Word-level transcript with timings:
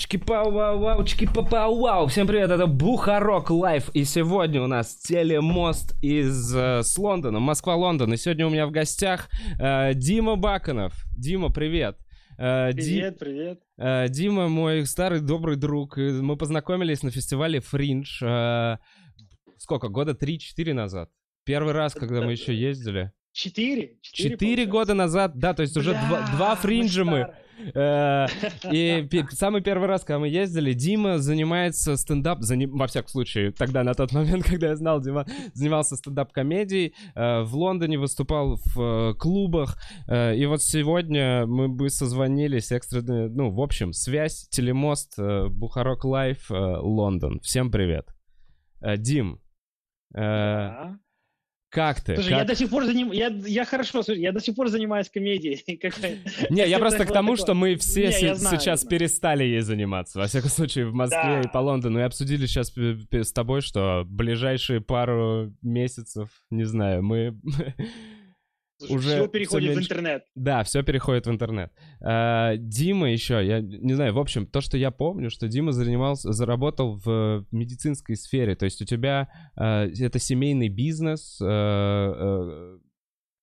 Чики-пау, 0.00 0.50
вау, 0.50 0.78
вау, 0.78 1.04
чики-пау, 1.04 1.78
вау. 1.78 2.06
Всем 2.06 2.26
привет, 2.26 2.50
это 2.50 2.66
Бухарог 2.66 3.50
Лайв. 3.50 3.90
И 3.90 4.04
сегодня 4.04 4.62
у 4.62 4.66
нас 4.66 4.96
телемост 4.96 5.94
из 6.02 6.56
э, 6.56 6.82
с 6.82 6.96
Лондона, 6.96 7.38
Москва-Лондон. 7.38 8.14
И 8.14 8.16
сегодня 8.16 8.46
у 8.46 8.50
меня 8.50 8.66
в 8.66 8.70
гостях 8.70 9.28
э, 9.60 9.92
Дима 9.92 10.36
Баканов. 10.36 10.94
Дима, 11.14 11.50
привет. 11.50 11.98
Э, 12.38 12.72
привет, 12.72 13.12
Ди... 13.12 13.18
привет. 13.18 13.60
Э, 13.76 14.06
Дима 14.08 14.48
мой 14.48 14.86
старый 14.86 15.20
добрый 15.20 15.56
друг. 15.56 15.98
Мы 15.98 16.34
познакомились 16.38 17.02
на 17.02 17.10
фестивале 17.10 17.60
Фриндж. 17.60 18.24
Э, 18.24 18.78
сколько, 19.58 19.88
года 19.88 20.12
3-4 20.12 20.72
назад. 20.72 21.10
Первый 21.44 21.74
раз, 21.74 21.92
когда 21.92 22.22
мы 22.22 22.32
еще 22.32 22.54
ездили. 22.54 23.12
Четыре? 23.40 23.96
Четыре 24.02 24.66
года 24.66 24.92
назад, 24.92 25.38
да, 25.38 25.54
то 25.54 25.62
есть 25.62 25.74
уже 25.74 25.92
два, 25.92 26.30
два 26.36 26.56
фринджа 26.56 27.04
мы. 27.04 27.34
Э, 27.74 28.26
и 28.70 29.08
самый 29.30 29.62
первый 29.62 29.88
раз, 29.88 30.02
когда 30.02 30.18
мы 30.18 30.28
ездили, 30.28 30.74
Дима 30.74 31.16
занимается 31.18 31.96
стендап, 31.96 32.40
во 32.40 32.86
всяком 32.86 33.08
случае, 33.08 33.52
тогда 33.52 33.82
на 33.82 33.94
тот 33.94 34.12
момент, 34.12 34.44
когда 34.46 34.68
я 34.68 34.76
знал 34.76 35.00
Дима, 35.00 35.24
занимался 35.54 35.96
стендап-комедией, 35.96 36.94
э, 37.14 37.40
в 37.40 37.56
Лондоне 37.56 37.98
выступал 37.98 38.56
в 38.56 38.78
э, 38.78 39.14
клубах, 39.14 39.78
и 40.06 40.44
вот 40.46 40.62
сегодня 40.62 41.46
мы 41.46 41.70
бы 41.70 41.88
созвонились 41.88 42.70
экстренно, 42.72 43.30
ну, 43.30 43.50
в 43.50 43.60
общем, 43.62 43.94
связь, 43.94 44.48
телемост, 44.50 45.18
Бухарог 45.18 46.04
Лайв, 46.04 46.50
Лондон. 46.50 47.40
Всем 47.40 47.70
привет. 47.70 48.06
Дим, 48.82 49.40
да. 50.10 50.98
Как 51.70 52.00
ты? 52.00 52.16
Слушай, 52.16 52.30
как... 52.30 52.38
я 52.40 52.44
до 52.44 52.54
сих 52.56 52.68
пор 52.68 52.84
заним... 52.84 53.12
я, 53.12 53.28
я 53.28 53.64
хорошо, 53.64 54.02
слушай, 54.02 54.20
я 54.20 54.32
до 54.32 54.40
сих 54.40 54.56
пор 54.56 54.68
занимаюсь 54.68 55.08
комедией. 55.08 55.62
Не, 56.50 56.68
я 56.68 56.78
просто 56.80 57.06
к 57.06 57.12
тому, 57.12 57.36
что 57.36 57.54
мы 57.54 57.76
все 57.76 58.10
сейчас 58.12 58.84
перестали 58.84 59.44
ей 59.44 59.60
заниматься. 59.60 60.18
Во 60.18 60.26
всяком 60.26 60.50
случае, 60.50 60.86
в 60.86 60.94
Москве 60.94 61.42
и 61.44 61.48
по 61.48 61.58
Лондону. 61.58 62.00
И 62.00 62.02
обсудили 62.02 62.46
сейчас 62.46 62.72
с 62.76 63.32
тобой, 63.32 63.60
что 63.60 64.04
ближайшие 64.06 64.80
пару 64.80 65.52
месяцев, 65.62 66.28
не 66.50 66.64
знаю, 66.64 67.04
мы 67.04 67.38
уже 68.88 69.16
все 69.16 69.28
переходит 69.28 69.70
все 69.70 69.80
в 69.80 69.82
интернет. 69.82 70.24
Да, 70.34 70.62
все 70.64 70.82
переходит 70.82 71.26
в 71.26 71.30
интернет. 71.30 71.72
А, 72.00 72.56
Дима 72.56 73.10
еще, 73.10 73.44
я 73.44 73.60
не 73.60 73.94
знаю, 73.94 74.14
в 74.14 74.18
общем, 74.18 74.46
то, 74.46 74.60
что 74.60 74.76
я 74.76 74.90
помню, 74.90 75.30
что 75.30 75.48
Дима 75.48 75.72
занимался, 75.72 76.32
заработал 76.32 76.96
в 77.04 77.46
медицинской 77.50 78.16
сфере. 78.16 78.54
То 78.54 78.64
есть 78.64 78.80
у 78.82 78.84
тебя 78.84 79.28
а, 79.56 79.86
это 79.86 80.18
семейный 80.18 80.68
бизнес, 80.68 81.38
а, 81.42 81.46
а, 81.46 82.78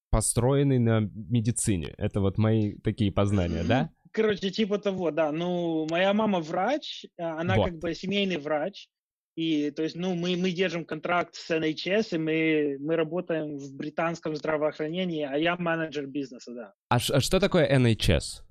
построенный 0.09 0.79
на 0.79 1.02
медицине. 1.13 1.94
Это 1.97 2.22
вот 2.22 2.38
мои 2.38 2.77
такие 2.79 3.11
познания, 3.11 3.63
да? 3.63 3.91
Короче, 4.11 4.49
типа 4.49 4.79
того, 4.79 5.11
да. 5.11 5.31
Ну, 5.31 5.88
моя 5.89 6.13
мама 6.13 6.39
врач, 6.39 7.05
а, 7.19 7.41
она 7.41 7.55
вот. 7.55 7.66
как 7.66 7.79
бы 7.79 7.94
семейный 7.94 8.38
врач. 8.38 8.89
И, 9.38 9.69
то 9.69 9.83
есть, 9.83 9.95
ну, 9.95 10.16
мы, 10.16 10.35
мы 10.35 10.49
держим 10.49 10.83
контракт 10.83 11.35
с 11.35 11.52
NHS, 11.52 12.16
и 12.16 12.17
мы, 12.17 12.77
мы 12.80 12.95
работаем 12.95 13.59
в 13.59 13.71
британском 13.75 14.35
здравоохранении, 14.35 15.23
а 15.23 15.38
я 15.38 15.55
менеджер 15.57 16.07
бизнеса, 16.07 16.53
да. 16.55 16.73
А, 16.89 16.95
а 16.95 17.19
что 17.21 17.39
такое 17.39 17.71
NHS? 17.71 18.41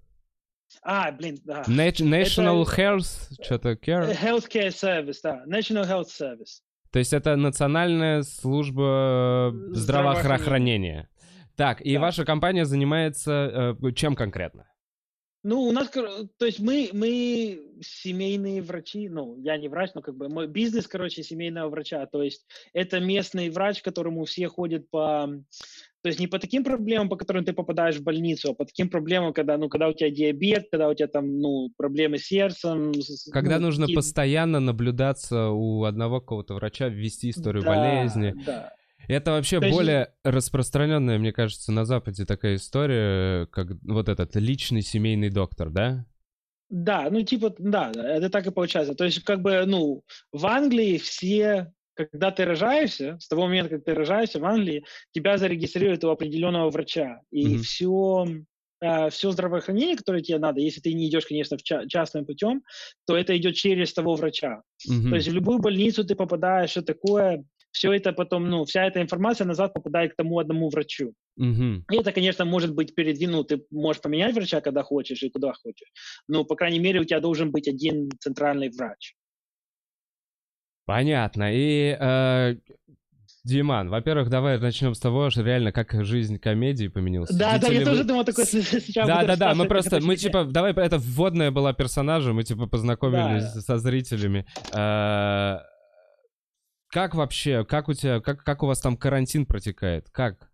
А, 0.83 1.11
блин, 1.11 1.39
да. 1.45 1.65
National 1.67 2.63
это... 2.63 2.81
Health, 2.81 3.33
что-то 3.43 3.73
care? 3.73 4.17
Healthcare 4.17 4.69
Service, 4.69 5.19
да. 5.25 5.43
National 5.49 5.89
Health 5.89 6.07
Service. 6.07 6.61
То 6.93 7.01
есть 7.01 7.13
это 7.13 7.35
национальная 7.35 8.23
служба 8.23 9.53
здравоохранения. 9.73 9.75
здравоохранения. 9.75 11.09
Так, 11.57 11.81
и 11.81 11.95
да. 11.95 12.01
ваша 12.01 12.25
компания 12.25 12.65
занимается 12.65 13.77
э, 13.83 13.93
чем 13.93 14.15
конкретно? 14.15 14.69
Ну, 15.49 15.63
у 15.63 15.71
нас, 15.71 15.89
то 15.91 16.45
есть 16.45 16.59
мы, 16.59 16.91
мы 16.93 17.61
семейные 17.81 18.63
врачи, 18.63 19.09
ну, 19.09 19.37
я 19.39 19.57
не 19.57 19.69
врач, 19.69 19.93
но 19.95 20.03
как 20.03 20.17
бы 20.17 20.29
мой 20.29 20.49
бизнес, 20.49 20.89
короче, 20.89 21.23
семейного 21.23 21.69
врача, 21.69 22.05
то 22.07 22.21
есть 22.21 22.45
это 22.73 22.99
местный 22.99 23.49
врач, 23.51 23.81
к 23.81 23.85
которому 23.85 24.25
все 24.25 24.49
ходят 24.49 24.91
по, 24.91 25.29
то 26.03 26.09
есть 26.09 26.19
не 26.19 26.27
по 26.27 26.41
таким 26.41 26.65
проблемам, 26.65 27.09
по 27.09 27.15
которым 27.15 27.45
ты 27.45 27.53
попадаешь 27.53 27.95
в 27.95 28.03
больницу, 28.03 28.51
а 28.51 28.55
по 28.55 28.65
таким 28.65 28.91
проблемам, 28.91 29.33
когда, 29.33 29.57
ну, 29.57 29.69
когда 29.69 29.87
у 29.87 29.93
тебя 29.93 30.11
диабет, 30.11 30.67
когда 30.69 30.89
у 30.89 30.95
тебя 30.95 31.07
там, 31.07 31.39
ну, 31.39 31.71
проблемы 31.77 32.19
с 32.19 32.25
сердцем. 32.25 32.93
Когда 33.31 33.61
ну, 33.61 33.67
нужно 33.67 33.85
такие... 33.85 33.99
постоянно 33.99 34.59
наблюдаться 34.59 35.51
у 35.51 35.85
одного 35.85 36.19
какого-то 36.19 36.55
врача, 36.55 36.89
ввести 36.89 37.31
историю 37.31 37.63
да, 37.63 37.69
болезни. 37.69 38.35
Да. 38.45 38.73
Это 39.09 39.33
вообще 39.33 39.59
есть... 39.63 39.75
более 39.75 40.13
распространенная, 40.25 41.19
мне 41.19 41.33
кажется, 41.33 41.73
на 41.73 41.85
Западе 41.85 42.25
такая 42.25 42.57
история, 42.57 43.47
как 43.47 43.69
вот 43.83 44.09
этот 44.09 44.35
личный 44.37 44.83
семейный 44.83 45.31
доктор, 45.31 45.71
да? 45.71 46.05
Да, 46.69 47.09
ну 47.11 47.23
типа, 47.23 47.55
да, 47.59 47.93
это 47.95 48.29
так 48.29 48.47
и 48.47 48.51
получается. 48.51 48.95
То 48.95 49.05
есть 49.05 49.23
как 49.23 49.41
бы, 49.41 49.65
ну, 49.67 50.03
в 50.33 50.47
Англии 50.47 50.99
все, 50.99 51.73
когда 51.95 52.31
ты 52.31 52.45
рожаешься, 52.45 53.19
с 53.21 53.29
того 53.29 53.43
момента, 53.43 53.71
как 53.71 53.85
ты 53.85 53.95
рожаешься 53.95 54.41
в 54.41 54.45
Англии, 54.45 54.85
тебя 55.13 55.39
зарегистрируют 55.39 56.05
у 56.05 56.11
определенного 56.11 56.71
врача. 56.71 57.21
И 57.31 57.55
mm-hmm. 57.55 57.59
все, 57.59 58.27
э, 58.81 59.11
все 59.11 59.31
здравоохранение, 59.31 59.97
которое 59.97 60.23
тебе 60.23 60.39
надо, 60.39 60.61
если 60.61 60.81
ты 60.81 60.93
не 60.93 61.09
идешь, 61.09 61.27
конечно, 61.27 61.57
в 61.57 61.63
ча- 61.63 61.87
частным 61.87 62.27
путем, 62.27 62.63
то 63.07 63.17
это 63.17 63.37
идет 63.37 63.55
через 63.55 63.93
того 63.95 64.17
врача. 64.17 64.63
Mm-hmm. 64.89 65.09
То 65.09 65.15
есть 65.15 65.29
в 65.29 65.33
любую 65.33 65.61
больницу 65.61 66.05
ты 66.05 66.17
попадаешь, 66.17 66.71
что 66.71 66.83
такое, 66.83 67.45
все 67.77 67.93
это 67.93 68.13
потом, 68.13 68.49
ну, 68.49 68.65
вся 68.65 68.87
эта 68.87 69.03
информация 69.03 69.47
назад 69.47 69.75
попадает 69.75 70.13
к 70.13 70.17
тому 70.17 70.39
одному 70.39 70.71
врачу. 70.71 71.13
Угу. 71.37 71.85
И 71.91 71.97
это, 71.97 72.11
конечно, 72.13 72.47
может 72.47 72.75
быть 72.75 72.95
передвинуто. 72.95 73.59
Ты 73.59 73.65
можешь 73.71 74.01
поменять 74.01 74.35
врача, 74.35 74.63
когда 74.63 74.83
хочешь 74.83 75.23
и 75.23 75.29
куда 75.29 75.53
хочешь. 75.53 75.93
Но, 76.27 76.45
по 76.45 76.57
крайней 76.57 76.79
мере, 76.79 77.01
у 77.01 77.05
тебя 77.05 77.21
должен 77.21 77.51
быть 77.51 77.69
один 77.69 78.09
центральный 78.19 78.71
врач. 78.71 79.15
Понятно. 80.87 81.51
И, 81.53 81.95
э, 82.01 82.55
Диман, 83.45 83.91
во-первых, 83.91 84.31
давай 84.31 84.59
начнем 84.59 84.95
с 84.95 84.99
того, 84.99 85.29
что 85.29 85.43
реально 85.43 85.71
как 85.71 86.03
жизнь 86.03 86.39
комедии 86.39 86.89
поменялась. 86.89 87.29
Да, 87.31 87.59
да, 87.59 87.69
я 87.69 87.81
вы... 87.81 87.85
тоже 87.85 88.05
думал 88.05 88.25
такой 88.25 88.47
сейчас. 88.47 89.07
Да, 89.07 89.25
да, 89.25 89.37
да, 89.37 89.55
мы 89.55 89.67
просто, 89.67 90.01
мы 90.01 90.17
типа, 90.17 90.45
давай, 90.45 90.73
это 90.73 90.97
вводная 90.97 91.51
была 91.51 91.75
персонажа, 91.75 92.33
мы 92.33 92.43
типа 92.43 92.67
познакомились 92.67 93.53
да. 93.53 93.61
со 93.61 93.77
зрителями. 93.77 94.47
Э, 94.73 95.59
как 96.91 97.15
вообще, 97.15 97.65
как 97.65 97.89
у 97.89 97.95
тебя, 97.95 98.21
как, 98.21 98.43
как 98.43 98.63
у 98.63 98.67
вас 98.67 98.81
там 98.81 98.97
карантин 98.97 99.47
протекает? 99.47 100.09
Как? 100.11 100.51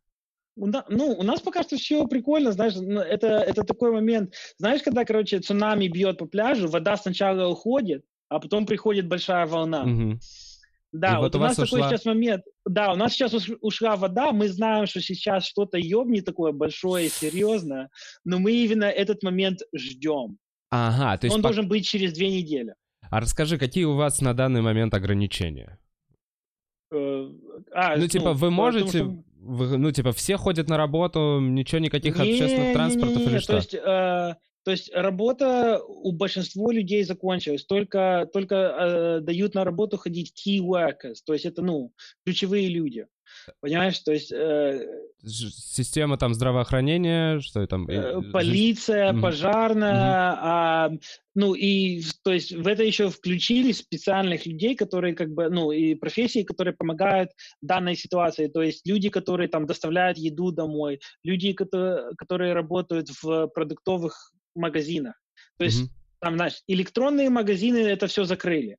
Ну, 0.57 1.17
у 1.19 1.23
нас 1.23 1.41
пока 1.41 1.63
что 1.63 1.77
все 1.77 2.07
прикольно, 2.07 2.53
знаешь, 2.53 2.75
ну, 2.75 3.01
это, 3.01 3.29
это 3.29 3.65
такой 3.65 3.91
момент, 3.91 4.35
знаешь, 4.59 4.83
когда, 4.83 5.05
короче, 5.05 5.41
цунами 5.41 5.89
бьет 5.89 6.19
по 6.19 6.27
пляжу, 6.27 6.69
вода 6.69 6.97
сначала 6.97 7.49
уходит, 7.49 8.05
а 8.29 8.39
потом 8.39 8.67
приходит 8.67 9.09
большая 9.09 9.47
волна. 9.47 9.85
Угу. 9.85 10.19
Да, 10.93 11.21
вот, 11.21 11.35
вот 11.35 11.37
у 11.37 11.39
нас 11.39 11.59
ушла... 11.59 11.79
такой 11.79 11.91
сейчас 11.91 12.05
момент. 12.05 12.45
Да, 12.67 12.93
у 12.93 12.97
нас 12.97 13.15
сейчас 13.15 13.35
ушла 13.63 13.97
вода, 13.97 14.33
мы 14.33 14.49
знаем, 14.49 14.87
что 14.87 15.01
сейчас 15.01 15.47
что-то 15.47 15.79
ёбни 15.79 16.21
такое 16.21 16.53
большое, 16.53 17.09
серьезное, 17.09 17.89
но 18.25 18.39
мы 18.39 18.53
именно 18.53 18.85
этот 18.85 19.23
момент 19.23 19.61
ждем. 19.75 20.37
Ага, 20.71 21.17
то 21.17 21.27
есть... 21.27 21.35
Он 21.35 21.43
по... 21.43 21.49
должен 21.49 21.67
быть 21.67 21.87
через 21.87 22.13
две 22.13 22.29
недели. 22.29 22.75
А 23.11 23.21
расскажи, 23.21 23.59
какие 23.59 23.85
у 23.85 23.95
вас 23.95 24.21
на 24.21 24.35
данный 24.35 24.61
момент 24.61 24.93
ограничения? 24.93 25.79
Э, 26.93 27.31
а, 27.73 27.97
ну, 27.97 28.07
типа, 28.07 28.31
ну, 28.31 28.35
вы 28.35 28.51
можете... 28.51 28.99
Что... 28.99 29.17
Вы, 29.41 29.77
ну, 29.77 29.91
типа, 29.91 30.13
все 30.13 30.37
ходят 30.37 30.69
на 30.69 30.77
работу, 30.77 31.41
ничего, 31.41 31.81
никаких 31.81 32.17
не, 32.17 32.23
общественных 32.23 32.75
транспортов 32.75 33.17
не, 33.17 33.25
не, 33.25 33.27
не, 33.27 33.33
или 33.33 33.39
что? 33.39 33.53
То 33.53 33.57
есть, 33.57 33.75
э, 33.75 34.37
то 34.65 34.71
есть 34.71 34.95
работа 34.95 35.83
у 35.85 36.13
большинства 36.13 36.73
людей 36.73 37.03
закончилась, 37.03 37.65
только, 37.65 38.29
только 38.33 38.55
э, 38.55 39.21
дают 39.21 39.55
на 39.55 39.65
работу 39.65 39.97
ходить 39.97 40.33
key 40.33 40.59
workers, 40.61 41.17
то 41.27 41.33
есть 41.33 41.45
это, 41.45 41.63
ну, 41.63 41.93
ключевые 42.25 42.69
люди. 42.69 43.07
Понимаешь, 43.61 43.99
то 44.01 44.13
есть... 44.13 44.33
Э, 44.33 44.87
Система 45.25 46.17
там 46.17 46.35
здравоохранения, 46.35 47.41
что 47.41 47.67
там... 47.67 47.87
Э, 47.89 48.21
полиция, 48.33 49.13
пожарная, 49.21 50.33
mm-hmm. 50.33 50.39
а, 50.41 50.91
ну 51.35 51.55
и, 51.55 52.03
то 52.25 52.33
есть 52.33 52.53
в 52.53 52.67
это 52.67 52.83
еще 52.83 53.09
включили 53.09 53.73
специальных 53.73 54.47
людей, 54.47 54.75
которые 54.75 55.15
как 55.15 55.31
бы, 55.31 55.49
ну 55.49 55.71
и 55.71 55.95
профессии, 55.95 56.43
которые 56.43 56.75
помогают 56.75 57.31
данной 57.61 57.97
ситуации, 57.97 58.49
то 58.49 58.63
есть 58.63 58.87
люди, 58.87 59.11
которые 59.11 59.49
там 59.49 59.67
доставляют 59.67 60.19
еду 60.19 60.51
домой, 60.51 61.01
люди, 61.23 61.53
которые, 61.53 62.15
которые 62.17 62.53
работают 62.53 63.11
в 63.23 63.47
продуктовых 63.49 64.33
магазинах. 64.55 65.15
То 65.59 65.65
есть 65.65 65.83
mm-hmm. 65.83 66.19
там, 66.21 66.37
знаешь, 66.37 66.63
электронные 66.67 67.31
магазины 67.31 67.79
это 67.79 68.07
все 68.07 68.25
закрыли. 68.25 68.77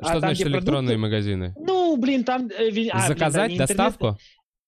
Что 0.00 0.14
а 0.14 0.18
значит 0.18 0.44
там, 0.44 0.52
электронные 0.54 0.96
продукты... 0.96 0.98
магазины? 0.98 1.54
Ну, 1.56 1.83
блин, 1.96 2.24
там... 2.24 2.48
Э, 2.48 2.70
а, 2.90 3.08
Заказать 3.08 3.48
блин, 3.48 3.58
да, 3.58 3.66
доставку? 3.66 4.18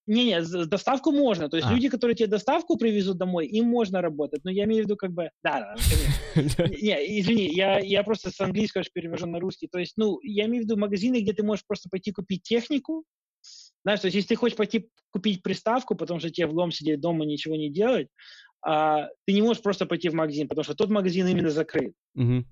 Не-не, 0.07 0.41
доставку 0.67 1.11
можно. 1.11 1.49
То 1.49 1.57
есть 1.57 1.69
а. 1.69 1.73
люди, 1.73 1.89
которые 1.89 2.15
тебе 2.15 2.29
доставку 2.29 2.77
привезут 2.77 3.19
домой, 3.19 3.47
им 3.47 3.67
можно 3.67 4.01
работать. 4.01 4.41
Но 4.45 4.51
я 4.51 4.65
имею 4.65 4.83
в 4.83 4.87
виду 4.87 4.97
как 4.97 5.13
бы... 5.13 5.31
Да, 5.43 5.75
да, 5.75 6.37
Не, 6.81 7.21
извини, 7.21 7.49
я, 7.53 7.81
я 7.81 8.05
просто 8.05 8.31
с 8.31 8.41
английского 8.41 8.85
перевожу 8.93 9.27
на 9.27 9.41
русский. 9.41 9.67
То 9.67 9.79
есть, 9.79 9.95
ну, 9.97 10.21
я 10.23 10.47
имею 10.47 10.63
в 10.63 10.67
виду 10.67 10.77
магазины, 10.77 11.21
где 11.21 11.33
ты 11.33 11.43
можешь 11.43 11.65
просто 11.67 11.89
пойти 11.89 12.13
купить 12.13 12.43
технику. 12.43 13.05
Знаешь, 13.83 14.01
то 14.01 14.07
есть 14.07 14.17
если 14.17 14.29
ты 14.29 14.37
хочешь 14.37 14.57
пойти 14.57 14.89
купить 15.11 15.43
приставку, 15.43 15.95
потому 15.95 16.21
что 16.21 16.31
тебе 16.31 16.47
влом 16.47 16.71
сидеть 16.71 17.01
дома 17.01 17.25
ничего 17.25 17.57
не 17.57 17.71
делать, 17.71 18.09
а, 18.63 19.09
ты 19.27 19.33
не 19.33 19.43
можешь 19.43 19.63
просто 19.63 19.87
пойти 19.87 20.09
в 20.09 20.15
магазин, 20.15 20.49
потому 20.49 20.65
что 20.65 20.75
тот 20.75 20.91
магазин 20.91 21.27
именно 21.27 21.51
закрыт. 21.51 21.95
Угу. 22.15 22.45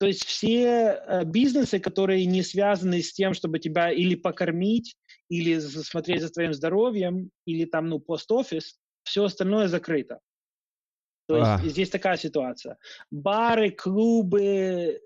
То 0.00 0.06
есть 0.06 0.24
все 0.24 0.98
э, 1.06 1.24
бизнесы, 1.26 1.78
которые 1.78 2.24
не 2.24 2.42
связаны 2.42 3.02
с 3.02 3.12
тем, 3.12 3.34
чтобы 3.34 3.58
тебя 3.58 3.92
или 3.92 4.14
покормить, 4.14 4.96
или 5.28 5.58
смотреть 5.58 6.22
за 6.22 6.30
твоим 6.30 6.54
здоровьем, 6.54 7.30
или 7.44 7.66
там, 7.66 7.88
ну, 7.88 8.00
пост-офис, 8.00 8.78
все 9.02 9.24
остальное 9.24 9.68
закрыто. 9.68 10.20
То 11.28 11.36
есть 11.36 11.48
а. 11.48 11.58
здесь 11.58 11.90
такая 11.90 12.16
ситуация. 12.16 12.78
Бары, 13.10 13.70
клубы, 13.70 14.40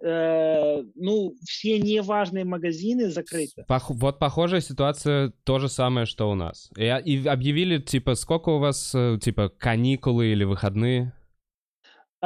э, 0.00 0.82
ну, 0.94 1.34
все 1.44 1.80
неважные 1.80 2.44
магазины 2.44 3.10
закрыты. 3.10 3.64
Пох- 3.68 3.90
вот 3.90 4.20
похожая 4.20 4.60
ситуация, 4.60 5.32
то 5.42 5.58
же 5.58 5.68
самое, 5.68 6.06
что 6.06 6.30
у 6.30 6.36
нас. 6.36 6.70
И, 6.76 6.84
и 6.84 7.26
объявили, 7.26 7.78
типа, 7.78 8.14
сколько 8.14 8.50
у 8.50 8.58
вас, 8.60 8.94
э, 8.94 9.18
типа, 9.20 9.48
каникулы 9.48 10.28
или 10.28 10.44
выходные? 10.44 11.12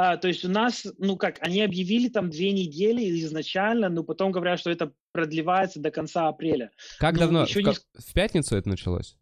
А, 0.01 0.15
то 0.15 0.29
есть 0.29 0.45
у 0.45 0.49
нас, 0.49 0.87
ну 0.97 1.17
как, 1.17 1.39
они 1.41 1.61
объявили 1.61 2.07
там 2.07 2.29
две 2.29 2.53
недели 2.53 3.19
изначально, 3.19 3.89
но 3.89 4.01
потом 4.01 4.31
говорят, 4.31 4.57
что 4.57 4.69
это 4.69 4.93
продлевается 5.11 5.81
до 5.81 5.91
конца 5.91 6.29
апреля. 6.29 6.71
Как 6.99 7.15
но 7.15 7.19
давно? 7.19 7.45
В, 7.45 7.53
не... 7.53 7.73
в 7.73 8.13
пятницу 8.13 8.55
это 8.55 8.69
началось? 8.69 9.17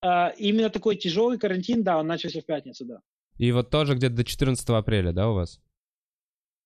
А, 0.00 0.30
именно 0.38 0.70
такой 0.70 0.96
тяжелый 0.96 1.38
карантин, 1.38 1.82
да, 1.82 1.98
он 1.98 2.06
начался 2.06 2.40
в 2.40 2.46
пятницу, 2.46 2.86
да. 2.86 3.02
И 3.36 3.52
вот 3.52 3.68
тоже 3.68 3.96
где-то 3.96 4.14
до 4.14 4.24
14 4.24 4.66
апреля, 4.70 5.12
да, 5.12 5.28
у 5.28 5.34
вас? 5.34 5.60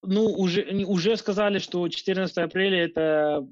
Ну, 0.05 0.27
уже, 0.27 0.63
уже 0.85 1.17
сказали, 1.17 1.59
что 1.59 1.89
14 1.89 2.39
апреля 2.39 2.85
это 2.85 3.45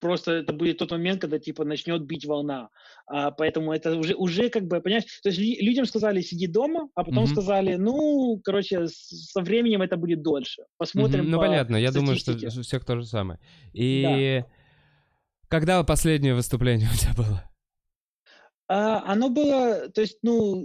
просто 0.00 0.32
это 0.32 0.52
будет 0.52 0.78
тот 0.78 0.90
момент, 0.90 1.20
когда 1.20 1.38
типа 1.38 1.64
начнет 1.64 2.02
бить 2.04 2.24
волна. 2.24 2.70
А, 3.06 3.30
поэтому 3.30 3.72
это 3.72 3.94
уже, 3.96 4.14
уже 4.14 4.48
как 4.48 4.64
бы, 4.64 4.80
понимаешь, 4.80 5.04
то 5.22 5.28
есть 5.28 5.38
людям 5.38 5.86
сказали, 5.86 6.20
сиди 6.22 6.46
дома, 6.46 6.88
а 6.94 7.04
потом 7.04 7.24
mm-hmm. 7.24 7.32
сказали, 7.32 7.74
ну, 7.76 8.40
короче, 8.42 8.88
со 8.88 9.40
временем 9.40 9.82
это 9.82 9.96
будет 9.96 10.22
дольше. 10.22 10.64
Посмотрим. 10.78 11.24
Mm-hmm. 11.24 11.28
Ну, 11.28 11.38
по 11.38 11.46
понятно, 11.46 11.76
я 11.76 11.92
думаю, 11.92 12.16
что 12.16 12.32
у 12.32 12.62
всех 12.62 12.84
то 12.84 12.96
же 12.96 13.06
самое. 13.06 13.38
И 13.72 14.42
да. 14.42 14.46
когда 15.48 15.84
последнее 15.84 16.34
выступление 16.34 16.88
у 16.92 16.96
тебя 16.96 17.14
было? 17.14 17.50
А, 18.68 19.04
оно 19.12 19.28
было, 19.28 19.88
то 19.90 20.00
есть, 20.00 20.18
ну, 20.22 20.64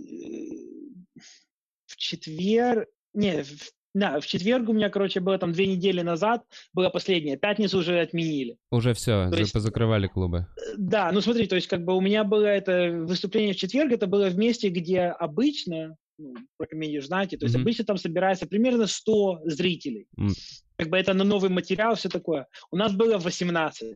в 1.86 1.98
четверг, 1.98 2.88
не, 3.14 3.44
в 3.44 3.72
да, 3.96 4.20
в 4.20 4.28
четверг 4.28 4.68
у 4.68 4.74
меня, 4.74 4.90
короче, 4.90 5.22
было 5.22 5.38
там 5.38 5.54
две 5.54 5.68
недели 5.68 6.02
назад, 6.02 6.44
было 6.74 6.90
последнее. 6.90 7.38
Пятницу 7.38 7.78
уже 7.78 8.02
отменили. 8.02 8.58
Уже 8.70 8.94
все, 8.94 9.30
то 9.32 9.38
есть, 9.38 9.54
позакрывали 9.54 10.08
клубы. 10.08 10.48
Э, 10.58 10.74
да, 10.78 11.12
ну 11.14 11.22
смотри, 11.22 11.48
то 11.48 11.56
есть 11.56 11.68
как 11.68 11.86
бы 11.86 11.96
у 11.96 12.02
меня 12.02 12.26
было 12.26 12.46
это 12.46 12.92
выступление 12.92 13.54
в 13.54 13.58
четверг, 13.58 13.94
это 13.94 14.06
было 14.06 14.30
в 14.30 14.38
месте, 14.38 14.68
где 14.68 15.04
обычно, 15.04 15.96
ну, 16.18 16.34
про 16.58 16.68
комедию 16.68 17.02
знаете, 17.02 17.38
то 17.38 17.46
есть 17.46 17.56
mm-hmm. 17.56 17.62
обычно 17.62 17.86
там 17.86 17.98
собирается 17.98 18.46
примерно 18.48 18.86
100 18.86 19.42
зрителей. 19.46 20.08
Mm. 20.20 20.34
Как 20.76 20.90
бы 20.90 20.98
это 20.98 21.14
на 21.14 21.24
новый 21.24 21.50
материал, 21.50 21.96
все 21.96 22.10
такое. 22.10 22.48
У 22.72 22.76
нас 22.76 22.94
было 22.94 23.18
18. 23.18 23.96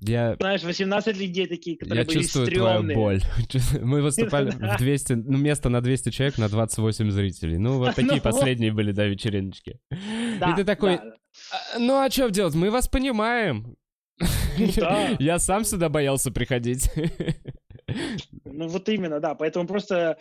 Я... 0.00 0.36
Знаешь, 0.36 0.62
18 0.62 1.16
людей 1.16 1.46
такие, 1.46 1.76
которые 1.76 2.02
Я 2.02 2.06
были 2.06 2.18
чувствую 2.18 2.46
стрёмные. 2.46 2.94
твою 2.94 2.94
боль. 2.94 3.22
Мы 3.82 4.02
выступали 4.02 4.50
в 4.50 4.78
200, 4.78 5.12
ну, 5.12 5.38
место 5.38 5.68
на 5.68 5.80
200 5.80 6.10
человек 6.10 6.38
на 6.38 6.48
28 6.48 7.10
зрителей. 7.10 7.58
Ну, 7.58 7.78
вот 7.78 7.94
такие 7.94 8.14
ну, 8.14 8.20
последние 8.20 8.72
были, 8.72 8.92
да, 8.92 9.06
вечериночки. 9.06 9.78
И 9.90 10.56
ты 10.56 10.64
такой. 10.64 10.96
«А, 10.96 11.78
ну, 11.78 12.00
а 12.00 12.10
что 12.10 12.30
делать? 12.30 12.54
Мы 12.54 12.70
вас 12.70 12.88
понимаем. 12.88 13.76
Ну. 14.58 15.16
Я 15.18 15.38
сам 15.38 15.64
сюда 15.64 15.88
боялся 15.88 16.30
приходить. 16.30 16.90
Ну, 18.44 18.68
вот 18.68 18.88
именно, 18.88 19.20
да. 19.20 19.34
Поэтому 19.34 19.66
просто 19.66 20.18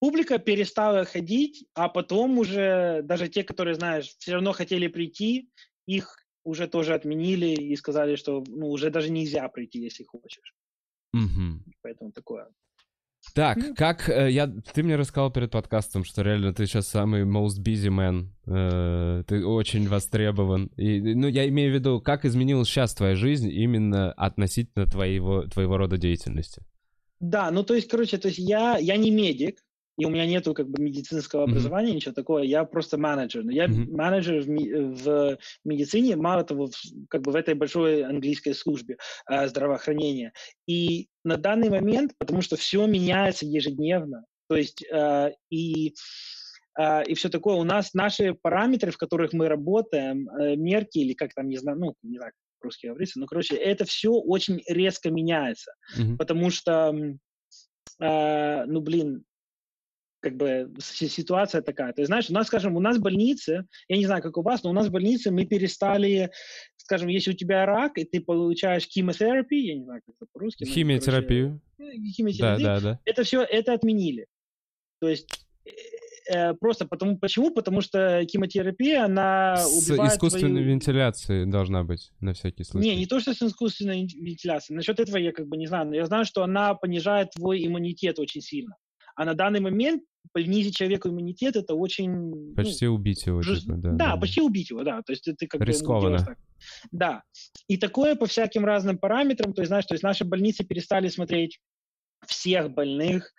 публика 0.00 0.38
перестала 0.38 1.04
ходить, 1.04 1.66
а 1.74 1.88
потом 1.88 2.38
уже 2.38 3.02
даже 3.02 3.28
те, 3.28 3.42
которые, 3.42 3.74
знаешь, 3.74 4.14
все 4.18 4.34
равно 4.34 4.52
хотели 4.52 4.86
прийти, 4.86 5.50
их 5.86 6.17
уже 6.44 6.68
тоже 6.68 6.94
отменили 6.94 7.46
и 7.46 7.76
сказали, 7.76 8.16
что 8.16 8.44
ну, 8.46 8.70
уже 8.70 8.90
даже 8.90 9.10
нельзя 9.10 9.48
прийти, 9.48 9.80
если 9.80 10.04
хочешь. 10.04 10.54
Угу. 11.12 11.62
Поэтому 11.82 12.12
такое. 12.12 12.48
Так, 13.34 13.58
mm. 13.58 13.74
как 13.74 14.08
э, 14.08 14.30
я, 14.30 14.46
ты 14.46 14.82
мне 14.82 14.96
рассказал 14.96 15.30
перед 15.30 15.50
подкастом, 15.50 16.04
что 16.04 16.22
реально 16.22 16.54
ты 16.54 16.66
сейчас 16.66 16.88
самый 16.88 17.24
most 17.24 17.62
busy 17.62 17.88
man, 17.88 18.28
э, 18.46 19.24
ты 19.26 19.44
очень 19.44 19.88
востребован. 19.88 20.66
И, 20.76 21.14
ну, 21.14 21.26
я 21.28 21.48
имею 21.48 21.72
в 21.72 21.74
виду, 21.74 22.00
как 22.00 22.24
изменилась 22.24 22.68
сейчас 22.68 22.94
твоя 22.94 23.16
жизнь 23.16 23.50
именно 23.50 24.12
относительно 24.12 24.86
твоего 24.86 25.42
твоего 25.42 25.76
рода 25.76 25.98
деятельности. 25.98 26.62
Да, 27.20 27.50
ну 27.50 27.64
то 27.64 27.74
есть, 27.74 27.88
короче, 27.88 28.18
то 28.18 28.28
есть 28.28 28.38
я 28.38 28.78
я 28.78 28.96
не 28.96 29.10
медик, 29.10 29.58
и 29.98 30.04
у 30.06 30.10
меня 30.10 30.26
нету 30.26 30.54
как 30.54 30.68
бы 30.68 30.80
медицинского 30.82 31.40
mm-hmm. 31.40 31.50
образования, 31.50 31.92
ничего 31.92 32.14
такого, 32.14 32.38
я 32.38 32.64
просто 32.64 32.98
менеджер. 32.98 33.44
Но 33.44 33.50
я 33.50 33.66
mm-hmm. 33.66 33.90
менеджер 33.90 34.40
в, 34.42 34.46
в 34.46 35.38
медицине, 35.64 36.14
мало 36.16 36.44
того, 36.44 36.68
в, 36.68 36.74
как 37.10 37.22
бы 37.22 37.32
в 37.32 37.36
этой 37.36 37.54
большой 37.54 38.04
английской 38.04 38.52
службе 38.52 38.96
э, 39.28 39.48
здравоохранения. 39.48 40.32
И 40.66 41.08
на 41.24 41.36
данный 41.36 41.68
момент, 41.68 42.12
потому 42.16 42.42
что 42.42 42.56
все 42.56 42.86
меняется 42.86 43.44
ежедневно, 43.44 44.24
то 44.48 44.56
есть 44.56 44.84
э, 44.90 45.32
и 45.50 45.94
Uh, 46.80 47.04
и 47.04 47.14
все 47.14 47.28
такое. 47.28 47.56
У 47.56 47.64
нас 47.64 47.92
наши 47.92 48.34
параметры, 48.34 48.92
в 48.92 48.98
которых 48.98 49.32
мы 49.32 49.48
работаем, 49.48 50.28
uh, 50.28 50.54
мерки 50.54 50.98
или 50.98 51.12
как 51.12 51.34
там, 51.34 51.48
не 51.48 51.56
знаю, 51.56 51.76
ну, 51.76 51.94
не 52.04 52.18
знаю, 52.18 52.30
как 52.30 52.64
русский 52.66 52.86
говорится, 52.86 53.18
но, 53.18 53.26
короче, 53.26 53.56
это 53.56 53.84
все 53.84 54.12
очень 54.12 54.62
резко 54.68 55.10
меняется, 55.10 55.72
mm-hmm. 55.98 56.16
потому 56.18 56.50
что, 56.50 56.94
uh, 58.00 58.64
ну, 58.66 58.80
блин, 58.80 59.24
как 60.20 60.36
бы 60.36 60.72
ситуация 60.80 61.62
такая. 61.62 61.92
То 61.92 62.02
есть, 62.02 62.08
знаешь, 62.08 62.28
у 62.30 62.32
нас, 62.32 62.46
скажем, 62.46 62.76
у 62.76 62.80
нас 62.80 62.98
больницы, 62.98 63.66
я 63.88 63.96
не 63.96 64.06
знаю, 64.06 64.22
как 64.22 64.36
у 64.36 64.42
вас, 64.42 64.62
но 64.62 64.70
у 64.70 64.72
нас 64.72 64.88
в 64.88 64.90
больнице 64.90 65.30
мы 65.30 65.44
перестали, 65.44 66.30
скажем, 66.76 67.08
если 67.08 67.30
у 67.30 67.34
тебя 67.34 67.66
рак, 67.66 67.98
и 67.98 68.04
ты 68.04 68.20
получаешь 68.20 68.84
химиотерапию, 68.84 69.66
я 69.66 69.74
не 69.76 69.84
знаю, 69.84 70.02
как 70.04 70.14
это 70.16 70.26
по-русски. 70.32 70.64
Химиотерапию. 70.64 71.60
Короче, 71.76 71.98
э, 71.98 72.10
химиотерапию. 72.10 72.66
Да, 72.66 72.80
да, 72.80 72.92
да. 72.92 73.00
Это 73.04 73.22
все, 73.22 73.42
это 73.42 73.72
отменили. 73.72 74.26
То 75.00 75.08
есть 75.08 75.28
э, 75.64 75.70
э 76.34 76.54
просто 76.54 76.84
потому, 76.84 77.16
почему? 77.16 77.52
Потому 77.52 77.80
что 77.80 78.26
химиотерапия, 78.28 79.04
она 79.04 79.56
С 79.58 79.88
искусственной 79.88 80.62
твою... 80.62 80.68
вентиляцией 80.68 81.46
должна 81.46 81.84
быть, 81.84 82.10
на 82.20 82.32
всякий 82.32 82.64
случай. 82.64 82.88
Не, 82.88 82.96
не 82.96 83.06
то, 83.06 83.20
что 83.20 83.34
с 83.34 83.42
искусственной 83.42 84.02
вентиляцией. 84.02 84.76
Насчет 84.76 84.98
этого 84.98 85.16
я 85.16 85.30
как 85.30 85.46
бы 85.46 85.56
не 85.56 85.68
знаю, 85.68 85.86
но 85.86 85.94
я 85.94 86.06
знаю, 86.06 86.24
что 86.24 86.42
она 86.42 86.74
понижает 86.74 87.30
твой 87.30 87.64
иммунитет 87.64 88.18
очень 88.18 88.40
сильно. 88.40 88.74
А 89.18 89.24
на 89.24 89.34
данный 89.34 89.58
момент 89.58 90.04
понизить 90.32 90.76
человеку 90.76 91.08
иммунитет 91.08 91.56
это 91.56 91.74
очень... 91.74 92.08
Ну, 92.08 92.54
почти 92.54 92.86
ну, 92.86 92.94
убить 92.94 93.26
его. 93.26 93.42
Жест... 93.42 93.62
Типа, 93.62 93.74
да, 93.76 93.90
да, 93.90 93.96
да, 93.96 94.16
почти 94.16 94.40
убить 94.40 94.70
его, 94.70 94.84
да. 94.84 95.02
То 95.02 95.12
есть 95.12 95.24
ты 95.24 95.46
как 95.48 95.60
Рискованно. 95.60 96.18
бы... 96.18 96.24
Так. 96.24 96.38
Да. 96.92 97.22
И 97.66 97.78
такое 97.78 98.14
по 98.14 98.26
всяким 98.26 98.64
разным 98.64 98.96
параметрам. 98.96 99.52
То 99.52 99.62
есть, 99.62 99.70
знаешь, 99.70 99.86
то 99.86 99.94
есть 99.94 100.04
наши 100.04 100.24
больницы 100.24 100.64
перестали 100.64 101.08
смотреть 101.08 101.58
всех 102.28 102.70
больных, 102.70 103.32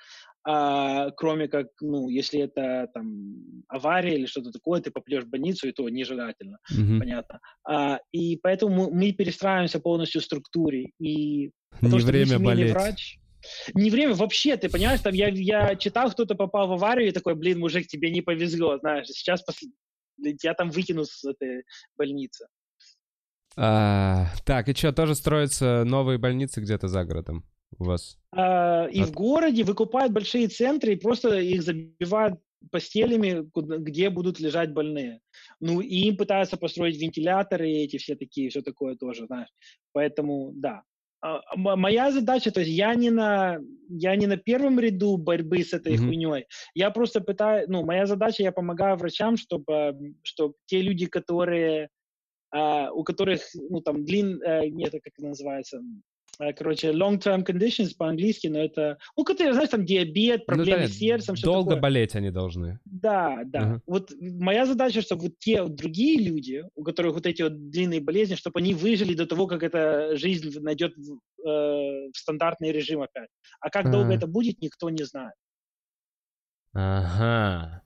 а, 0.45 1.11
кроме 1.11 1.47
как, 1.47 1.67
ну, 1.79 2.09
если 2.09 2.41
это 2.41 2.89
там 2.93 3.63
авария 3.69 4.15
или 4.15 4.25
что-то 4.25 4.51
такое, 4.51 4.81
ты 4.81 4.91
попадешь 4.91 5.23
в 5.23 5.29
больницу, 5.29 5.65
и 5.69 5.71
то 5.71 5.87
нежелательно, 5.87 6.57
mm-hmm. 6.73 6.99
понятно. 6.99 7.39
А, 7.65 7.99
и 8.11 8.35
поэтому 8.35 8.91
мы 8.91 9.13
перестраиваемся 9.13 9.79
полностью 9.79 10.19
в 10.19 10.25
структуре. 10.25 10.89
И 10.99 11.51
Не 11.81 11.89
то, 11.89 11.97
время 11.97 12.37
болеть. 12.37 12.73
Врач, 12.73 13.18
не 13.73 13.89
время 13.89 14.13
вообще, 14.13 14.57
ты 14.57 14.69
понимаешь, 14.69 15.01
там 15.01 15.13
я, 15.13 15.29
я 15.29 15.75
читал, 15.75 16.11
кто-то 16.11 16.35
попал 16.35 16.67
в 16.67 16.73
аварию 16.73 17.09
и 17.09 17.11
такой, 17.11 17.35
блин, 17.35 17.59
мужик, 17.59 17.87
тебе 17.87 18.11
не 18.11 18.21
повезло, 18.21 18.77
знаешь, 18.77 19.07
сейчас 19.07 19.43
пос... 19.43 19.57
я 20.17 20.53
там 20.53 20.69
выкину 20.69 21.05
с 21.05 21.23
этой 21.23 21.63
больницы. 21.97 22.47
А, 23.55 24.27
так, 24.45 24.69
и 24.69 24.73
что, 24.73 24.93
тоже 24.93 25.15
строятся 25.15 25.83
новые 25.85 26.17
больницы 26.17 26.61
где-то 26.61 26.87
за 26.87 27.03
городом 27.03 27.43
у 27.77 27.85
вас? 27.85 28.17
А, 28.31 28.87
и 28.87 29.01
От... 29.01 29.09
в 29.09 29.11
городе 29.13 29.63
выкупают 29.63 30.13
большие 30.13 30.47
центры 30.47 30.93
и 30.93 30.99
просто 30.99 31.39
их 31.39 31.63
забивают 31.63 32.39
постелями, 32.71 33.49
где 33.55 34.09
будут 34.09 34.39
лежать 34.39 34.73
больные. 34.73 35.21
Ну, 35.59 35.81
и 35.81 35.95
им 36.07 36.17
пытаются 36.17 36.57
построить 36.57 37.01
вентиляторы 37.01 37.69
эти 37.69 37.97
все 37.97 38.15
такие, 38.15 38.49
все 38.49 38.61
такое 38.61 38.95
тоже, 38.95 39.25
знаешь. 39.27 39.49
Поэтому, 39.93 40.51
да, 40.53 40.83
моя 41.55 42.11
задача, 42.11 42.51
то 42.51 42.61
есть 42.61 42.71
я 42.71 42.95
не 42.95 43.09
на 43.09 43.59
я 43.89 44.15
не 44.15 44.27
на 44.27 44.37
первом 44.37 44.79
ряду 44.79 45.17
борьбы 45.17 45.63
с 45.63 45.73
этой 45.73 45.95
mm-hmm. 45.95 46.05
хуйней. 46.05 46.45
Я 46.75 46.91
просто 46.91 47.21
пытаюсь, 47.21 47.67
ну, 47.67 47.83
моя 47.83 48.05
задача, 48.05 48.43
я 48.43 48.51
помогаю 48.51 48.97
врачам, 48.97 49.35
чтобы, 49.35 50.15
чтобы 50.21 50.53
те 50.67 50.81
люди, 50.81 51.07
которые, 51.07 51.89
uh, 52.55 52.89
у 52.91 53.03
которых, 53.03 53.41
ну, 53.55 53.81
там, 53.81 54.05
длин, 54.05 54.41
uh, 54.43 54.69
нет, 54.69 54.91
как 54.91 55.13
это 55.17 55.27
называется, 55.27 55.81
короче, 56.55 56.91
long-term 56.91 57.45
conditions 57.45 57.95
по-английски, 57.97 58.47
но 58.47 58.59
это, 58.59 58.97
ну, 59.17 59.23
которые, 59.23 59.53
знаешь, 59.53 59.69
там 59.69 59.85
диабет, 59.85 60.41
ну 60.41 60.45
проблемы 60.45 60.81
ну, 60.81 60.87
да, 60.87 60.93
с 60.93 60.97
сердцем, 60.97 61.35
что 61.35 61.47
Долго 61.47 61.71
такое. 61.71 61.81
болеть 61.81 62.15
они 62.15 62.31
должны. 62.31 62.79
Да, 62.85 63.41
да. 63.45 63.59
Uh-huh. 63.59 63.79
Вот 63.85 64.11
моя 64.21 64.65
задача, 64.65 65.01
чтобы 65.01 65.23
вот 65.23 65.39
те 65.39 65.63
вот 65.63 65.75
другие 65.75 66.21
люди, 66.23 66.63
у 66.75 66.83
которых 66.83 67.15
вот 67.15 67.25
эти 67.25 67.41
вот 67.41 67.69
длинные 67.69 67.99
болезни, 67.99 68.35
чтобы 68.35 68.59
они 68.59 68.73
выжили 68.73 69.13
до 69.13 69.25
того, 69.25 69.47
как 69.47 69.63
эта 69.63 70.15
жизнь 70.15 70.57
найдет 70.61 70.93
в, 70.95 71.19
э, 71.45 72.09
в 72.13 72.17
стандартный 72.17 72.71
режим 72.71 73.01
опять. 73.01 73.29
А 73.59 73.69
как 73.69 73.85
uh-huh. 73.85 73.91
долго 73.91 74.13
это 74.13 74.27
будет, 74.27 74.61
никто 74.61 74.89
не 74.89 75.03
знает. 75.03 75.33
Ага. 76.73 77.81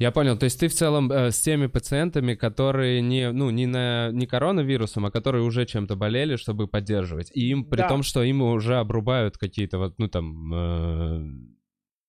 Я 0.00 0.12
понял, 0.12 0.38
то 0.38 0.44
есть 0.44 0.58
ты 0.58 0.68
в 0.68 0.72
целом 0.72 1.12
э, 1.12 1.30
с 1.30 1.40
теми 1.42 1.66
пациентами, 1.66 2.34
которые 2.34 3.02
не, 3.02 3.30
ну, 3.32 3.50
не, 3.50 3.66
на, 3.66 4.10
не 4.10 4.26
коронавирусом, 4.26 5.04
а 5.04 5.10
которые 5.10 5.44
уже 5.44 5.66
чем-то 5.66 5.94
болели, 5.94 6.36
чтобы 6.36 6.68
поддерживать. 6.68 7.30
И 7.34 7.50
им, 7.50 7.64
при 7.64 7.80
Да. 7.82 7.88
том, 7.88 8.02
что 8.02 8.22
им 8.22 8.40
уже 8.40 8.76
обрубают 8.78 9.36
какие-то 9.36 9.76
вот, 9.78 9.98
ну 9.98 10.08
там... 10.08 10.54
э, 10.54 11.16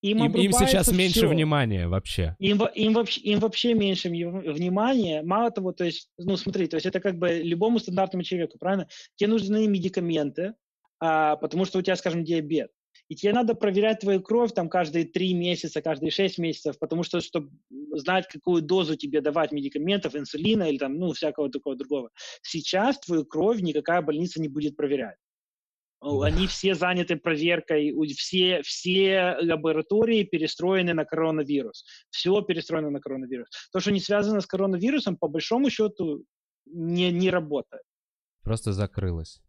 Им, 0.02 0.24
им, 0.24 0.32
им 0.32 0.52
сейчас 0.52 0.88
обрубается 0.88 0.94
меньше 0.94 1.28
внимания 1.28 1.86
вообще. 1.86 2.34
Им, 2.38 2.62
им, 2.74 2.94
вообще, 2.94 3.20
им 3.20 3.38
вообще 3.40 3.74
меньше 3.74 4.08
вни- 4.08 4.52
внимания. 4.52 5.22
Мало 5.22 5.50
того, 5.50 5.72
то 5.72 5.84
есть, 5.84 6.08
ну 6.16 6.38
смотри, 6.38 6.68
то 6.68 6.76
есть 6.76 6.86
это 6.86 6.98
как 6.98 7.18
бы 7.18 7.42
любому 7.44 7.78
стандартному 7.78 8.24
человеку, 8.24 8.56
правильно? 8.58 8.88
Тебе 9.16 9.28
нужны 9.28 9.68
медикаменты, 9.68 10.54
а, 10.98 11.36
потому 11.36 11.66
что 11.66 11.78
у 11.78 11.82
тебя, 11.82 11.96
скажем, 11.96 12.24
диабет. 12.24 12.70
И 13.12 13.14
тебе 13.14 13.34
надо 13.34 13.54
проверять 13.54 14.00
твою 14.00 14.22
кровь 14.22 14.54
там 14.54 14.70
каждые 14.70 15.04
три 15.04 15.34
месяца, 15.34 15.82
каждые 15.82 16.10
шесть 16.10 16.38
месяцев, 16.38 16.78
потому 16.78 17.02
что, 17.02 17.20
чтобы 17.20 17.50
знать, 17.94 18.26
какую 18.26 18.62
дозу 18.62 18.96
тебе 18.96 19.20
давать 19.20 19.52
медикаментов, 19.52 20.16
инсулина 20.16 20.62
или 20.62 20.78
там, 20.78 20.94
ну, 20.94 21.12
всякого 21.12 21.50
такого 21.50 21.76
другого. 21.76 22.08
Сейчас 22.40 22.98
твою 23.00 23.26
кровь 23.26 23.60
никакая 23.60 24.00
больница 24.00 24.40
не 24.40 24.48
будет 24.48 24.76
проверять. 24.76 25.18
Они 26.00 26.46
все 26.46 26.74
заняты 26.74 27.16
проверкой, 27.16 27.92
все, 28.14 28.62
все 28.62 29.36
лаборатории 29.42 30.22
перестроены 30.22 30.94
на 30.94 31.04
коронавирус. 31.04 31.84
Все 32.08 32.40
перестроено 32.40 32.88
на 32.88 33.00
коронавирус. 33.00 33.48
То, 33.74 33.80
что 33.80 33.92
не 33.92 34.00
связано 34.00 34.40
с 34.40 34.46
коронавирусом, 34.46 35.18
по 35.18 35.28
большому 35.28 35.68
счету, 35.68 36.24
не, 36.64 37.12
не 37.12 37.28
работает. 37.28 37.82
Просто 38.42 38.72
закрылось. 38.72 39.42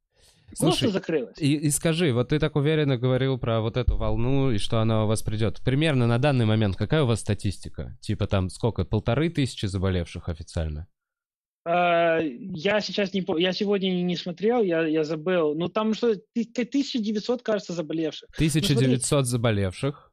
Просто 0.60 0.80
Слушай, 0.80 0.92
закрылось. 0.94 1.38
и, 1.40 1.56
и 1.56 1.70
скажи, 1.70 2.14
вот 2.14 2.30
ты 2.30 2.40
так 2.40 2.56
уверенно 2.56 2.98
говорил 2.98 3.38
про 3.38 3.62
вот 3.62 3.78
эту 3.78 3.98
волну 3.98 4.52
и 4.52 4.58
что 4.58 4.80
она 4.80 5.04
у 5.04 5.08
вас 5.08 5.22
придет. 5.22 5.62
Примерно 5.64 6.08
на 6.08 6.18
данный 6.20 6.46
момент 6.46 6.76
какая 6.76 7.04
у 7.04 7.08
вас 7.08 7.20
статистика? 7.22 7.98
Типа 8.02 8.28
там 8.28 8.50
сколько? 8.50 8.86
Полторы 8.86 9.30
тысячи 9.30 9.66
заболевших 9.66 10.30
официально? 10.30 10.88
А, 11.66 12.20
Я 12.22 12.82
сейчас 12.82 13.14
не 13.14 13.22
помню, 13.22 13.42
я 13.44 13.54
сегодня 13.54 13.90
не- 13.90 14.18
смотрел, 14.18 14.62
я, 14.64 14.86
я 14.86 15.04
забыл. 15.04 15.56
Ну, 15.56 15.70
там 15.70 15.94
что, 15.94 16.16
ты- 16.34 16.46
к- 16.46 16.60
1900, 16.66 17.42
кажется, 17.42 17.74
заболевших. 17.74 18.30
1900 18.36 19.26
заболевших. 19.26 20.12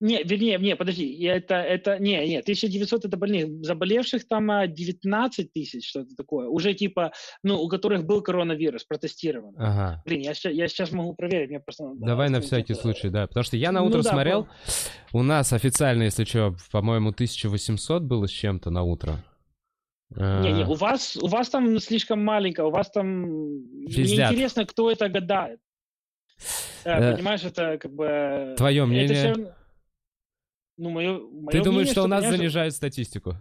Не, 0.00 0.22
вернее, 0.22 0.56
не, 0.58 0.76
подожди, 0.76 1.22
это, 1.24 1.56
это, 1.56 1.98
не, 1.98 2.26
не, 2.26 2.38
1900 2.38 3.04
это 3.04 3.16
больных, 3.18 3.62
заболевших 3.62 4.26
там 4.26 4.50
а, 4.50 4.66
19 4.66 5.52
тысяч, 5.52 5.86
что-то 5.86 6.14
такое, 6.16 6.48
уже 6.48 6.72
типа, 6.72 7.12
ну, 7.42 7.60
у 7.60 7.68
которых 7.68 8.06
был 8.06 8.22
коронавирус, 8.22 8.84
протестирован. 8.84 9.54
Ага. 9.58 10.02
Блин, 10.06 10.22
я, 10.22 10.32
я 10.50 10.68
сейчас 10.68 10.92
могу 10.92 11.14
проверить, 11.14 11.50
мне 11.50 11.60
просто... 11.60 11.84
Давай 11.96 12.30
на 12.30 12.38
открыть 12.38 12.46
всякий 12.50 12.72
это. 12.72 12.82
случай, 12.82 13.10
да. 13.10 13.26
Потому 13.26 13.44
что 13.44 13.58
я 13.58 13.72
на 13.72 13.80
Ну 13.80 13.86
утро 13.88 14.02
да, 14.02 14.10
смотрел, 14.10 14.48
у 15.12 15.22
нас 15.22 15.52
официально, 15.52 16.04
если 16.04 16.24
что, 16.24 16.54
по-моему, 16.72 17.10
1800 17.10 18.02
было 18.02 18.26
с 18.26 18.30
чем-то 18.30 18.70
на 18.70 18.82
утро. 18.82 19.22
Не, 20.16 20.52
не, 20.52 20.62
А, 20.64 20.66
у 20.66 20.74
вас, 20.74 21.16
у 21.16 21.26
вас 21.28 21.50
там 21.50 21.78
слишком 21.78 22.24
маленько, 22.24 22.64
у 22.64 22.70
вас 22.70 22.90
там... 22.90 23.22
Мне 23.28 23.86
Пиздят. 23.94 24.32
интересно, 24.32 24.64
кто 24.64 24.90
это 24.90 25.08
гадает. 25.10 25.60
Э, 26.84 26.90
Э, 26.98 27.14
Понимаешь, 27.16 27.44
это 27.44 27.76
как 27.78 27.92
бы... 27.94 28.54
Твое 28.56 28.78
это 28.82 28.86
мнение? 28.86 29.14
всё 29.14 29.28
равно- 29.28 29.54
Ну, 30.80 30.88
мое, 30.88 31.20
Ты 31.50 31.62
думаешь, 31.62 31.90
что 31.90 32.04
у 32.04 32.06
нас 32.06 32.22
понимаешь, 32.22 32.38
занижают 32.38 32.74
статистику? 32.74 33.36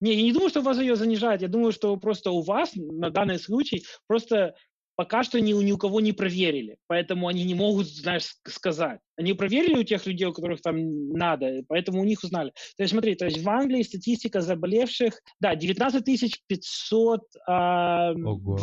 Не, 0.00 0.14
я 0.14 0.22
не 0.22 0.32
думаю, 0.32 0.50
что 0.50 0.60
у 0.60 0.64
вас 0.64 0.78
ее 0.78 0.96
занижают. 0.96 1.40
Я 1.40 1.48
думаю, 1.48 1.72
что 1.72 1.96
просто 1.96 2.30
у 2.30 2.42
вас 2.42 2.72
на 2.74 3.08
данный 3.08 3.38
случай 3.38 3.84
просто 4.06 4.54
пока 4.94 5.24
что 5.24 5.40
ни, 5.40 5.52
ни 5.52 5.72
у 5.72 5.78
кого 5.78 6.00
не 6.00 6.12
проверили. 6.12 6.76
Поэтому 6.86 7.28
они 7.28 7.44
не 7.44 7.54
могут, 7.54 7.88
знаешь, 7.88 8.24
ск- 8.24 8.50
сказать. 8.50 9.00
Они 9.16 9.32
проверили 9.32 9.78
у 9.78 9.82
тех 9.82 10.04
людей, 10.06 10.26
у 10.26 10.34
которых 10.34 10.60
там 10.60 11.08
надо, 11.08 11.62
поэтому 11.68 12.02
у 12.02 12.04
них 12.04 12.22
узнали. 12.22 12.52
То 12.76 12.82
есть 12.82 12.92
смотри, 12.92 13.14
то 13.14 13.24
есть 13.24 13.42
в 13.42 13.48
Англии 13.48 13.82
статистика 13.82 14.42
заболевших, 14.42 15.22
да, 15.40 15.56
19 15.56 16.04
526 16.04 17.38
Ого, 18.26 18.56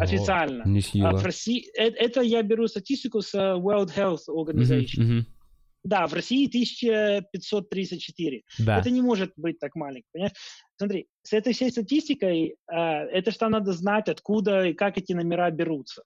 официально. 0.00 0.62
А 0.64 0.68
Нехило. 0.68 1.10
в 1.10 1.24
России, 1.24 1.66
э- 1.76 1.90
это 1.90 2.20
я 2.20 2.42
беру 2.42 2.68
статистику 2.68 3.20
с 3.20 3.34
World 3.34 3.90
Health 3.96 4.28
Organization. 4.28 5.00
мгм. 5.02 5.26
Да, 5.82 6.06
в 6.06 6.12
России 6.14 6.46
1534. 6.46 8.42
Да. 8.58 8.78
Это 8.78 8.90
не 8.90 9.00
может 9.02 9.32
быть 9.36 9.58
так 9.58 9.74
маленько, 9.74 10.06
понимаешь? 10.12 10.32
Смотри, 10.76 11.06
с 11.22 11.32
этой 11.32 11.52
всей 11.52 11.70
статистикой, 11.70 12.56
э, 12.70 12.74
это 12.76 13.30
что 13.30 13.48
надо 13.48 13.72
знать, 13.72 14.08
откуда 14.08 14.66
и 14.66 14.74
как 14.74 14.98
эти 14.98 15.12
номера 15.14 15.50
берутся. 15.50 16.02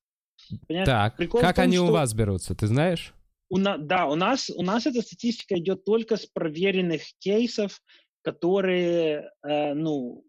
Понимаешь? 0.68 0.86
Так, 0.86 1.16
Прикол 1.16 1.40
как 1.40 1.56
том, 1.56 1.64
они 1.64 1.78
у 1.78 1.84
что- 1.86 1.92
вас 1.92 2.14
берутся, 2.14 2.54
ты 2.54 2.66
знаешь? 2.66 3.14
У 3.50 3.58
на- 3.58 3.78
да, 3.78 4.06
у 4.06 4.14
нас, 4.14 4.50
у 4.50 4.62
нас 4.62 4.86
эта 4.86 5.02
статистика 5.02 5.56
идет 5.58 5.84
только 5.84 6.16
с 6.16 6.26
проверенных 6.26 7.02
кейсов, 7.18 7.80
которые, 8.22 9.30
э, 9.46 9.74
ну, 9.74 10.24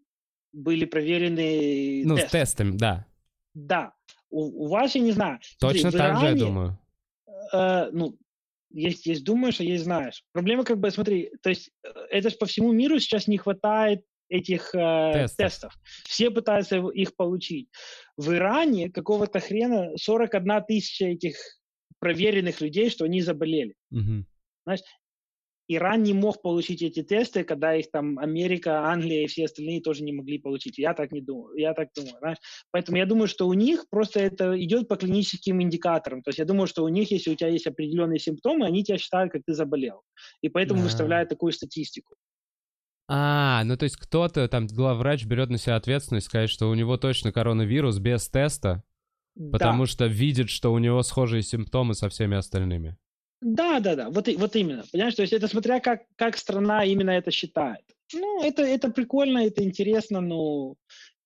были 0.52 0.84
проверены 0.84 2.02
Ну, 2.04 2.16
с 2.16 2.20
тестом. 2.22 2.40
тестами, 2.40 2.76
да. 2.76 3.06
Да. 3.54 3.92
У, 4.30 4.64
у 4.64 4.68
вас, 4.68 4.94
я 4.94 5.00
не 5.00 5.12
знаю. 5.12 5.38
Смотри, 5.58 5.82
Точно 5.82 5.90
в 5.90 5.98
так 6.00 6.16
же, 6.18 6.24
я 6.24 6.30
Иране, 6.32 6.40
думаю. 6.40 6.78
э, 7.52 7.90
ну, 7.92 8.16
есть, 8.76 9.06
есть 9.06 9.24
думаешь, 9.24 9.60
а 9.60 9.64
есть 9.64 9.84
знаешь. 9.84 10.22
Проблема 10.32 10.64
как 10.64 10.78
бы, 10.78 10.90
смотри, 10.90 11.32
то 11.42 11.48
есть 11.48 11.70
э, 11.82 11.88
это 12.10 12.30
же 12.30 12.36
по 12.36 12.46
всему 12.46 12.72
миру 12.72 12.98
сейчас 12.98 13.26
не 13.26 13.38
хватает 13.38 14.04
этих 14.28 14.74
э, 14.74 15.12
Тестов. 15.12 15.36
тестов. 15.36 15.74
Все 16.04 16.30
пытаются 16.30 16.76
их 16.88 17.14
получить. 17.16 17.68
В 18.16 18.32
Иране 18.32 18.90
какого-то 18.90 19.40
хрена 19.40 19.96
41 19.96 20.64
тысяча 20.66 21.06
этих 21.06 21.36
проверенных 21.98 22.60
людей, 22.60 22.90
что 22.90 23.04
они 23.04 23.22
заболели. 23.22 23.74
Мгм. 23.90 24.26
Иран 25.68 26.02
не 26.02 26.14
мог 26.14 26.42
получить 26.42 26.82
эти 26.82 27.02
тесты, 27.02 27.42
когда 27.42 27.74
их 27.74 27.90
там 27.90 28.18
Америка, 28.18 28.86
Англия 28.86 29.24
и 29.24 29.26
все 29.26 29.46
остальные 29.46 29.80
тоже 29.80 30.04
не 30.04 30.12
могли 30.12 30.38
получить. 30.38 30.78
Я 30.78 30.94
так 30.94 31.12
не 31.12 31.20
думаю. 31.20 31.56
Я 31.56 31.74
так 31.74 31.88
думаю. 31.94 32.16
знаешь. 32.20 32.38
Поэтому 32.70 32.98
я 32.98 33.06
думаю, 33.06 33.26
что 33.26 33.48
у 33.48 33.54
них 33.54 33.86
просто 33.90 34.20
это 34.20 34.62
идет 34.62 34.88
по 34.88 34.96
клиническим 34.96 35.60
индикаторам. 35.60 36.22
То 36.22 36.28
есть 36.28 36.38
я 36.38 36.44
думаю, 36.44 36.66
что 36.66 36.84
у 36.84 36.88
них, 36.88 37.10
если 37.10 37.32
у 37.32 37.34
тебя 37.34 37.48
есть 37.48 37.66
определенные 37.66 38.18
симптомы, 38.18 38.66
они 38.66 38.84
тебя 38.84 38.98
считают, 38.98 39.32
как 39.32 39.42
ты 39.44 39.54
заболел. 39.54 40.02
И 40.40 40.48
поэтому 40.48 40.80
А. 40.80 40.84
выставляют 40.84 41.28
такую 41.28 41.52
статистику. 41.52 42.14
А, 43.08 43.62
ну 43.64 43.76
то 43.76 43.84
есть 43.84 43.96
кто-то, 43.96 44.48
там, 44.48 44.66
главврач 44.66 45.24
берет 45.26 45.48
на 45.48 45.58
себя 45.58 45.76
ответственность 45.76 46.26
сказать, 46.26 46.50
что 46.50 46.68
у 46.68 46.74
него 46.74 46.96
точно 46.96 47.32
коронавирус 47.32 47.98
без 47.98 48.28
теста, 48.28 48.82
потому 49.52 49.84
да. 49.84 49.86
что 49.90 50.06
видит, 50.06 50.50
что 50.50 50.72
у 50.72 50.78
него 50.78 51.02
схожие 51.02 51.42
симптомы 51.42 51.94
со 51.94 52.08
всеми 52.08 52.36
остальными. 52.36 52.96
Да, 53.40 53.80
да, 53.80 53.94
да, 53.96 54.10
вот, 54.10 54.28
и- 54.28 54.36
вот 54.36 54.56
именно. 54.56 54.84
Понимаешь, 54.92 55.14
то 55.14 55.22
есть 55.22 55.32
это 55.32 55.48
смотря 55.48 55.80
как, 55.80 56.02
как 56.16 56.36
страна 56.36 56.84
именно 56.84 57.10
это 57.10 57.30
считает. 57.30 57.82
Ну, 58.14 58.42
это, 58.42 58.62
это 58.62 58.90
прикольно, 58.90 59.38
это 59.46 59.62
интересно, 59.62 60.20
но 60.20 60.74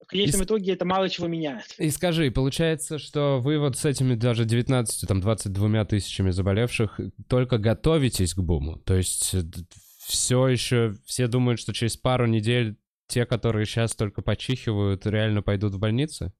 в 0.03 0.07
конечном 0.07 0.43
И 0.43 0.45
итоге 0.45 0.73
это 0.73 0.85
мало 0.85 1.09
чего 1.09 1.29
меняет. 1.29 1.75
И 1.79 1.91
скажи, 1.91 2.31
получается, 2.31 2.99
что 2.99 3.39
вы 3.41 3.59
вот 3.59 3.77
с 3.77 3.85
этими 3.85 4.15
даже 4.15 4.45
19, 4.45 5.07
там, 5.07 5.21
22 5.21 5.85
тысячами 5.85 6.31
заболевших 6.31 6.99
только 7.29 7.59
готовитесь 7.59 8.35
к 8.35 8.41
буму? 8.41 8.77
То 8.77 8.97
есть 8.97 9.35
все 9.99 10.49
еще, 10.49 10.97
все 11.05 11.29
думают, 11.29 11.61
что 11.61 11.73
через 11.73 11.97
пару 11.97 12.27
недель 12.27 12.77
те, 13.07 13.27
которые 13.27 13.67
сейчас 13.67 13.95
только 13.95 14.23
почихивают, 14.23 15.07
реально 15.07 15.43
пойдут 15.43 15.75
в 15.75 15.79
больницы? 15.79 16.33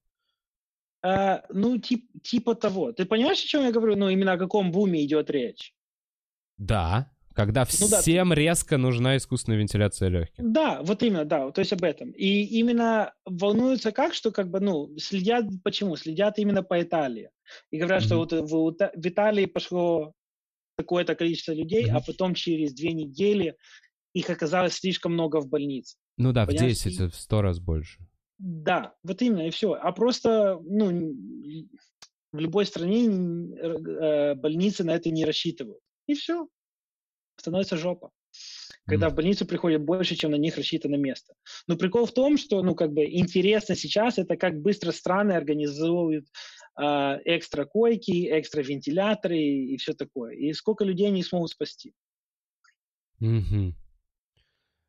А, 1.03 1.43
ну, 1.49 1.77
тип, 1.79 2.05
типа 2.23 2.55
того. 2.55 2.91
Ты 2.91 3.05
понимаешь, 3.05 3.43
о 3.43 3.47
чем 3.47 3.63
я 3.63 3.71
говорю? 3.71 3.95
Ну, 3.95 4.09
именно 4.09 4.33
о 4.33 4.37
каком 4.37 4.71
буме 4.71 5.03
идет 5.03 5.29
речь? 5.29 5.73
Да. 6.57 7.11
Когда 7.33 7.65
Ну 7.79 7.87
да, 7.89 8.01
всем 8.01 8.33
резко 8.33 8.77
нужна 8.77 9.15
искусственная 9.15 9.57
вентиляция 9.57 10.09
легких. 10.09 10.43
Да, 10.45 10.81
вот 10.83 11.01
именно, 11.01 11.23
да, 11.23 11.49
то 11.51 11.59
есть 11.61 11.71
об 11.71 11.81
этом. 11.83 12.11
И 12.11 12.43
именно 12.43 13.13
волнуются 13.25 13.93
как, 13.93 14.13
что 14.13 14.31
как 14.31 14.49
бы, 14.49 14.59
ну, 14.59 14.89
следят, 14.97 15.45
почему? 15.63 15.95
Следят 15.95 16.37
именно 16.39 16.61
по 16.61 16.81
Италии. 16.81 17.29
И 17.71 17.77
говорят, 17.77 18.03
что 18.03 18.15
Мгм. 18.15 18.45
вот 18.45 18.51
в, 18.51 18.91
в 19.01 19.07
Италии 19.07 19.45
пошло 19.45 20.13
такое-то 20.75 21.15
количество 21.15 21.53
людей, 21.53 21.89
а 21.89 21.95
Мгм. 21.95 22.03
потом 22.05 22.33
через 22.35 22.73
две 22.73 22.91
недели 22.91 23.55
их 24.13 24.29
оказалось 24.29 24.73
слишком 24.73 25.13
много 25.13 25.39
в 25.39 25.47
больнице. 25.47 25.95
Ну 26.17 26.33
да, 26.33 26.43
в 26.43 26.47
Понимаешь, 26.49 26.73
10, 26.73 26.99
и- 26.99 27.07
в 27.07 27.15
100 27.15 27.41
раз 27.41 27.59
больше. 27.59 27.99
Да, 28.43 28.95
вот 29.03 29.21
именно, 29.21 29.47
и 29.47 29.51
все. 29.51 29.73
А 29.73 29.91
просто, 29.91 30.59
ну, 30.63 31.13
в 32.31 32.39
любой 32.39 32.65
стране 32.65 33.05
э, 33.05 34.33
больницы 34.33 34.83
на 34.83 34.95
это 34.95 35.11
не 35.11 35.25
рассчитывают. 35.25 35.79
И 36.07 36.15
все. 36.15 36.47
Становится 37.35 37.77
жопа. 37.77 38.09
Когда 38.87 39.07
М. 39.07 39.11
в 39.11 39.15
больницу 39.15 39.45
приходит 39.45 39.83
больше, 39.83 40.15
чем 40.15 40.31
на 40.31 40.35
них 40.35 40.57
рассчитано 40.57 40.95
место. 40.95 41.35
Но 41.67 41.77
прикол 41.77 42.07
в 42.07 42.13
том, 42.13 42.37
что, 42.37 42.63
ну, 42.63 42.73
как 42.73 42.93
бы 42.93 43.05
интересно 43.05 43.75
сейчас, 43.75 44.17
это 44.17 44.35
как 44.37 44.59
быстро 44.59 44.91
страны 44.91 45.33
организуют 45.33 46.25
а, 46.75 47.19
экстра 47.25 47.65
койки, 47.65 48.27
экстра 48.39 48.63
вентиляторы 48.63 49.37
и, 49.37 49.77
все 49.77 49.93
такое. 49.93 50.33
И 50.33 50.51
сколько 50.53 50.83
людей 50.83 51.07
они 51.07 51.21
смогут 51.21 51.51
спасти. 51.51 51.93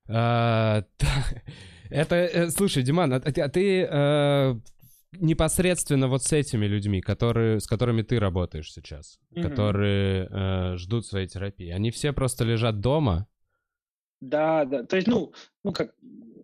А, 0.09 0.83
та- 0.97 1.43
Это, 1.93 2.17
э, 2.17 2.51
слушай, 2.51 2.83
Диман, 2.83 3.13
а 3.13 3.21
ты, 3.21 3.41
а 3.41 3.49
ты, 3.49 3.87
э, 3.91 4.55
непосредственно 5.21 6.09
вот 6.09 6.23
с 6.23 6.33
этими 6.33 6.67
людьми, 6.67 7.01
которые, 7.01 7.61
с 7.61 7.67
которыми 7.67 8.03
ты 8.03 8.19
работаешь 8.19 8.73
сейчас, 8.73 9.19
Мгм. 9.31 9.43
которые 9.43 10.29
э, 10.31 10.77
ждут 10.79 11.07
своей 11.07 11.27
терапии, 11.27 11.71
они 11.71 11.91
все 11.91 12.13
просто 12.13 12.45
лежат 12.45 12.81
дома 12.81 13.27
Да, 14.21 14.65
да. 14.65 14.85
То 14.85 14.97
есть, 14.97 15.09
ну, 15.09 15.33
ну 15.65 15.73
как, 15.73 15.95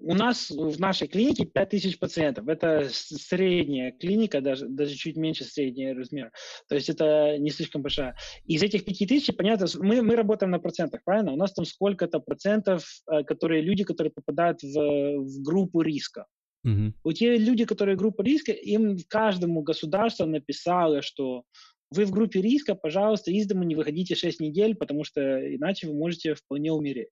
у 0.08 0.14
нас 0.14 0.50
в 0.50 0.80
нашей 0.80 1.06
клинике 1.06 1.44
5000 1.44 1.98
пациентов. 1.98 2.48
Это 2.48 2.88
средняя 2.90 3.92
клиника, 3.92 4.40
даже, 4.40 4.66
даже 4.66 4.94
чуть 4.94 5.16
меньше 5.16 5.44
средний 5.44 5.92
размер. 5.92 6.32
То 6.66 6.76
есть 6.76 6.88
это 6.88 7.36
не 7.36 7.50
слишком 7.50 7.82
большая. 7.82 8.16
Из 8.46 8.62
этих 8.62 8.86
5000, 8.86 9.36
понятно, 9.36 9.66
мы, 9.80 10.00
мы 10.00 10.16
работаем 10.16 10.50
на 10.50 10.60
процентах, 10.60 11.02
правильно? 11.04 11.32
У 11.32 11.36
нас 11.36 11.52
там 11.52 11.66
сколько-то 11.66 12.20
процентов, 12.20 12.86
э, 13.06 13.22
которые 13.22 13.60
люди, 13.60 13.84
которые 13.84 14.10
попадают 14.10 14.62
в, 14.62 14.74
в 14.74 15.42
группу 15.42 15.82
риска. 15.82 16.24
Мгм. 16.64 16.94
Вот 17.04 17.12
те 17.16 17.36
люди, 17.36 17.66
которые 17.66 17.98
группа 17.98 18.22
риска, 18.22 18.52
им 18.52 18.96
каждому 19.08 19.60
государство 19.60 20.24
написало, 20.24 21.02
что 21.02 21.42
вы 21.90 22.06
в 22.06 22.12
группе 22.12 22.40
риска, 22.40 22.74
пожалуйста, 22.74 23.30
из 23.30 23.46
дома 23.46 23.66
не 23.66 23.76
выходите 23.76 24.14
6 24.14 24.40
недель, 24.40 24.74
потому 24.74 25.04
что 25.04 25.20
иначе 25.54 25.86
вы 25.86 25.92
можете 25.92 26.34
вполне 26.34 26.72
умереть. 26.72 27.08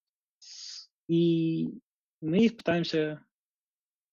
И 1.09 1.69
мы 2.21 2.39
их 2.39 2.57
пытаемся 2.57 3.25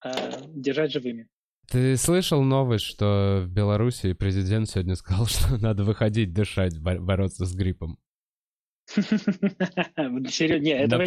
э, 0.03 0.11
держать 0.55 0.91
живыми. 0.91 1.27
Ты 1.69 1.95
слышал 1.97 2.43
новость, 2.43 2.85
что 2.85 3.43
в 3.45 3.49
Беларуси 3.49 4.13
президент 4.13 4.69
сегодня 4.69 4.95
сказал, 4.95 5.25
что 5.27 5.57
надо 5.57 5.83
выходить 5.83 6.33
дышать, 6.33 6.79
бо- 6.79 6.99
бороться 6.99 7.45
с 7.45 7.55
гриппом? 7.55 7.97
Серьезно, 8.95 10.63
нет, 10.63 10.81
этого 10.81 11.05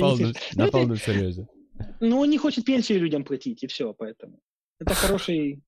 на 0.55 0.65
Ну, 0.65 0.71
полном 0.71 0.97
серьезе. 0.97 1.47
Ну, 2.01 2.21
он 2.21 2.31
не 2.31 2.39
хочет 2.39 2.65
пенсию 2.65 3.01
людям 3.01 3.25
платить, 3.25 3.63
и 3.63 3.67
все, 3.67 3.93
поэтому. 3.93 4.41
Это 4.79 4.95
хороший, 4.95 5.63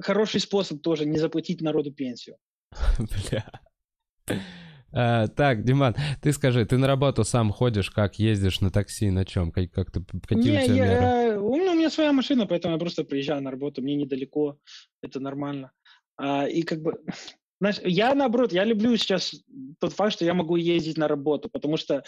хороший 0.00 0.40
способ 0.40 0.80
тоже 0.80 1.06
не 1.06 1.18
заплатить 1.18 1.60
народу 1.60 1.92
пенсию. 1.92 2.36
Бля. 2.98 3.50
А, 4.92 5.28
так, 5.28 5.64
Диман, 5.64 5.94
ты 6.20 6.32
скажи, 6.32 6.64
ты 6.64 6.76
на 6.76 6.86
работу 6.86 7.24
сам 7.24 7.52
ходишь, 7.52 7.90
как 7.90 8.18
ездишь 8.18 8.60
на 8.60 8.70
такси, 8.70 9.10
на 9.10 9.24
чем? 9.24 9.52
Как, 9.52 9.70
как 9.70 9.90
ты, 9.90 10.04
какие 10.26 10.50
Не, 10.52 10.58
у 10.58 10.64
тебя 10.64 10.74
меры? 10.74 11.02
я, 11.02 11.40
у, 11.40 11.56
меня, 11.56 11.72
у 11.72 11.74
меня 11.74 11.90
своя 11.90 12.12
машина, 12.12 12.46
поэтому 12.46 12.74
я 12.74 12.80
просто 12.80 13.04
приезжаю 13.04 13.42
на 13.42 13.50
работу, 13.50 13.82
мне 13.82 13.94
недалеко, 13.94 14.58
это 15.02 15.20
нормально. 15.20 15.72
А, 16.16 16.46
и 16.46 16.62
как 16.62 16.82
бы, 16.82 16.94
знаешь, 17.60 17.78
я 17.84 18.14
наоборот, 18.14 18.52
я 18.52 18.64
люблю 18.64 18.96
сейчас 18.96 19.34
тот 19.78 19.92
факт, 19.92 20.14
что 20.14 20.24
я 20.24 20.32
могу 20.32 20.56
ездить 20.56 20.96
на 20.96 21.08
работу, 21.08 21.50
потому 21.50 21.76
что 21.76 22.02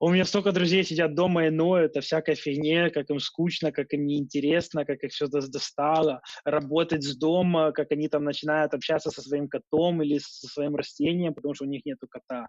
у 0.00 0.10
меня 0.10 0.24
столько 0.24 0.50
друзей 0.50 0.82
сидят 0.82 1.14
дома 1.14 1.46
и 1.46 1.50
ноют 1.50 1.96
о 1.96 2.00
всякой 2.00 2.34
фигне, 2.34 2.90
как 2.90 3.08
им 3.10 3.20
скучно, 3.20 3.70
как 3.70 3.92
им 3.92 4.04
неинтересно, 4.04 4.84
как 4.84 5.04
их 5.04 5.12
все 5.12 5.28
достало, 5.28 6.22
работать 6.44 7.04
с 7.04 7.16
дома, 7.16 7.70
как 7.70 7.92
они 7.92 8.08
там 8.08 8.24
начинают 8.24 8.74
общаться 8.74 9.10
со 9.10 9.22
своим 9.22 9.48
котом 9.48 10.02
или 10.02 10.18
со 10.18 10.48
своим 10.48 10.74
растением, 10.74 11.34
потому 11.34 11.54
что 11.54 11.64
у 11.64 11.68
них 11.68 11.84
нету 11.84 12.08
кота. 12.08 12.48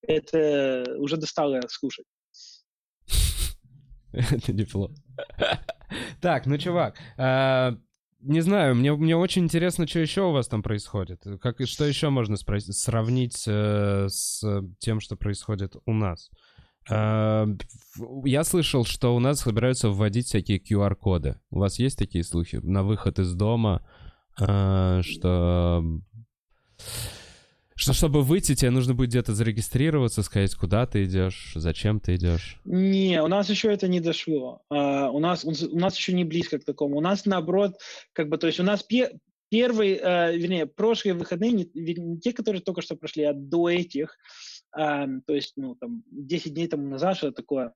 Это 0.00 0.96
уже 0.98 1.18
достало 1.18 1.60
слушать. 1.68 2.06
Это 4.12 4.52
неплохо. 4.52 4.94
Так, 6.20 6.46
ну, 6.46 6.58
чувак, 6.58 6.98
а, 7.16 7.74
не 8.20 8.40
знаю, 8.40 8.74
мне, 8.74 8.94
мне 8.94 9.16
очень 9.16 9.44
интересно, 9.44 9.86
что 9.86 10.00
еще 10.00 10.22
у 10.22 10.32
вас 10.32 10.48
там 10.48 10.62
происходит. 10.62 11.22
Как, 11.40 11.56
что 11.66 11.84
еще 11.84 12.10
можно 12.10 12.36
спросить, 12.36 12.76
сравнить 12.76 13.44
э, 13.46 14.08
с 14.08 14.44
тем, 14.78 15.00
что 15.00 15.16
происходит 15.16 15.76
у 15.84 15.92
нас? 15.92 16.30
В- 16.88 18.24
я 18.24 18.44
слышал, 18.44 18.84
что 18.84 19.14
у 19.14 19.20
нас 19.20 19.40
собираются 19.40 19.90
вводить 19.90 20.26
всякие 20.26 20.58
QR-коды. 20.58 21.38
У 21.50 21.58
вас 21.58 21.78
есть 21.78 21.98
такие 21.98 22.24
слухи? 22.24 22.56
На 22.62 22.82
выход 22.82 23.18
из 23.18 23.34
дома, 23.34 23.86
а, 24.40 25.02
что... 25.02 25.84
Что 27.78 27.92
чтобы 27.92 28.22
выйти, 28.22 28.56
тебе 28.56 28.72
нужно 28.72 28.92
будет 28.92 29.10
где-то 29.10 29.34
зарегистрироваться, 29.34 30.24
сказать, 30.24 30.52
куда 30.56 30.84
ты 30.84 31.04
идешь, 31.04 31.52
зачем 31.54 32.00
ты 32.00 32.16
идешь. 32.16 32.56
Не, 32.64 33.22
у 33.22 33.28
нас 33.28 33.48
еще 33.48 33.72
это 33.72 33.86
не 33.86 34.00
дошло. 34.00 34.62
А, 34.68 35.10
у, 35.10 35.20
нас, 35.20 35.44
у 35.44 35.78
нас 35.78 35.96
еще 35.96 36.12
не 36.12 36.24
близко 36.24 36.58
к 36.58 36.64
такому. 36.64 36.96
У 36.96 37.00
нас 37.00 37.24
наоборот, 37.24 37.76
как 38.14 38.30
бы, 38.30 38.36
то 38.36 38.48
есть 38.48 38.58
у 38.58 38.64
нас 38.64 38.82
пе- 38.82 39.20
первый, 39.48 39.92
э, 39.92 40.36
вернее, 40.36 40.66
прошлые 40.66 41.14
выходные, 41.14 41.52
не, 41.52 41.70
не 41.72 42.18
те, 42.18 42.32
которые 42.32 42.62
только 42.62 42.82
что 42.82 42.96
прошли, 42.96 43.22
а 43.22 43.32
до 43.32 43.68
этих, 43.68 44.18
а, 44.72 45.06
то 45.24 45.32
есть, 45.32 45.52
ну, 45.54 45.76
там, 45.76 46.02
10 46.10 46.54
дней 46.54 46.66
тому 46.66 46.88
назад, 46.88 47.18
что 47.18 47.30
такое, 47.30 47.74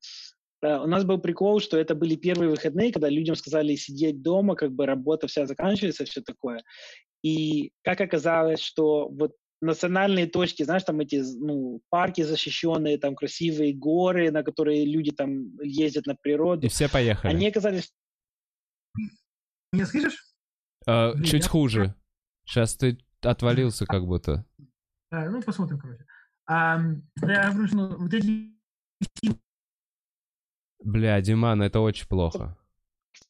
э, 0.62 0.78
у 0.78 0.88
нас 0.88 1.04
был 1.04 1.18
прикол, 1.18 1.60
что 1.60 1.78
это 1.78 1.94
были 1.94 2.16
первые 2.16 2.50
выходные, 2.50 2.92
когда 2.92 3.08
людям 3.08 3.36
сказали 3.36 3.76
сидеть 3.76 4.20
дома, 4.20 4.56
как 4.56 4.72
бы 4.72 4.84
работа 4.84 5.28
вся 5.28 5.46
заканчивается, 5.46 6.06
все 6.06 6.22
такое. 6.22 6.64
И 7.22 7.70
как 7.82 8.00
оказалось, 8.00 8.60
что 8.60 9.08
вот 9.08 9.36
национальные 9.62 10.26
точки, 10.26 10.64
знаешь, 10.64 10.82
там 10.82 11.00
эти, 11.00 11.22
ну, 11.38 11.80
парки 11.88 12.22
защищенные, 12.22 12.98
там 12.98 13.14
красивые 13.14 13.72
горы, 13.72 14.30
на 14.30 14.42
которые 14.42 14.84
люди 14.84 15.12
там 15.12 15.56
ездят 15.60 16.06
на 16.06 16.14
природу, 16.14 16.66
И 16.66 16.68
все 16.68 16.88
поехали. 16.88 17.32
они 17.32 17.48
оказались... 17.48 17.92
Меня 19.72 19.86
слышишь? 19.86 20.22
А, 20.86 21.14
чуть 21.22 21.44
я- 21.44 21.48
хуже. 21.48 21.94
Сейчас 22.44 22.76
ты 22.76 22.98
отвалился 23.22 23.86
как 23.86 24.04
будто. 24.04 24.44
А, 25.10 25.30
ну, 25.30 25.40
посмотрим, 25.42 25.78
короче. 25.78 26.04
Ам, 26.46 27.08
я 27.22 27.50
говорю, 27.52 27.68
что 27.68 27.76
ну, 27.76 27.96
вот 27.98 28.12
эти... 28.12 28.52
Бля, 30.84 31.20
Диман, 31.20 31.62
это 31.62 31.80
очень 31.80 32.08
плохо. 32.08 32.58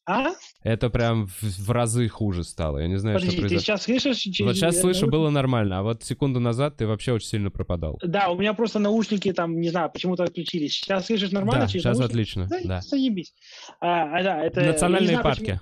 А? 0.04 0.30
Это 0.64 0.90
прям 0.90 1.26
в, 1.28 1.42
в 1.42 1.70
разы 1.70 2.08
хуже 2.08 2.42
стало. 2.42 2.78
Я 2.78 2.88
не 2.88 2.96
знаю, 2.98 3.16
Подожди, 3.18 3.36
что 3.36 3.42
ты 3.42 3.48
произошло. 3.48 3.62
сейчас 3.64 3.82
слышишь? 3.84 4.16
через- 4.18 4.40
Вот 4.40 4.56
сейчас 4.56 4.80
слышу, 4.80 5.06
было 5.06 5.30
нормально, 5.30 5.78
а 5.78 5.82
вот 5.82 6.02
секунду 6.02 6.40
назад 6.40 6.76
ты 6.76 6.86
вообще 6.88 7.12
очень 7.12 7.28
сильно 7.28 7.50
пропадал. 7.50 7.98
Да, 8.02 8.28
у 8.30 8.38
меня 8.38 8.52
просто 8.54 8.78
наушники 8.80 9.32
там, 9.32 9.60
не 9.60 9.68
знаю, 9.68 9.90
почему-то 9.92 10.24
отключились. 10.24 10.72
Сейчас 10.74 11.06
слышишь 11.06 11.30
нормально? 11.30 11.66
да, 11.66 11.68
через 11.68 11.82
сейчас 11.84 11.98
наушники? 11.98 12.12
отлично. 12.12 12.48
Да, 12.50 12.58
Да. 12.64 12.80
заебись. 12.80 13.32
А, 13.80 14.18
а, 14.18 14.22
да, 14.24 14.42
это... 14.44 14.60
Национальные 14.62 15.08
знаю, 15.10 15.22
парки, 15.22 15.40
почему- 15.40 15.60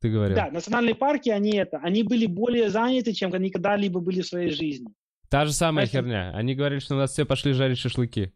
ты 0.00 0.10
говорил. 0.10 0.36
Да, 0.36 0.50
национальные 0.50 0.94
парки, 0.94 1.30
они 1.30 1.52
это, 1.56 1.78
они 1.82 2.04
были 2.04 2.26
более 2.26 2.70
заняты, 2.70 3.12
чем 3.12 3.32
они 3.34 3.50
когда-либо 3.50 3.98
были 4.00 4.20
в 4.22 4.26
своей 4.26 4.50
жизни. 4.50 4.88
Та 5.28 5.44
же 5.44 5.52
самая 5.52 5.86
Поэтому- 5.86 6.08
херня. 6.08 6.30
Они 6.34 6.54
говорили, 6.54 6.78
что 6.78 6.94
у 6.94 6.98
нас 6.98 7.10
все 7.12 7.24
пошли 7.24 7.52
жарить 7.52 7.78
шашлыки. 7.78 8.32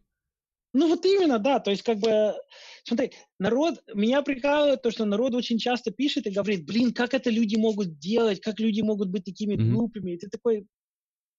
Ну 0.77 0.87
вот 0.89 1.03
именно, 1.07 1.39
да, 1.39 1.59
то 1.59 1.71
есть 1.71 1.81
как 1.81 1.97
бы, 1.97 2.35
смотри, 2.83 3.11
народ, 3.39 3.81
меня 3.95 4.21
прикалывает 4.21 4.83
то, 4.83 4.91
что 4.91 5.05
народ 5.05 5.33
очень 5.33 5.57
часто 5.57 5.89
пишет 5.89 6.27
и 6.27 6.29
говорит, 6.29 6.67
блин, 6.67 6.93
как 6.93 7.15
это 7.15 7.31
люди 7.31 7.55
могут 7.55 7.97
делать, 7.97 8.41
как 8.41 8.59
люди 8.59 8.81
могут 8.81 9.09
быть 9.09 9.25
такими 9.25 9.55
Мгм. 9.55 9.81
глупыми, 9.81 10.11
и 10.11 10.17
ты 10.19 10.27
такой, 10.29 10.67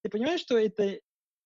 ты 0.03 0.09
понимаешь, 0.09 0.41
что 0.41 0.57
это 0.57 0.99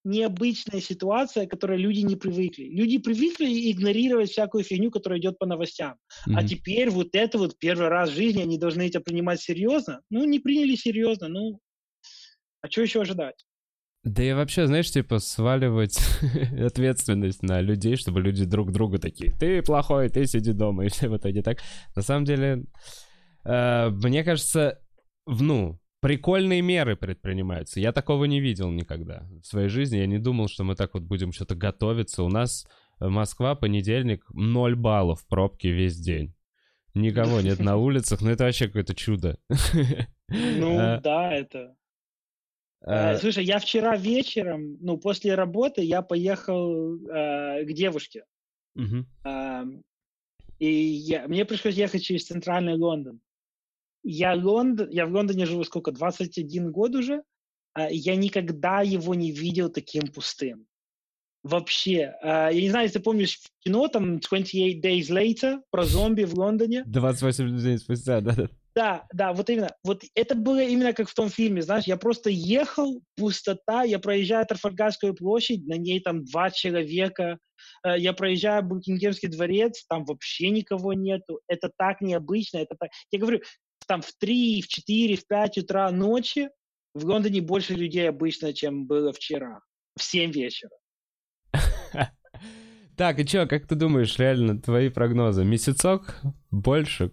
необычная 0.05 0.81
ситуация, 0.81 1.47
к 1.47 1.51
которой 1.51 1.77
люди 1.79 2.01
не 2.01 2.15
привыкли. 2.15 2.65
Люди 2.65 2.97
привыкли 2.99 3.71
игнорировать 3.71 4.31
всякую 4.31 4.63
фигню, 4.63 4.91
которая 4.91 5.19
идет 5.19 5.39
по 5.39 5.45
новостям. 5.45 5.97
А 6.33 6.43
Мгм. 6.43 6.43
теперь 6.43 6.89
вот 6.89 7.09
это 7.13 7.37
вот 7.37 7.59
первый 7.59 7.89
раз 7.89 8.11
в 8.11 8.15
жизни 8.15 8.41
они 8.41 8.57
должны 8.57 8.87
это 8.87 9.01
принимать 9.01 9.41
серьезно. 9.41 10.01
Ну, 10.09 10.25
не 10.25 10.39
приняли 10.39 10.75
серьезно, 10.75 11.27
ну, 11.29 11.59
а 12.61 12.69
что 12.69 12.81
еще 12.81 13.01
ожидать? 13.01 13.45
Да 14.03 14.21
и 14.21 14.33
вообще, 14.33 14.67
знаешь, 14.67 14.91
типа 14.91 15.19
сваливать 15.19 15.97
ответственность 16.59 17.41
на 17.41 17.61
людей, 17.61 17.95
чтобы 17.95 18.21
люди 18.21 18.43
друг 18.43 18.71
друга 18.71 18.97
такие, 18.99 19.31
ты 19.31 19.61
плохой, 19.61 20.09
ты 20.09 20.25
сиди 20.25 20.51
дома, 20.51 20.85
и 20.85 20.89
все 20.89 21.09
в 21.09 21.17
итоге 21.17 21.41
так. 21.41 21.59
На 21.95 22.01
самом 22.01 22.25
деле, 22.25 22.65
э, 23.45 23.89
мне 23.89 24.23
кажется, 24.25 24.81
ну, 25.25 25.79
прикольные 26.01 26.61
меры 26.61 26.97
предпринимаются. 26.97 27.79
Я 27.79 27.93
такого 27.93 28.25
не 28.25 28.41
видел 28.41 28.69
никогда 28.71 29.25
в 29.41 29.47
своей 29.47 29.69
жизни. 29.69 29.97
Я 29.97 30.07
не 30.07 30.19
думал, 30.19 30.49
что 30.49 30.65
мы 30.65 30.75
так 30.75 30.93
вот 30.95 31.03
будем 31.03 31.31
что-то 31.31 31.55
готовиться. 31.55 32.23
У 32.23 32.29
нас 32.29 32.67
Москва, 32.99 33.55
понедельник, 33.55 34.25
0 34.33 34.75
баллов, 34.75 35.25
пробки 35.29 35.67
весь 35.67 35.97
день. 35.97 36.33
Никого 36.93 37.39
нет 37.39 37.59
на 37.59 37.77
улицах, 37.77 38.21
ну 38.21 38.29
это 38.31 38.43
вообще 38.43 38.67
какое-то 38.67 38.93
чудо. 38.95 39.37
Ну, 40.27 40.79
Э, 40.79 40.99
да, 41.01 41.31
это... 41.33 41.75
э, 42.83 43.13
Э, 43.13 43.17
Слушай, 43.17 43.45
я 43.45 43.59
вчера 43.59 43.97
вечером, 43.97 44.77
ну, 44.81 44.97
после 44.97 45.35
работы, 45.35 45.81
я 45.83 46.01
поехал 46.01 46.95
э, 47.07 47.63
к 47.65 47.73
девушке. 47.73 48.25
мгм. 48.75 49.07
Ам, 49.23 49.81
и 50.59 50.71
я, 50.71 51.27
мне 51.27 51.45
пришлось 51.45 51.75
ехать 51.75 52.03
через 52.03 52.25
центральный 52.25 52.75
Лондон. 52.75 53.19
Я, 54.03 54.33
Лондон, 54.35 54.89
я 54.89 55.05
в 55.05 55.11
Лондоне 55.11 55.45
живу 55.45 55.63
сколько, 55.63 55.91
21 55.91 56.71
год 56.71 56.95
уже. 56.95 57.23
а 57.73 57.89
я 57.89 58.15
никогда 58.15 58.81
его 58.81 59.15
не 59.15 59.31
видел 59.31 59.69
таким 59.69 60.03
пустым. 60.07 60.67
Вообще. 61.43 62.13
А, 62.21 62.49
я 62.49 62.61
не 62.61 62.69
знаю, 62.69 62.85
если 62.85 62.99
ты 62.99 63.03
помнишь 63.03 63.39
кино, 63.59 63.87
там 63.87 64.19
28 64.19 64.79
Days 64.79 65.09
Later, 65.09 65.61
про 65.71 65.83
зомби 65.83 66.23
в 66.23 66.33
Лондоне. 66.35 66.83
28 66.85 67.59
дней 67.59 67.77
спустя, 67.77 68.21
да-да. 68.21 68.49
Да, 68.75 69.05
да, 69.13 69.33
вот 69.33 69.49
именно. 69.49 69.75
Вот 69.83 70.03
это 70.15 70.35
было 70.35 70.61
именно 70.61 70.93
как 70.93 71.07
в 71.07 71.13
том 71.13 71.29
фильме, 71.29 71.61
знаешь, 71.61 71.85
я 71.85 71.95
просто 71.95 72.29
ехал, 72.31 73.01
пустота, 73.15 73.83
я 73.83 73.99
проезжаю 73.99 74.45
Трафальгарскую 74.47 75.13
площадь, 75.13 75.67
на 75.67 75.75
ней 75.75 75.99
там 75.99 76.25
два 76.25 76.49
человека, 76.49 77.37
э, 77.85 77.99
я 77.99 78.13
проезжаю 78.13 78.63
Букингемский 78.63 79.29
дворец, 79.29 79.85
там 79.87 80.05
вообще 80.05 80.49
никого 80.49 80.93
нету, 80.93 81.39
это 81.47 81.69
так 81.77 82.01
необычно, 82.01 82.57
это 82.57 82.75
так... 82.79 82.89
Я 83.11 83.19
говорю, 83.19 83.41
там 83.87 84.01
в 84.01 84.11
3, 84.19 84.61
в 84.61 84.67
4, 84.67 85.15
в 85.17 85.27
5 85.27 85.57
утра 85.59 85.91
ночи 85.91 86.49
в 86.95 87.05
Лондоне 87.05 87.41
больше 87.41 87.73
людей 87.73 88.09
обычно, 88.09 88.53
чем 88.53 88.87
было 88.87 89.13
вчера, 89.13 89.59
в 89.95 90.03
7 90.03 90.31
вечера. 90.31 90.75
Так, 92.95 93.17
и 93.17 93.25
чё, 93.25 93.47
как 93.47 93.67
ты 93.67 93.73
думаешь, 93.73 94.19
реально, 94.19 94.61
твои 94.61 94.89
прогнозы? 94.89 95.43
Месяцок? 95.43 96.21
Больше? 96.51 97.11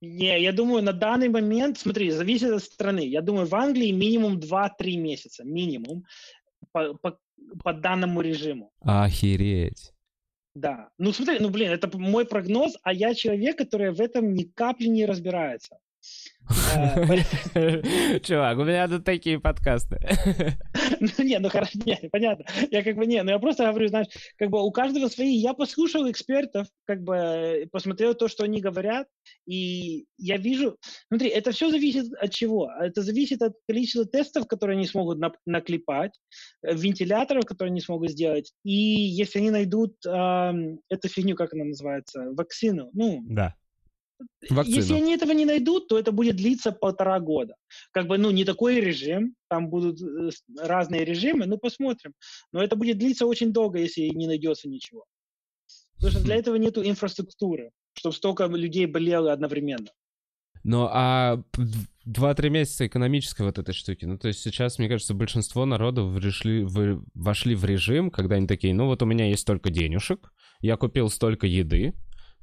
Не, 0.00 0.40
я 0.40 0.52
думаю, 0.52 0.82
на 0.82 0.92
данный 0.92 1.28
момент, 1.28 1.78
смотри, 1.78 2.10
зависит 2.10 2.50
от 2.50 2.62
страны. 2.62 3.00
Я 3.00 3.20
думаю, 3.20 3.46
в 3.46 3.54
Англии 3.54 3.90
минимум 3.90 4.38
2-3 4.38 4.96
месяца, 4.96 5.44
минимум, 5.44 6.04
по, 6.72 6.94
по, 6.94 7.18
по 7.64 7.72
данному 7.72 8.20
режиму. 8.20 8.70
Охереть. 8.80 9.92
Да. 10.54 10.90
Ну, 10.98 11.12
смотри, 11.12 11.38
ну, 11.40 11.50
блин, 11.50 11.70
это 11.70 11.90
мой 11.98 12.24
прогноз, 12.24 12.76
а 12.82 12.92
я 12.92 13.14
человек, 13.14 13.58
который 13.58 13.92
в 13.92 14.00
этом 14.00 14.32
ни 14.34 14.44
капли 14.44 14.86
не 14.86 15.06
разбирается. 15.06 15.78
Чувак, 18.22 18.58
у 18.58 18.64
меня 18.64 18.88
тут 18.88 19.04
такие 19.04 19.38
подкасты. 19.38 19.98
Ну, 21.00 21.24
не, 21.24 21.38
ну 21.38 21.48
хорошо, 21.48 21.78
не, 21.84 22.08
понятно. 22.10 22.44
Я 22.72 22.82
как 22.82 22.96
бы, 22.96 23.06
не, 23.06 23.22
ну 23.22 23.30
я 23.30 23.38
просто 23.38 23.68
говорю, 23.68 23.86
знаешь, 23.86 24.08
как 24.36 24.50
бы 24.50 24.60
у 24.64 24.72
каждого 24.72 25.06
свои. 25.06 25.36
Я 25.36 25.54
послушал 25.54 26.10
экспертов, 26.10 26.66
как 26.86 27.04
бы 27.04 27.68
посмотрел 27.70 28.14
то, 28.14 28.26
что 28.26 28.42
они 28.42 28.60
говорят, 28.60 29.06
и 29.46 30.06
я 30.16 30.38
вижу... 30.38 30.76
Смотри, 31.06 31.28
это 31.28 31.52
все 31.52 31.70
зависит 31.70 32.12
от 32.14 32.32
чего? 32.32 32.72
Это 32.80 33.02
зависит 33.02 33.42
от 33.42 33.52
количества 33.68 34.06
тестов, 34.06 34.48
которые 34.48 34.76
они 34.76 34.86
смогут 34.86 35.20
наклепать, 35.46 36.18
э, 36.64 36.74
вентиляторов, 36.74 37.44
которые 37.44 37.70
они 37.70 37.80
смогут 37.80 38.10
сделать, 38.10 38.52
и 38.64 38.72
если 38.72 39.38
они 39.38 39.50
найдут 39.50 39.94
эту 40.04 41.08
фигню, 41.08 41.36
как 41.36 41.54
она 41.54 41.64
называется, 41.64 42.32
вакцину, 42.32 42.90
ну, 42.92 43.20
да. 43.28 43.54
Вакцину. 44.50 44.76
Если 44.76 44.94
они 44.94 45.14
этого 45.14 45.32
не 45.32 45.44
найдут, 45.44 45.88
то 45.88 45.98
это 45.98 46.12
будет 46.12 46.36
длиться 46.36 46.72
полтора 46.72 47.20
года. 47.20 47.54
Как 47.92 48.06
бы, 48.06 48.18
ну, 48.18 48.30
не 48.30 48.44
такой 48.44 48.80
режим, 48.80 49.34
там 49.48 49.68
будут 49.68 50.00
э, 50.00 50.30
разные 50.60 51.04
режимы, 51.04 51.46
ну, 51.46 51.58
посмотрим. 51.58 52.12
Но 52.52 52.62
это 52.62 52.76
будет 52.76 52.98
длиться 52.98 53.26
очень 53.26 53.52
долго, 53.52 53.78
если 53.78 54.02
не 54.08 54.26
найдется 54.26 54.68
ничего. 54.68 55.04
Потому 55.96 56.12
что 56.12 56.24
для 56.24 56.36
этого 56.36 56.56
нет 56.56 56.78
инфраструктуры, 56.78 57.70
чтобы 57.94 58.14
столько 58.14 58.46
людей 58.46 58.86
болело 58.86 59.32
одновременно. 59.32 59.90
Ну, 60.64 60.88
а 60.90 61.42
2-3 62.06 62.50
месяца 62.50 62.86
экономической 62.86 63.42
вот 63.42 63.58
этой 63.58 63.74
штуки. 63.74 64.04
Ну, 64.04 64.18
то 64.18 64.28
есть 64.28 64.40
сейчас, 64.40 64.78
мне 64.78 64.88
кажется, 64.88 65.14
большинство 65.14 65.66
народов 65.66 66.12
вошли 66.12 66.64
в, 66.64 67.04
вошли 67.14 67.54
в 67.54 67.64
режим, 67.64 68.10
когда 68.10 68.36
они 68.36 68.46
такие, 68.46 68.74
ну, 68.74 68.86
вот 68.86 69.02
у 69.02 69.06
меня 69.06 69.28
есть 69.28 69.42
столько 69.42 69.70
денежек, 69.70 70.32
я 70.60 70.76
купил 70.76 71.10
столько 71.10 71.46
еды, 71.46 71.94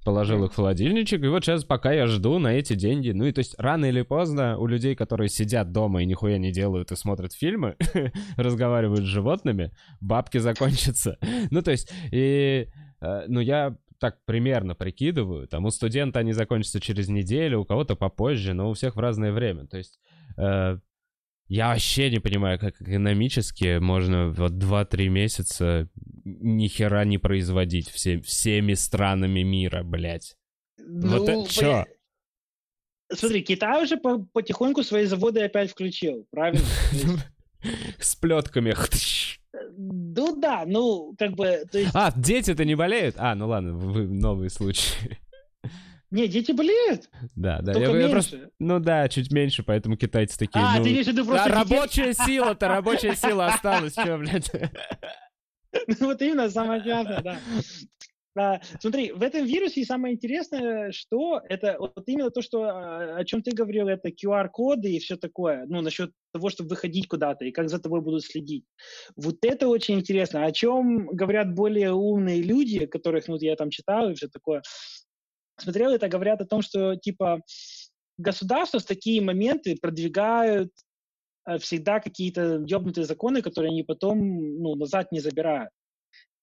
положил 0.05 0.45
их 0.45 0.53
в 0.53 0.55
холодильничек, 0.55 1.23
и 1.23 1.27
вот 1.27 1.43
сейчас 1.43 1.65
пока 1.65 1.91
я 1.91 2.05
жду 2.05 2.37
на 2.37 2.53
эти 2.53 2.75
деньги. 2.75 3.09
Ну 3.09 3.25
и 3.25 3.31
то 3.31 3.39
есть 3.39 3.55
рано 3.57 3.85
или 3.85 4.03
поздно 4.03 4.57
у 4.57 4.67
людей, 4.67 4.95
которые 4.95 5.27
сидят 5.29 5.71
дома 5.71 6.03
и 6.03 6.05
нихуя 6.05 6.37
не 6.37 6.51
делают 6.51 6.91
и 6.91 6.95
смотрят 6.95 7.33
фильмы, 7.33 7.75
разговаривают 8.37 9.01
с 9.01 9.09
животными, 9.09 9.71
бабки 9.99 10.37
закончатся. 10.37 11.17
Ну 11.51 11.61
то 11.61 11.71
есть, 11.71 11.91
и, 12.11 12.67
э, 13.01 13.23
ну 13.27 13.39
я 13.39 13.75
так 13.99 14.23
примерно 14.25 14.75
прикидываю, 14.75 15.47
там 15.47 15.65
у 15.65 15.71
студента 15.71 16.19
они 16.19 16.33
закончатся 16.33 16.79
через 16.79 17.07
неделю, 17.09 17.61
у 17.61 17.65
кого-то 17.65 17.95
попозже, 17.95 18.53
но 18.53 18.69
у 18.69 18.73
всех 18.73 18.95
в 18.95 18.99
разное 18.99 19.31
время. 19.31 19.65
То 19.65 19.77
есть 19.77 19.99
э, 20.37 20.77
я 21.47 21.69
вообще 21.69 22.09
не 22.09 22.19
понимаю, 22.19 22.59
как 22.59 22.81
экономически 22.81 23.77
можно 23.77 24.29
вот 24.29 24.53
2-3 24.53 25.09
месяца 25.09 25.89
ни 26.23 26.67
хера 26.67 27.05
не 27.05 27.17
производить 27.17 27.89
все, 27.89 28.19
всеми 28.21 28.73
странами 28.73 29.41
мира, 29.41 29.83
блядь. 29.83 30.35
Ну, 30.77 31.19
вот 31.19 31.29
это 31.29 31.51
что? 31.51 31.85
Смотри, 33.13 33.43
Китай 33.43 33.83
уже 33.83 33.97
по 33.97 34.25
потихоньку 34.33 34.81
свои 34.81 35.05
заводы 35.05 35.43
опять 35.43 35.71
включил, 35.71 36.27
правильно? 36.31 36.65
С 37.99 38.15
плетками. 38.15 38.75
Ну 39.77 40.39
да, 40.39 40.63
ну 40.65 41.15
как 41.17 41.33
бы... 41.35 41.63
А, 41.93 42.11
дети-то 42.15 42.65
не 42.65 42.75
болеют? 42.75 43.15
А, 43.17 43.35
ну 43.35 43.47
ладно, 43.47 43.73
вы 43.73 44.07
новые 44.07 44.49
случаи. 44.49 45.19
Не, 46.11 46.27
дети 46.27 46.51
болеют. 46.51 47.09
Да, 47.35 47.59
да. 47.61 47.73
Только 47.73 47.91
я, 47.91 47.93
меньше. 47.93 48.05
Я 48.05 48.11
просто, 48.11 48.49
ну 48.59 48.79
да, 48.79 49.07
чуть 49.09 49.31
меньше, 49.31 49.63
поэтому 49.63 49.97
китайцы 49.97 50.37
такие. 50.37 50.63
А, 50.63 50.77
ну, 50.77 50.83
ты 50.83 50.91
имеешь 50.91 51.05
в 51.05 51.09
виду 51.09 51.25
просто... 51.25 51.49
Да, 51.49 51.55
рабочая 51.55 52.13
сила-то, 52.25 52.67
рабочая 52.67 53.15
сила 53.15 53.47
осталась, 53.47 53.93
что, 53.93 54.17
блядь. 54.17 54.51
Ну 55.87 56.05
вот 56.05 56.21
именно, 56.21 56.49
самое 56.49 56.81
главное, 56.81 57.21
да. 57.21 57.37
А, 58.37 58.59
смотри, 58.81 59.13
в 59.13 59.21
этом 59.21 59.45
вирусе 59.45 59.85
самое 59.85 60.13
интересное, 60.13 60.91
что 60.91 61.41
это 61.47 61.77
вот 61.79 62.03
именно 62.05 62.29
то, 62.31 62.41
что, 62.41 62.63
а, 62.63 63.17
о 63.17 63.23
чем 63.23 63.41
ты 63.41 63.51
говорил, 63.51 63.87
это 63.87 64.09
QR-коды 64.09 64.91
и 64.91 64.99
все 64.99 65.15
такое, 65.15 65.65
ну, 65.67 65.81
насчет 65.81 66.11
того, 66.33 66.49
чтобы 66.49 66.71
выходить 66.71 67.07
куда-то 67.07 67.45
и 67.45 67.51
как 67.51 67.69
за 67.69 67.79
тобой 67.79 68.01
будут 68.01 68.25
следить. 68.25 68.65
Вот 69.15 69.37
это 69.43 69.69
очень 69.69 69.99
интересно. 69.99 70.45
О 70.45 70.51
чем 70.51 71.07
говорят 71.07 71.53
более 71.53 71.93
умные 71.93 72.41
люди, 72.41 72.85
которых, 72.85 73.29
ну, 73.29 73.37
я 73.39 73.55
там 73.55 73.69
читал 73.69 74.09
и 74.09 74.15
все 74.15 74.27
такое 74.27 74.61
смотрел, 75.57 75.91
это 75.91 76.07
говорят 76.07 76.41
о 76.41 76.45
том, 76.45 76.61
что 76.61 76.95
типа 76.95 77.41
государства 78.17 78.79
в 78.79 78.85
такие 78.85 79.21
моменты 79.21 79.77
продвигают 79.81 80.71
э, 81.47 81.57
всегда 81.57 81.99
какие-то 81.99 82.63
ёбнутые 82.65 83.05
законы, 83.05 83.41
которые 83.41 83.71
они 83.71 83.83
потом 83.83 84.19
ну, 84.61 84.75
назад 84.75 85.11
не 85.11 85.19
забирают. 85.19 85.69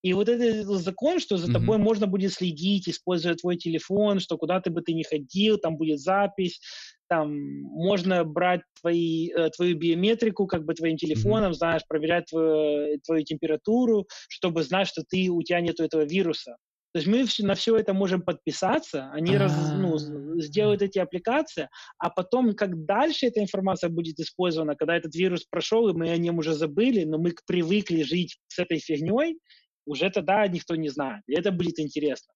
И 0.03 0.15
вот 0.15 0.29
этот 0.29 0.67
закон, 0.67 1.21
что 1.21 1.37
за 1.37 1.47
mm-hmm. 1.47 1.53
тобой 1.53 1.79
можно 1.79 2.09
будет 2.09 2.33
следить, 2.33 2.89
используя 2.89 3.37
твой 3.37 3.57
телефон, 3.57 4.19
что 4.19 4.37
куда 4.37 4.61
ты 4.61 4.71
бы 4.71 4.83
ты 4.83 4.95
ни 4.95 5.05
ходил, 5.05 5.59
там 5.59 5.77
будет 5.77 6.01
запись, 6.01 6.61
там 7.09 7.33
можно 7.63 8.25
брать 8.25 8.63
твои, 8.81 9.31
э, 9.31 9.51
твою 9.51 9.77
биометрику 9.77 10.49
как 10.49 10.65
бы 10.65 10.75
твоим 10.75 10.97
телефоном, 10.97 11.53
mm-hmm. 11.53 11.57
знаешь, 11.57 11.83
проверять 11.89 12.27
твою, 12.27 12.99
твою 13.01 13.23
температуру, 13.25 14.09
чтобы 14.29 14.65
знать, 14.65 14.89
что 14.89 15.05
ты, 15.09 15.29
у 15.31 15.41
тебя 15.43 15.61
нет 15.61 15.79
этого 15.79 16.03
вируса. 16.03 16.57
То 16.93 16.99
есть 16.99 17.09
мы 17.09 17.25
на 17.47 17.55
все 17.55 17.77
это 17.77 17.95
можем 17.95 18.21
подписаться, 18.21 19.11
они 19.13 19.37
раз, 19.39 19.73
ну, 19.75 19.97
сделают 20.39 20.83
эти 20.83 20.99
аппликации, 20.99 21.71
а 21.99 22.11
потом, 22.11 22.55
как 22.55 22.85
дальше 22.85 23.27
эта 23.27 23.41
информация 23.41 23.89
будет 23.89 24.19
использована, 24.21 24.77
когда 24.77 24.97
этот 24.97 25.15
вирус 25.15 25.45
прошел, 25.45 25.89
и 25.89 25.95
мы 25.95 26.11
о 26.11 26.19
нем 26.19 26.39
уже 26.39 26.53
забыли, 26.53 27.05
но 27.05 27.17
мы 27.17 27.35
привыкли 27.47 28.03
жить 28.03 28.39
с 28.49 28.59
этой 28.59 28.79
фигней, 28.79 29.39
уже 29.87 30.11
тогда 30.11 30.47
никто 30.47 30.77
не 30.77 30.91
знает. 30.91 31.23
И 31.27 31.35
это 31.35 31.51
будет 31.51 31.79
интересно. 31.79 32.35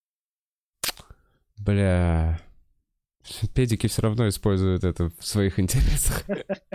Бля, 1.59 2.41
Педики 3.55 3.87
все 3.87 4.03
равно 4.03 4.29
используют 4.29 4.85
это 4.85 5.11
в 5.19 5.27
своих 5.27 5.59
интересах. 5.61 6.25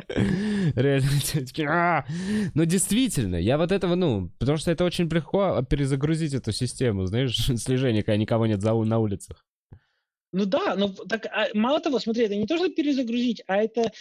Реально, 0.10 1.10
такие, 1.34 1.68
«А!» 1.70 2.06
Но 2.54 2.66
действительно, 2.66 3.36
я 3.36 3.58
вот 3.58 3.72
этого, 3.72 3.96
ну, 3.96 4.30
потому 4.40 4.58
что 4.58 4.72
это 4.72 4.84
очень 4.84 5.10
легко 5.10 5.62
перезагрузить 5.64 6.34
эту 6.34 6.52
систему, 6.52 7.06
знаешь, 7.06 7.36
слежения, 7.58 8.04
когда 8.04 8.18
никого 8.18 8.48
нет 8.48 8.62
на 8.62 9.00
улицах. 9.00 9.46
Ну 10.34 10.46
да, 10.46 10.76
но 10.76 10.88
так 10.90 11.26
а, 11.26 11.48
мало 11.54 11.82
того, 11.82 12.00
смотри, 12.00 12.26
это 12.26 12.36
не 12.36 12.48
то, 12.48 12.56
что 12.56 12.70
перезагрузить, 12.70 13.44
а 13.48 13.58
это 13.58 13.92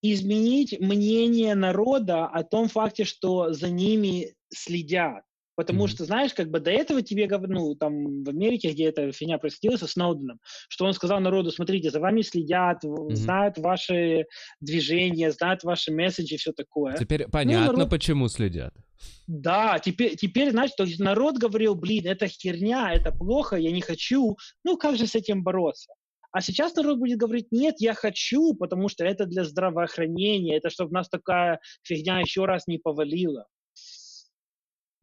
изменить 0.00 0.78
мнение 0.80 1.54
народа 1.54 2.26
о 2.26 2.42
том 2.42 2.68
факте, 2.68 3.04
что 3.04 3.52
за 3.52 3.68
ними 3.68 4.34
следят. 4.48 5.24
Потому 5.56 5.84
mm-hmm. 5.84 5.88
что, 5.88 6.04
знаешь, 6.04 6.34
как 6.34 6.50
бы 6.50 6.60
до 6.60 6.70
этого 6.70 7.02
тебе, 7.02 7.28
ну, 7.28 7.74
там, 7.74 8.24
в 8.24 8.28
Америке, 8.28 8.72
где 8.72 8.86
эта 8.86 9.12
фигня 9.12 9.38
происходила 9.38 9.76
со 9.76 9.86
Сноуденом, 9.86 10.40
что 10.68 10.84
он 10.84 10.92
сказал 10.92 11.20
народу, 11.20 11.50
смотрите, 11.50 11.90
за 11.90 12.00
вами 12.00 12.22
следят, 12.22 12.84
mm-hmm. 12.84 13.14
знают 13.14 13.58
ваши 13.58 14.26
движения, 14.60 15.30
знают 15.30 15.62
ваши 15.62 15.92
месседжи 15.92 16.36
все 16.36 16.52
такое. 16.52 16.96
Теперь 16.96 17.24
ну, 17.24 17.30
понятно, 17.30 17.66
ну, 17.66 17.78
народ... 17.78 17.90
почему 17.90 18.28
следят. 18.28 18.74
Да, 19.26 19.78
теперь, 19.78 20.16
теперь, 20.16 20.50
значит, 20.50 20.76
то 20.76 20.84
есть 20.84 20.98
народ 20.98 21.38
говорил, 21.38 21.74
блин, 21.74 22.06
это 22.06 22.26
херня, 22.28 22.92
это 22.92 23.12
плохо, 23.12 23.56
я 23.56 23.70
не 23.70 23.80
хочу. 23.80 24.36
Ну, 24.64 24.76
как 24.76 24.96
же 24.96 25.06
с 25.06 25.14
этим 25.14 25.42
бороться? 25.42 25.92
А 26.32 26.40
сейчас 26.40 26.74
народ 26.74 26.98
будет 26.98 27.18
говорить, 27.18 27.52
нет, 27.52 27.76
я 27.78 27.94
хочу, 27.94 28.54
потому 28.54 28.88
что 28.88 29.04
это 29.04 29.24
для 29.24 29.44
здравоохранения, 29.44 30.56
это 30.56 30.68
чтобы 30.68 30.92
нас 30.92 31.08
такая 31.08 31.60
фигня 31.84 32.18
еще 32.18 32.44
раз 32.44 32.66
не 32.66 32.78
повалила. 32.78 33.46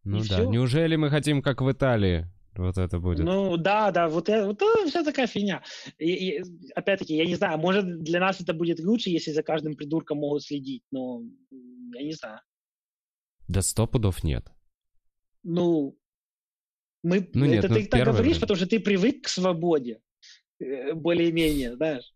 Ну 0.03 0.17
и 0.17 0.27
да. 0.27 0.35
Все. 0.35 0.49
Неужели 0.49 0.95
мы 0.95 1.09
хотим, 1.09 1.41
как 1.41 1.61
в 1.61 1.71
Италии? 1.71 2.27
Вот 2.55 2.77
это 2.77 2.99
будет. 2.99 3.19
Ну 3.19 3.55
да, 3.55 3.91
да, 3.91 4.09
вот 4.09 4.27
это, 4.27 4.45
вот 4.45 4.61
это 4.61 4.87
вся 4.87 5.03
такая 5.03 5.27
фигня. 5.27 5.63
И, 5.97 6.11
и, 6.11 6.43
опять-таки, 6.75 7.15
я 7.15 7.25
не 7.25 7.35
знаю, 7.35 7.57
может 7.57 8.03
для 8.03 8.19
нас 8.19 8.41
это 8.41 8.53
будет 8.53 8.79
лучше, 8.79 9.09
если 9.09 9.31
за 9.31 9.41
каждым 9.41 9.75
придурком 9.75 10.17
могут 10.17 10.43
следить, 10.43 10.83
но 10.91 11.21
я 11.93 12.03
не 12.03 12.11
знаю. 12.11 12.41
Да 13.47 13.61
сто 13.61 13.87
пудов 13.87 14.23
нет. 14.23 14.51
Ну, 15.43 15.97
мы, 17.03 17.29
ну, 17.33 17.45
нет, 17.45 17.63
это 17.63 17.73
ну, 17.73 17.79
ты 17.79 17.87
так 17.87 18.05
говоришь, 18.05 18.39
потому 18.39 18.57
что 18.57 18.67
ты 18.67 18.79
привык 18.79 19.23
к 19.23 19.27
свободе. 19.27 20.01
Э, 20.59 20.93
более-менее, 20.93 21.75
знаешь. 21.75 22.13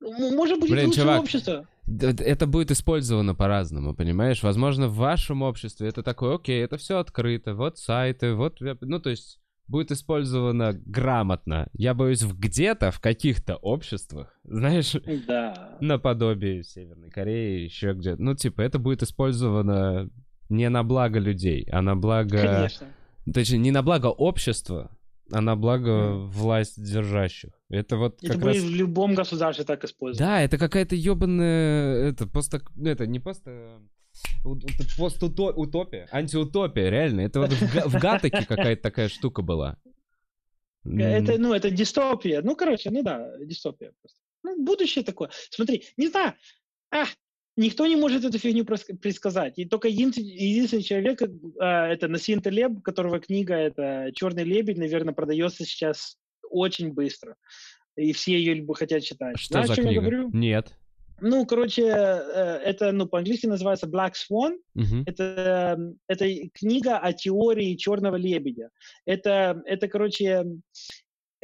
Может 0.00 0.60
быть, 0.60 0.70
Блин, 0.70 0.86
лучше 0.86 1.00
чувак, 1.00 1.20
общество. 1.20 1.68
Это 1.86 2.46
будет 2.46 2.70
использовано 2.70 3.34
по-разному, 3.34 3.94
понимаешь? 3.94 4.42
Возможно, 4.42 4.88
в 4.88 4.96
вашем 4.96 5.42
обществе 5.42 5.88
это 5.88 6.02
такое, 6.02 6.36
окей, 6.36 6.62
это 6.62 6.76
все 6.76 6.98
открыто, 6.98 7.54
вот 7.54 7.78
сайты, 7.78 8.34
вот... 8.34 8.58
Ну, 8.60 9.00
то 9.00 9.10
есть 9.10 9.38
будет 9.66 9.92
использовано 9.92 10.72
грамотно. 10.72 11.68
Я 11.72 11.94
боюсь, 11.94 12.22
в 12.22 12.38
где-то, 12.38 12.90
в 12.90 13.00
каких-то 13.00 13.56
обществах, 13.56 14.38
знаешь, 14.44 14.96
да. 15.26 15.76
наподобие 15.80 16.64
Северной 16.64 17.10
Кореи, 17.10 17.64
еще 17.64 17.92
где-то. 17.92 18.22
Ну, 18.22 18.34
типа, 18.34 18.62
это 18.62 18.78
будет 18.78 19.02
использовано 19.02 20.10
не 20.48 20.68
на 20.68 20.84
благо 20.84 21.18
людей, 21.18 21.66
а 21.70 21.82
на 21.82 21.96
благо... 21.96 22.38
Конечно 22.38 22.86
Точнее, 23.32 23.58
не 23.58 23.70
на 23.70 23.82
благо 23.82 24.08
общества, 24.08 24.90
а 25.34 25.40
на 25.40 25.56
благо 25.56 26.12
власть 26.14 26.80
держащих. 26.80 27.50
Это 27.68 27.96
вот 27.96 28.22
Это 28.22 28.34
как 28.34 28.42
будет 28.42 28.54
раз... 28.54 28.62
в 28.62 28.70
любом 28.70 29.14
государстве 29.14 29.64
так 29.64 29.84
использовать. 29.84 30.18
Да, 30.18 30.40
это 30.40 30.58
какая-то 30.58 30.94
ебаная... 30.94 32.10
Это 32.10 32.26
просто... 32.26 32.62
ну, 32.76 32.88
Это 32.88 33.06
не 33.06 33.18
просто... 33.18 33.80
Постутопия, 34.96 36.08
антиутопия, 36.12 36.88
реально. 36.88 37.22
Это 37.22 37.40
вот 37.40 37.52
в, 37.52 37.88
в 37.88 38.00
Гатаке 38.00 38.46
какая-то 38.46 38.80
такая 38.82 39.08
штука 39.08 39.42
была. 39.42 39.76
М, 40.84 41.00
Это, 41.00 41.36
ну, 41.36 41.52
это 41.52 41.70
дистопия. 41.70 42.40
Ну, 42.42 42.54
короче, 42.54 42.90
ну 42.90 43.02
да, 43.02 43.36
дистопия 43.40 43.92
просто. 44.00 44.18
Ну, 44.44 44.64
будущее 44.64 45.04
такое. 45.04 45.30
Смотри, 45.50 45.84
не 45.96 46.08
знаю, 46.08 46.34
а, 46.92 47.06
никто 47.56 47.86
не 47.86 47.96
может 47.96 48.24
эту 48.24 48.38
фигню 48.38 48.64
предсказать. 48.64 49.58
И 49.58 49.64
только 49.64 49.88
един- 49.88 50.10
единственный 50.10 50.82
человек, 50.82 51.22
а, 51.58 51.88
это 51.88 52.08
Насин 52.08 52.40
Талеб, 52.40 52.82
которого 52.82 53.20
книга, 53.20 53.54
это 53.54 54.10
«Черный 54.14 54.44
лебедь», 54.44 54.78
наверное, 54.78 55.14
продается 55.14 55.64
сейчас 55.64 56.18
очень 56.50 56.92
быстро. 56.92 57.36
И 57.96 58.12
все 58.12 58.32
ее 58.36 58.54
либо 58.54 58.74
хотят 58.74 59.02
читать. 59.02 59.38
Что 59.38 59.54
Знаешь, 59.54 59.68
за 59.68 59.76
чем 59.76 59.84
я 59.84 59.90
книга? 59.90 60.00
говорю? 60.02 60.30
Нет. 60.32 60.74
Ну, 61.20 61.46
короче, 61.46 61.82
э, 61.84 62.60
это, 62.64 62.90
ну, 62.90 63.06
по-английски 63.06 63.46
называется 63.46 63.86
Black 63.86 64.14
Swan. 64.14 64.58
Мгм. 64.74 65.04
Это, 65.06 65.78
это 66.08 66.48
книга 66.52 66.98
о 66.98 67.12
теории 67.12 67.76
черного 67.76 68.16
лебедя. 68.16 68.70
Это, 69.06 69.62
это 69.64 69.86
короче, 69.86 70.44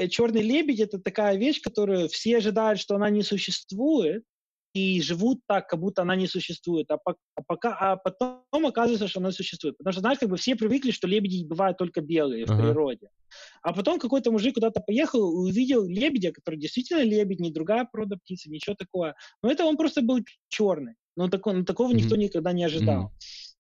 черный 0.09 0.42
лебедь 0.42 0.81
это 0.81 0.99
такая 0.99 1.37
вещь, 1.37 1.61
которую 1.61 2.09
все 2.09 2.38
ожидают, 2.38 2.81
что 2.81 2.96
она 2.96 3.11
не 3.11 3.23
существует, 3.23 4.25
и 4.72 5.00
живут 5.02 5.40
так, 5.48 5.68
как 5.68 5.80
будто 5.80 6.02
она 6.02 6.14
не 6.16 6.26
существует, 6.26 6.90
а, 6.90 6.94
пок- 6.94 7.16
а 7.35 7.42
пока, 7.46 7.76
а 7.76 7.96
потом 7.96 8.66
оказывается, 8.66 9.09
что 9.09 9.20
она 9.20 9.33
существует. 9.33 9.76
Потому 9.78 9.92
что, 9.92 10.00
знаешь, 10.00 10.18
как 10.18 10.28
бы 10.28 10.37
все 10.37 10.54
привыкли, 10.54 10.92
что 10.92 11.09
лебеди 11.09 11.44
бывают 11.44 11.76
только 11.76 12.00
белые 12.00 12.46
в 12.46 12.50
Ага. 12.50 12.62
природе. 12.62 13.09
А 13.62 13.72
потом 13.72 13.98
какой-то 13.98 14.30
мужик 14.30 14.54
куда-то 14.54 14.80
поехал 14.80 15.20
и 15.46 15.50
увидел 15.50 15.85
лебедя, 15.87 16.30
который 16.33 16.56
действительно 16.56 17.02
лебедь, 17.02 17.40
не 17.40 17.50
другая 17.50 17.88
порода 17.90 18.16
птицы, 18.16 18.48
ничего 18.50 18.76
такого. 18.76 19.14
Но 19.42 19.50
это 19.50 19.64
он 19.64 19.76
просто 19.76 20.02
был 20.02 20.20
черный. 20.48 20.94
Но 21.16 21.28
тако- 21.28 21.52
ну, 21.52 21.64
такого 21.64 21.92
никто 21.92 22.14
Мгм. 22.14 22.24
никогда 22.24 22.52
не 22.52 22.64
ожидал. 22.64 23.02
Мгм. 23.02 23.11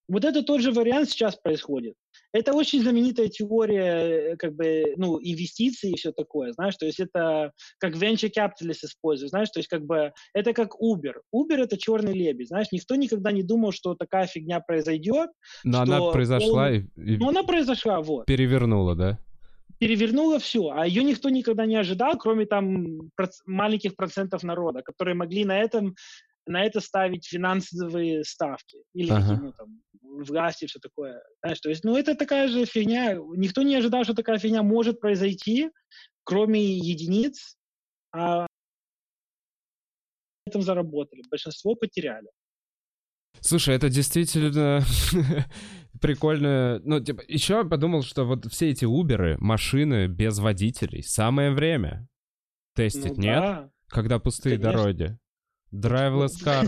Вот 0.08 0.24
это 0.24 0.42
тот 0.42 0.60
же 0.60 0.72
вариант 0.72 1.10
сейчас 1.10 1.36
происходит. 1.36 1.94
Это 2.32 2.52
очень 2.54 2.82
знаменитая 2.82 3.28
теория, 3.28 4.32
э, 4.32 4.36
как 4.36 4.54
бы, 4.54 4.94
ну, 4.96 5.18
инвестиций 5.20 5.90
и 5.90 5.96
все 5.96 6.12
такое, 6.12 6.52
знаешь, 6.52 6.76
то 6.76 6.86
есть 6.86 7.00
это 7.00 7.52
как 7.78 7.94
venture 7.96 8.30
capitalist 8.30 8.84
используют, 8.84 9.30
знаешь, 9.30 9.50
то 9.50 9.58
есть 9.58 9.68
как 9.68 9.84
бы 9.84 10.12
это 10.32 10.52
как 10.52 10.74
Uber. 10.80 11.14
Uber 11.34 11.56
это 11.56 11.76
черный 11.76 12.12
лебедь, 12.12 12.48
знаешь, 12.48 12.68
никто 12.70 12.94
никогда 12.94 13.32
не 13.32 13.42
думал, 13.42 13.72
что 13.72 13.94
такая 13.94 14.26
фигня 14.26 14.60
произойдет, 14.60 15.30
Но 15.64 15.80
она 15.80 15.96
что 15.98 16.12
произошла 16.12 16.68
он- 16.68 16.74
и 16.96 17.16
но 17.16 17.28
она 17.30 17.42
произошла, 17.42 18.00
вот 18.00 18.26
перевернула, 18.26 18.94
да? 18.94 19.18
перевернула 19.78 20.38
все, 20.38 20.70
а 20.70 20.86
ее 20.86 21.02
никто 21.02 21.30
никогда 21.30 21.64
не 21.64 21.76
ожидал, 21.76 22.18
кроме 22.18 22.44
там 22.44 23.10
проц- 23.18 23.40
маленьких 23.46 23.96
процентов 23.96 24.42
народа, 24.42 24.82
которые 24.82 25.14
могли 25.14 25.44
на 25.46 25.58
этом 25.58 25.94
на 26.46 26.64
это 26.64 26.80
ставить 26.80 27.26
финансовые 27.26 28.24
ставки 28.24 28.78
или 28.94 29.10
Ага. 29.10 29.38
ну, 29.40 29.52
там, 29.52 29.82
власти, 30.02 30.66
все 30.66 30.78
такое. 30.80 31.22
Знаешь, 31.42 31.60
то 31.60 31.68
есть, 31.68 31.84
ну, 31.84 31.96
это 31.96 32.14
такая 32.14 32.48
же 32.48 32.64
фигня. 32.64 33.14
Никто 33.36 33.62
не 33.62 33.76
ожидал, 33.76 34.04
что 34.04 34.14
такая 34.14 34.38
фигня 34.38 34.62
может 34.62 35.00
произойти, 35.00 35.70
кроме 36.24 36.62
единиц, 36.78 37.56
а 38.12 38.40
на 38.40 38.46
этом 40.46 40.62
заработали. 40.62 41.22
Большинство 41.30 41.74
потеряли. 41.74 42.28
Слушай, 43.40 43.76
это 43.76 43.88
действительно 43.88 44.82
прикольно. 46.00 46.80
Ну, 46.84 47.00
типа, 47.00 47.22
еще 47.28 47.54
я 47.54 47.64
подумал, 47.64 48.02
что 48.02 48.24
вот 48.24 48.46
все 48.52 48.70
эти 48.70 48.84
Уберы, 48.84 49.36
машины 49.38 50.08
без 50.08 50.38
водителей, 50.38 51.02
самое 51.02 51.52
время 51.52 52.08
тестить, 52.74 53.16
Ну 53.16 53.22
нет? 53.22 53.40
да. 53.40 53.70
Когда 53.88 54.18
пустые 54.18 54.58
Конечно. 54.58 54.78
дороги. 54.82 55.18
Driveless 55.72 56.36
car. 56.44 56.66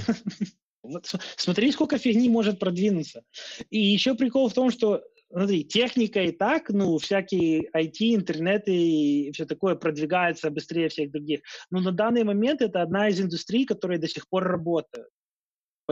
Вот 0.83 1.07
с- 1.07 1.19
смотри, 1.37 1.71
сколько 1.73 1.99
фигни 1.99 2.29
может 2.29 2.59
продвинуться. 2.59 3.23
И 3.71 3.79
еще 3.79 4.15
прикол 4.15 4.49
в 4.49 4.55
том, 4.55 4.71
что 4.71 5.03
смотри, 5.31 5.65
техника 5.65 6.23
и 6.23 6.33
так, 6.33 6.69
ну, 6.69 6.99
всякие 6.99 7.71
IT, 7.75 8.15
интернеты 8.15 8.75
и 8.75 9.33
все 9.33 9.47
такое 9.47 9.75
продвигается 9.75 10.51
быстрее 10.51 10.88
всех 10.88 11.11
других. 11.11 11.41
Но 11.71 11.81
на 11.81 11.93
данный 11.93 12.25
момент 12.25 12.61
это 12.61 12.83
одна 12.83 13.09
из 13.09 13.21
индустрий, 13.21 13.65
которые 13.65 13.99
до 13.99 14.09
сих 14.09 14.29
пор 14.29 14.45
работают. 14.45 15.09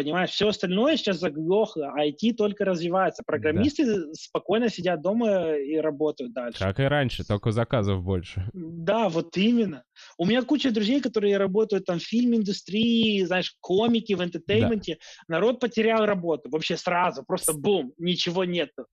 Понимаешь, 0.03 0.31
все 0.31 0.49
остальное 0.49 0.97
сейчас 0.97 1.19
заглохло, 1.19 1.93
а 1.95 2.07
IT 2.07 2.35
только 2.35 2.65
развивается. 2.65 3.23
Программисты 3.27 4.15
спокойно 4.15 4.71
сидят 4.71 5.03
дома 5.03 5.57
и 5.57 5.77
работают 5.77 6.33
дальше. 6.33 6.59
Как 6.59 6.81
и 6.81 6.85
раньше, 6.85 7.23
только 7.23 7.53
заказов 7.53 8.03
больше. 8.03 8.49
Да, 8.55 9.11
вот 9.11 9.37
именно. 9.37 9.85
У 10.17 10.25
меня 10.25 10.43
куча 10.43 10.71
друзей, 10.71 11.03
которые 11.03 11.37
работают 11.37 11.85
там 11.85 11.99
в 11.99 12.03
фильм-индустрии, 12.03 13.23
знаешь, 13.25 13.55
комики, 13.61 14.15
в 14.15 14.25
entertainment 14.25 14.89
е. 14.89 14.99
Народ 15.29 15.61
потерял 15.61 16.07
работу 16.07 16.49
вообще 16.49 16.79
сразу, 16.79 17.23
просто 17.23 17.53
бум, 17.53 17.93
ничего 17.99 18.45
нету. 18.45 18.87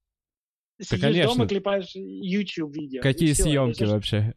Сидишь 0.81 1.01
конечно. 1.01 1.33
дома, 1.33 1.47
клепаешь 1.47 1.91
YouTube 1.95 2.75
видео. 2.75 2.99
и 2.99 3.03
Какие 3.03 3.31
всё, 3.31 3.43
съемки 3.43 3.83
вообще? 3.83 4.35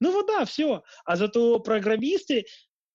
Ну 0.00 0.12
вот 0.12 0.26
да, 0.26 0.44
все. 0.44 0.82
А 1.04 1.16
зато 1.16 1.58
программисты, 1.60 2.46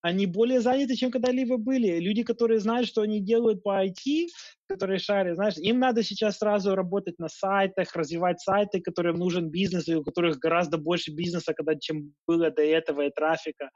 они 0.06 0.26
более 0.26 0.60
заняты, 0.60 0.94
чем 0.94 1.10
когда-либо 1.10 1.56
были. 1.56 1.98
Люди, 1.98 2.22
которые 2.22 2.60
знают, 2.60 2.88
что 2.88 3.02
они 3.02 3.20
делают 3.20 3.62
по 3.62 3.84
IT, 3.84 4.28
которые 4.68 4.98
шарят, 4.98 5.34
знаешь, 5.34 5.56
им 5.56 5.80
надо 5.80 6.02
сейчас 6.02 6.38
сразу 6.38 6.74
работать 6.74 7.18
на 7.18 7.28
сайтах, 7.28 7.94
развивать 7.96 8.40
сайты, 8.40 8.80
которым 8.80 9.16
нужен 9.16 9.50
бизнес, 9.50 9.88
и 9.88 9.96
у 9.96 10.04
которых 10.04 10.38
гораздо 10.38 10.78
больше 10.78 11.12
бизнеса, 11.12 11.54
когда, 11.54 11.74
чем 11.74 12.14
было 12.26 12.50
до 12.50 12.62
этого, 12.62 13.02
и 13.02 13.10
трафика. 13.10 13.70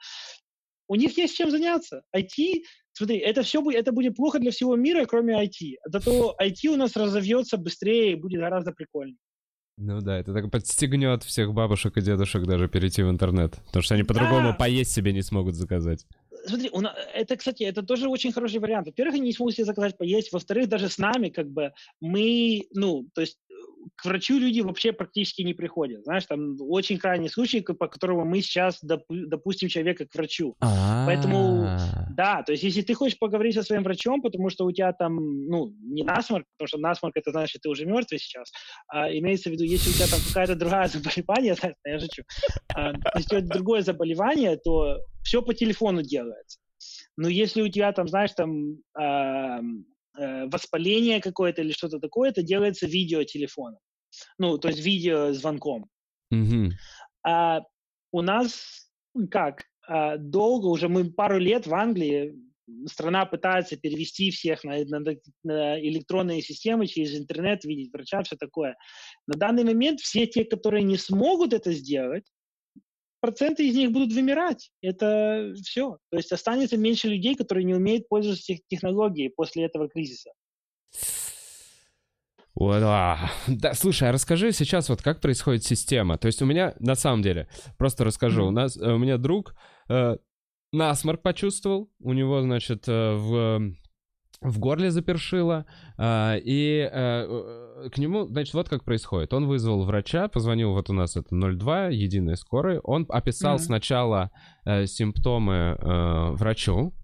У 0.89 0.95
них 0.95 1.19
есть 1.19 1.37
чем 1.37 1.51
заняться. 1.51 2.03
IT, 2.17 2.63
смотри, 2.93 3.19
это 3.19 3.43
все 3.43 3.61
будет, 3.61 3.81
это 3.81 3.93
будет 3.93 4.17
плохо 4.17 4.39
для 4.39 4.51
всего 4.51 4.77
мира, 4.77 5.07
кроме 5.07 5.45
IT. 5.45 5.77
Зато 5.85 6.37
IT 6.41 6.69
у 6.69 6.77
нас 6.77 6.97
разовьется 6.97 7.57
быстрее 7.57 8.13
и 8.13 8.17
будет 8.17 8.41
гораздо 8.41 8.73
прикольнее. 8.73 9.19
Ну 9.83 10.03
да, 10.03 10.19
это 10.19 10.35
так 10.35 10.51
подстегнет 10.51 11.23
всех 11.23 11.55
бабушек 11.55 11.97
и 11.97 12.03
дедушек 12.03 12.45
даже 12.45 12.69
перейти 12.69 13.03
в 13.03 13.09
интернет. 13.09 13.57
Потому 13.65 13.83
что 13.83 13.95
они 13.95 14.05
по-другому 14.05 14.55
поесть 14.55 14.93
себе 14.93 15.15
не 15.15 15.23
смогут 15.23 15.55
заказать. 15.55 16.05
Смотри, 16.47 16.71
у 16.73 16.81
на- 16.81 16.95
это, 17.15 17.37
кстати, 17.37 17.63
это 17.65 17.83
тоже 17.83 18.09
очень 18.09 18.33
хороший 18.33 18.61
вариант. 18.61 18.87
Во-первых, 18.87 19.15
они 19.15 19.25
не 19.27 19.33
смогут 19.33 19.55
себе 19.55 19.65
заказать 19.65 19.97
поесть. 19.99 20.33
Во-вторых, 20.33 20.69
даже 20.69 20.89
с 20.89 20.99
нами, 20.99 21.29
как 21.29 21.49
бы, 21.51 21.73
мы, 22.01 22.67
ну, 22.73 23.07
то 23.15 23.21
есть 23.21 23.39
к 23.97 24.05
врачу 24.05 24.39
люди 24.39 24.61
вообще 24.61 24.93
практически 24.93 25.43
не 25.43 25.55
приходят. 25.55 26.05
Знаешь, 26.05 26.27
там 26.27 26.57
очень 26.61 26.99
крайний 26.99 27.29
случай, 27.29 27.61
по 27.61 27.87
которому 27.89 28.25
мы 28.25 28.41
сейчас 28.43 28.83
допу- 28.85 29.27
допустим 29.27 29.69
человека 29.69 30.07
к 30.07 30.15
врачу. 30.15 30.55
Поэтому- 31.07 31.65
А. 31.65 31.79
Да, 32.17 32.43
то 32.43 32.53
есть 32.53 32.65
если 32.65 32.83
ты 32.83 32.95
хочешь 32.95 33.19
поговорить 33.19 33.55
со 33.55 33.63
своим 33.63 33.83
врачом, 33.83 34.21
потому 34.21 34.51
что 34.51 34.65
у 34.65 34.73
тебя 34.73 34.93
там, 34.93 35.17
ну, 35.47 35.73
не 35.81 36.03
насморк, 36.03 36.47
потому 36.57 36.69
что 36.69 36.79
насморк 36.79 37.17
это 37.17 37.31
значит, 37.31 37.63
ты 37.63 37.69
уже 37.69 37.87
мертвый 37.87 38.19
сейчас, 38.19 38.51
а 38.89 39.11
имеется 39.11 39.49
в 39.49 39.53
виду, 39.53 39.65
если 39.65 39.91
у 39.91 39.93
тебя 39.93 40.07
там 40.07 40.21
какая-то 40.29 40.55
другая 40.57 40.89
заболевание, 41.29 41.57
да, 41.63 41.73
я 41.85 41.99
шучу, 42.01 42.23
а, 42.75 42.93
если 43.17 43.37
у 43.37 43.41
тебя 43.41 43.55
другое 43.55 43.83
заболевание, 43.83 44.57
то 44.57 44.99
все 45.23 45.41
по 45.43 45.55
телефону 45.55 46.03
делается. 46.03 46.59
Но 47.17 47.29
если 47.29 47.63
у 47.63 47.69
тебя 47.69 47.93
там, 47.93 48.09
знаешь, 48.09 48.33
там 48.35 48.77
э, 50.19 50.47
воспаление 50.47 51.21
какое-то 51.21 51.63
или 51.63 51.73
что-то 51.73 51.99
такое, 51.99 52.31
это 52.31 52.43
делается 52.43 52.87
видеотелефоном. 52.87 53.79
Ну, 54.39 54.59
то 54.59 54.69
есть 54.69 54.81
видеозвонком. 54.81 55.89
Мгм. 56.31 56.73
А 57.25 57.61
у 58.13 58.23
нас 58.23 58.91
как? 59.31 59.65
А, 59.87 60.17
долго, 60.17 60.67
уже 60.67 60.89
мы 60.89 61.11
пару 61.11 61.39
лет 61.39 61.67
в 61.67 61.75
Англии, 61.75 62.35
страна 62.87 63.27
пытается 63.27 63.77
перевести 63.77 64.31
всех 64.31 64.65
на, 64.65 64.77
на- 64.85 65.17
на 65.43 65.81
электронные 65.81 66.43
системы 66.43 66.87
через 66.87 67.19
интернет, 67.19 67.65
видеть 67.65 67.93
врача, 67.93 68.23
все 68.23 68.37
такое. 68.37 68.77
На 69.27 69.39
данный 69.39 69.65
момент 69.65 70.01
все 70.01 70.27
те, 70.27 70.45
которые 70.45 70.85
не 70.85 70.97
смогут 70.97 71.53
это 71.53 71.73
сделать, 71.73 72.25
проценты 73.21 73.69
из 73.69 73.77
них 73.77 73.93
будут 73.93 74.13
вымирать. 74.13 74.71
Это 74.83 75.53
все. 75.63 75.99
То 76.11 76.17
есть 76.19 76.33
останется 76.33 76.77
меньше 76.77 77.09
людей, 77.09 77.35
которые 77.35 77.65
не 77.65 77.75
умеют 77.75 78.09
пользоваться 78.09 78.45
тех- 78.45 78.61
технологией 78.69 79.31
после 79.31 79.65
этого 79.65 79.89
кризиса. 79.89 80.31
Да. 82.57 83.31
Да, 83.47 83.75
слушай, 83.75 84.09
а 84.09 84.13
расскажи 84.13 84.53
сейчас 84.53 84.89
вот 84.89 85.03
как 85.03 85.21
происходит 85.21 85.65
система. 85.65 86.19
То 86.19 86.27
есть 86.27 86.43
у 86.43 86.47
меня, 86.47 86.75
на 86.79 86.95
самом 86.95 87.23
деле, 87.23 87.49
просто 87.79 88.05
расскажу. 88.05 88.43
У 88.43 88.47
Мгм. 88.47 88.55
нас, 88.55 88.77
э, 88.77 88.93
у 88.93 88.99
меня 88.99 89.17
друг 89.17 89.55
э, 89.89 90.17
насморк 90.73 91.23
почувствовал. 91.23 91.91
У 92.01 92.13
него, 92.13 92.43
значит, 92.43 92.87
э, 92.87 93.15
в 93.15 93.75
в 94.41 94.59
горле 94.59 94.91
запершило, 94.91 95.67
а, 95.99 96.37
и 96.37 96.89
э, 96.91 97.89
к 97.93 97.99
нему, 97.99 98.27
значит, 98.27 98.55
вот 98.55 98.69
как 98.69 98.85
происходит. 98.85 99.33
Он 99.35 99.47
вызвал 99.47 99.85
врача, 99.85 100.29
позвонил, 100.29 100.73
вот 100.73 100.89
у 100.91 100.93
нас 100.93 101.17
это 101.17 101.29
02, 101.35 101.89
единая 101.89 102.37
скорая. 102.37 102.81
Он 102.81 103.07
описал 103.09 103.55
Мгм. 103.55 103.63
сначала 103.63 104.31
э, 104.65 104.87
симптомы 104.87 105.77
э, 105.79 106.31
врачу. 106.33 106.95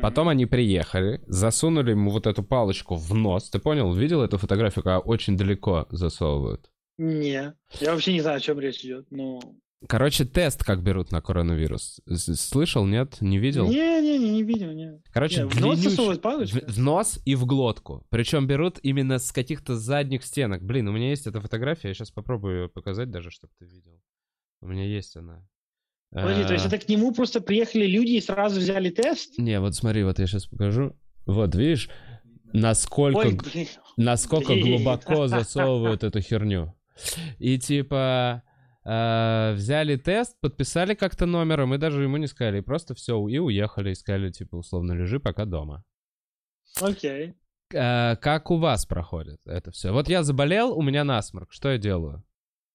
Потом 0.00 0.28
они 0.28 0.46
приехали, 0.46 1.20
засунули 1.26 1.90
ему 1.90 2.10
вот 2.10 2.28
эту 2.28 2.44
палочку 2.44 2.94
в 2.94 3.12
нос. 3.14 3.50
Ты 3.50 3.58
понял? 3.58 3.92
Видел 3.92 4.22
эту 4.22 4.38
фотографию, 4.38 4.84
когда 4.84 5.00
очень 5.00 5.36
далеко 5.36 5.86
засовывают? 5.90 6.70
Не, 6.98 7.52
я 7.80 7.92
вообще 7.92 8.12
не 8.12 8.20
знаю, 8.20 8.36
о 8.36 8.40
чем 8.40 8.60
речь 8.60 8.84
идет, 8.84 9.06
но... 9.10 9.40
Короче, 9.88 10.24
тест 10.24 10.64
как 10.64 10.82
берут 10.82 11.12
на 11.12 11.20
коронавирус. 11.20 12.00
Слышал, 12.14 12.84
нет? 12.86 13.20
Не 13.20 13.38
видел? 13.38 13.68
Не-не, 13.68 14.18
не, 14.18 14.42
видел, 14.42 14.72
не. 14.72 15.00
Короче, 15.12 15.42
Не, 15.42 15.48
в 15.48 15.60
нос 15.60 16.18
палочку? 16.18 16.58
в, 16.58 16.72
в 16.72 16.78
нос 16.78 17.20
и 17.24 17.34
в 17.34 17.46
глотку. 17.46 18.04
Причем 18.10 18.46
берут 18.46 18.78
именно 18.82 19.18
с 19.18 19.32
каких-то 19.32 19.76
задних 19.76 20.24
стенок. 20.24 20.62
Блин, 20.62 20.88
у 20.88 20.92
меня 20.92 21.10
есть 21.10 21.26
эта 21.26 21.40
фотография, 21.40 21.88
я 21.88 21.94
сейчас 21.94 22.10
попробую 22.10 22.62
ее 22.62 22.68
показать 22.68 23.10
даже, 23.10 23.30
чтобы 23.30 23.52
ты 23.58 23.66
видел. 23.66 24.00
У 24.60 24.66
меня 24.66 24.84
есть 24.84 25.16
она. 25.16 25.46
Подожди, 26.10 26.44
то 26.44 26.52
есть 26.52 26.64
А, 26.64 26.68
это 26.68 26.78
к 26.78 26.88
нему 26.88 27.12
просто 27.12 27.40
приехали 27.40 27.86
люди 27.86 28.12
и 28.12 28.20
сразу 28.20 28.60
взяли 28.60 28.90
тест? 28.90 29.38
Не, 29.38 29.60
вот 29.60 29.74
смотри, 29.74 30.04
вот 30.04 30.18
я 30.18 30.26
сейчас 30.26 30.46
покажу. 30.46 30.96
Вот, 31.26 31.54
видишь, 31.54 31.90
насколько, 32.52 33.18
Ой, 33.18 33.38
насколько 33.96 34.54
глубоко 34.54 35.26
засовывают 35.26 36.04
эту 36.04 36.20
херню. 36.20 36.74
И 37.38 37.58
типа 37.58 38.42
э, 38.86 39.52
взяли 39.54 39.96
тест, 39.96 40.38
подписали 40.40 40.94
как-то 40.94 41.26
номером, 41.26 41.74
и 41.74 41.78
даже 41.78 42.02
ему 42.02 42.16
не 42.16 42.26
сказали. 42.26 42.60
Просто 42.60 42.94
все, 42.94 43.14
и 43.28 43.38
уехали, 43.38 43.90
и 43.90 43.94
сказали, 43.94 44.30
типа, 44.30 44.56
условно, 44.56 44.92
лежи 44.92 45.18
пока 45.18 45.44
дома. 45.44 45.84
Окей. 46.80 47.34
Э, 47.72 48.16
как 48.16 48.50
у 48.50 48.56
вас 48.56 48.86
проходит 48.86 49.40
это 49.46 49.70
все? 49.70 49.92
Вот 49.92 50.08
я 50.08 50.22
заболел, 50.22 50.76
у 50.76 50.82
меня 50.82 51.04
насморк. 51.04 51.52
Что 51.52 51.70
я 51.70 51.78
делаю 51.78 52.22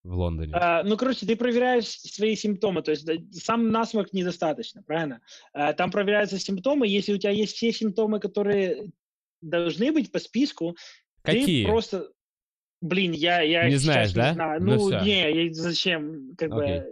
в 0.04 0.14
Лондоне? 0.14 0.54
А, 0.54 0.84
ну, 0.84 0.98
короче, 0.98 1.26
ты 1.26 1.36
проверяешь 1.36 1.88
свои 1.88 2.36
симптомы, 2.36 2.82
то 2.82 2.92
есть 2.92 3.08
сам 3.44 3.70
насморк 3.70 4.14
недостаточно, 4.14 4.84
правильно? 4.84 5.22
А, 5.54 5.74
там 5.74 5.92
проверяются 5.92 6.40
симптомы, 6.40 6.88
если 6.88 7.14
у 7.14 7.18
тебя 7.18 7.32
есть 7.32 7.56
все 7.56 7.72
симптомы, 7.72 8.20
которые 8.20 8.92
должны 9.42 9.92
быть 9.92 10.12
по 10.12 10.20
списку, 10.20 10.76
Какие? 11.22 11.64
ты 11.64 11.70
просто... 11.70 12.10
Блин, 12.82 13.12
я, 13.12 13.42
я 13.42 13.70
Не 13.70 13.76
знаешь, 13.78 14.10
не 14.10 14.16
да? 14.16 14.34
знаю. 14.34 14.62
Ну 14.64 14.90
Ну, 14.90 14.90
не, 15.06 15.46
я- 15.46 15.54
зачем, 15.54 16.36
как 16.36 16.52
Окей. 16.52 16.80
бы... 16.80 16.86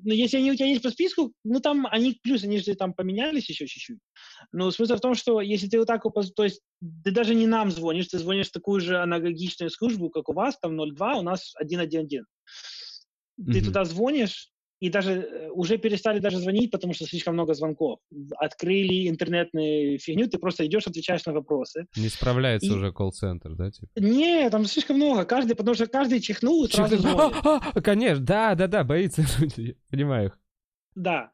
Ну, 0.00 0.12
если 0.14 0.36
они 0.38 0.52
у 0.52 0.54
тебя 0.54 0.66
есть 0.66 0.82
по 0.82 0.90
списку, 0.90 1.32
ну, 1.44 1.60
там 1.60 1.86
они, 1.90 2.18
плюс, 2.22 2.44
они 2.44 2.58
же 2.58 2.74
там 2.76 2.94
поменялись 2.94 3.48
еще 3.48 3.66
чуть-чуть. 3.66 3.98
Но 4.52 4.70
смысл 4.70 4.94
в 4.96 5.00
том, 5.00 5.14
что 5.14 5.40
если 5.40 5.66
ты 5.68 5.78
вот 5.78 5.86
так, 5.88 6.04
вот 6.04 6.34
то 6.34 6.44
есть 6.44 6.60
ты 7.04 7.10
даже 7.10 7.34
не 7.34 7.46
нам 7.46 7.70
звонишь, 7.70 8.06
ты 8.08 8.18
звонишь 8.18 8.48
в 8.48 8.52
такую 8.52 8.80
же 8.80 8.98
аналогичную 8.98 9.70
службу, 9.70 10.08
как 10.10 10.28
у 10.28 10.32
вас, 10.34 10.56
там 10.58 10.76
02, 10.76 11.16
у 11.18 11.22
нас 11.22 11.48
111. 11.48 12.22
Ты 13.36 13.42
Мгм. 13.44 13.64
туда 13.64 13.84
звонишь, 13.84 14.50
и 14.80 14.90
даже 14.90 15.12
э, 15.12 15.50
уже 15.50 15.76
перестали 15.78 16.18
даже 16.20 16.38
звонить, 16.38 16.70
потому 16.70 16.94
что 16.94 17.04
слишком 17.06 17.34
много 17.34 17.54
звонков. 17.54 18.00
Открыли 18.36 19.08
интернетную 19.08 19.98
фигню, 19.98 20.28
ты 20.28 20.38
просто 20.38 20.66
идешь, 20.66 20.86
отвечаешь 20.86 21.24
на 21.26 21.32
вопросы. 21.32 21.86
Не 21.96 22.08
справляется 22.08 22.68
И- 22.68 22.70
уже 22.70 22.92
колл-центр, 22.92 23.54
да? 23.54 23.70
Типа? 23.70 23.88
Не, 23.96 24.48
там 24.50 24.64
слишком 24.66 24.96
много. 24.96 25.24
Каждый, 25.24 25.54
потому 25.56 25.74
что 25.74 25.86
каждый 25.86 26.20
чихнул 26.20 26.64
и 26.64 26.70
сразу 26.70 26.96
звонит. 26.96 27.34
А, 27.44 27.60
а, 27.74 27.80
Конечно, 27.80 28.24
да, 28.24 28.54
да, 28.54 28.66
да, 28.66 28.84
боится 28.84 29.24
люди. 29.40 29.76
Понимаю 29.90 30.26
их. 30.28 30.38
Да. 30.94 31.30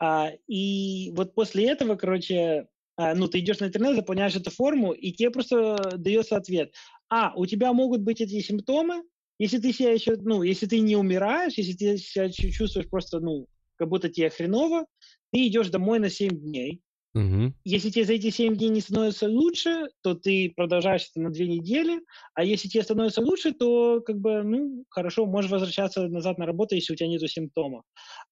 А, 0.00 0.30
и 0.46 1.12
вот 1.16 1.34
после 1.34 1.68
этого, 1.70 1.96
короче, 1.96 2.68
а, 2.96 3.14
ну, 3.14 3.28
ты 3.28 3.38
идешь 3.38 3.60
на 3.60 3.66
интернет, 3.66 3.94
заполняешь 3.96 4.34
эту 4.36 4.50
форму, 4.50 4.92
и 4.92 5.12
тебе 5.12 5.30
просто 5.30 5.76
дается 5.96 6.36
ответ. 6.36 6.74
А, 7.08 7.32
у 7.36 7.46
тебя 7.46 7.72
могут 7.72 8.02
быть 8.02 8.20
эти 8.20 8.40
симптомы, 8.40 9.02
если 9.38 9.58
ты 9.58 9.72
себя 9.72 9.92
еще, 9.92 10.16
ну, 10.20 10.42
если 10.42 10.66
ты 10.66 10.80
не 10.80 10.96
умираешь, 10.96 11.54
если 11.54 11.72
ты 11.74 11.98
себя 11.98 12.30
чу- 12.30 12.50
чувствуешь 12.50 12.88
просто, 12.90 13.20
ну, 13.20 13.46
как 13.76 13.88
будто 13.88 14.08
тебе 14.08 14.30
хреново, 14.30 14.86
ты 15.32 15.46
идешь 15.46 15.70
домой 15.70 15.98
на 16.00 16.10
7 16.10 16.30
дней. 16.40 16.82
Мгм. 17.14 17.54
Если 17.64 17.90
тебе 17.90 18.04
за 18.04 18.14
эти 18.14 18.30
7 18.30 18.56
дней 18.56 18.70
не 18.70 18.80
становится 18.80 19.26
лучше, 19.28 19.88
то 20.02 20.14
ты 20.14 20.52
продолжаешь 20.56 21.08
это 21.10 21.20
на 21.20 21.30
2 21.30 21.46
недели, 21.48 22.00
а 22.34 22.44
если 22.44 22.68
тебе 22.68 22.82
становится 22.82 23.20
лучше, 23.20 23.52
то, 23.52 24.00
как 24.00 24.18
бы, 24.18 24.42
ну, 24.42 24.84
хорошо, 24.88 25.26
можешь 25.26 25.50
возвращаться 25.50 26.08
назад 26.08 26.38
на 26.38 26.46
работу, 26.46 26.76
если 26.76 26.94
у 26.94 26.96
тебя 26.96 27.08
нету 27.08 27.28
симптомов. 27.28 27.84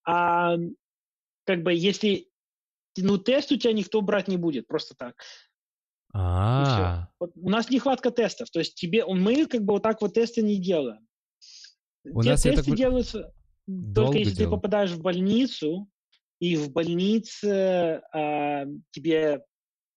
А, 0.06 0.56
как 1.44 1.62
бы, 1.62 1.74
если, 1.74 2.28
ну, 2.98 3.18
тест 3.18 3.52
у 3.52 3.56
тебя 3.56 3.72
никто 3.72 4.00
брать 4.02 4.28
не 4.28 4.36
будет, 4.38 4.66
просто 4.68 4.94
так. 4.98 5.16
А, 6.12 7.08
Вот 7.20 7.32
у 7.36 7.50
нас 7.50 7.68
нехватка 7.70 8.10
тестов, 8.10 8.50
то 8.50 8.58
есть 8.60 8.74
тебе, 8.74 9.04
мы, 9.06 9.46
как 9.46 9.62
бы, 9.62 9.74
вот 9.74 9.82
так 9.82 10.00
вот 10.00 10.14
тесты 10.14 10.42
не 10.42 10.56
делаем. 10.58 11.06
У 12.04 12.22
Те 12.22 12.30
нас, 12.30 12.42
так 12.42 12.54
тесты 12.54 12.70
вы- 12.70 12.76
делаются 12.76 13.34
долго 13.66 14.12
только 14.12 14.18
если 14.18 14.32
ты 14.32 14.38
делают. 14.38 14.62
попадаешь 14.62 14.92
в 14.92 15.00
больницу, 15.02 15.88
и 16.40 16.56
в 16.56 16.70
больнице 16.72 18.02
а, 18.12 18.64
тебе, 18.92 19.42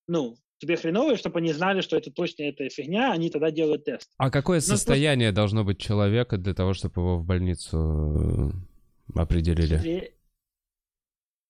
ну, 0.08 0.36
тебе 0.58 0.76
хреново, 0.76 1.16
чтобы 1.16 1.40
они 1.40 1.54
знали, 1.54 1.82
что 1.82 1.96
это 1.96 2.12
точно 2.12 2.44
эта 2.44 2.68
фигня, 2.70 3.12
они 3.14 3.30
тогда 3.30 3.52
делают 3.52 3.86
тест. 3.86 4.10
а 4.18 4.30
какое 4.30 4.58
просто- 4.60 4.76
состояние 4.76 5.32
должно 5.32 5.64
быть 5.64 5.80
человека 5.80 6.38
для 6.38 6.54
того, 6.54 6.74
чтобы 6.74 7.02
его 7.02 7.18
в 7.20 7.26
больницу 7.26 8.54
э, 9.16 9.20
определили? 9.20 9.76
Смотри, 9.76 10.12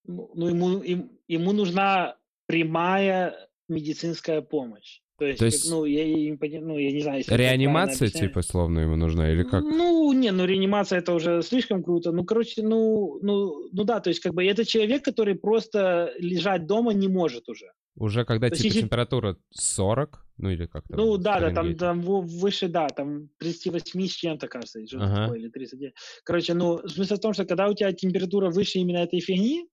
Ну, 0.05 0.31
ну, 0.35 0.47
ему, 0.47 0.79
им- 0.79 1.11
ему 1.27 1.53
нужна 1.53 2.17
прямая 2.47 3.48
медицинская 3.69 4.41
помощь. 4.41 4.99
То 5.17 5.25
есть, 5.25 5.39
То 5.39 5.45
как- 5.45 5.53
есть 5.53 5.69
ну, 5.69 5.83
я, 5.85 6.05
я 6.05 6.15
не 6.15 6.59
ну, 6.61 6.77
я 6.77 6.91
не 6.93 7.01
знаю, 7.01 7.17
если 7.17 7.35
Реанимация, 7.35 8.07
типа, 8.09 8.41
словно 8.41 8.79
ему 8.79 8.95
нужна, 8.95 9.29
или 9.31 9.43
как? 9.43 9.63
Ну, 9.63 10.13
не, 10.13 10.31
ну 10.31 10.45
реанимация 10.45 10.99
это 10.99 11.13
уже 11.13 11.41
слишком 11.41 11.83
круто. 11.83 12.11
Ну, 12.13 12.23
короче, 12.23 12.63
ну, 12.63 13.19
ну, 13.21 13.67
ну 13.71 13.83
да, 13.83 13.99
то 13.99 14.09
есть 14.09 14.21
как 14.21 14.33
бы 14.33 14.45
это 14.45 14.63
человек, 14.63 15.03
который 15.03 15.35
просто 15.35 16.13
лежать 16.19 16.65
дома 16.67 16.93
не 16.93 17.09
может 17.09 17.49
уже. 17.49 17.65
Уже 17.97 18.23
когда, 18.23 18.47
То 18.47 18.53
есть 18.53 18.63
типа, 18.63 18.73
если- 18.73 18.81
температура 18.81 19.35
40, 19.49 20.25
ну 20.37 20.51
или 20.51 20.67
как 20.67 20.87
там? 20.87 20.97
ну 20.97 21.17
да, 21.17 21.39
да, 21.41 21.51
там, 21.51 21.75
там 21.75 21.99
выше, 22.01 22.69
да, 22.69 22.87
там 22.87 23.27
38 23.39 24.07
с 24.07 24.11
чем-то, 24.11 24.47
кажется, 24.47 24.79
или 24.79 24.95
Ага. 24.95 25.23
такое, 25.23 25.39
или 25.39 25.49
39. 25.49 25.93
Короче, 26.23 26.53
ну, 26.53 26.79
смысл 26.87 27.15
в 27.15 27.19
том, 27.19 27.33
что 27.33 27.43
когда 27.43 27.67
у 27.67 27.73
тебя 27.73 27.91
температура 27.91 28.49
выше 28.49 28.79
именно 28.79 28.99
этой 28.99 29.19
фигни, 29.19 29.65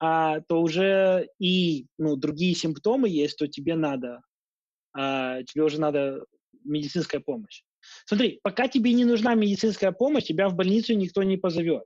а, 0.00 0.40
то 0.42 0.60
уже 0.60 1.28
и 1.38 1.86
ну, 1.98 2.16
другие 2.16 2.54
симптомы 2.54 3.08
есть, 3.08 3.36
то 3.38 3.46
тебе 3.46 3.74
надо, 3.74 4.20
а, 4.92 5.42
тебе 5.42 5.64
уже 5.64 5.80
надо 5.80 6.24
медицинская 6.64 7.20
помощь. 7.20 7.62
Смотри, 8.06 8.40
пока 8.42 8.68
тебе 8.68 8.92
не 8.92 9.04
нужна 9.04 9.34
медицинская 9.34 9.92
помощь, 9.92 10.24
тебя 10.24 10.48
в 10.48 10.54
больницу 10.54 10.94
никто 10.94 11.22
не 11.22 11.36
позовет. 11.36 11.84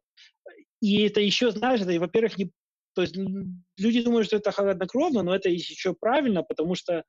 И 0.81 1.03
это 1.03 1.20
еще, 1.20 1.53
знаешь, 1.53 1.81
это, 1.81 1.98
во-первых, 1.98 2.38
не, 2.38 2.51
то 2.94 3.03
есть 3.03 3.16
люди 3.16 4.03
думают, 4.03 4.27
что 4.27 4.37
это 4.37 4.51
холоднокровно, 4.51 5.22
но 5.22 5.35
это 5.35 5.48
еще 5.48 5.94
правильно, 5.94 6.42
потому 6.42 6.75
что 6.75 7.05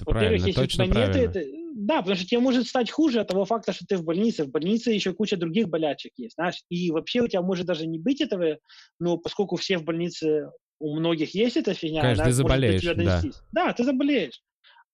Это 0.00 0.10
во-первых, 0.10 0.46
если 0.46 0.60
у 0.60 0.62
точно 0.62 0.86
тебя 0.86 1.06
нет, 1.06 1.16
это, 1.16 1.40
да, 1.74 1.98
потому 1.98 2.16
что 2.16 2.26
тебе 2.26 2.40
может 2.40 2.66
стать 2.66 2.90
хуже 2.90 3.20
от 3.20 3.28
того 3.28 3.44
факта, 3.44 3.72
что 3.72 3.86
ты 3.86 3.96
в 3.96 4.04
больнице. 4.04 4.44
В 4.44 4.50
больнице 4.50 4.90
еще 4.90 5.12
куча 5.12 5.36
других 5.36 5.68
болячек 5.68 6.12
есть, 6.16 6.34
знаешь. 6.34 6.62
И 6.68 6.90
вообще 6.90 7.20
у 7.20 7.28
тебя 7.28 7.42
может 7.42 7.66
даже 7.66 7.86
не 7.86 7.98
быть 7.98 8.20
этого, 8.20 8.58
но 8.98 9.18
поскольку 9.18 9.56
все 9.56 9.78
в 9.78 9.84
больнице, 9.84 10.50
у 10.78 10.96
многих 10.96 11.34
есть 11.34 11.56
эта 11.56 11.74
фигня, 11.74 12.02
Конечно, 12.02 12.24
она 12.24 12.32
ты 12.32 12.42
может 12.42 12.48
до 12.48 12.54
заболеешь, 12.54 12.80
тебя 12.80 12.94
да. 12.94 13.04
донестись. 13.04 13.42
Да, 13.52 13.72
ты 13.72 13.84
заболеешь. 13.84 14.42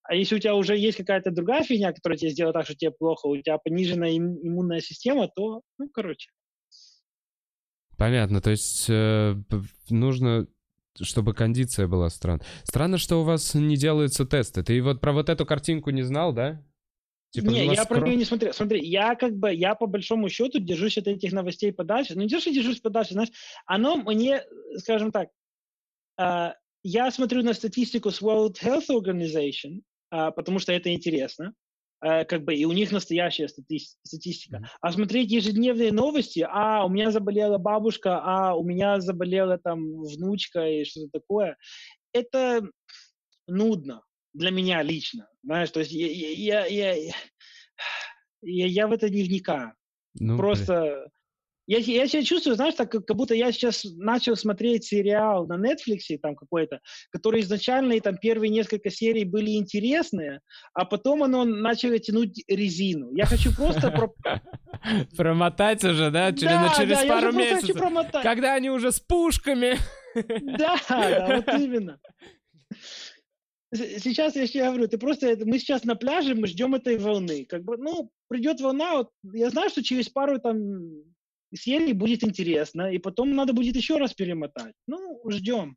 А 0.03 0.15
если 0.15 0.37
у 0.37 0.39
тебя 0.39 0.55
уже 0.55 0.77
есть 0.77 0.97
какая-то 0.97 1.31
другая 1.31 1.63
фигня, 1.63 1.93
которая 1.93 2.19
тебе 2.19 2.31
сделает 2.31 2.55
так, 2.55 2.65
что 2.65 2.75
тебе 2.75 2.91
плохо, 2.91 3.27
у 3.27 3.37
тебя 3.37 3.59
пониженная 3.59 4.11
им- 4.11 4.39
иммунная 4.43 4.81
система, 4.81 5.29
то, 5.29 5.63
ну, 5.79 5.89
короче. 5.89 6.31
Понятно, 7.97 8.41
то 8.41 8.51
есть 8.51 8.87
э, 8.89 9.35
нужно, 9.91 10.47
чтобы 11.05 11.35
кондиция 11.35 11.87
была 11.87 12.11
странная. 12.11 12.45
Странно, 12.65 12.99
что 12.99 13.21
у 13.21 13.25
вас 13.25 13.55
не 13.55 13.77
делаются 13.77 14.25
тесты. 14.25 14.63
Ты 14.63 14.83
вот 14.83 15.01
про 15.01 15.13
вот 15.13 15.29
эту 15.29 15.47
картинку 15.47 15.91
не 15.91 16.03
знал, 16.03 16.33
да? 16.33 16.63
Типа, 17.31 17.47
не, 17.47 17.63
у 17.63 17.69
вас 17.69 17.77
я 17.77 17.85
про 17.85 18.01
нее 18.01 18.17
не 18.17 18.25
смотрел. 18.25 18.53
Смотри, 18.53 18.85
я 18.85 19.15
как 19.15 19.37
бы, 19.37 19.55
я 19.55 19.75
по 19.77 19.87
большому 19.87 20.29
счету 20.29 20.59
держусь 20.59 20.99
от 20.99 21.07
этих 21.07 21.33
новостей 21.33 21.73
подальше. 21.73 22.15
Ну, 22.17 22.23
не 22.23 22.29
что 22.29 22.53
держусь 22.53 22.81
подальше, 22.81 23.13
знаешь, 23.13 23.31
оно 23.67 23.97
мне, 23.97 24.43
скажем 24.79 25.13
так, 25.13 25.29
а, 26.19 26.55
я 26.83 27.11
смотрю 27.11 27.43
на 27.43 27.55
статистику 27.55 28.11
с 28.11 28.21
World 28.21 28.57
Health 28.61 28.89
Organization, 28.91 29.83
а, 30.11 30.33
потому 30.33 30.59
что 30.59 30.73
это 30.73 30.93
интересно, 30.93 31.55
как 32.01 32.45
бы, 32.45 32.55
и 32.55 32.65
у 32.65 32.73
них 32.73 32.93
настоящая 32.93 33.47
стати- 33.49 33.97
статистика. 34.03 34.59
Мгм. 34.59 34.67
А 34.81 34.93
смотреть 34.93 35.31
ежедневные 35.31 35.93
новости, 35.93 36.47
а, 36.49 36.85
у 36.85 36.89
меня 36.89 37.11
заболела 37.11 37.59
бабушка, 37.59 38.21
а, 38.23 38.55
у 38.55 38.65
меня 38.65 39.01
заболела 39.01 39.59
там 39.59 40.01
внучка 40.03 40.67
и 40.67 40.85
что-то 40.85 41.09
такое, 41.21 41.57
это 42.13 42.63
нудно 43.47 44.03
для 44.33 44.51
меня 44.51 44.83
лично, 44.83 45.29
знаешь, 45.43 45.71
то 45.71 45.81
есть 45.81 45.93
я, 45.93 46.07
я, 46.07 46.67
я, 46.67 46.95
я, 46.95 47.13
я- 48.43 48.67
я 48.67 48.87
в 48.89 48.93
это 48.93 49.11
не 49.11 49.23
вникаю. 49.23 49.75
Ну, 50.15 50.37
Просто 50.37 51.09
я, 51.71 51.79
я 51.79 52.09
себя 52.09 52.25
чувствую, 52.25 52.57
знаешь, 52.57 52.75
так, 52.75 52.91
как, 52.91 53.17
будто 53.17 53.33
я 53.33 53.53
сейчас 53.53 53.85
начал 53.85 54.35
смотреть 54.35 54.87
сериал 54.87 55.47
на 55.47 55.55
Netflix 55.55 56.19
там 56.21 56.35
какой-то, 56.35 56.81
который 57.11 57.43
изначально 57.43 57.93
и 57.93 58.01
там 58.01 58.17
первые 58.17 58.51
несколько 58.51 58.91
серий 58.91 59.25
были 59.25 59.53
интересные, 59.53 60.41
а 60.75 60.85
потом 60.85 61.23
оно 61.23 61.45
начало 61.45 61.97
тянуть 62.01 62.43
резину. 62.49 63.15
Я 63.15 63.25
хочу 63.25 63.55
просто... 63.55 63.93
Промотать 65.17 65.85
уже, 65.85 66.11
да? 66.11 66.33
Через, 66.33 66.57
на- 66.57 66.75
через 66.77 67.05
пару 67.05 67.33
месяцев. 67.33 67.81
Когда 68.21 68.55
они 68.55 68.71
уже 68.71 68.91
с 68.91 68.99
пушками. 68.99 69.77
Да, 70.59 70.77
да, 70.89 71.37
вот 71.37 71.55
именно. 71.55 72.01
сейчас 73.73 74.35
я 74.35 74.49
тебе 74.49 74.65
говорю, 74.65 74.89
ты 74.89 74.99
просто, 74.99 75.39
мы 75.45 75.61
сейчас 75.61 75.85
на 75.85 75.95
пляже, 75.95 76.35
мы 76.35 76.49
ждем 76.49 76.75
этой 76.75 76.99
волны. 76.99 77.47
Как 77.49 77.63
бы, 77.63 77.77
ну, 77.77 78.11
придет 78.27 78.61
волна, 78.61 78.97
вот, 78.97 79.11
я 79.35 79.51
знаю, 79.51 79.71
что 79.71 79.85
через 79.85 80.09
пару 80.09 80.41
там 80.41 81.05
серий 81.55 81.93
будет 81.93 82.25
интересно, 82.25 82.93
и 82.93 82.99
потом 82.99 83.35
надо 83.35 83.53
будет 83.53 83.77
еще 83.77 83.97
раз 83.97 84.15
перемотать. 84.15 84.75
Ну, 84.87 85.21
ждем. 85.29 85.77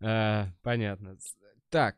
А, 0.00 0.48
понятно. 0.62 1.16
Так, 1.68 1.96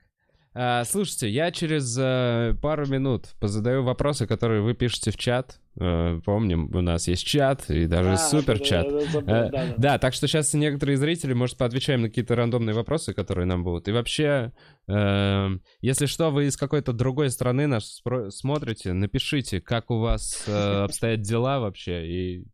а, 0.56 0.84
слушайте, 0.84 1.28
я 1.28 1.50
через 1.50 1.98
э, 1.98 2.54
пару 2.62 2.86
минут 2.86 3.34
позадаю 3.40 3.82
вопросы, 3.82 4.28
которые 4.28 4.62
вы 4.62 4.74
пишете 4.74 5.10
в 5.10 5.16
чат. 5.16 5.58
Э, 5.80 6.20
помним, 6.24 6.70
у 6.72 6.80
нас 6.80 7.08
есть 7.08 7.26
чат 7.26 7.68
и 7.68 7.86
даже 7.86 8.12
А, 8.12 8.16
супер 8.16 8.60
чат. 8.60 8.86
да, 8.88 8.98
Э, 9.20 9.22
да, 9.22 9.50
да. 9.50 9.74
Да, 9.76 9.98
так 9.98 10.14
что 10.14 10.28
сейчас 10.28 10.54
некоторые 10.54 10.96
зрители, 10.96 11.32
может, 11.32 11.56
поотвечаем 11.56 12.02
на 12.02 12.08
какие-то 12.08 12.36
рандомные 12.36 12.72
вопросы, 12.72 13.14
которые 13.14 13.46
нам 13.46 13.64
будут. 13.64 13.88
И 13.88 13.92
вообще, 13.92 14.52
если 14.86 16.06
что, 16.06 16.30
вы 16.30 16.46
из 16.46 16.56
какой-то 16.56 16.92
другой 16.92 17.30
страны 17.30 17.66
нас 17.66 18.00
смотрите, 18.28 18.92
напишите, 18.92 19.60
как 19.60 19.90
у 19.90 19.98
вас 19.98 20.46
обстоят 20.48 21.22
дела 21.22 21.58
вообще 21.58 22.06
и 22.06 22.46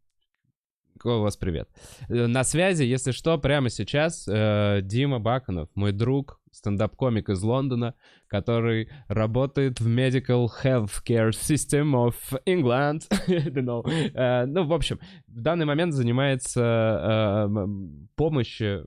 какой 0.95 1.17
у 1.17 1.23
вас 1.23 1.37
привет. 1.37 1.69
На 2.09 2.45
связи, 2.45 2.85
если 2.85 3.13
что, 3.13 3.37
прямо 3.39 3.71
сейчас 3.71 4.25
Дима 4.27 5.19
Баканов, 5.19 5.69
мой 5.75 5.93
друг, 5.93 6.40
стендап-комик 6.53 7.29
из 7.29 7.43
Лондона, 7.43 7.95
который 8.27 8.89
работает 9.09 9.81
в 9.81 9.87
Medical 9.89 10.49
Healthcare 10.63 11.31
System 11.31 11.93
of 11.95 12.15
England. 12.47 13.03
Know. 13.55 13.83
Э, 14.15 14.47
ну, 14.47 14.65
в 14.67 14.73
общем, 14.73 14.99
в 15.27 15.41
данный 15.41 15.67
момент 15.67 15.93
занимается 15.95 17.47
м, 17.49 18.09
помощью 18.17 18.87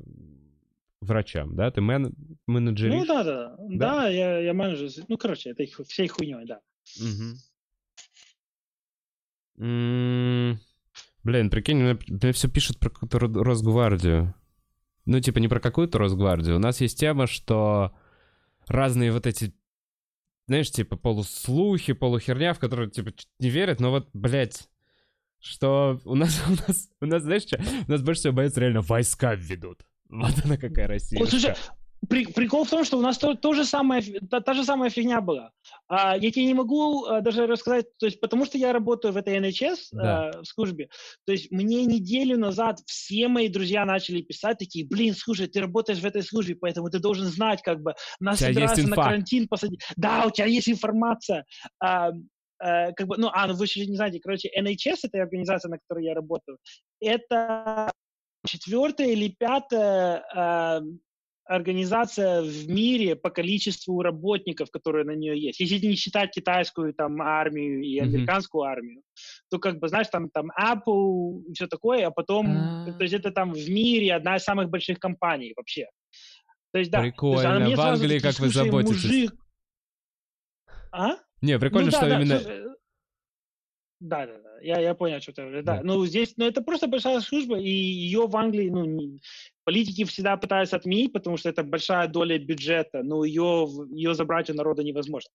врачам, 1.02 1.56
да? 1.56 1.70
Ты 1.72 1.82
мен- 1.82 2.14
менеджеришь? 2.48 2.94
Ну 2.96 3.06
да, 3.06 3.24
да, 3.24 3.56
да, 3.70 4.08
я, 4.10 4.40
я 4.40 4.54
менеджер. 4.54 4.90
Ну, 5.08 5.18
короче, 5.18 5.50
это 5.52 5.64
их- 5.64 5.80
всей 5.88 6.08
хуйней, 6.08 6.46
да. 6.46 6.60
М, 9.60 10.60
Блин, 11.24 11.50
прикинь, 11.50 11.78
мне, 11.78 11.98
мне 12.08 12.32
все 12.34 12.50
пишут 12.50 12.80
про 12.80 12.90
какую-то 12.90 13.18
Ро- 13.18 13.44
Росгвардию. 13.44 14.34
Ну, 15.06 15.20
типа, 15.20 15.40
не 15.40 15.48
про 15.48 15.60
какую-то 15.60 15.98
Росгвардию. 15.98 16.56
У 16.56 16.60
нас 16.60 16.80
есть 16.82 16.98
тема, 16.98 17.28
что 17.28 17.94
разные 18.68 19.12
вот 19.12 19.28
эти, 19.28 19.54
знаешь, 20.48 20.72
типа, 20.72 20.96
полуслухи, 20.96 21.94
полухерня, 21.94 22.54
в 22.54 22.60
которые, 22.60 22.90
типа, 22.90 23.12
не 23.40 23.50
верят, 23.50 23.80
но 23.80 23.92
вот, 23.92 24.10
блядь, 24.14 24.70
что 25.40 26.00
у 26.06 26.16
нас, 26.16 26.42
у 26.48 26.52
нас, 26.52 26.90
у 27.02 27.06
нас, 27.06 27.24
знаешь, 27.24 27.44
что? 27.44 27.62
У 27.88 27.92
нас 27.92 28.02
больше 28.02 28.22
всего 28.22 28.34
боятся 28.34 28.62
реально 28.62 28.82
войска 28.82 29.36
введут. 29.36 29.86
Вот 30.10 30.34
она 30.46 30.58
какая 30.58 30.88
Россия. 30.88 31.20
Вот, 31.20 31.30
слушай, 31.30 31.54
при- 32.10 32.26
прикол 32.26 32.64
в 32.64 32.70
том, 32.70 32.84
что 32.84 32.98
у 32.98 33.02
нас 33.02 33.18
то, 33.18 33.36
то 33.36 33.54
же 33.54 33.66
самое, 33.66 34.02
та, 34.30 34.42
та 34.42 34.54
же 34.54 34.64
самая 34.64 34.90
фигня 34.90 35.22
была. 35.22 35.52
А, 35.88 36.18
я 36.18 36.32
тебе 36.32 36.46
не 36.46 36.54
могу 36.54 37.06
а, 37.06 37.22
даже 37.22 37.48
рассказать, 37.48 37.86
то 37.98 38.06
есть 38.06 38.20
потому 38.20 38.46
что 38.46 38.58
я 38.58 38.74
работаю 38.74 39.14
в 39.14 39.18
этой 39.18 39.38
NHS 39.38 39.78
Да. 39.92 40.30
а, 40.30 40.42
в 40.42 40.46
службе, 40.46 40.90
то 41.26 41.32
есть 41.32 41.52
мне 41.52 41.86
неделю 41.86 42.38
назад 42.38 42.80
все 42.86 43.28
мои 43.28 43.48
друзья 43.48 43.86
начали 43.86 44.22
писать 44.22 44.58
такие, 44.58 44.86
блин, 44.86 45.14
слушай, 45.16 45.48
ты 45.48 45.62
работаешь 45.62 46.00
в 46.00 46.06
этой 46.06 46.24
службе, 46.24 46.56
поэтому 46.56 46.90
ты 46.90 47.00
должен 47.00 47.26
знать, 47.26 47.62
как 47.62 47.82
бы, 47.82 47.94
нас 48.20 48.40
собираются 48.40 48.88
на 48.88 48.96
карантин 48.96 49.48
посадить. 49.48 49.82
Да, 49.96 50.26
у 50.26 50.32
тебя 50.32 50.48
есть 50.48 50.70
информация. 50.70 51.46
А, 51.80 52.12
а, 52.60 52.92
как 52.94 53.08
бы, 53.08 53.18
ну, 53.18 53.30
а, 53.34 53.48
ну 53.48 53.56
вы 53.56 53.66
еще 53.66 53.86
не 53.86 53.96
знаете, 53.96 54.20
короче, 54.20 54.50
NHS, 54.58 55.00
это 55.04 55.22
организация, 55.22 55.70
на 55.70 55.78
которой 55.78 56.06
я 56.06 56.14
работаю, 56.14 56.58
это 57.00 57.92
четвертая 58.46 59.08
или 59.08 59.30
пятая 59.30 60.82
организация 61.54 62.42
в 62.42 62.68
мире 62.68 63.16
по 63.16 63.30
количеству 63.30 64.02
работников, 64.02 64.72
которые 64.72 65.06
на 65.06 65.12
нее 65.12 65.40
есть. 65.40 65.60
Если 65.60 65.86
не 65.86 65.96
считать 65.96 66.32
китайскую 66.32 66.94
там 66.94 67.22
армию 67.22 67.84
и 67.84 68.00
американскую 68.00 68.64
армию, 68.64 69.02
то 69.50 69.60
как 69.60 69.80
бы, 69.80 69.88
знаешь, 69.88 70.08
там, 70.12 70.30
там 70.30 70.52
Apple 70.52 71.44
и 71.48 71.54
все 71.54 71.68
такое, 71.68 72.08
а 72.08 72.12
потом, 72.12 72.48
А. 72.48 72.92
то 72.92 73.04
есть 73.04 73.14
это 73.14 73.32
там 73.32 73.54
в 73.54 73.70
мире 73.70 74.14
одна 74.14 74.38
из 74.38 74.44
самых 74.44 74.70
больших 74.70 75.00
компаний 75.00 75.54
вообще. 75.56 75.86
То 76.72 76.80
есть, 76.80 76.90
да. 76.90 77.00
То 77.00 77.06
есть 77.06 77.16
Прикольно. 77.16 77.60
мне 77.60 77.76
В 77.76 77.82
Англии 77.82 78.20
как 78.20 78.40
вы 78.40 78.50
«Слушай, 78.50 78.66
заботитесь?» 78.66 79.04
мужик». 79.04 79.34
А? 80.92 81.18
Не, 81.42 81.60
прикольно, 81.60 81.86
Ну 81.86 81.92
да, 81.92 81.98
что 81.98 82.10
да, 82.10 82.20
именно... 82.20 82.40
слушай, 82.40 82.63
Да, 84.04 84.28
да, 84.28 84.34
да. 84.34 84.60
Я, 84.62 84.82
я 84.82 84.96
понял, 84.96 85.22
что 85.22 85.32
ты 85.32 85.42
говоришь. 85.44 85.64
Да. 85.64 85.78
Да. 85.78 85.82
Ну, 85.84 86.06
здесь, 86.06 86.34
ну, 86.36 86.46
это 86.46 86.62
просто 86.62 86.88
большая 86.88 87.22
служба, 87.22 87.58
и 87.58 87.70
ее 87.70 88.28
в 88.28 88.36
Англии, 88.36 88.70
ну, 88.70 88.84
не- 88.84 89.22
политики 89.64 90.04
всегда 90.04 90.36
пытаются 90.36 90.76
отменить, 90.76 91.14
потому 91.14 91.38
что 91.38 91.48
это 91.48 91.64
большая 91.64 92.10
доля 92.10 92.38
бюджета, 92.38 93.02
но 93.02 93.24
ее, 93.24 93.66
ее 93.92 94.14
забрать 94.14 94.50
у 94.50 94.54
народа 94.54 94.84
невозможно. 94.84 95.30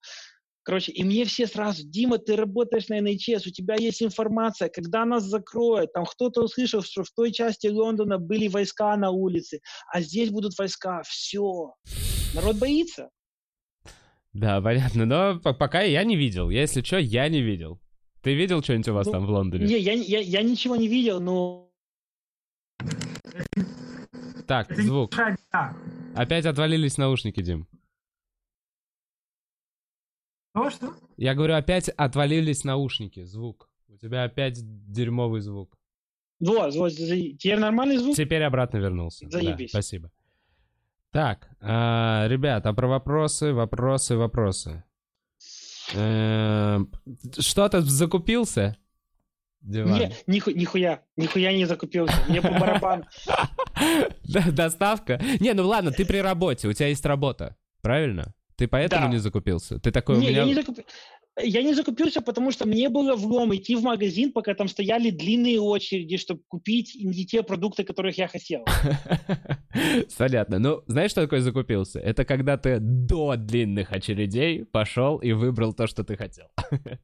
Короче, 0.65 0.93
и 0.93 1.03
мне 1.03 1.25
все 1.25 1.47
сразу, 1.47 1.83
Дима, 1.83 2.19
ты 2.19 2.37
работаешь 2.37 2.89
на 2.89 3.01
NHS, 3.01 3.49
у 3.49 3.51
тебя 3.51 3.77
есть 3.77 4.03
информация, 4.03 4.69
когда 4.69 5.07
нас 5.07 5.25
закроют, 5.25 5.95
там 5.95 6.05
кто-то 6.05 6.43
услышал, 6.43 6.83
что 6.83 7.05
в 7.05 7.11
той 7.11 7.33
части 7.33 7.69
Лондона 7.69 8.19
были 8.19 8.49
войска 8.49 8.95
на 8.99 9.11
улице, 9.11 9.61
а 9.91 10.03
здесь 10.03 10.29
будут 10.29 10.59
войска, 10.59 11.01
все. 11.07 11.73
Народ 12.35 12.57
боится. 12.57 13.09
Да, 14.35 14.61
понятно, 14.61 15.07
но 15.07 15.41
по- 15.41 15.55
пока 15.55 15.81
я 15.81 16.05
не 16.05 16.17
видел. 16.17 16.51
Если 16.51 16.83
что, 16.83 16.99
я 16.99 17.31
не 17.31 17.41
видел. 17.41 17.81
Ты 18.23 18.35
видел 18.35 18.63
что-нибудь 18.63 18.89
у 18.89 18.95
вас 18.95 19.07
Ну, 19.07 19.13
там 19.13 19.27
в 19.27 19.31
Лондоне? 19.31 19.67
Не, 19.67 19.79
я, 19.79 19.93
я, 19.93 20.21
я 20.21 20.43
ничего 20.43 20.77
не 20.77 20.89
видел, 20.89 21.21
но 21.21 21.71
Так, 24.47 24.75
звук. 24.75 25.13
Опять 26.15 26.47
отвалились 26.47 26.97
наушники, 26.97 27.43
Дим. 27.43 27.69
То, 30.55 30.71
что? 30.71 30.95
Я 31.17 31.35
говорю, 31.35 31.55
опять 31.55 31.89
отвалились 31.91 32.65
наушники, 32.65 33.23
звук. 33.23 33.71
У 33.89 33.97
тебя 33.97 34.25
опять 34.25 34.59
дерьмовый 34.91 35.41
звук. 35.41 35.79
вот, 36.41 36.75
вот, 36.75 36.93
теперь 36.93 37.59
нормальный 37.59 37.99
звук? 37.99 38.17
Теперь 38.17 38.43
обратно 38.43 38.79
вернулся. 38.79 39.27
Да, 39.27 39.39
Заебись. 39.41 39.71
спасибо. 39.71 40.11
Так, 41.11 41.49
а, 41.61 42.27
ребят, 42.29 42.67
а 42.67 42.73
про 42.73 42.89
вопросы, 42.89 43.53
вопросы, 43.53 44.17
вопросы. 44.17 44.85
Эм, 45.95 46.91
Что-то 47.39 47.81
закупился? 47.83 48.77
Диван. 49.61 49.93
Не, 49.99 50.13
ниху- 50.27 50.53
нихуя, 50.55 51.03
нихуя 51.17 51.53
не 51.53 51.65
закупился. 51.65 52.15
Мне 52.29 52.41
по 52.41 52.49
барабану. 52.51 53.05
Доставка? 54.53 55.21
Не, 55.41 55.53
ну 55.55 55.67
ладно, 55.67 55.91
ты 55.91 56.05
при 56.05 56.19
работе, 56.19 56.69
у 56.69 56.73
тебя 56.73 56.89
есть 56.89 57.05
работа, 57.05 57.57
правильно? 57.83 58.35
Ты 58.57 58.67
поэтому 58.69 59.07
Да. 59.07 59.13
не 59.13 59.19
закупился? 59.19 59.79
Ты 59.79 59.91
такой, 59.91 60.17
у 60.17 60.21
меня... 60.21 60.31
я, 60.31 60.45
не 60.45 60.55
закуп- 60.55 60.85
я 61.43 61.63
не 61.63 61.75
закупился, 61.75 62.21
потому 62.21 62.51
что 62.51 62.67
мне 62.67 62.89
было 62.89 63.15
влом 63.17 63.55
идти 63.55 63.77
в 63.77 63.83
магазин, 63.83 64.33
пока 64.33 64.55
там 64.55 64.69
стояли 64.69 65.11
длинные 65.11 65.61
очереди, 65.61 66.17
чтобы 66.17 66.43
купить 66.49 66.97
не 67.01 67.25
те 67.27 67.43
продукты, 67.43 67.85
которых 67.85 68.19
я 68.19 68.29
хотел. 68.29 68.65
Понятно. 70.19 70.59
Ну, 70.59 70.83
знаешь, 70.87 71.11
что 71.11 71.23
такое 71.23 71.41
закупился? 71.41 72.01
Это 72.01 72.25
когда 72.25 72.57
ты 72.57 72.79
до 72.81 73.37
длинных 73.37 73.93
очередей 73.93 74.65
пошел 74.65 75.19
и 75.19 75.33
выбрал 75.33 75.73
то, 75.73 75.87
что 75.87 76.05
ты 76.05 76.17
хотел. 76.17 76.47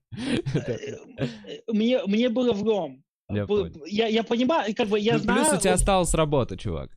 Э, 1.16 1.26
Мне, 1.68 2.00
мне 2.06 2.28
было 2.28 2.52
влом. 2.52 3.04
Я. 3.28 3.46
Я, 3.86 4.06
я 4.06 4.22
понимаю, 4.22 4.74
как 4.74 4.88
бы 4.88 4.98
я 4.98 5.14
Ну, 5.14 5.18
знаю... 5.18 5.44
Плюс 5.44 5.58
у 5.58 5.60
тебя 5.60 5.74
осталась 5.74 6.14
работа, 6.14 6.56
чувак. 6.56 6.90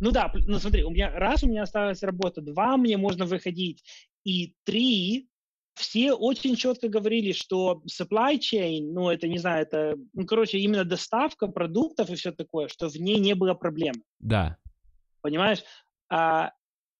Ну 0.00 0.10
да, 0.10 0.30
ну 0.34 0.58
смотри, 0.58 0.84
у 0.84 0.90
меня 0.90 1.10
раз 1.10 1.42
у 1.42 1.48
меня 1.48 1.62
осталась 1.62 2.02
работа, 2.02 2.42
два 2.42 2.76
мне 2.76 2.96
можно 2.96 3.24
выходить, 3.24 3.82
и 4.24 4.54
три 4.64 5.28
все 5.76 6.12
очень 6.12 6.56
четко 6.56 6.88
говорили, 6.88 7.32
что 7.32 7.82
supply 7.86 8.38
chain, 8.38 8.90
ну 8.92 9.10
это 9.10 9.28
не 9.28 9.38
знаю, 9.38 9.62
это, 9.62 9.96
ну 10.14 10.26
короче, 10.26 10.58
именно 10.58 10.84
доставка 10.84 11.46
продуктов 11.48 12.10
и 12.10 12.14
все 12.14 12.32
такое, 12.32 12.68
что 12.68 12.88
в 12.88 12.96
ней 12.96 13.18
не 13.18 13.34
было 13.34 13.54
проблем, 13.54 13.94
Да. 14.18 14.56
понимаешь? 15.20 15.62
А, 16.08 16.52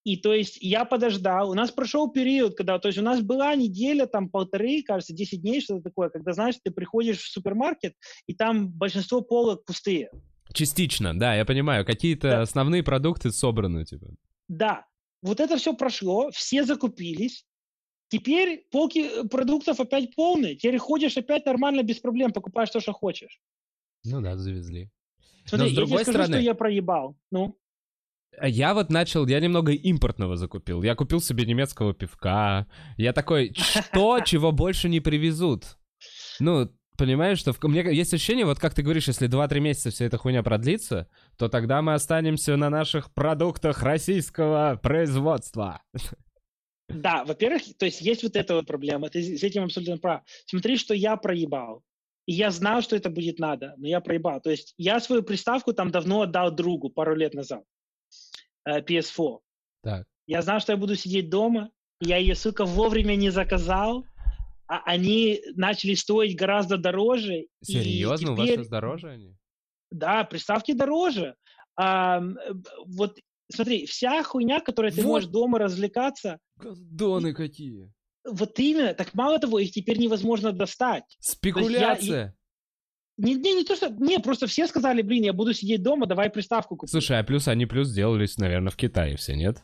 и 0.05 0.17
то 0.17 0.33
есть 0.35 0.59
я 0.61 0.85
подождал, 0.85 1.51
у 1.51 1.55
нас 1.55 1.71
прошел 1.71 2.11
период, 2.13 2.57
когда, 2.57 2.79
то 2.79 2.89
есть 2.89 2.99
у 2.99 3.03
нас 3.03 3.21
была 3.23 3.55
неделя, 3.57 4.07
там 4.07 4.29
полторы, 4.29 4.83
кажется, 4.83 5.13
10 5.15 5.41
дней, 5.41 5.61
что-то 5.61 5.83
такое, 5.83 6.11
когда, 6.11 6.33
знаешь, 6.33 6.57
ты 6.63 6.71
приходишь 6.71 7.19
в 7.19 7.31
супермаркет, 7.33 7.95
и 8.27 8.35
там 8.35 8.69
большинство 8.69 9.21
полок 9.23 9.65
пустые. 9.65 10.11
Частично, 10.53 11.19
да, 11.19 11.35
я 11.35 11.45
понимаю. 11.45 11.85
Какие-то 11.85 12.29
Да. 12.29 12.41
основные 12.43 12.83
продукты 12.83 13.33
собраны, 13.33 13.85
типа. 13.85 14.07
Да, 14.49 14.87
вот 15.23 15.41
это 15.41 15.57
все 15.57 15.75
прошло, 15.75 16.31
все 16.31 16.65
закупились. 16.65 17.45
Теперь 18.09 18.67
полки 18.71 19.01
э, 19.01 19.25
продуктов 19.29 19.81
опять 19.81 20.15
полные. 20.15 20.55
Теперь 20.55 20.79
ходишь 20.79 21.17
опять 21.17 21.45
нормально, 21.47 21.83
без 21.83 21.99
проблем, 21.99 22.33
покупаешь 22.33 22.71
то, 22.71 22.81
что 22.81 22.93
хочешь. 22.93 23.41
Ну 24.05 24.21
да, 24.21 24.37
завезли. 24.37 24.91
Смотри, 25.45 25.69
с 25.69 25.71
я 25.73 25.77
другой 25.77 25.99
тебе 25.99 26.05
скажу, 26.05 26.19
стороны- 26.19 26.35
что 26.35 26.43
я 26.43 26.55
проебал. 26.55 27.17
Ну, 27.31 27.59
А 28.39 28.49
Я 28.49 28.75
вот 28.75 28.91
начал, 28.91 29.27
я 29.27 29.41
немного 29.41 29.73
импортного 29.73 30.37
закупил. 30.37 30.83
Я 30.83 30.95
купил 30.95 31.21
себе 31.21 31.47
немецкого 31.47 31.95
пивка. 31.95 32.67
Я 32.97 33.13
такой, 33.13 33.55
что, 33.55 34.21
чего 34.21 34.53
больше 34.53 34.89
не 34.89 35.01
привезут? 35.01 35.79
Ну, 36.39 36.71
понимаешь, 36.99 37.39
что 37.39 37.53
в... 37.53 37.63
меня 37.65 37.91
есть 37.91 38.13
ощущение, 38.13 38.45
вот 38.45 38.59
как 38.59 38.75
ты 38.75 38.83
говоришь, 38.83 39.09
если 39.09 39.29
2-3 39.29 39.61
месяца 39.61 39.91
вся 39.91 40.05
эта 40.05 40.19
хуйня 40.19 40.43
продлится, 40.43 41.09
то 41.39 41.49
тогда 41.49 41.83
мы 41.83 41.95
останемся 41.95 42.57
на 42.57 42.71
наших 42.71 43.13
продуктах 43.15 43.83
российского 43.83 44.79
производства. 44.83 45.83
Да, 46.89 47.25
во-первых, 47.25 47.63
то 47.79 47.87
есть 47.87 48.01
есть 48.01 48.23
вот 48.23 48.37
эта 48.37 48.55
вот 48.55 48.67
проблема, 48.67 49.09
ты 49.09 49.23
с 49.23 49.43
этим 49.43 49.65
абсолютно 49.65 49.99
прав. 49.99 50.23
Смотри, 50.47 50.77
что 50.77 50.95
я 50.95 51.17
проебал. 51.17 51.83
И 52.27 52.33
я 52.33 52.51
знал, 52.51 52.83
что 52.83 52.97
это 52.97 53.09
будет 53.11 53.39
надо, 53.39 53.75
но 53.77 53.87
я 53.87 54.01
проебал. 54.01 54.41
То 54.41 54.51
есть 54.51 54.75
я 54.79 55.01
свою 55.01 55.23
приставку 55.23 55.73
там 55.73 55.91
давно 55.91 56.23
отдал 56.23 56.51
другу 56.51 56.91
пару 56.91 57.15
лет 57.15 57.35
назад, 57.35 57.65
э, 58.65 58.81
PS4. 58.81 59.39
Так. 59.83 60.07
Я 60.27 60.43
знал, 60.43 60.61
что 60.61 60.73
я 60.73 60.79
буду 60.79 60.97
сидеть 60.97 61.31
дома, 61.31 61.71
я 62.01 62.17
ее, 62.17 62.35
сука, 62.35 62.65
вовремя 62.65 63.15
не 63.15 63.31
заказал, 63.31 64.05
а 64.69 64.83
они 64.85 65.41
начали 65.55 65.95
стоить 65.95 66.37
гораздо 66.37 66.77
дороже. 66.77 67.47
Серьезно? 67.63 68.17
Теперь... 68.17 68.33
У 68.33 68.37
вас 68.37 68.49
сейчас 68.49 68.69
дороже 68.69 69.09
они? 69.11 69.37
Да, 69.91 70.25
приставки 70.25 70.73
дороже. 70.73 71.37
А, 71.79 72.21
вот 72.87 73.19
смотри, 73.51 73.87
вся 73.87 74.23
хуйня, 74.23 74.61
которая 74.61 74.93
ты 74.93 75.03
вот. 75.03 75.09
можешь 75.09 75.29
дома 75.29 75.59
развлекаться... 75.59 76.39
Гондоны 76.57 77.35
какие! 77.35 77.93
Вот 78.25 78.59
именно, 78.59 78.95
так 78.95 79.15
мало 79.15 79.39
того, 79.39 79.59
их 79.59 79.71
теперь 79.71 79.99
невозможно 79.99 80.53
достать. 80.53 81.05
Спекуляция! 81.21 82.37
Не, 83.17 83.35
не, 83.35 83.55
не 83.55 83.65
то, 83.65 83.77
что... 83.77 83.89
Не, 83.89 84.19
просто 84.19 84.47
все 84.47 84.67
сказали, 84.67 85.01
блин, 85.01 85.25
я 85.25 85.33
буду 85.33 85.55
сидеть 85.55 85.83
дома, 85.83 86.07
давай 86.07 86.29
приставку 86.29 86.77
купить. 86.77 86.91
Слушай, 86.91 87.19
а 87.19 87.25
плюс 87.25 87.49
они 87.49 87.65
плюс 87.65 87.89
сделались, 87.89 88.37
наверное, 88.37 88.71
в 88.71 88.77
Китае 88.77 89.17
все, 89.17 89.35
нет? 89.35 89.63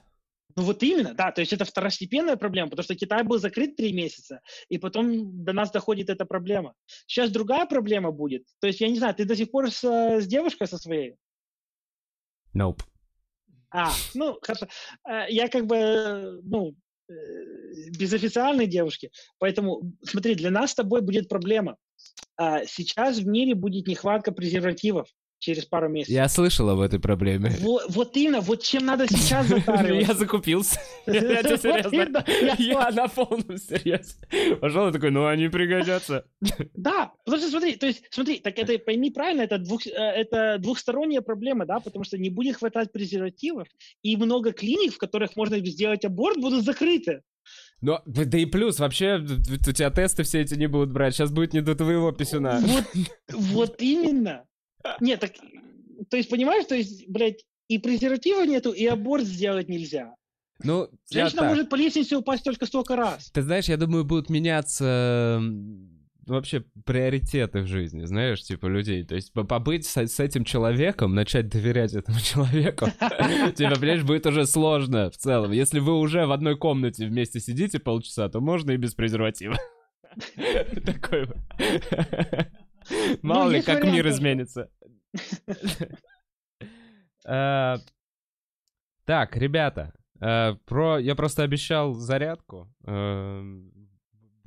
Ну 0.55 0.65
вот 0.65 0.83
именно, 0.83 1.15
да, 1.15 1.33
то 1.33 1.41
есть 1.41 1.53
это 1.53 1.65
второстепенная 1.65 2.37
проблема, 2.37 2.69
потому 2.69 2.85
что 2.85 2.95
Китай 2.95 3.23
был 3.23 3.39
закрыт 3.39 3.77
три 3.77 3.93
месяца, 3.93 4.41
и 4.69 4.79
потом 4.79 5.45
до 5.45 5.53
нас 5.53 5.71
доходит 5.71 6.11
эта 6.11 6.27
проблема. 6.27 6.75
Сейчас 7.07 7.31
другая 7.31 7.67
проблема 7.67 8.11
будет. 8.11 8.45
То 8.61 8.67
есть, 8.67 8.81
я 8.81 8.89
не 8.89 8.99
знаю, 8.99 9.15
ты 9.15 9.25
до 9.25 9.35
сих 9.35 9.51
пор 9.51 9.71
с, 9.71 9.83
с 9.83 10.27
девушкой 10.27 10.69
со 10.69 10.79
своей? 10.79 11.17
Nope. 12.55 12.81
А, 13.73 13.91
ну. 14.15 14.39
Э, 15.09 15.25
я 15.29 15.49
как 15.49 15.67
бы, 15.67 16.41
ну, 16.45 16.75
э, 17.09 17.13
без 17.99 18.13
официальной 18.13 18.67
девушки. 18.67 19.11
Поэтому, 19.39 19.93
смотри, 20.03 20.35
для 20.35 20.51
нас 20.51 20.73
с 20.73 20.75
тобой 20.75 21.01
будет 21.01 21.29
проблема. 21.29 21.77
А, 22.37 22.65
сейчас 22.67 23.19
в 23.19 23.27
мире 23.27 23.55
будет 23.55 23.87
нехватка 23.87 24.33
презервативов 24.33 25.09
через 25.43 25.65
пару 25.65 25.89
месяцев. 25.89 26.15
Я 26.15 26.29
слышал 26.29 26.69
об 26.71 26.81
этой 26.81 27.01
проблеме. 27.01 27.51
Вот, 27.61 27.85
вот 27.89 28.17
именно, 28.17 28.41
вот 28.41 28.63
чем 28.63 28.87
надо 28.87 29.09
сейчас 29.09 29.47
затариваться. 29.49 30.13
Я 30.13 30.19
закупился. 30.19 30.81
Я 31.07 31.43
серьезно. 31.43 32.25
Я 32.59 32.91
на 32.93 33.09
полном 33.09 33.59
серьезе. 33.59 34.15
Пошел 34.61 34.93
такой, 34.93 35.11
ну 35.11 35.27
они 35.27 35.49
пригодятся. 35.49 36.25
Да, 36.75 37.13
потому 37.25 37.43
что 37.43 37.51
смотри, 37.51 37.75
то 37.75 37.87
есть, 37.87 38.05
смотри, 38.11 38.39
так 38.39 38.57
это, 38.57 38.79
пойми 38.79 39.11
правильно, 39.11 39.43
это, 39.43 39.59
двух, 39.59 39.85
э, 39.87 39.91
это 39.91 40.59
двухсторонняя 40.61 41.23
проблема, 41.23 41.67
да, 41.67 41.81
потому 41.81 42.05
что 42.05 42.19
не 42.19 42.31
будет 42.31 42.57
хватать 42.57 42.93
презервативов, 42.93 43.67
и 44.03 44.17
много 44.17 44.53
клиник, 44.53 44.95
в 44.95 44.99
которых 44.99 45.35
можно 45.35 45.59
сделать 45.59 46.05
аборт, 46.05 46.39
будут 46.39 46.65
закрыты. 46.65 47.23
Но, 47.81 48.01
да 48.07 48.39
и 48.39 48.47
плюс, 48.47 48.79
вообще, 48.79 49.17
у 49.17 49.73
тебя 49.73 49.91
тесты 49.91 50.23
все 50.23 50.43
эти 50.43 50.55
не 50.55 50.69
будут 50.69 50.93
брать, 50.93 51.15
сейчас 51.15 51.33
будет 51.33 51.53
не 51.53 51.63
до 51.63 51.75
твоего 51.75 52.13
писюна. 52.13 52.61
Вот, 52.61 52.85
вот 53.29 53.83
именно. 53.83 54.45
Нет, 55.01 55.21
так, 55.21 55.33
то 56.11 56.17
есть, 56.17 56.29
понимаешь, 56.29 56.67
то 56.67 56.75
есть, 56.75 57.09
блядь, 57.09 57.45
и 57.69 57.79
презерватива 57.79 58.45
нету, 58.45 58.73
и 58.73 58.87
аборт 58.87 59.25
сделать 59.25 59.69
нельзя. 59.69 60.15
Ну, 60.63 60.89
Женщина 61.11 61.45
может 61.45 61.71
по 61.71 61.75
лестнице 61.75 62.17
упасть 62.17 62.45
только 62.45 62.67
столько 62.67 62.97
раз. 62.97 63.31
Ты 63.33 63.43
знаешь, 63.43 63.67
я 63.67 63.77
думаю, 63.77 64.05
будут 64.05 64.31
меняться 64.31 65.43
вообще 66.27 66.65
приоритеты 66.85 67.63
в 67.63 67.67
жизни, 67.67 68.05
знаешь, 68.05 68.43
типа 68.43 68.67
людей. 68.67 69.05
То 69.05 69.15
есть 69.15 69.33
побыть 69.33 69.87
с, 69.87 69.97
с 69.97 70.21
этим 70.21 70.45
человеком, 70.45 71.15
начать 71.15 71.49
доверять 71.49 71.95
этому 71.95 72.21
человеку, 72.23 72.87
тебе, 73.57 73.75
понимаешь, 73.75 74.05
будет 74.05 74.27
уже 74.27 74.47
сложно 74.47 75.11
в 75.11 75.17
целом. 75.17 75.53
Если 75.53 75.81
вы 75.81 75.99
уже 75.99 76.27
в 76.27 76.33
одной 76.33 76.57
комнате 76.57 77.07
вместе 77.07 77.41
сидите 77.41 77.79
полчаса, 77.79 78.29
то 78.29 78.41
можно 78.41 78.73
и 78.73 78.77
без 78.77 78.95
презерватива. 78.95 79.57
Такой 80.85 81.29
Мало 83.23 83.51
ли, 83.51 83.63
как 83.63 83.85
мир 83.85 84.09
изменится. 84.09 84.71
Э, 87.25 87.77
так, 89.05 89.37
ребята, 89.37 89.95
э, 90.21 90.55
про... 90.65 90.99
я 90.99 91.15
просто 91.15 91.45
обещал 91.45 91.95
зарядку. 91.95 92.69
Э, 92.85 93.43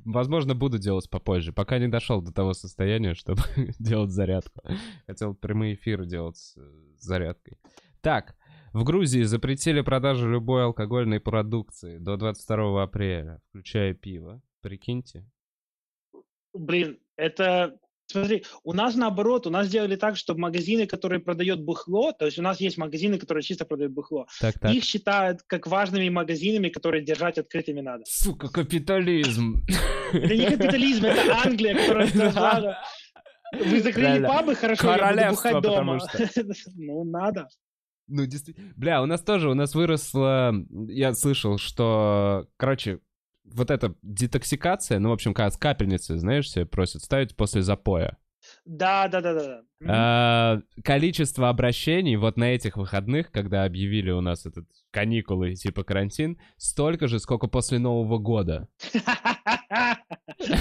возможно, 0.04 0.54
буду 0.54 0.78
делать 0.78 1.08
попозже. 1.08 1.54
Пока 1.54 1.78
не 1.78 1.88
дошел 1.88 2.20
до 2.20 2.34
того 2.34 2.52
состояния, 2.52 3.14
чтобы 3.14 3.42
делать 3.78 4.10
зарядку. 4.10 4.60
Хотел 5.06 5.34
прямые 5.34 5.74
эфиры 5.74 6.04
делать 6.04 6.36
с 6.36 6.58
зарядкой. 6.98 7.58
Так, 8.02 8.36
в 8.72 8.84
Грузии 8.84 9.22
запретили 9.22 9.80
продажу 9.80 10.28
любой 10.28 10.64
алкогольной 10.64 11.18
продукции 11.18 11.98
до 11.98 12.16
22 12.16 12.82
апреля, 12.82 13.40
включая 13.48 13.94
пиво. 13.94 14.42
Прикиньте. 14.60 15.26
Блин, 16.52 16.98
это 17.16 17.78
Смотри, 18.06 18.44
у 18.62 18.72
нас 18.72 18.94
наоборот, 18.94 19.46
у 19.46 19.50
нас 19.50 19.66
сделали 19.66 19.96
так, 19.96 20.16
что 20.16 20.34
магазины, 20.36 20.86
которые 20.86 21.20
продают 21.20 21.60
бухло, 21.60 22.12
то 22.12 22.26
есть 22.26 22.38
у 22.38 22.42
нас 22.42 22.60
есть 22.60 22.78
магазины, 22.78 23.18
которые 23.18 23.42
чисто 23.42 23.64
продают 23.64 23.92
бухло, 23.92 24.26
так, 24.40 24.58
так. 24.58 24.72
их 24.72 24.84
считают 24.84 25.42
как 25.46 25.66
важными 25.66 26.08
магазинами, 26.08 26.68
которые 26.68 27.04
держать 27.04 27.38
открытыми 27.38 27.80
надо. 27.80 28.04
Сука, 28.06 28.48
капитализм. 28.48 29.64
Это 30.12 30.36
не 30.36 30.46
капитализм, 30.46 31.04
это 31.04 31.36
Англия, 31.44 31.74
которая 31.74 32.06
сказала, 32.08 32.78
вы 33.52 33.80
закрыли 33.80 34.24
пабы, 34.24 34.54
хорошо, 34.54 34.94
я 34.94 35.12
буду 35.12 35.30
бухать 35.30 35.62
дома. 35.62 35.98
Ну, 36.76 37.04
надо. 37.04 37.48
Ну, 38.08 38.24
действительно. 38.24 38.72
Бля, 38.76 39.02
у 39.02 39.06
нас 39.06 39.22
тоже, 39.22 39.50
у 39.50 39.54
нас 39.54 39.74
выросло... 39.74 40.54
Я 40.88 41.12
слышал, 41.12 41.58
что... 41.58 42.46
Короче, 42.56 43.00
вот 43.52 43.70
эта 43.70 43.94
детоксикация, 44.02 44.98
ну, 44.98 45.10
в 45.10 45.12
общем, 45.12 45.34
как 45.34 45.56
капельницы, 45.58 46.16
знаешь, 46.18 46.50
себе 46.50 46.66
просят 46.66 47.02
ставить 47.02 47.36
после 47.36 47.62
запоя. 47.62 48.18
Да, 48.64 49.08
да, 49.08 49.20
да, 49.20 49.34
да. 49.34 49.62
А, 49.86 50.60
количество 50.82 51.48
обращений 51.48 52.16
вот 52.16 52.36
на 52.36 52.54
этих 52.54 52.76
выходных, 52.76 53.30
когда 53.30 53.64
объявили 53.64 54.10
у 54.10 54.20
нас 54.20 54.46
этот 54.46 54.66
каникулы 54.90 55.54
типа 55.54 55.84
карантин, 55.84 56.38
столько 56.56 57.08
же, 57.08 57.18
сколько 57.18 57.46
после 57.48 57.78
Нового 57.78 58.18
года. 58.18 58.68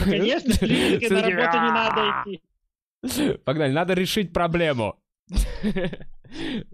Конечно, 0.03 0.67
на 1.09 1.21
работу 1.21 1.57
не 1.57 1.71
надо 1.71 2.01
идти. 2.25 2.41
Погнали, 3.45 3.71
надо 3.71 3.93
решить 3.93 4.33
проблему. 4.33 4.99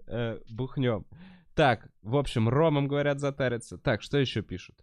Э, 0.06 0.38
бухнем. 0.50 1.06
Так, 1.54 1.88
в 2.00 2.16
общем, 2.16 2.48
ромом, 2.48 2.88
говорят, 2.88 3.20
затариться. 3.20 3.78
Так, 3.78 4.02
что 4.02 4.18
еще 4.18 4.42
пишут? 4.42 4.76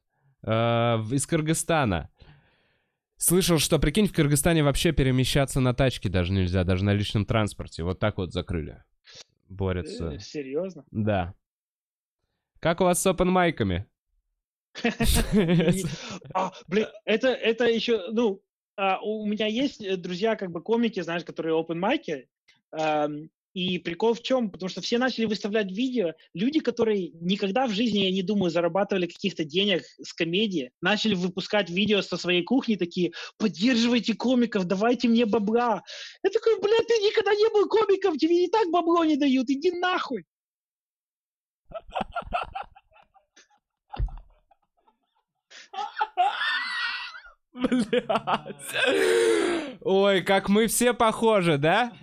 Э, 0.44 0.98
из 1.12 1.26
Кыргызстана. 1.28 2.10
Слышал, 3.18 3.60
что, 3.60 3.80
прикинь, 3.80 4.08
в 4.08 4.14
Кыргызстане 4.14 4.64
вообще 4.64 4.94
перемещаться 4.94 5.60
на 5.60 5.74
тачке 5.74 6.08
даже 6.08 6.32
нельзя, 6.32 6.64
даже 6.64 6.86
на 6.86 6.94
личном 6.94 7.26
транспорте. 7.26 7.84
Вот 7.84 8.00
так 8.00 8.18
вот 8.18 8.32
закрыли. 8.32 8.84
Борются. 9.50 10.14
Э, 10.14 10.20
серьезно? 10.20 10.86
Да. 10.92 11.34
Как 12.60 12.82
у 12.82 12.86
вас 12.86 13.02
с 13.02 13.08
опенмайками? 13.08 13.86
А, 16.34 16.54
блин, 16.68 16.88
это, 17.04 17.30
это 17.30 17.66
еще, 17.66 18.12
ну, 18.12 18.42
а, 18.78 19.00
у 19.02 19.26
меня 19.26 19.48
есть 19.48 19.82
э, 19.82 19.98
друзья, 19.98 20.36
как 20.36 20.52
бы 20.52 20.62
комики, 20.62 21.02
знаешь, 21.02 21.26
которые 21.26 21.60
open 21.60 21.76
майки, 21.76 22.30
и 23.54 23.80
прикол 23.80 24.14
в 24.14 24.22
чем? 24.22 24.52
Потому 24.52 24.70
что 24.70 24.82
все 24.82 24.98
начали 24.98 25.26
выставлять 25.26 25.72
видео. 25.72 26.14
Люди, 26.34 26.60
которые 26.60 27.10
никогда 27.10 27.68
в 27.68 27.72
жизни, 27.72 28.00
я 28.00 28.12
не 28.12 28.22
думаю, 28.22 28.52
зарабатывали 28.52 29.08
каких-то 29.08 29.44
денег 29.44 29.84
с 30.02 30.14
комедии, 30.14 30.72
начали 30.82 31.16
выпускать 31.16 31.70
видео 31.70 32.02
со 32.02 32.18
своей 32.18 32.44
кухни, 32.44 32.76
такие, 32.76 33.12
поддерживайте 33.38 34.14
комиков, 34.14 34.66
давайте 34.66 35.08
мне 35.08 35.26
бабла. 35.26 35.82
Я 36.24 36.30
такой, 36.30 36.60
блядь, 36.60 36.88
ты 36.88 36.94
никогда 36.96 37.34
не 37.34 37.50
был 37.50 37.68
комиком, 37.68 38.18
тебе 38.18 38.46
и 38.46 38.50
так 38.50 38.70
бабло 38.70 39.04
не 39.06 39.16
дают, 39.16 39.50
иди 39.50 39.72
нахуй. 39.72 40.26
Блядь. 47.60 48.56
Ой, 49.82 50.22
как 50.22 50.50
мы 50.50 50.68
все 50.68 50.94
похожи, 50.94 51.58
да? 51.58 51.94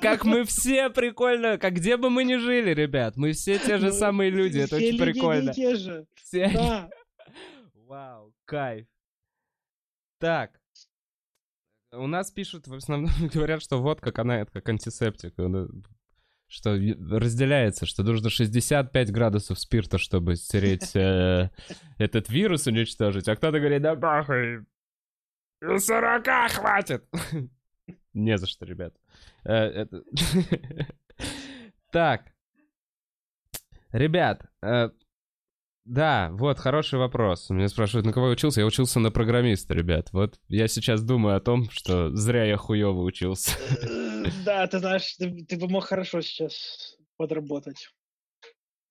Как 0.00 0.24
мы 0.24 0.44
все 0.44 0.90
прикольно, 0.90 1.58
как 1.58 1.74
где 1.74 1.96
бы 1.96 2.10
мы 2.10 2.24
ни 2.24 2.36
жили, 2.36 2.72
ребят, 2.72 3.16
мы 3.16 3.32
все 3.32 3.58
те 3.58 3.78
же 3.78 3.86
ну, 3.86 3.92
самые 3.92 4.30
люди, 4.30 4.58
это 4.58 4.76
очень 4.76 4.98
прикольно. 4.98 5.52
Все 5.52 5.72
те 5.72 5.76
же. 5.76 6.06
Все 6.14 6.88
Вау, 7.86 8.32
кайф. 8.44 8.86
Так. 10.18 10.60
У 11.92 12.06
нас 12.06 12.30
пишут, 12.30 12.68
в 12.68 12.74
основном 12.74 13.10
говорят, 13.32 13.62
что 13.62 13.80
водка 13.80 14.12
канает 14.12 14.50
как 14.50 14.68
антисептик 14.68 15.34
что 16.48 16.70
разделяется, 16.70 17.86
что 17.86 18.02
нужно 18.02 18.30
65 18.30 19.12
градусов 19.12 19.58
спирта, 19.58 19.98
чтобы 19.98 20.36
стереть 20.36 20.96
э, 20.96 21.50
этот 21.98 22.28
вирус, 22.30 22.66
уничтожить. 22.66 23.28
А 23.28 23.36
кто-то 23.36 23.58
говорит, 23.58 23.82
да 23.82 23.94
пахай, 23.94 24.60
40 25.60 26.50
хватит. 26.50 27.04
Не 28.14 28.38
за 28.38 28.46
что, 28.46 28.64
ребят. 28.64 28.94
Э, 29.44 29.86
Так. 31.92 32.32
Ребят, 33.92 34.42
э, 34.62 34.90
да, 35.88 36.28
вот 36.32 36.58
хороший 36.58 36.98
вопрос. 36.98 37.48
Меня 37.48 37.68
спрашивают, 37.68 38.04
на 38.04 38.12
кого 38.12 38.26
я 38.26 38.32
учился? 38.32 38.60
Я 38.60 38.66
учился 38.66 39.00
на 39.00 39.10
программиста, 39.10 39.72
ребят. 39.72 40.10
Вот 40.12 40.38
я 40.48 40.68
сейчас 40.68 41.02
думаю 41.02 41.36
о 41.36 41.40
том, 41.40 41.70
что 41.70 42.14
зря 42.14 42.44
я 42.44 42.58
хуёво 42.58 43.02
учился. 43.02 43.52
Да, 44.44 44.66
ты 44.66 44.78
знаешь, 44.78 45.14
ты, 45.16 45.44
ты 45.44 45.56
бы 45.56 45.68
мог 45.68 45.84
хорошо 45.84 46.20
сейчас 46.20 46.96
подработать. 47.16 47.88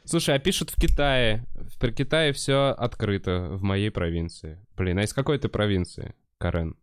Слушай, 0.04 0.36
а 0.36 0.40
пишут 0.40 0.70
в 0.70 0.80
Китае. 0.80 1.46
В 1.54 1.92
Китае 1.92 2.32
все 2.32 2.74
открыто 2.78 3.50
в 3.52 3.64
моей 3.64 3.92
провинции. 3.92 4.66
Блин, 4.76 5.00
а 5.00 5.04
из 5.04 5.14
какой 5.14 5.38
ты 5.38 5.50
провинции, 5.50 6.16
Карен? 6.38 6.78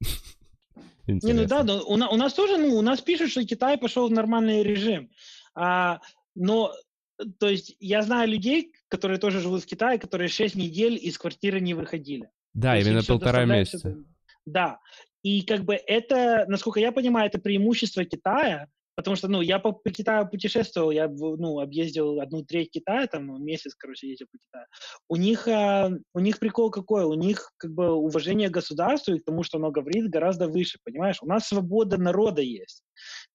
Не, 1.06 1.32
ну 1.32 1.46
да, 1.46 1.64
но 1.64 1.82
у, 1.82 1.94
у 1.94 2.16
нас 2.16 2.32
тоже, 2.32 2.56
ну, 2.58 2.76
у 2.76 2.82
нас 2.82 3.00
пишут, 3.00 3.30
что 3.30 3.44
Китай 3.44 3.76
пошел 3.76 4.08
в 4.08 4.12
нормальный 4.12 4.62
режим. 4.62 5.10
А, 5.54 6.00
но, 6.34 6.72
то 7.38 7.48
есть, 7.48 7.76
я 7.80 8.02
знаю 8.02 8.28
людей, 8.28 8.72
которые 8.88 9.18
тоже 9.18 9.40
живут 9.40 9.64
в 9.64 9.66
Китае, 9.66 9.98
которые 9.98 10.28
6 10.28 10.54
недель 10.54 10.94
из 10.94 11.18
квартиры 11.18 11.60
не 11.60 11.74
выходили. 11.74 12.30
Да, 12.54 12.74
То 12.74 12.80
именно 12.80 13.02
полтора 13.02 13.44
месяца. 13.44 13.96
Да. 14.46 14.78
И 15.22 15.42
как 15.42 15.64
бы 15.64 15.74
это, 15.74 16.44
насколько 16.48 16.80
я 16.80 16.92
понимаю, 16.92 17.28
это 17.28 17.38
преимущество 17.38 18.04
Китая, 18.04 18.66
потому 18.94 19.16
что, 19.16 19.28
ну, 19.28 19.40
я 19.40 19.58
по, 19.58 19.72
по 19.72 19.90
Китаю 19.90 20.28
путешествовал, 20.28 20.90
я, 20.90 21.08
ну, 21.08 21.60
объездил 21.60 22.20
одну 22.20 22.44
треть 22.44 22.70
Китая, 22.72 23.06
там, 23.06 23.42
месяц, 23.42 23.74
короче, 23.74 24.08
ездил 24.08 24.26
по 24.30 24.38
Китаю. 24.38 24.66
У 25.08 25.16
них, 25.16 25.48
а, 25.48 25.90
у 26.12 26.20
них 26.20 26.38
прикол 26.38 26.70
какой? 26.70 27.04
У 27.04 27.14
них, 27.14 27.52
как 27.56 27.72
бы, 27.72 27.92
уважение 27.92 28.48
к 28.48 28.52
государству 28.52 29.14
и 29.14 29.20
к 29.20 29.24
тому, 29.24 29.44
что 29.44 29.58
оно 29.58 29.70
говорит, 29.70 30.10
гораздо 30.10 30.46
выше, 30.48 30.78
понимаешь? 30.84 31.18
У 31.22 31.26
нас 31.26 31.48
свобода 31.48 31.96
народа 31.96 32.42
есть. 32.42 32.82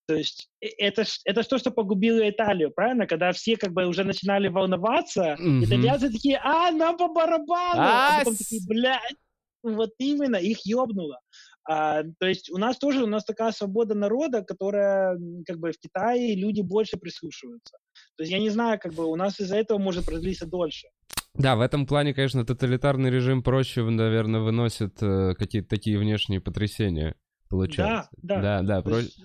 То 0.08 0.16
есть 0.16 0.48
э, 0.62 0.68
это, 0.78 1.06
это 1.26 1.44
то, 1.44 1.58
что 1.58 1.72
погубило 1.72 2.30
Италию, 2.30 2.72
правильно? 2.72 3.08
Когда 3.08 3.32
все 3.32 3.58
как 3.58 3.74
бы 3.74 3.86
уже 3.88 4.04
начинали 4.04 4.50
волноваться, 4.50 5.38
Мгм. 5.40 5.64
итальянцы 5.64 6.12
такие, 6.12 6.40
а, 6.44 6.72
нам 6.72 6.98
по 6.98 7.08
барабану! 7.08 7.82
А, 7.82 8.16
А 8.16 8.20
потом 8.20 8.36
такие, 8.38 8.62
блядь, 8.68 9.16
вот 9.64 9.90
именно, 9.98 10.36
их 10.38 10.66
ёбнуло. 10.66 11.20
А, 11.70 12.04
то 12.20 12.28
есть 12.28 12.50
у 12.50 12.58
нас 12.58 12.78
тоже, 12.78 13.04
у 13.04 13.08
нас 13.08 13.26
такая 13.26 13.52
свобода 13.52 13.94
народа, 13.94 14.42
которая, 14.42 15.20
как 15.46 15.60
бы, 15.60 15.72
в 15.72 15.80
Китае 15.80 16.36
люди 16.36 16.62
больше 16.62 16.98
прислушиваются. 16.98 17.78
То 18.16 18.24
есть 18.24 18.32
я 18.32 18.40
не 18.40 18.50
знаю, 18.50 18.80
как 18.80 18.94
бы, 18.94 19.06
у 19.06 19.16
нас 19.16 19.40
из-за 19.40 19.58
этого 19.58 19.78
может 19.78 20.06
продлиться 20.06 20.46
дольше. 20.46 20.88
Да, 21.34 21.56
в 21.56 21.62
этом 21.62 21.86
плане, 21.86 22.14
конечно, 22.14 22.46
тоталитарный 22.46 23.10
режим 23.10 23.44
проще, 23.44 23.84
наверное, 23.84 24.40
выносит 24.40 25.02
э, 25.02 25.36
какие-то 25.36 25.68
такие 25.70 26.00
внешние 26.00 26.40
потрясения, 26.40 27.16
получается. 27.50 28.10
да. 28.18 28.42
Да, 28.42 28.62
да, 28.62 28.82
То 28.82 28.90
про- 28.90 29.00
есть, 29.00 29.20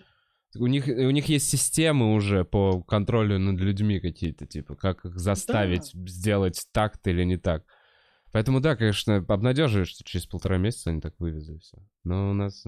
У 0.58 0.66
них, 0.66 0.86
у 0.86 1.10
них 1.10 1.26
есть 1.30 1.48
системы 1.48 2.12
уже 2.12 2.44
по 2.44 2.82
контролю 2.82 3.38
над 3.38 3.58
людьми 3.60 4.00
какие-то, 4.00 4.46
типа, 4.46 4.74
как 4.74 5.04
их 5.06 5.18
заставить 5.18 5.92
сделать 5.94 6.66
так-то 6.72 7.08
или 7.10 7.24
не 7.24 7.38
так. 7.38 7.64
Поэтому, 8.32 8.60
да, 8.60 8.76
конечно, 8.76 9.16
обнадеживает, 9.16 9.88
что 9.88 10.04
через 10.04 10.26
полтора 10.26 10.56
месяца 10.56 10.90
они 10.90 11.00
так 11.00 11.14
вывезли 11.18 11.58
все. 11.58 11.78
Но 12.02 12.30
у 12.30 12.34
нас... 12.34 12.64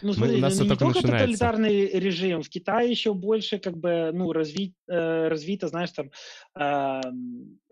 Ну, 0.00 0.12
смотри, 0.12 0.36
у 0.36 0.40
нас 0.40 0.56
ну, 0.56 0.64
не 0.64 0.68
только 0.70 0.84
только 0.94 1.02
тоталитарный 1.02 1.86
режим, 1.98 2.42
в 2.42 2.48
Китае 2.48 2.90
еще 2.90 3.14
больше 3.14 3.58
как 3.58 3.76
бы, 3.76 4.10
ну, 4.12 4.32
разви, 4.32 4.74
э, 4.88 5.28
развито, 5.28 5.68
знаешь, 5.68 5.90
там, 5.90 6.10
ам, 6.54 7.00
э, 7.00 7.71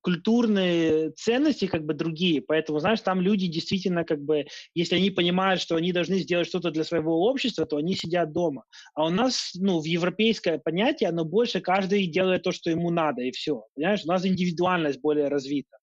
культурные 0.00 1.10
ценности 1.10 1.66
как 1.66 1.84
бы 1.84 1.94
другие, 1.94 2.42
поэтому, 2.42 2.78
знаешь, 2.78 3.00
там 3.00 3.20
люди 3.20 3.46
действительно 3.46 4.04
как 4.04 4.20
бы, 4.20 4.46
если 4.74 4.96
они 4.96 5.10
понимают, 5.10 5.60
что 5.60 5.76
они 5.76 5.92
должны 5.92 6.18
сделать 6.18 6.48
что-то 6.48 6.70
для 6.70 6.84
своего 6.84 7.28
общества, 7.28 7.66
то 7.66 7.76
они 7.76 7.94
сидят 7.94 8.32
дома. 8.32 8.64
А 8.94 9.06
у 9.06 9.10
нас, 9.10 9.52
ну, 9.54 9.80
в 9.80 9.84
европейское 9.84 10.58
понятие, 10.58 11.10
оно 11.10 11.24
больше 11.24 11.60
каждый 11.60 12.06
делает 12.06 12.42
то, 12.42 12.52
что 12.52 12.70
ему 12.70 12.90
надо, 12.90 13.22
и 13.22 13.30
все. 13.32 13.64
Понимаешь, 13.74 14.02
у 14.04 14.08
нас 14.08 14.26
индивидуальность 14.26 15.00
более 15.00 15.28
развита. 15.28 15.76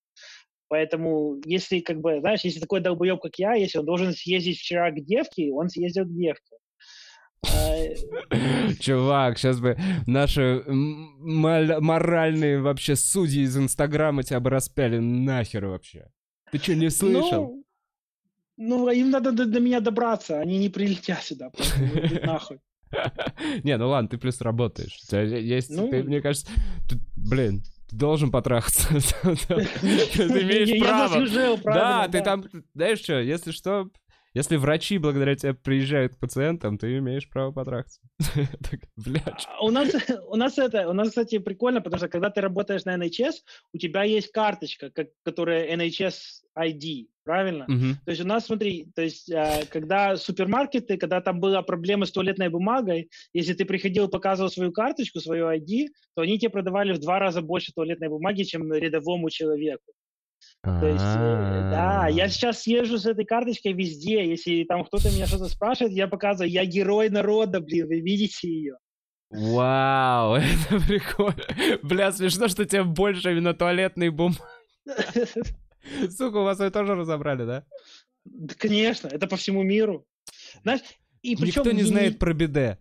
Поэтому, 0.69 1.41
если, 1.45 1.79
как 1.79 1.99
бы, 1.99 2.19
знаешь, 2.19 2.41
если 2.41 2.59
такой 2.59 2.79
долбоеб, 2.79 3.19
как 3.19 3.37
я, 3.39 3.53
если 3.55 3.79
он 3.79 3.85
должен 3.85 4.13
съездить 4.13 4.59
вчера 4.59 4.91
к 4.91 5.03
девке, 5.03 5.51
он 5.51 5.69
съездил 5.69 6.05
к 6.05 6.15
девке. 6.15 6.58
Чувак, 8.79 9.37
сейчас 9.37 9.59
бы 9.59 9.77
наши 10.05 10.63
моральные 10.67 12.61
вообще 12.61 12.95
судьи 12.95 13.43
из 13.43 13.57
Инстаграма 13.57 14.23
тебя 14.23 14.39
бы 14.39 14.49
распяли 14.49 14.99
нахер 14.99 15.65
вообще. 15.65 16.07
Ты 16.51 16.57
что, 16.57 16.75
не 16.75 16.89
слышал? 16.89 17.55
Ну, 18.57 18.85
ну, 18.85 18.89
им 18.89 19.09
надо 19.09 19.31
до, 19.31 19.45
до 19.45 19.59
меня 19.59 19.79
добраться, 19.79 20.39
они 20.39 20.57
не 20.57 20.69
прилетят 20.69 21.23
сюда, 21.23 21.51
иди 21.57 22.19
нахуй. 22.19 22.59
Не, 23.63 23.77
ну 23.77 23.89
ладно, 23.89 24.09
ты 24.09 24.17
плюс 24.17 24.41
работаешь. 24.41 24.97
У 25.03 25.07
тебя 25.07 25.21
есть, 25.21 25.69
Ну. 25.69 25.89
ты, 25.89 26.01
мне 26.03 26.21
кажется, 26.21 26.47
ты, 26.89 26.99
блин, 27.15 27.61
ты 27.87 27.95
должен 27.95 28.31
потрахаться. 28.31 28.87
Ты 28.89 28.93
имеешь 30.23 30.83
право. 30.83 31.73
Да, 31.73 32.07
ты 32.07 32.21
там, 32.21 32.45
знаешь 32.73 32.99
что, 32.99 33.19
если 33.19 33.51
что, 33.51 33.89
если 34.33 34.57
врачи 34.57 34.97
благодаря 34.97 35.35
тебе 35.35 35.53
приезжают 35.53 36.15
к 36.15 36.19
пациентам, 36.19 36.77
ты 36.77 36.97
имеешь 36.97 37.29
право 37.29 37.51
потрахаться. 37.51 38.01
А 39.35 39.65
У 39.65 39.71
нас, 39.71 39.89
у 40.27 40.35
нас 40.35 40.57
это, 40.57 40.87
у 40.89 40.93
нас, 40.93 41.09
кстати, 41.09 41.39
прикольно, 41.39 41.81
потому 41.81 41.97
что 41.97 42.09
когда 42.09 42.29
ты 42.29 42.41
работаешь 42.41 42.85
на 42.85 42.95
NHS, 42.95 43.33
у 43.73 43.77
тебя 43.77 44.03
есть 44.03 44.31
карточка, 44.31 44.91
как, 44.91 45.07
которая 45.23 45.75
NHS 45.75 46.13
ID, 46.57 47.07
правильно? 47.23 47.65
То 48.05 48.11
есть 48.11 48.21
у 48.21 48.27
нас, 48.27 48.45
смотри, 48.45 48.91
то 48.95 49.01
есть 49.01 49.31
а, 49.31 49.65
когда 49.69 50.15
супермаркеты, 50.17 50.97
когда 50.97 51.21
там 51.21 51.39
была 51.39 51.61
проблема 51.61 52.05
с 52.05 52.11
туалетной 52.11 52.49
бумагой, 52.49 53.09
если 53.33 53.53
ты 53.53 53.65
приходил 53.65 54.07
и 54.07 54.11
показывал 54.11 54.49
свою 54.49 54.71
карточку, 54.71 55.19
свою 55.19 55.47
ID, 55.47 55.87
то 56.15 56.21
они 56.21 56.37
тебе 56.37 56.49
продавали 56.49 56.93
в 56.93 56.99
два 56.99 57.19
раза 57.19 57.41
больше 57.41 57.71
туалетной 57.73 58.09
бумаги, 58.09 58.43
чем 58.43 58.71
рядовому 58.73 59.29
человеку. 59.29 59.93
То 60.61 60.85
есть, 60.87 61.03
э, 61.03 61.69
да, 61.71 62.07
я 62.09 62.25
А. 62.25 62.29
сейчас 62.29 62.67
езжу 62.67 62.97
с 62.97 63.05
этой 63.05 63.23
карточкой 63.23 63.73
везде. 63.73 64.29
Если 64.29 64.65
там 64.65 64.83
кто-то 64.83 65.09
меня 65.09 65.25
что-то 65.25 65.47
спрашивает, 65.47 65.93
я 65.93 66.07
показываю, 66.07 66.51
я 66.51 66.65
герой 66.65 67.09
народа, 67.09 67.61
блин, 67.61 67.87
вы 67.87 68.01
видите 68.01 68.49
ее. 68.49 68.75
Вау, 69.29 70.35
это 70.35 70.79
прикольно. 70.85 71.43
Бля, 71.81 72.11
смешно, 72.11 72.49
что 72.49 72.65
тебе 72.65 72.83
больше 72.83 73.31
именно 73.31 73.53
туалетной 73.53 74.09
бумаги. 74.09 74.39
Сука, 76.09 76.37
у 76.37 76.43
вас 76.43 76.59
ее 76.59 76.71
тоже 76.71 76.95
разобрали, 76.95 77.45
да? 77.45 77.65
Да, 78.25 78.53
конечно, 78.57 79.07
это 79.07 79.27
по 79.27 79.37
всему 79.37 79.63
миру. 79.63 80.05
Знаешь, 80.63 80.81
и 81.21 81.35
причем 81.35 81.61
Никто 81.61 81.71
не 81.71 81.83
знает 81.83 82.19
про 82.19 82.33
биде. 82.33 82.79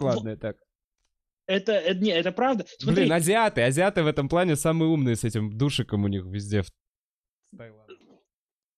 Ладно, 0.00 0.36
так. 0.36 0.56
Это, 1.46 1.72
это, 1.72 2.00
не, 2.00 2.10
это 2.10 2.32
правда. 2.32 2.64
Смотри, 2.78 3.02
Блин, 3.04 3.12
азиаты, 3.12 3.62
азиаты 3.62 4.02
в 4.02 4.06
этом 4.06 4.28
плане 4.28 4.56
самые 4.56 4.88
умные 4.88 5.16
с 5.16 5.24
этим 5.24 5.56
душиком 5.56 6.04
у 6.04 6.08
них 6.08 6.24
везде. 6.24 6.62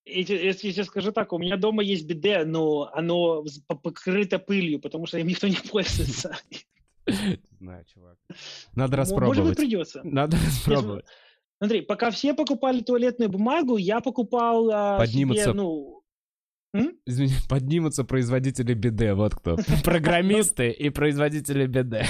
если 0.06 0.68
я 0.70 0.84
скажу 0.84 1.12
так, 1.12 1.32
у 1.32 1.38
меня 1.38 1.56
дома 1.56 1.82
есть 1.82 2.06
биде, 2.06 2.44
но 2.44 2.90
оно 2.92 3.44
покрыто 3.82 4.38
пылью, 4.38 4.80
потому 4.80 5.06
что 5.06 5.18
им 5.18 5.26
никто 5.26 5.48
не 5.48 5.56
пользуется. 5.70 6.36
Не 7.06 7.38
знаю, 7.58 7.84
чувак. 7.86 8.16
Надо 8.74 8.96
М- 8.96 8.98
Может 9.00 9.16
быть, 9.16 9.18
распробовать. 9.28 9.56
придется. 9.56 10.00
Надо 10.04 10.36
распробовать. 10.36 11.04
Смотри, 11.58 11.80
пока 11.82 12.10
все 12.10 12.34
покупали 12.34 12.80
туалетную 12.80 13.30
бумагу, 13.30 13.76
я 13.76 14.00
покупал 14.00 14.70
а, 14.70 14.98
Поднимутся. 14.98 15.44
себе, 15.44 15.52
ну... 15.54 16.02
Извини, 17.06 17.32
поднимутся 17.48 18.04
производители 18.04 18.74
биде, 18.74 19.14
вот 19.14 19.34
кто. 19.34 19.56
Программисты 19.84 20.70
и 20.70 20.90
производители 20.90 21.66
биде. 21.66 22.06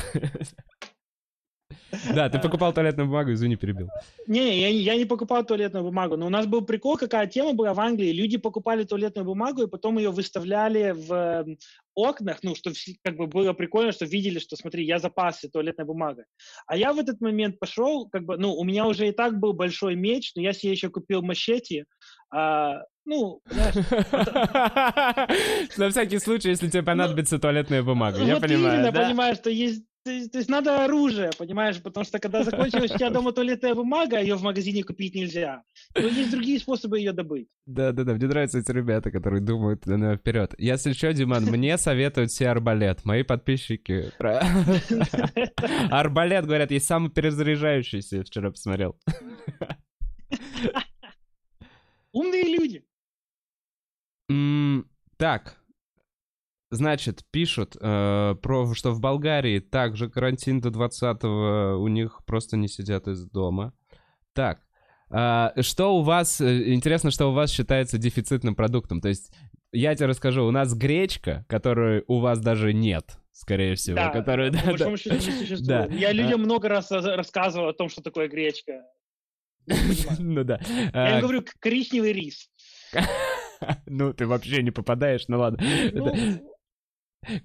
Да, 2.14 2.28
ты 2.28 2.38
покупал 2.40 2.72
туалетную 2.72 3.06
бумагу, 3.06 3.32
извини, 3.32 3.56
перебил. 3.56 3.88
Не, 4.26 4.60
я, 4.60 4.70
не- 4.70 4.78
я 4.78 4.96
не 4.96 5.04
покупал 5.04 5.44
туалетную 5.44 5.84
бумагу, 5.84 6.16
но 6.16 6.26
у 6.26 6.30
нас 6.30 6.46
был 6.46 6.62
прикол, 6.62 6.96
какая 6.96 7.26
тема 7.26 7.52
была 7.52 7.72
в 7.72 7.80
Англии. 7.80 8.12
Люди 8.12 8.36
покупали 8.36 8.84
туалетную 8.84 9.24
бумагу 9.24 9.62
и 9.62 9.68
потом 9.68 9.98
ее 9.98 10.10
выставляли 10.10 10.92
в 10.92 11.12
э, 11.12 11.56
окнах, 11.94 12.38
ну, 12.42 12.54
что 12.54 12.72
как 13.02 13.16
бы 13.16 13.26
было 13.26 13.52
прикольно, 13.52 13.92
что 13.92 14.06
видели, 14.06 14.38
что, 14.38 14.56
смотри, 14.56 14.84
я 14.84 14.98
запасся 14.98 15.48
туалетной 15.48 15.84
бумагой. 15.84 16.24
А 16.66 16.76
я 16.76 16.92
в 16.92 16.98
этот 16.98 17.20
момент 17.20 17.58
пошел, 17.58 18.08
как 18.08 18.24
бы, 18.24 18.36
ну, 18.38 18.54
у 18.54 18.64
меня 18.64 18.86
уже 18.86 19.08
и 19.08 19.12
так 19.12 19.38
был 19.38 19.52
большой 19.52 19.94
меч, 19.94 20.32
но 20.34 20.42
я 20.42 20.52
себе 20.52 20.72
еще 20.72 20.90
купил 20.90 21.22
мачете, 21.22 21.84
а, 22.30 22.82
ну, 23.04 23.42
На 25.76 25.90
всякий 25.90 26.18
случай, 26.18 26.50
если 26.50 26.68
тебе 26.68 26.82
понадобится 26.82 27.38
туалетная 27.38 27.82
бумага. 27.82 28.22
Я 28.22 28.40
понимаю, 28.40 28.92
да? 28.92 29.06
понимаешь, 29.06 29.36
что 29.36 29.50
есть 29.50 29.84
то 30.04 30.10
есть, 30.10 30.32
то 30.32 30.38
есть 30.38 30.50
надо 30.50 30.84
оружие, 30.84 31.30
понимаешь, 31.38 31.80
потому 31.80 32.04
что 32.04 32.18
когда 32.18 32.42
закончилась 32.44 32.90
у 32.90 32.98
тебя 32.98 33.08
дома 33.08 33.32
туалетная 33.32 33.74
бумага, 33.74 34.20
ее 34.20 34.34
в 34.34 34.42
магазине 34.42 34.82
купить 34.82 35.14
нельзя. 35.14 35.62
Но 35.94 36.02
есть 36.02 36.30
другие 36.30 36.58
способы 36.58 36.98
ее 36.98 37.12
добыть. 37.12 37.48
Да, 37.64 37.90
да, 37.92 38.04
да. 38.04 38.12
Мне 38.12 38.26
нравятся 38.26 38.58
эти 38.58 38.70
ребята, 38.70 39.10
которые 39.10 39.40
думают 39.40 39.86
ну, 39.86 40.14
вперед. 40.14 40.54
Если 40.58 40.92
что, 40.92 41.10
Диман, 41.14 41.44
мне 41.44 41.78
советуют 41.78 42.30
все 42.32 42.48
арбалет. 42.48 43.06
Мои 43.06 43.22
подписчики. 43.22 44.12
Арбалет, 45.90 46.44
говорят, 46.44 46.70
есть 46.70 46.86
самый 46.86 47.10
перезаряжающийся, 47.10 48.18
я 48.18 48.24
вчера 48.24 48.50
посмотрел. 48.50 48.98
Умные 52.12 52.44
люди. 52.44 52.84
М, 54.30 54.88
Так, 55.16 55.56
Значит, 56.70 57.24
пишут, 57.30 57.76
э, 57.80 58.34
про, 58.42 58.74
что 58.74 58.90
в 58.90 58.98
Болгарии 59.00 59.60
также 59.60 60.10
карантин 60.10 60.60
до 60.60 60.70
20-го, 60.70 61.80
у 61.80 61.86
них 61.86 62.22
просто 62.26 62.56
не 62.56 62.66
сидят 62.66 63.06
из 63.06 63.30
дома. 63.30 63.72
Так, 64.32 64.60
э, 65.10 65.50
что 65.62 65.96
у 65.96 66.02
вас, 66.02 66.40
э, 66.40 66.72
интересно, 66.74 67.12
что 67.12 67.26
у 67.28 67.32
вас 67.32 67.52
считается 67.52 67.96
дефицитным 67.96 68.56
продуктом? 68.56 69.00
То 69.00 69.08
есть, 69.08 69.32
я 69.70 69.94
тебе 69.94 70.06
расскажу, 70.06 70.44
у 70.44 70.50
нас 70.50 70.74
гречка, 70.74 71.44
которой 71.48 72.02
у 72.08 72.18
вас 72.18 72.40
даже 72.40 72.72
нет, 72.72 73.18
скорее 73.30 73.76
всего. 73.76 73.94
Да, 73.94 74.08
которую, 74.08 74.50
да, 74.50 74.58
да. 74.76 74.90
не 74.90 74.96
существует. 74.96 75.66
Да. 75.66 75.86
Я 75.86 76.10
людям 76.10 76.40
А. 76.40 76.44
много 76.44 76.68
раз 76.68 76.90
рассказывал 76.90 77.68
о 77.68 77.72
том, 77.72 77.88
что 77.88 78.02
такое 78.02 78.28
гречка. 78.28 78.82
Ну 80.18 80.42
да. 80.42 80.58
Я 80.92 81.18
А, 81.18 81.20
говорю, 81.20 81.44
коричневый 81.60 82.12
рис. 82.12 82.50
Ну, 83.86 84.12
ты 84.12 84.26
вообще 84.26 84.62
не 84.62 84.70
попадаешь, 84.70 85.24
ну 85.28 85.38
ладно. 85.38 85.62
Ну, 85.92 86.12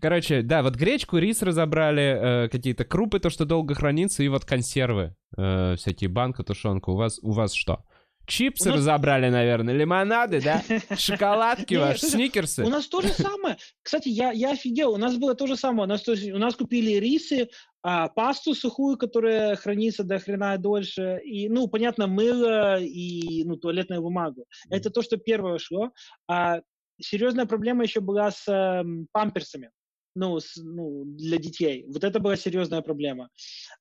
Короче, 0.02 0.42
да, 0.42 0.62
вот 0.62 0.76
гречку, 0.76 1.18
рис 1.18 1.42
разобрали, 1.42 2.46
э, 2.46 2.50
какие-то 2.50 2.84
крупы, 2.84 3.20
то, 3.20 3.30
что 3.30 3.46
долго 3.46 3.76
хранится, 3.76 4.24
и 4.24 4.28
вот 4.28 4.46
консервы, 4.46 5.16
э, 5.38 5.76
всякие 5.78 6.10
банка, 6.10 6.44
тушенка. 6.44 6.90
У 6.90 6.96
вас, 6.96 7.20
у 7.22 7.32
вас 7.32 7.54
что? 7.54 7.84
Чипсы 8.30 8.70
нас- 8.70 8.78
разобрали, 8.78 9.30
наверное, 9.30 9.74
лимонады, 9.74 10.42
да? 10.42 10.64
Шоколадки 10.98 11.76
ваши, 11.76 12.06
сникерсы. 12.06 12.64
У 12.64 12.70
нас 12.70 12.88
то 12.88 13.02
же 13.02 13.10
самое. 13.10 13.58
Кстати, 13.82 14.10
я, 14.10 14.32
я 14.32 14.52
офигел. 14.52 14.94
У 14.94 14.98
нас 14.98 15.18
было 15.18 15.36
то 15.36 15.48
же 15.48 15.56
самое. 15.58 15.84
У 15.84 15.90
нас, 15.90 16.04
то 16.04 16.12
есть, 16.14 16.30
у 16.32 16.38
нас 16.38 16.56
купили 16.56 16.92
рисы, 17.00 17.50
а, 17.82 18.08
пасту 18.10 18.54
сухую, 18.54 18.98
которая 18.98 19.56
хранится 19.56 20.04
до 20.04 20.20
хрена 20.20 20.58
дольше, 20.58 21.20
и, 21.26 21.50
ну, 21.50 21.68
понятно, 21.68 22.08
мыло 22.08 22.80
и, 22.80 23.44
ну, 23.46 23.56
туалетную 23.58 24.02
бумагу. 24.02 24.46
Это 24.70 24.90
то, 24.90 25.02
что 25.02 25.18
первое 25.18 25.58
шло. 25.58 25.92
А 26.28 26.60
серьезная 27.02 27.46
проблема 27.46 27.84
еще 27.84 28.00
была 28.02 28.32
с 28.32 28.48
эм, 28.48 29.08
памперсами. 29.12 29.72
Ну, 30.16 30.40
с- 30.40 30.58
ну, 30.58 31.06
для 31.06 31.38
детей. 31.38 31.86
Вот 31.88 32.04
это 32.04 32.20
была 32.20 32.36
серьезная 32.36 32.82
проблема. 32.82 33.30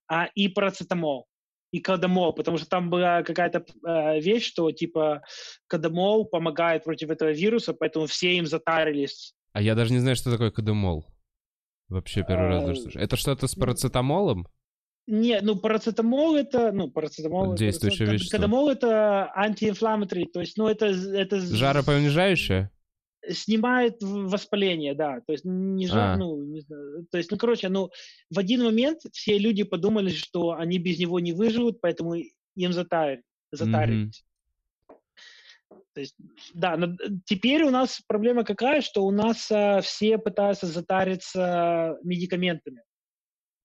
А, 0.06 0.26
и 0.34 0.48
парацетамол. 0.48 1.26
И 1.70 1.80
кадамол, 1.80 2.32
потому 2.32 2.56
что 2.56 2.66
там 2.66 2.88
была 2.88 3.22
какая-то 3.22 3.64
э, 3.86 4.20
вещь, 4.20 4.46
что 4.46 4.70
типа 4.72 5.22
кадамол 5.66 6.24
помогает 6.24 6.84
против 6.84 7.10
этого 7.10 7.30
вируса, 7.30 7.74
поэтому 7.74 8.06
все 8.06 8.36
им 8.36 8.46
затарились. 8.46 9.34
А 9.52 9.60
я 9.60 9.74
даже 9.74 9.92
не 9.92 9.98
знаю, 9.98 10.16
что 10.16 10.30
такое 10.30 10.50
кадемол. 10.50 11.06
Вообще 11.88 12.22
первый 12.22 12.48
раз 12.48 12.64
даже 12.64 12.80
слышу. 12.82 12.98
Это 12.98 13.16
что-то 13.16 13.46
с 13.46 13.54
парацетамолом? 13.54 14.46
Не, 15.06 15.40
ну 15.40 15.56
парацетамол 15.56 16.36
это, 16.36 16.70
ну 16.70 16.90
парацетамол, 16.90 17.54
Действующее 17.54 18.08
парацет- 18.08 18.12
вещество. 18.12 18.36
Кадамол 18.36 18.68
это 18.68 19.32
антиинфламаторий, 19.34 20.26
то 20.26 20.40
есть, 20.40 20.58
ну 20.58 20.68
это 20.68 20.86
это 20.86 21.40
Жаропонижающее? 21.40 22.70
Снимает 23.30 23.96
воспаление, 24.00 24.94
да, 24.94 25.20
то 25.26 25.32
есть 25.32 25.44
не 25.44 25.88
А. 25.90 26.16
ну 26.16 26.42
не 26.44 26.60
знаю, 26.60 27.06
то 27.10 27.18
есть, 27.18 27.30
ну 27.30 27.36
короче, 27.36 27.68
ну 27.68 27.90
в 28.30 28.38
один 28.38 28.62
момент 28.64 29.00
все 29.12 29.38
люди 29.38 29.62
подумали, 29.62 30.10
что 30.10 30.52
они 30.52 30.78
без 30.78 30.98
него 30.98 31.20
не 31.20 31.32
выживут, 31.32 31.80
поэтому 31.80 32.14
им 32.14 32.72
затарили, 32.72 33.22
затарились. 33.52 34.24
То 35.94 36.02
есть, 36.02 36.14
да, 36.54 36.76
но 36.76 36.96
теперь 37.24 37.64
у 37.64 37.70
нас 37.70 38.00
проблема 38.06 38.44
какая, 38.44 38.82
что 38.82 39.04
у 39.04 39.10
нас 39.10 39.50
а, 39.50 39.80
все 39.80 40.16
пытаются 40.16 40.66
затариться 40.66 41.98
медикаментами. 42.04 42.82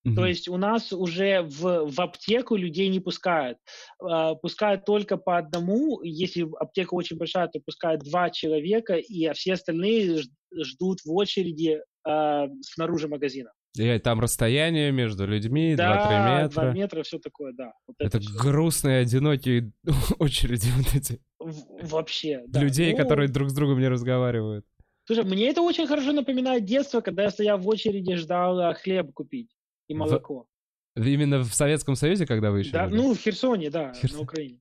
То 0.03 0.09
Мгм. 0.09 0.25
есть 0.25 0.49
у 0.49 0.57
нас 0.57 0.91
уже 0.91 1.43
в, 1.43 1.85
в 1.89 2.01
аптеку 2.01 2.57
людей 2.57 2.89
не 2.89 2.99
пускают. 2.99 3.57
А, 4.01 4.35
Пускают 4.35 4.83
только 4.83 5.15
по 5.15 5.37
одному. 5.37 6.01
Если 6.03 6.45
аптека 6.59 6.93
очень 6.93 7.15
большая, 7.17 7.47
то 7.47 7.61
пускают 7.65 8.01
два 8.01 8.29
человека, 8.29 8.95
и 8.95 9.31
все 9.33 9.53
остальные 9.53 10.23
ждут 10.53 10.99
в 11.05 11.11
очереди 11.13 11.79
а, 12.05 12.47
снаружи 12.61 13.07
магазина. 13.07 13.51
И 13.77 13.97
там 13.99 14.19
расстояние 14.19 14.91
между 14.91 15.25
людьми, 15.25 15.71
2-3 15.73 15.75
да, 15.77 16.41
метра. 16.41 16.49
два 16.49 16.73
метра, 16.73 17.03
все 17.03 17.17
такое, 17.19 17.53
да. 17.53 17.71
Вот 17.87 17.95
Это 17.97 18.19
всё. 18.19 18.29
грустные, 18.37 18.99
одинокие 19.03 19.71
очереди 20.19 20.67
вот 20.75 20.93
эти. 20.95 21.21
В- 21.39 21.89
вообще, 21.91 22.43
да. 22.47 22.59
Людей, 22.59 22.91
Ну, 22.91 22.97
которые 22.97 23.29
друг 23.29 23.49
с 23.49 23.53
другом 23.53 23.79
не 23.79 23.87
разговаривают. 23.87 24.65
Слушай, 25.05 25.23
мне 25.23 25.49
это 25.49 25.61
очень 25.61 25.87
хорошо 25.87 26.11
напоминает 26.11 26.65
детство, 26.65 26.99
когда 26.99 27.23
я 27.23 27.29
стоял 27.29 27.57
в 27.57 27.67
очереди, 27.69 28.15
ждал 28.15 28.59
а, 28.59 28.73
хлеб 28.73 29.13
купить 29.13 29.49
и 29.87 29.93
В- 29.93 29.97
молоко. 29.97 30.47
Именно 30.95 31.39
в 31.39 31.53
Советском 31.53 31.95
Союзе, 31.95 32.25
когда 32.27 32.51
вы 32.51 32.59
еще 32.59 32.71
Да, 32.71 32.87
жили? 32.87 32.97
ну, 32.97 33.13
в 33.13 33.17
Херсоне, 33.17 33.69
да, 33.71 33.93
Херсон. 33.93 34.17
на 34.17 34.23
Украине. 34.23 34.59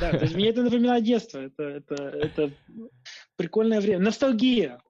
Да, 0.00 0.10
то 0.10 0.18
есть 0.20 0.36
мне 0.36 0.48
это 0.50 0.62
напоминает 0.62 1.02
детство. 1.02 1.40
Это, 1.40 1.62
это, 1.64 1.94
это 2.04 2.50
прикольное 3.36 3.80
время. 3.80 4.04
Ностальгия. 4.04 4.80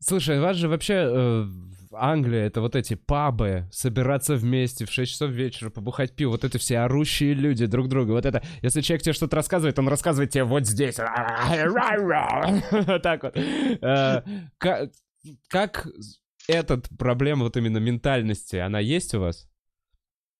Слушай, 0.00 0.38
у 0.38 0.42
вас 0.42 0.56
же 0.56 0.68
вообще 0.68 0.94
э, 0.94 1.42
в 1.44 1.94
Англии 1.94 2.40
это 2.40 2.60
вот 2.60 2.74
эти 2.74 2.94
пабы, 2.94 3.68
собираться 3.70 4.34
вместе 4.34 4.86
в 4.86 4.90
6 4.92 5.12
часов 5.12 5.30
вечера, 5.30 5.70
побухать 5.70 6.16
пиво, 6.16 6.30
вот 6.30 6.42
это 6.42 6.58
все 6.58 6.78
орущие 6.78 7.34
люди 7.34 7.66
друг 7.66 7.86
друга. 7.88 8.10
Вот 8.12 8.26
это, 8.26 8.42
если 8.62 8.80
человек 8.80 9.02
тебе 9.02 9.12
что-то 9.12 9.36
рассказывает, 9.36 9.78
он 9.78 9.86
рассказывает 9.88 10.30
тебе 10.30 10.42
вот 10.44 10.66
здесь. 10.66 10.96
Вот 12.70 13.02
так 13.02 13.22
вот. 13.22 13.36
Э, 13.36 14.22
ка- 14.58 14.90
Как 15.48 15.86
эта 16.50 16.82
проблема 16.98 17.44
вот 17.44 17.56
именно 17.56 17.78
ментальности, 17.78 18.56
она 18.56 18.80
есть 18.80 19.14
у 19.14 19.20
вас? 19.20 19.48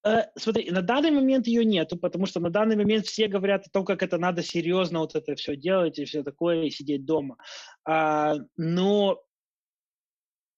Э, 0.05 0.25
Смотри, 0.37 0.71
на 0.71 0.83
данный 0.83 1.11
момент 1.11 1.47
ее 1.47 1.65
нету, 1.65 1.97
потому 1.97 2.27
что 2.27 2.41
на 2.41 2.51
данный 2.51 2.77
момент 2.77 3.07
все 3.07 3.29
говорят 3.29 3.67
о 3.67 3.71
том, 3.71 3.85
как 3.85 4.03
это 4.03 4.19
надо 4.19 4.43
серьезно 4.43 5.01
вот 5.01 5.15
это 5.15 5.35
все 5.35 5.57
делать 5.57 5.99
и 5.99 6.05
все 6.05 6.23
такое, 6.23 6.65
и 6.65 6.71
сидеть 6.71 7.05
дома. 7.05 7.37
А, 7.85 8.37
Но 8.57 9.23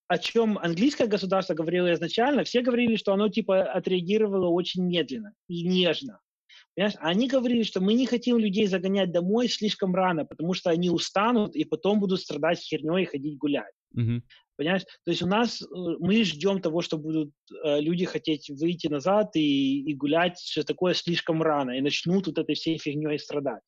о 0.07 0.17
чем 0.17 0.57
английское 0.59 1.07
государство 1.07 1.53
говорило 1.53 1.91
изначально, 1.93 2.43
все 2.43 2.61
говорили, 2.61 2.95
что 2.95 3.13
оно 3.13 3.29
типа 3.29 3.63
отреагировало 3.63 4.47
очень 4.47 4.83
медленно 4.83 5.33
и 5.47 5.67
нежно. 5.67 6.19
Понимаешь? 6.75 6.95
Они 6.99 7.27
говорили, 7.27 7.63
что 7.63 7.81
мы 7.81 7.93
не 7.93 8.05
хотим 8.05 8.37
людей 8.37 8.67
загонять 8.67 9.11
домой 9.11 9.47
слишком 9.47 9.93
рано, 9.93 10.25
потому 10.25 10.53
что 10.53 10.69
они 10.69 10.89
устанут 10.89 11.55
и 11.55 11.65
потом 11.65 11.99
будут 11.99 12.21
страдать 12.21 12.59
херней 12.59 13.03
и 13.03 13.05
ходить 13.05 13.37
гулять. 13.37 13.73
Мгм. 13.91 14.23
Понимаешь? 14.55 14.83
То 15.03 15.11
есть 15.11 15.21
у 15.21 15.27
нас 15.27 15.61
э, 15.61 15.65
мы 15.99 16.23
ждем 16.23 16.61
того, 16.61 16.81
что 16.81 16.97
будут 16.97 17.31
э, 17.63 17.79
люди 17.79 18.05
хотеть 18.05 18.49
выйти 18.49 18.87
назад 18.87 19.35
и, 19.35 19.81
и 19.81 19.95
гулять 19.95 20.37
все 20.37 20.63
такое 20.63 20.93
слишком 20.93 21.41
рано 21.41 21.71
и 21.71 21.81
начнут 21.81 22.27
вот 22.27 22.37
этой 22.37 22.55
всей 22.55 22.77
фигней 22.77 23.17
страдать. 23.17 23.61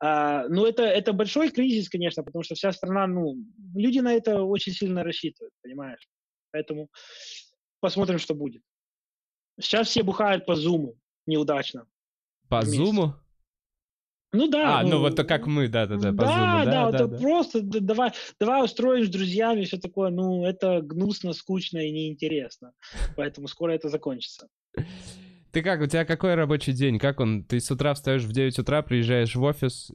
А, 0.00 0.48
ну, 0.48 0.66
это, 0.66 0.82
это 0.82 1.12
большой 1.12 1.50
кризис, 1.50 1.88
конечно, 1.88 2.22
потому 2.24 2.42
что 2.42 2.54
вся 2.54 2.72
страна, 2.72 3.06
ну, 3.06 3.36
люди 3.74 4.00
на 4.00 4.12
это 4.12 4.42
очень 4.42 4.72
сильно 4.72 5.04
рассчитывают, 5.04 5.54
понимаешь? 5.62 6.08
Поэтому 6.50 6.88
посмотрим, 7.80 8.18
что 8.18 8.34
будет. 8.34 8.62
Сейчас 9.60 9.88
все 9.88 10.02
бухают 10.02 10.44
по 10.44 10.56
зуму 10.56 10.98
неудачно. 11.26 11.86
По 12.48 12.60
Вместе. 12.60 12.76
зуму? 12.84 13.14
Ну 14.32 14.48
да. 14.48 14.80
А, 14.80 14.82
ну 14.82 14.98
вот 14.98 15.14
то 15.16 15.24
как 15.24 15.46
мы, 15.46 15.68
да-да-да, 15.68 16.10
по 16.12 16.16
да, 16.16 16.26
зуму. 16.26 16.64
да, 16.64 16.64
Да, 16.64 16.84
вот 16.86 16.92
да, 16.92 16.98
это 16.98 17.06
да. 17.08 17.18
просто 17.18 17.60
д- 17.60 17.80
давай, 17.80 18.12
давай 18.40 18.64
устроим 18.64 19.04
с 19.04 19.08
друзьями 19.10 19.64
все 19.64 19.76
такое. 19.76 20.10
Ну, 20.10 20.46
это 20.46 20.80
гнусно, 20.80 21.34
скучно 21.34 21.78
и 21.78 21.90
неинтересно. 21.90 22.72
Поэтому 23.16 23.46
скоро 23.48 23.72
это 23.72 23.88
закончится. 23.90 24.48
Ты 25.50 25.60
как, 25.62 25.82
у 25.82 25.86
тебя 25.86 26.06
какой 26.06 26.34
рабочий 26.34 26.72
день? 26.72 26.98
Как 26.98 27.20
он? 27.20 27.44
Ты 27.44 27.60
с 27.60 27.70
утра 27.70 27.92
встаешь 27.92 28.22
в 28.22 28.32
9 28.32 28.58
утра, 28.58 28.80
приезжаешь 28.80 29.34
в 29.34 29.42
офис? 29.42 29.90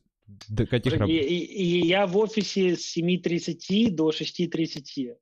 До 0.50 0.68
каких 0.68 0.94
И, 1.08 1.88
я 1.88 2.06
в 2.06 2.16
офисе 2.18 2.76
с 2.76 2.96
7.30 2.96 3.90
до 3.92 4.10
6.30. 4.12 5.16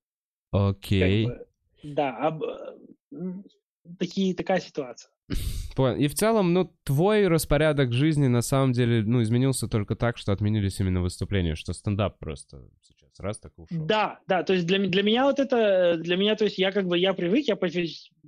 как 0.51 0.69
Окей. 0.75 1.25
бы. 1.27 1.45
Да, 1.83 2.17
об- 2.17 2.43
такие, 3.99 4.33
такая 4.33 4.59
ситуация. 4.59 5.11
И 5.77 6.07
в 6.07 6.15
целом, 6.15 6.53
ну, 6.53 6.73
твой 6.83 7.27
распорядок 7.27 7.91
жизни 7.93 8.27
на 8.27 8.41
самом 8.41 8.71
деле, 8.71 9.03
ну, 9.03 9.21
изменился 9.21 9.67
только 9.67 9.95
так, 9.95 10.17
что 10.17 10.31
отменились 10.31 10.79
именно 10.79 11.01
выступления, 11.01 11.55
что 11.55 11.73
стендап 11.73 12.17
просто 12.19 12.67
сейчас 12.81 13.19
раз 13.19 13.39
так 13.39 13.51
ушел. 13.57 13.85
Да, 13.85 14.19
да, 14.27 14.43
то 14.43 14.53
есть 14.53 14.65
для, 14.65 14.79
для 14.79 15.03
меня 15.03 15.25
вот 15.25 15.39
это, 15.39 15.97
для 15.97 16.17
меня, 16.17 16.35
то 16.35 16.45
есть 16.45 16.57
я 16.57 16.71
как 16.71 16.87
бы, 16.87 16.97
я 16.97 17.13
привык, 17.13 17.45
я 17.47 17.55
по, 17.55 17.67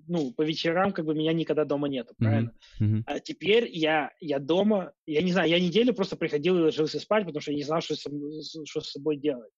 ну, 0.07 0.31
по 0.33 0.41
вечерам, 0.41 0.91
как 0.91 1.05
бы 1.05 1.13
меня 1.15 1.33
никогда 1.33 1.65
дома 1.65 1.87
нету, 1.87 2.13
правильно? 2.17 2.51
Мгм. 2.79 3.03
А 3.05 3.19
теперь 3.19 3.69
я, 3.71 4.11
я 4.19 4.39
дома, 4.39 4.93
я 5.05 5.21
не 5.21 5.31
знаю, 5.31 5.49
я 5.49 5.59
неделю 5.59 5.93
просто 5.93 6.15
приходил 6.15 6.57
и 6.57 6.61
ложился 6.61 6.99
спать, 6.99 7.25
потому 7.25 7.41
что 7.41 7.51
я 7.51 7.57
не 7.57 7.63
знал, 7.63 7.81
что, 7.81 7.95
с 7.95 8.05
соб- 8.05 8.65
что 8.65 8.81
с 8.81 8.91
собой 8.91 9.17
делать. 9.17 9.51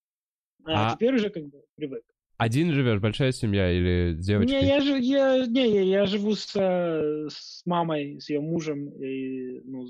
А, 0.66 0.90
А- 0.90 0.96
теперь 0.96 1.16
уже 1.16 1.30
как 1.30 1.46
бы 1.46 1.62
привык. 1.76 2.04
Один 2.40 2.72
живешь, 2.72 3.02
большая 3.02 3.34
семья 3.34 3.70
или 3.70 4.16
с 4.18 4.26
девочкой? 4.26 4.62
Не, 4.62 4.66
я, 4.66 4.78
я, 4.78 5.46
не, 5.46 5.74
я, 5.74 5.82
я 5.82 6.06
живу 6.06 6.36
с, 6.36 6.56
с 6.56 7.66
мамой, 7.66 8.22
с 8.22 8.30
ее 8.30 8.40
мужем. 8.40 8.90
И, 9.04 9.60
ну, 9.66 9.86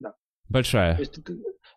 то 0.00 0.14
Большая. 0.48 0.96
есть, 0.96 1.18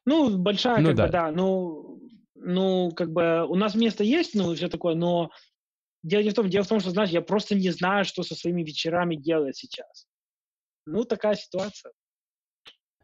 ну, 0.06 0.38
большая, 0.38 0.80
Ну 0.80 0.90
как 0.90 0.96
да. 0.96 1.06
бы, 1.08 1.12
да. 1.12 1.32
Ну, 1.32 2.00
ну, 2.36 2.92
как 2.92 3.12
бы 3.12 3.48
у 3.48 3.56
нас 3.56 3.74
место 3.74 4.04
есть, 4.04 4.36
ну, 4.36 4.54
все 4.54 4.70
такое, 4.70 4.94
но 4.94 5.32
дело 6.04 6.22
не 6.22 6.30
в 6.30 6.36
том, 6.36 6.50
дело 6.50 6.66
в 6.66 6.68
том, 6.68 6.80
что, 6.80 6.92
знаешь, 6.92 7.10
я 7.10 7.22
просто 7.22 7.56
не 7.56 7.72
знаю, 7.72 8.06
что 8.06 8.22
со 8.22 8.36
своими 8.36 8.62
вечерами 8.62 9.16
делать 9.16 9.58
сейчас. 9.58 10.06
Ну, 10.86 11.04
такая 11.04 11.34
ситуация. 11.34 11.94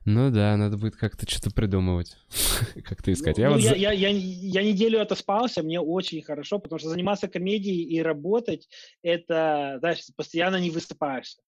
Ну 0.08 0.32
да, 0.32 0.56
надо 0.56 0.78
будет 0.78 0.96
как-то 0.96 1.30
что-то 1.30 1.54
придумывать, 1.54 2.16
как-то 2.86 3.12
искать. 3.12 3.38
Я, 3.38 3.50
ну, 3.50 3.56
вот... 3.56 3.62
я, 3.62 3.76
я, 3.76 3.92
я, 3.92 4.08
я 4.10 4.64
неделю 4.64 5.02
отоспался, 5.02 5.64
мне 5.64 5.82
очень 5.82 6.22
хорошо, 6.22 6.60
потому 6.60 6.80
что 6.80 6.88
заниматься 6.88 7.28
комедией 7.28 7.84
и 7.84 8.02
работать, 8.02 8.70
это, 9.02 9.76
знаешь, 9.80 10.00
постоянно 10.16 10.62
не 10.62 10.70
высыпаешься. 10.70 11.42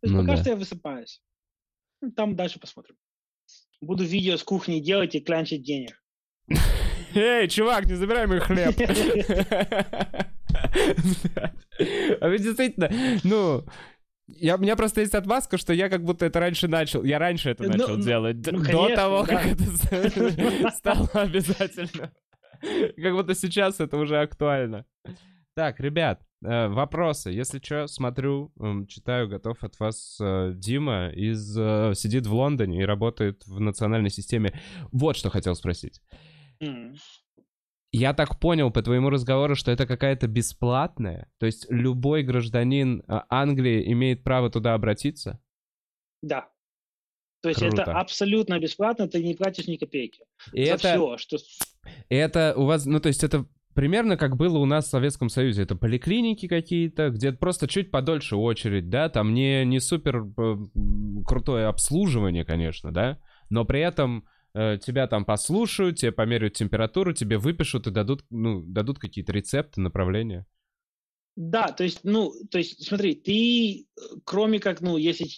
То 0.00 0.06
есть 0.06 0.14
ну, 0.14 0.22
пока 0.22 0.36
да. 0.36 0.40
что 0.40 0.50
я 0.50 0.56
высыпаюсь. 0.56 1.20
Ну, 2.00 2.10
там 2.12 2.34
дальше 2.34 2.58
посмотрим. 2.58 2.96
Буду 3.82 4.04
видео 4.04 4.38
с 4.38 4.42
кухни 4.42 4.80
делать 4.80 5.14
и 5.14 5.20
клянчить 5.20 5.62
денег. 5.62 6.02
Эй, 7.14 7.46
чувак, 7.46 7.84
не 7.84 7.94
забирай 7.94 8.26
мой 8.26 8.40
хлеб. 8.40 8.74
А 12.20 12.28
ведь 12.28 12.42
действительно, 12.42 12.90
ну, 13.22 13.64
я, 14.28 14.56
у 14.56 14.58
меня 14.58 14.76
просто 14.76 15.00
есть 15.00 15.14
отмазка, 15.14 15.56
что 15.56 15.72
я 15.72 15.88
как 15.88 16.04
будто 16.04 16.26
это 16.26 16.38
раньше 16.38 16.68
начал. 16.68 17.02
Я 17.02 17.18
раньше 17.18 17.50
это 17.50 17.64
ну, 17.64 17.70
начал 17.70 17.96
ну, 17.96 18.04
делать. 18.04 18.36
Ну, 18.36 18.62
конечно, 18.62 18.72
до 18.72 18.94
того, 18.94 19.24
да. 19.24 19.26
как 19.26 19.46
это 19.46 20.70
стало 20.76 21.08
обязательно. 21.14 22.12
Как 22.60 23.14
будто 23.14 23.34
сейчас 23.34 23.80
это 23.80 23.96
уже 23.96 24.20
актуально. 24.20 24.84
Так, 25.54 25.80
ребят, 25.80 26.20
э, 26.44 26.68
вопросы. 26.68 27.30
Если 27.30 27.58
что, 27.58 27.86
смотрю, 27.86 28.52
читаю, 28.88 29.28
готов 29.28 29.62
от 29.64 29.78
вас 29.80 30.18
э, 30.20 30.52
Дима 30.54 31.08
из 31.08 31.56
э, 31.58 31.94
сидит 31.94 32.26
в 32.26 32.34
Лондоне 32.34 32.82
и 32.82 32.84
работает 32.84 33.44
в 33.46 33.58
национальной 33.58 34.10
системе. 34.10 34.60
Вот 34.92 35.16
что 35.16 35.30
хотел 35.30 35.54
спросить. 35.54 36.00
Я 37.90 38.12
так 38.12 38.38
понял 38.38 38.70
по 38.70 38.82
твоему 38.82 39.08
разговору, 39.08 39.54
что 39.54 39.70
это 39.70 39.86
какая-то 39.86 40.26
бесплатная? 40.26 41.30
То 41.38 41.46
есть 41.46 41.66
любой 41.70 42.22
гражданин 42.22 43.02
а, 43.08 43.24
Англии 43.30 43.90
имеет 43.92 44.22
право 44.24 44.50
туда 44.50 44.74
обратиться? 44.74 45.40
Да. 46.20 46.48
То 47.40 47.48
есть 47.48 47.60
Круто. 47.60 47.82
это 47.82 47.92
абсолютно 47.92 48.58
бесплатно, 48.58 49.08
ты 49.08 49.22
не 49.22 49.34
платишь 49.34 49.68
ни 49.68 49.76
копейки. 49.76 50.24
И 50.52 50.66
за 50.66 50.72
это, 50.72 50.94
все, 50.94 51.16
что... 51.16 51.38
Это 52.08 52.54
у 52.56 52.64
вас, 52.66 52.84
ну 52.84 53.00
то 53.00 53.06
есть 53.06 53.24
это 53.24 53.46
примерно 53.74 54.16
как 54.18 54.36
было 54.36 54.58
у 54.58 54.66
нас 54.66 54.86
в 54.86 54.90
Советском 54.90 55.30
Союзе. 55.30 55.62
Это 55.62 55.76
поликлиники 55.76 56.46
какие-то, 56.46 57.08
где 57.10 57.32
просто 57.32 57.68
чуть 57.68 57.90
подольше 57.90 58.36
очередь, 58.36 58.90
да, 58.90 59.08
там 59.08 59.32
не, 59.32 59.64
не 59.64 59.80
супер 59.80 60.26
э, 60.36 60.56
крутое 61.24 61.66
обслуживание, 61.68 62.44
конечно, 62.44 62.92
да, 62.92 63.18
но 63.48 63.64
при 63.64 63.80
этом 63.80 64.24
Э, 64.24 64.37
тебя 64.54 65.06
там 65.06 65.24
послушают, 65.24 65.98
тебе 65.98 66.12
померяют 66.12 66.54
температуру, 66.54 67.12
тебе 67.12 67.38
выпишут 67.38 67.86
и 67.86 67.90
дадут, 67.90 68.24
ну, 68.30 68.62
дадут 68.62 68.98
какие-то 68.98 69.32
рецепты, 69.32 69.80
направления. 69.80 70.46
Да, 71.36 71.68
то 71.68 71.84
есть, 71.84 72.00
ну, 72.02 72.32
то 72.50 72.58
есть, 72.58 72.84
смотри, 72.84 73.14
ты, 73.14 73.86
кроме 74.24 74.58
как, 74.58 74.80
ну, 74.80 74.96
если 74.96 75.28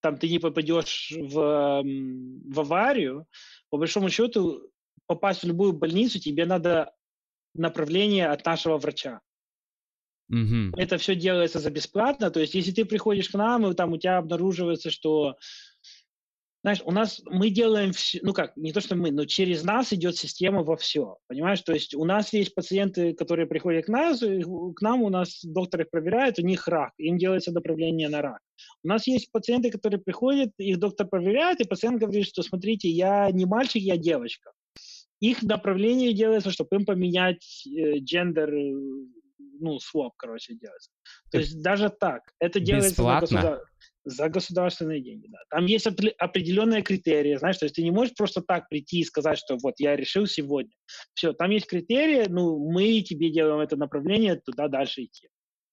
там 0.00 0.16
ты 0.16 0.28
не 0.28 0.38
попадешь 0.38 1.12
в, 1.16 1.82
в 1.84 2.60
аварию, 2.60 3.26
по 3.68 3.76
большому 3.76 4.08
счету, 4.08 4.70
попасть 5.06 5.42
в 5.42 5.46
любую 5.46 5.74
больницу, 5.74 6.18
тебе 6.18 6.46
надо 6.46 6.92
направление 7.54 8.28
от 8.28 8.44
нашего 8.46 8.78
врача. 8.78 9.20
Угу. 10.30 10.78
Это 10.78 10.96
все 10.96 11.14
делается 11.14 11.58
за 11.58 11.70
бесплатно. 11.70 12.30
То 12.30 12.40
есть, 12.40 12.54
если 12.54 12.72
ты 12.72 12.86
приходишь 12.86 13.28
к 13.28 13.34
нам, 13.34 13.66
и 13.66 13.74
там 13.74 13.92
у 13.92 13.98
тебя 13.98 14.16
обнаруживается, 14.16 14.90
что 14.90 15.36
знаешь, 16.62 16.80
у 16.84 16.92
нас 16.92 17.20
мы 17.26 17.50
делаем 17.50 17.92
все, 17.92 18.20
ну 18.22 18.32
как, 18.32 18.56
не 18.56 18.72
то 18.72 18.80
что 18.80 18.94
мы, 18.94 19.10
но 19.10 19.24
через 19.24 19.64
нас 19.64 19.92
идет 19.92 20.16
система 20.16 20.62
во 20.62 20.76
все, 20.76 21.16
понимаешь? 21.26 21.60
То 21.62 21.72
есть 21.72 21.94
у 21.94 22.04
нас 22.04 22.32
есть 22.32 22.54
пациенты, 22.54 23.14
которые 23.14 23.46
приходят 23.46 23.86
к 23.86 23.88
нас, 23.88 24.20
к 24.20 24.80
нам 24.80 25.02
у 25.02 25.10
нас 25.10 25.40
доктор 25.44 25.82
их 25.82 25.90
проверяет, 25.90 26.38
у 26.38 26.42
них 26.42 26.68
рак, 26.68 26.92
им 26.98 27.18
делается 27.18 27.50
направление 27.50 28.08
на 28.08 28.22
рак. 28.22 28.38
У 28.84 28.88
нас 28.88 29.08
есть 29.08 29.32
пациенты, 29.32 29.70
которые 29.70 30.00
приходят, 30.00 30.50
их 30.56 30.78
доктор 30.78 31.08
проверяет, 31.08 31.60
и 31.60 31.68
пациент 31.68 32.00
говорит, 32.00 32.26
что 32.26 32.42
смотрите, 32.42 32.88
я 32.88 33.28
не 33.32 33.44
мальчик, 33.44 33.82
я 33.82 33.96
девочка. 33.96 34.52
Их 35.18 35.42
направление 35.42 36.12
делается, 36.12 36.50
чтобы 36.50 36.76
им 36.76 36.84
поменять 36.84 37.64
э, 37.66 37.98
гендер, 37.98 38.52
ну, 39.62 39.78
своп, 39.78 40.12
короче, 40.16 40.54
делается. 40.54 40.90
То 41.30 41.38
есть 41.38 41.62
даже 41.62 41.88
так. 41.88 42.20
Это 42.38 42.60
делается 42.60 42.90
Бесплатно? 42.90 43.60
За 44.04 44.28
государственные 44.28 45.00
деньги, 45.00 45.28
да. 45.28 45.38
Там 45.48 45.66
есть 45.66 45.86
определенные 45.86 46.82
критерии, 46.82 47.36
знаешь, 47.36 47.58
то 47.58 47.66
есть 47.66 47.76
ты 47.76 47.84
не 47.84 47.92
можешь 47.92 48.14
просто 48.14 48.42
так 48.42 48.68
прийти 48.68 49.00
и 49.00 49.04
сказать, 49.04 49.38
что 49.38 49.56
вот 49.62 49.74
я 49.78 49.94
решил 49.94 50.26
сегодня. 50.26 50.72
Все, 51.14 51.32
там 51.32 51.50
есть 51.50 51.66
критерии, 51.66 52.26
ну, 52.28 52.58
мы 52.58 53.00
тебе 53.02 53.30
делаем 53.30 53.60
это 53.60 53.76
направление, 53.76 54.40
туда 54.44 54.66
дальше 54.66 55.04
идти. 55.04 55.28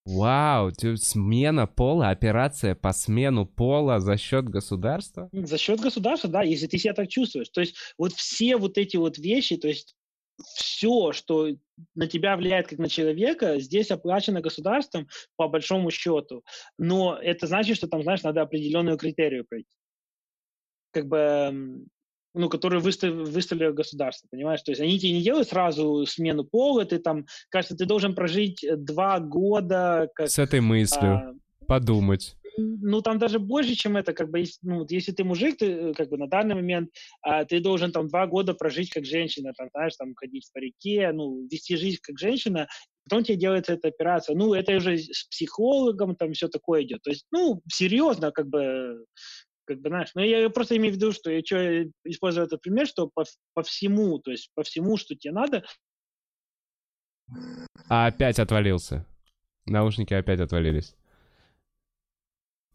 Вау, 0.05 0.71
смена 0.95 1.67
пола, 1.67 2.09
операция 2.09 2.73
по 2.73 2.93
смену 2.93 3.45
пола 3.45 3.99
за 3.99 4.17
счет 4.17 4.45
государства? 4.45 5.29
За 5.31 5.57
счет 5.57 5.79
государства, 5.79 6.29
да, 6.29 6.41
если 6.41 6.67
ты 6.67 6.77
себя 6.77 6.93
так 6.93 7.09
чувствуешь. 7.09 7.49
То 7.49 7.61
есть 7.61 7.75
вот 7.97 8.13
все 8.13 8.57
вот 8.57 8.77
эти 8.77 8.97
вот 8.97 9.17
вещи, 9.17 9.57
то 9.57 9.67
есть 9.67 9.95
все, 10.43 11.11
что 11.11 11.49
на 11.95 12.07
тебя 12.07 12.35
влияет 12.35 12.67
как 12.67 12.79
на 12.79 12.89
человека, 12.89 13.59
здесь 13.59 13.91
оплачено 13.91 14.41
государством 14.41 15.07
по 15.35 15.47
большому 15.47 15.91
счету. 15.91 16.43
Но 16.77 17.17
это 17.17 17.47
значит, 17.47 17.77
что 17.77 17.87
там, 17.87 18.03
знаешь, 18.03 18.23
надо 18.23 18.41
определенную 18.41 18.97
критерию 18.97 19.45
пройти. 19.45 19.75
Как 20.91 21.07
бы 21.07 21.85
ну, 22.35 22.47
которые 22.47 22.79
выстав, 22.79 23.11
выставили 23.11 23.71
государство, 23.71 24.27
понимаешь? 24.29 24.61
То 24.61 24.71
есть 24.71 24.81
они 24.81 24.99
тебе 24.99 25.13
не 25.13 25.23
делают 25.23 25.49
сразу 25.49 26.05
смену 26.05 26.43
пола, 26.43 26.85
ты 26.85 26.99
там, 26.99 27.25
кажется, 27.49 27.75
ты 27.75 27.85
должен 27.85 28.13
прожить 28.13 28.63
два 28.77 29.19
года... 29.19 30.09
Как, 30.13 30.29
С 30.29 30.37
этой 30.37 30.61
мыслью. 30.61 31.11
А, 31.11 31.65
подумать 31.65 32.35
ну, 32.59 33.01
там 33.01 33.17
даже 33.17 33.39
больше, 33.39 33.75
чем 33.75 33.97
это, 33.97 34.13
как 34.13 34.29
бы, 34.29 34.43
ну, 34.61 34.85
если 34.89 35.11
ты 35.11 35.23
мужик, 35.23 35.57
ты, 35.57 35.65
э, 35.65 35.93
как 35.93 36.09
бы, 36.09 36.17
на 36.17 36.27
данный 36.27 36.55
момент, 36.55 36.89
а, 37.21 37.45
ты 37.45 37.59
должен, 37.59 37.91
там, 37.91 38.07
два 38.07 38.27
года 38.27 38.53
прожить 38.53 38.89
как 38.89 39.05
женщина, 39.05 39.53
там, 39.57 39.69
знаешь, 39.73 39.95
там, 39.95 40.13
ходить 40.15 40.47
в 40.47 40.53
парике, 40.53 41.11
ну, 41.11 41.47
вести 41.49 41.75
жизнь 41.75 41.99
как 42.01 42.19
женщина, 42.19 42.67
потом 43.03 43.23
тебе 43.23 43.37
делается 43.37 43.73
эта 43.73 43.87
операция. 43.87 44.35
Ну, 44.35 44.53
это 44.53 44.75
уже 44.75 44.97
с 44.97 45.25
психологом, 45.25 46.15
там, 46.15 46.33
все 46.33 46.47
такое 46.47 46.83
идет. 46.83 47.01
То 47.03 47.09
есть, 47.09 47.25
ну, 47.31 47.61
серьезно, 47.71 48.31
как 48.31 48.47
бы, 48.47 49.05
как 49.65 49.81
бы, 49.81 49.89
знаешь, 49.89 50.09
но 50.15 50.23
я 50.23 50.49
просто 50.49 50.77
имею 50.77 50.93
в 50.93 50.97
виду, 50.97 51.11
что 51.11 51.31
я 51.31 51.41
что 51.45 51.83
использую 52.03 52.45
этот 52.45 52.61
пример, 52.61 52.87
что 52.87 53.07
по, 53.13 53.23
по 53.53 53.63
всему, 53.63 54.19
то 54.19 54.31
есть 54.31 54.49
по 54.55 54.63
всему, 54.63 54.97
что 54.97 55.15
тебе 55.15 55.31
надо. 55.33 55.63
А 57.87 58.07
опять 58.07 58.39
отвалился. 58.39 59.05
Наушники 59.65 60.13
опять 60.13 60.39
отвалились. 60.39 60.95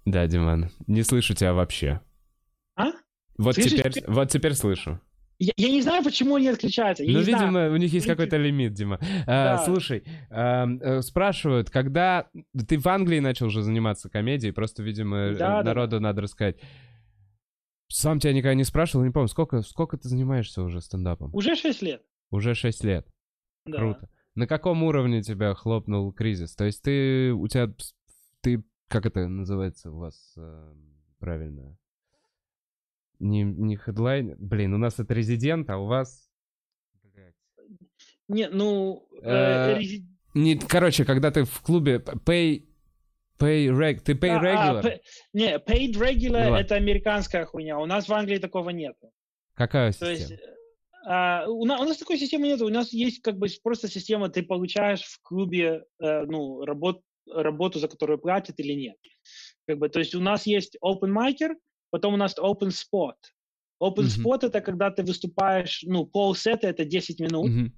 Да, 0.04 0.26
Диман, 0.26 0.70
не 0.86 1.02
слышу 1.02 1.34
тебя 1.34 1.54
вообще. 1.54 2.00
А? 2.76 2.92
Вот 3.38 3.56
теперь, 3.56 4.04
вот 4.06 4.28
теперь 4.28 4.54
слышу. 4.54 5.00
Я, 5.38 5.52
я 5.56 5.68
не 5.68 5.82
знаю, 5.82 6.04
почему 6.04 6.36
они 6.36 6.48
отключаются. 6.48 7.02
Я 7.02 7.12
ну, 7.12 7.20
видимо, 7.20 7.50
знаю. 7.50 7.72
у 7.72 7.76
них 7.76 7.92
есть 7.92 8.06
какой-то 8.06 8.36
лимит, 8.36 8.72
Дима. 8.74 8.98
Да. 9.26 9.54
А, 9.54 9.64
слушай, 9.64 10.04
а, 10.30 11.00
спрашивают, 11.02 11.70
когда 11.70 12.28
ты 12.68 12.78
в 12.78 12.86
Англии 12.86 13.18
начал 13.18 13.46
уже 13.46 13.62
заниматься 13.62 14.08
комедией, 14.08 14.52
просто, 14.52 14.82
видимо, 14.82 15.34
да, 15.34 15.62
народу 15.62 15.96
да. 15.96 16.00
надо 16.00 16.22
рассказать. 16.22 16.56
Сам 17.88 18.20
тебя 18.20 18.32
никогда 18.32 18.54
не 18.54 18.64
спрашивал, 18.64 19.04
не 19.04 19.10
помню, 19.10 19.28
сколько, 19.28 19.62
сколько 19.62 19.96
ты 19.96 20.08
занимаешься 20.08 20.62
уже 20.62 20.80
стендапом? 20.80 21.34
Уже 21.34 21.54
6 21.56 21.82
лет. 21.82 22.02
Уже 22.30 22.54
6 22.54 22.84
лет. 22.84 23.06
Да. 23.66 23.78
Круто. 23.78 24.08
На 24.34 24.46
каком 24.46 24.82
уровне 24.82 25.22
тебя 25.22 25.54
хлопнул 25.54 26.12
кризис? 26.12 26.54
То 26.56 26.64
есть 26.64 26.82
ты, 26.82 27.32
у 27.32 27.46
тебя, 27.48 27.72
ты 28.40 28.64
как 28.88 29.06
это 29.06 29.26
называется 29.26 29.90
у 29.90 29.98
вас 29.98 30.34
э, 30.36 30.74
правильно? 31.18 31.76
Не, 33.18 33.42
не 33.42 33.76
хедлайн. 33.76 34.34
Блин, 34.38 34.74
у 34.74 34.78
нас 34.78 34.98
это 34.98 35.14
резидент, 35.14 35.70
а 35.70 35.78
у 35.78 35.86
вас... 35.86 36.28
Не, 38.28 38.48
ну... 38.48 39.06
Э, 39.22 39.78
резид... 39.78 40.04
не, 40.34 40.58
короче, 40.58 41.04
когда 41.04 41.30
ты 41.30 41.44
в 41.44 41.60
клубе 41.62 41.96
pay... 41.96 42.68
Pay 43.38 43.66
reg... 43.68 44.00
Ты 44.00 44.12
pay 44.12 44.40
regular? 44.40 44.78
А, 44.78 44.82
pay... 44.82 45.00
Не, 45.32 45.56
paid 45.58 45.92
regular 45.94 46.50
ну, 46.50 46.54
это 46.54 46.76
американская 46.76 47.44
хуйня. 47.46 47.78
У 47.78 47.86
нас 47.86 48.08
в 48.08 48.12
Англии 48.12 48.38
такого 48.38 48.70
нет. 48.70 48.94
Какая 49.54 49.92
система? 49.92 50.14
То 50.14 50.20
есть, 50.20 50.42
а, 51.06 51.44
у, 51.48 51.64
нас, 51.64 51.80
у 51.80 51.84
нас 51.84 51.96
такой 51.96 52.18
системы 52.18 52.46
нет. 52.46 52.62
У 52.62 52.68
нас 52.68 52.92
есть 52.92 53.22
как 53.22 53.38
бы 53.38 53.48
просто 53.62 53.88
система, 53.88 54.28
ты 54.28 54.42
получаешь 54.42 55.02
в 55.02 55.20
клубе 55.22 55.84
э, 56.00 56.22
ну, 56.26 56.64
работ, 56.64 57.02
работу, 57.26 57.78
за 57.78 57.88
которую 57.88 58.18
платят 58.18 58.58
или 58.60 58.72
нет. 58.72 58.96
Как 59.66 59.78
бы, 59.78 59.88
то 59.88 59.98
есть 59.98 60.14
у 60.14 60.20
нас 60.20 60.46
есть 60.46 60.76
open 60.84 61.12
micer, 61.12 61.54
потом 61.90 62.14
у 62.14 62.16
нас 62.16 62.36
open 62.38 62.70
spot. 62.70 63.14
Open 63.82 64.04
mm-hmm. 64.04 64.24
spot 64.24 64.46
это 64.46 64.60
когда 64.60 64.90
ты 64.90 65.02
выступаешь, 65.02 65.82
ну, 65.86 66.06
полсета 66.06 66.68
это 66.68 66.84
10 66.84 67.20
минут 67.20 67.50
mm-hmm. 67.50 67.70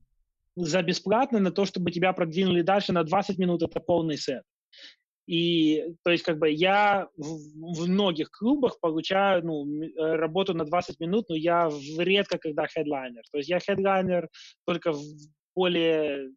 за 0.57 0.83
бесплатно 0.83 1.39
на 1.41 1.51
то, 1.51 1.65
чтобы 1.65 1.91
тебя 1.91 2.13
продвинули 2.13 2.63
дальше 2.63 2.93
на 2.93 3.03
20 3.03 3.39
минут 3.39 3.63
это 3.63 3.81
полный 3.81 4.17
сет. 4.17 4.43
И, 5.27 5.85
то 6.05 6.13
есть, 6.13 6.23
как 6.23 6.39
бы, 6.39 6.49
я 6.49 7.09
в, 7.17 7.83
в 7.83 7.89
многих 7.89 8.31
клубах 8.31 8.79
получаю, 8.79 9.45
ну, 9.45 9.67
э, 9.67 10.17
работу 10.17 10.55
на 10.55 10.65
20 10.65 11.01
минут, 11.01 11.29
но 11.29 11.35
я 11.35 11.69
редко 11.99 12.39
когда 12.39 12.69
хедлайнер. 12.69 13.23
То 13.33 13.39
есть 13.39 13.51
я 13.51 13.59
хедлайнер 13.59 14.29
только 14.65 14.93
в 14.93 15.03
более 15.57 16.31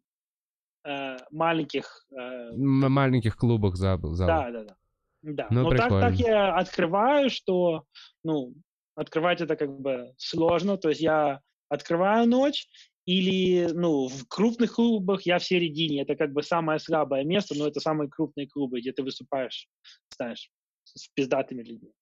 э, 0.84 1.16
маленьких... 1.30 2.06
Э, 2.12 2.50
маленьких 2.54 3.36
клубах 3.36 3.76
забыл. 3.76 4.16
Да, 4.16 4.50
да, 4.50 4.64
да. 4.64 4.76
Да, 5.22 5.46
ну, 5.50 5.64
но 5.64 5.76
так, 5.76 5.90
так 5.90 6.14
я 6.14 6.56
открываю, 6.56 7.28
что, 7.28 7.84
ну, 8.24 8.54
открывать 8.94 9.42
это 9.42 9.54
как 9.54 9.78
бы 9.78 10.14
сложно, 10.16 10.78
то 10.78 10.88
есть 10.88 11.02
я 11.02 11.40
открываю 11.68 12.26
ночь, 12.26 12.68
или, 13.06 13.68
ну, 13.72 14.08
в 14.08 14.26
крупных 14.28 14.74
клубах 14.74 15.22
я 15.22 15.38
в 15.38 15.44
середине, 15.44 16.02
это 16.02 16.14
как 16.16 16.32
бы 16.32 16.42
самое 16.42 16.78
слабое 16.78 17.24
место, 17.24 17.54
но 17.56 17.66
это 17.66 17.80
самые 17.80 18.08
крупные 18.08 18.48
клубы, 18.48 18.80
где 18.80 18.92
ты 18.92 19.02
выступаешь, 19.02 19.68
знаешь, 20.16 20.50
с 20.84 21.08
пиздатыми 21.08 21.62
людьми. 21.62 21.92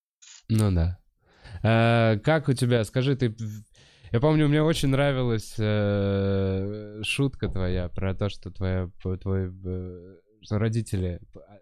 Ну 0.49 0.71
да. 0.73 0.99
А, 1.63 2.19
как 2.19 2.49
у 2.49 2.53
тебя, 2.53 2.85
скажи, 2.85 3.17
ты... 3.17 3.35
Я 4.13 4.21
помню, 4.21 4.49
мне 4.49 4.63
очень 4.63 4.89
нравилась 4.89 5.55
э, 5.59 7.01
шутка 7.03 7.49
твоя 7.49 7.89
про 7.89 8.15
то, 8.15 8.29
что 8.29 8.51
твоя, 8.51 8.91
твой 9.21 9.53
э, 9.65 10.17
что 10.43 10.59
родители 10.59 11.21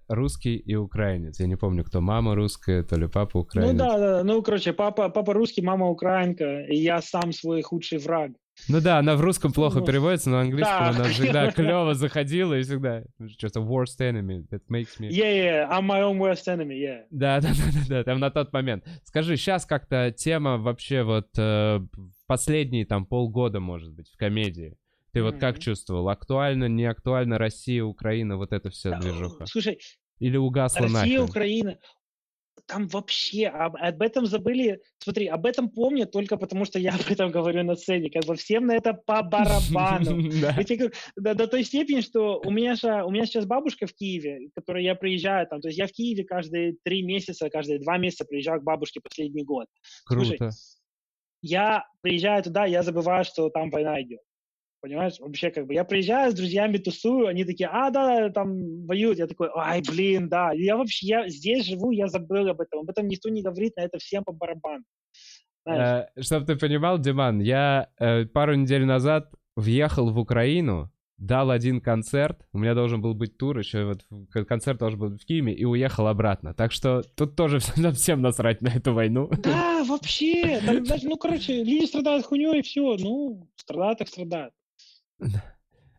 русский 0.09 0.57
и 0.57 0.74
украинец. 0.74 1.40
Я 1.40 1.47
не 1.47 1.57
помню, 1.57 1.84
кто 1.84 2.01
мама 2.01 2.34
русская, 2.34 2.82
то 2.82 2.97
ли 2.97 3.09
папа 3.09 3.38
украинец. 3.38 3.72
Ну 3.72 3.78
да, 3.78 3.99
да, 3.99 4.24
ну 4.24 4.42
короче, 4.42 4.72
папа, 4.72 5.09
папа 5.09 5.32
русский, 5.32 5.62
мама 5.62 5.88
украинка, 5.88 6.61
и 6.62 6.76
я 6.76 7.03
сам 7.03 7.32
свой 7.32 7.62
худший 7.62 7.99
враг. 7.99 8.32
Ну 8.68 8.80
да, 8.80 8.98
она 8.98 9.16
в 9.16 9.20
русском 9.20 9.52
плохо 9.52 9.80
переводится, 9.80 10.30
но 10.30 10.38
английском 10.38 10.78
да. 10.78 10.88
она 10.88 11.04
всегда 11.11 11.50
клево 11.50 11.94
заходила 11.94 12.54
и 12.54 12.62
всегда 12.62 13.04
что-то 13.28 13.61
worst 13.61 14.00
enemy 14.00 14.46
that 14.50 14.62
makes 14.68 14.98
me... 14.98 15.09
Yeah, 15.09 15.68
yeah, 15.68 15.70
I'm 15.70 15.86
my 15.86 16.02
own 16.02 16.18
worst 16.18 16.48
enemy, 16.48 16.78
yeah. 16.78 17.04
Да, 17.11 17.40
да, 17.42 17.48
да, 17.48 17.54
да, 17.72 17.80
да, 17.88 18.04
там 18.04 18.18
на 18.18 18.30
тот 18.30 18.52
момент. 18.52 18.84
Скажи, 19.04 19.36
сейчас 19.36 19.66
как-то 19.66 20.12
тема 20.16 20.59
вообще 20.59 21.02
вот 21.02 21.28
э, 21.38 21.80
последние 22.26 22.86
там 22.86 23.07
полгода, 23.07 23.61
может 23.61 23.92
быть, 23.92 24.09
в 24.11 24.16
комедии. 24.16 24.76
Ты 25.12 25.22
вот 25.22 25.38
как 25.38 25.59
чувствовал? 25.59 26.11
Актуально, 26.11 26.68
не 26.68 26.84
актуально 26.84 27.38
Россия, 27.38 27.82
Украина, 27.82 28.36
вот 28.36 28.52
это 28.52 28.68
все 28.68 28.98
движуха? 28.98 29.46
Слушай, 29.46 29.78
или 30.18 30.36
угасло 30.36 30.82
Россия, 30.82 31.00
нахрен? 31.00 31.20
Украина, 31.22 31.78
там 32.66 32.86
вообще 32.88 33.46
об, 33.46 33.76
об 33.76 34.02
этом 34.02 34.26
забыли. 34.26 34.80
Смотри, 34.98 35.26
об 35.26 35.46
этом 35.46 35.70
помнят 35.70 36.10
только 36.10 36.36
потому, 36.36 36.64
что 36.64 36.78
я 36.78 36.90
об 36.94 37.10
этом 37.10 37.30
говорю 37.30 37.62
на 37.64 37.76
сцене. 37.76 38.10
Как 38.10 38.24
бы 38.24 38.34
всем 38.36 38.66
на 38.66 38.76
это 38.76 38.92
по 38.92 39.22
барабану. 39.22 40.16
До, 41.16 41.46
той 41.46 41.64
степени, 41.64 42.00
что 42.00 42.40
у 42.44 42.50
меня, 42.50 42.74
же, 42.74 43.04
у 43.04 43.10
меня 43.10 43.26
сейчас 43.26 43.46
бабушка 43.46 43.86
в 43.86 43.94
Киеве, 43.94 44.50
которой 44.54 44.84
я 44.84 44.94
приезжаю 44.94 45.46
там. 45.46 45.60
То 45.60 45.68
есть 45.68 45.78
я 45.78 45.86
в 45.86 45.92
Киеве 45.92 46.24
каждые 46.24 46.76
три 46.82 47.02
месяца, 47.02 47.48
каждые 47.50 47.78
два 47.78 47.98
месяца 47.98 48.24
приезжаю 48.24 48.60
к 48.60 48.64
бабушке 48.64 49.00
последний 49.00 49.44
год. 49.44 49.66
Круто. 50.04 50.26
Слушай, 50.26 50.50
я 51.42 51.84
приезжаю 52.00 52.42
туда, 52.42 52.66
я 52.66 52.82
забываю, 52.82 53.24
что 53.24 53.48
там 53.50 53.70
война 53.70 54.02
идет. 54.02 54.20
Понимаешь, 54.80 55.18
вообще 55.18 55.50
как 55.50 55.66
бы 55.66 55.74
я 55.74 55.84
приезжаю 55.84 56.30
с 56.30 56.34
друзьями, 56.34 56.76
тусую, 56.76 57.26
они 57.26 57.44
такие, 57.44 57.68
а, 57.72 57.90
да, 57.90 58.30
там 58.30 58.86
воюют. 58.86 59.18
Я 59.18 59.26
такой, 59.26 59.48
ай, 59.54 59.82
блин, 59.82 60.28
да. 60.28 60.52
Я 60.52 60.76
вообще, 60.76 61.06
я 61.06 61.28
здесь 61.28 61.66
живу, 61.66 61.90
я 61.90 62.08
забыл 62.08 62.48
об 62.48 62.60
этом. 62.60 62.80
Об 62.80 62.90
этом 62.90 63.08
никто 63.08 63.28
не 63.28 63.42
говорит, 63.42 63.76
на 63.76 63.82
это 63.82 63.98
всем 63.98 64.22
по 64.22 64.32
барабану. 64.32 64.84
Э, 65.66 66.06
Чтобы 66.20 66.46
ты 66.46 66.56
понимал, 66.56 66.98
Диман, 66.98 67.40
я 67.40 67.88
э, 67.98 68.26
пару 68.26 68.54
недель 68.54 68.84
назад 68.84 69.32
въехал 69.56 70.10
в 70.10 70.18
Украину, 70.18 70.92
дал 71.18 71.50
один 71.50 71.80
концерт, 71.80 72.46
у 72.52 72.58
меня 72.58 72.74
должен 72.74 73.00
был 73.00 73.14
быть 73.14 73.38
тур, 73.38 73.58
еще 73.58 73.84
вот 73.84 74.46
концерт 74.46 74.78
должен 74.78 74.98
был 75.00 75.08
быть 75.10 75.22
в 75.22 75.26
Киеве, 75.26 75.54
и 75.54 75.64
уехал 75.64 76.06
обратно. 76.08 76.54
Так 76.54 76.72
что 76.72 77.02
тут 77.16 77.36
тоже 77.36 77.58
всем 77.94 78.20
насрать 78.20 78.60
на 78.60 78.68
эту 78.68 78.92
войну. 78.92 79.30
Да, 79.42 79.82
вообще. 79.84 80.60
Там, 80.64 80.84
ну, 81.02 81.16
короче, 81.16 81.64
люди 81.64 81.86
страдают 81.86 82.26
хуйней, 82.26 82.60
и 82.60 82.62
все. 82.62 82.96
Ну, 82.98 83.48
страдают 83.56 83.98
так 83.98 84.08
страдают. 84.08 84.52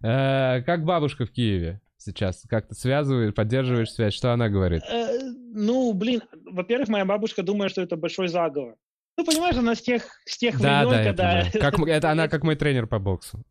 Э, 0.03 0.61
как 0.61 0.85
бабушка 0.85 1.25
в 1.25 1.31
Киеве 1.31 1.81
сейчас? 1.97 2.43
Как 2.47 2.67
ты 2.67 2.75
связываешь, 2.75 3.33
поддерживаешь 3.33 3.91
связь? 3.91 4.13
Что 4.13 4.31
она 4.31 4.49
говорит? 4.49 4.83
Э, 4.89 5.19
ну, 5.53 5.93
блин, 5.93 6.21
во-первых, 6.45 6.89
моя 6.89 7.05
бабушка 7.05 7.43
думает, 7.43 7.71
что 7.71 7.81
это 7.81 7.97
большой 7.97 8.27
заговор. 8.27 8.75
Ну, 9.17 9.25
понимаешь, 9.25 9.55
она 9.55 9.73
с 9.73 9.81
тех, 9.81 10.03
с 10.25 10.37
тех 10.37 10.61
да, 10.61 10.85
времен, 10.85 10.97
да, 10.97 11.03
когда... 11.03 11.39
Это, 11.39 11.59
да. 11.59 11.71
как, 11.71 11.87
это 11.87 12.11
она 12.11 12.27
как 12.29 12.43
мой 12.43 12.55
тренер 12.55 12.85
по 12.85 12.99
боксу. 12.99 13.43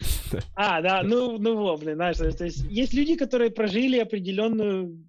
А, 0.55 0.81
да, 0.81 1.03
ну, 1.03 1.39
ну 1.39 1.57
вот, 1.57 1.81
блин, 1.81 1.97
знаешь, 1.97 2.17
то 2.19 2.45
есть 2.45 2.65
есть 2.71 2.95
люди, 2.95 3.17
которые 3.17 3.51
прожили 3.51 3.99
определенную, 3.99 5.05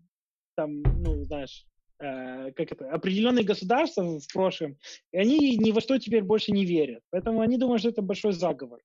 там, 0.56 0.82
ну, 0.82 1.24
знаешь, 1.26 1.68
как 2.00 2.72
это, 2.72 2.92
определенные 2.92 3.44
государства 3.44 4.20
в 4.20 4.34
прошлом, 4.34 4.78
и 5.12 5.18
они 5.18 5.58
ни 5.58 5.72
во 5.72 5.82
что 5.82 5.98
теперь 5.98 6.24
больше 6.24 6.52
не 6.52 6.66
верят. 6.66 7.02
Поэтому 7.10 7.42
они 7.42 7.58
думают, 7.58 7.82
что 7.82 7.90
это 7.90 8.02
большой 8.02 8.34
заговор. 8.34 8.80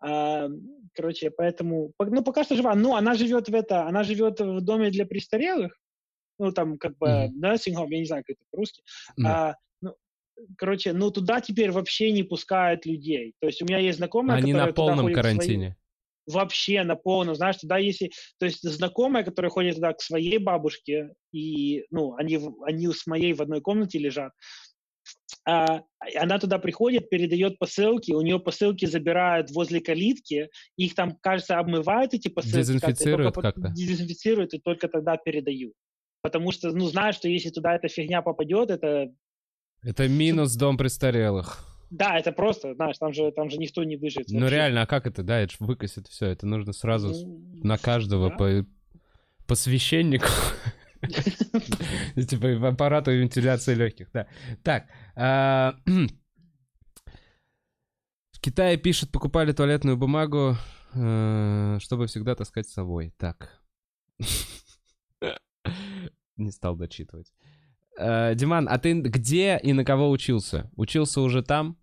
А, 0.00 0.48
короче, 0.94 1.30
поэтому, 1.30 1.92
ну, 1.98 2.22
пока 2.22 2.44
что 2.44 2.54
жива. 2.54 2.74
Ну, 2.74 2.94
она 2.94 3.14
живет 3.14 3.48
в 3.48 3.54
это, 3.54 3.86
она 3.86 4.04
живет 4.04 4.40
в 4.40 4.60
доме 4.60 4.90
для 4.90 5.06
престарелых, 5.06 5.76
ну, 6.38 6.52
там, 6.52 6.78
как 6.78 6.96
бы, 6.98 7.06
mm-hmm. 7.06 7.30
nursing 7.40 7.74
home, 7.74 7.88
я 7.90 7.98
не 7.98 8.06
знаю, 8.06 8.22
как 8.24 8.36
это 8.36 8.44
по-русски. 8.50 8.82
Mm-hmm. 9.18 9.26
А, 9.26 9.56
ну, 9.80 9.96
короче, 10.56 10.92
ну, 10.92 11.10
туда 11.10 11.40
теперь 11.40 11.72
вообще 11.72 12.12
не 12.12 12.22
пускают 12.22 12.86
людей. 12.86 13.34
То 13.40 13.48
есть 13.48 13.60
у 13.62 13.64
меня 13.64 13.78
есть 13.78 13.98
знакомая, 13.98 14.38
Они 14.38 14.52
на 14.52 14.72
полном 14.72 15.12
карантине. 15.12 15.76
Вообще 16.26 16.82
на 16.82 16.96
полном, 16.96 17.34
знаешь, 17.34 17.56
туда 17.56 17.78
если, 17.78 18.10
то 18.38 18.46
есть 18.46 18.62
знакомая, 18.62 19.24
которая 19.24 19.50
ходит 19.50 19.76
туда 19.76 19.92
к 19.92 20.00
своей 20.00 20.38
бабушке, 20.38 21.12
и, 21.32 21.84
ну, 21.90 22.14
они, 22.16 22.38
они 22.64 22.88
с 22.88 23.06
моей 23.06 23.32
в 23.32 23.42
одной 23.42 23.60
комнате 23.60 23.98
лежат, 23.98 24.32
а, 25.44 25.82
она 26.16 26.38
туда 26.38 26.58
приходит, 26.58 27.10
передает 27.10 27.58
посылки, 27.58 28.12
у 28.12 28.20
нее 28.20 28.38
посылки 28.38 28.84
забирают 28.84 29.50
возле 29.50 29.80
калитки, 29.80 30.50
их 30.76 30.94
там, 30.94 31.16
кажется, 31.20 31.58
обмывают 31.58 32.14
эти 32.14 32.28
посылки. 32.28 32.58
Дезинфицируют 32.58 33.34
как-то. 33.34 33.68
Дезинфицируют 33.68 34.54
и 34.54 34.58
только 34.58 34.88
тогда 34.88 35.16
передают. 35.16 35.74
Потому 36.22 36.52
что, 36.52 36.70
ну, 36.70 36.86
знают, 36.86 37.16
что 37.16 37.28
если 37.28 37.50
туда 37.50 37.74
эта 37.74 37.88
фигня 37.88 38.22
попадет, 38.22 38.70
это... 38.70 39.12
Это 39.82 40.06
минус 40.06 40.54
дом 40.54 40.76
престарелых. 40.76 41.71
Да, 41.92 42.18
это 42.18 42.32
просто, 42.32 42.74
знаешь, 42.74 42.96
там 42.96 43.12
же, 43.12 43.30
там 43.32 43.50
же 43.50 43.58
никто 43.58 43.84
не 43.84 43.96
выживет. 43.96 44.28
Ну 44.30 44.48
реально, 44.48 44.82
а 44.82 44.86
как 44.86 45.06
это, 45.06 45.22
да, 45.22 45.40
это 45.40 45.54
выкосит 45.58 46.08
все, 46.08 46.26
это 46.26 46.46
нужно 46.46 46.72
сразу 46.72 47.08
ну, 47.26 47.60
на 47.62 47.76
каждого 47.76 48.30
да? 48.30 48.36
по, 48.36 48.66
по 49.46 49.54
священнику. 49.54 50.26
Типа 52.28 52.68
аппарату 52.68 53.10
вентиляции 53.10 53.74
легких, 53.74 54.10
да. 54.12 54.26
Так. 54.62 54.86
А, 55.16 55.76
в 58.32 58.40
Китае 58.40 58.78
пишут, 58.78 59.10
покупали 59.12 59.52
туалетную 59.52 59.98
бумагу, 59.98 60.56
э, 60.94 61.78
чтобы 61.80 62.06
всегда 62.06 62.34
таскать 62.34 62.68
с 62.68 62.72
собой. 62.72 63.12
Так. 63.18 63.62
Не 66.36 66.50
стал 66.50 66.76
дочитывать. 66.76 67.32
Э, 67.98 68.34
Диман, 68.34 68.66
а 68.70 68.78
ты 68.78 68.98
где 69.00 69.60
и 69.62 69.74
на 69.74 69.84
кого 69.84 70.08
учился? 70.10 70.70
Учился 70.76 71.20
уже 71.20 71.42
там? 71.42 71.76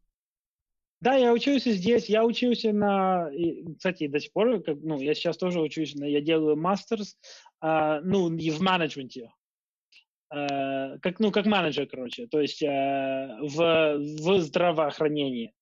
Да, 1.01 1.15
я 1.15 1.33
учился 1.33 1.71
здесь. 1.71 2.09
Я 2.09 2.25
учился 2.25 2.73
на, 2.73 3.29
кстати, 3.77 4.07
до 4.07 4.19
сих 4.19 4.33
пор, 4.33 4.61
как, 4.61 4.77
ну, 4.81 4.99
я 4.99 5.13
сейчас 5.13 5.37
тоже 5.37 5.61
учусь, 5.61 5.93
я 5.95 6.21
делаю 6.21 6.57
мастерс, 6.57 7.17
uh, 7.63 8.01
ну, 8.03 8.33
и 8.35 8.49
в 8.51 8.61
менеджменте. 8.61 9.31
Uh, 10.33 10.99
как, 11.01 11.19
ну, 11.19 11.31
как 11.31 11.45
менеджер, 11.45 11.87
короче, 11.87 12.27
то 12.27 12.39
есть 12.39 12.61
uh, 12.61 13.39
в, 13.41 13.97
в 13.97 14.41
здравоохранении. 14.41 15.53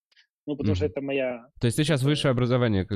Ну, 0.47 0.55
потому 0.55 0.73
mm-hmm. 0.73 0.77
что 0.77 0.85
это 0.85 1.01
моя... 1.01 1.45
То 1.59 1.67
есть 1.67 1.77
ты 1.77 1.83
сейчас 1.83 2.03
высшее 2.03 2.31
образование 2.31 2.88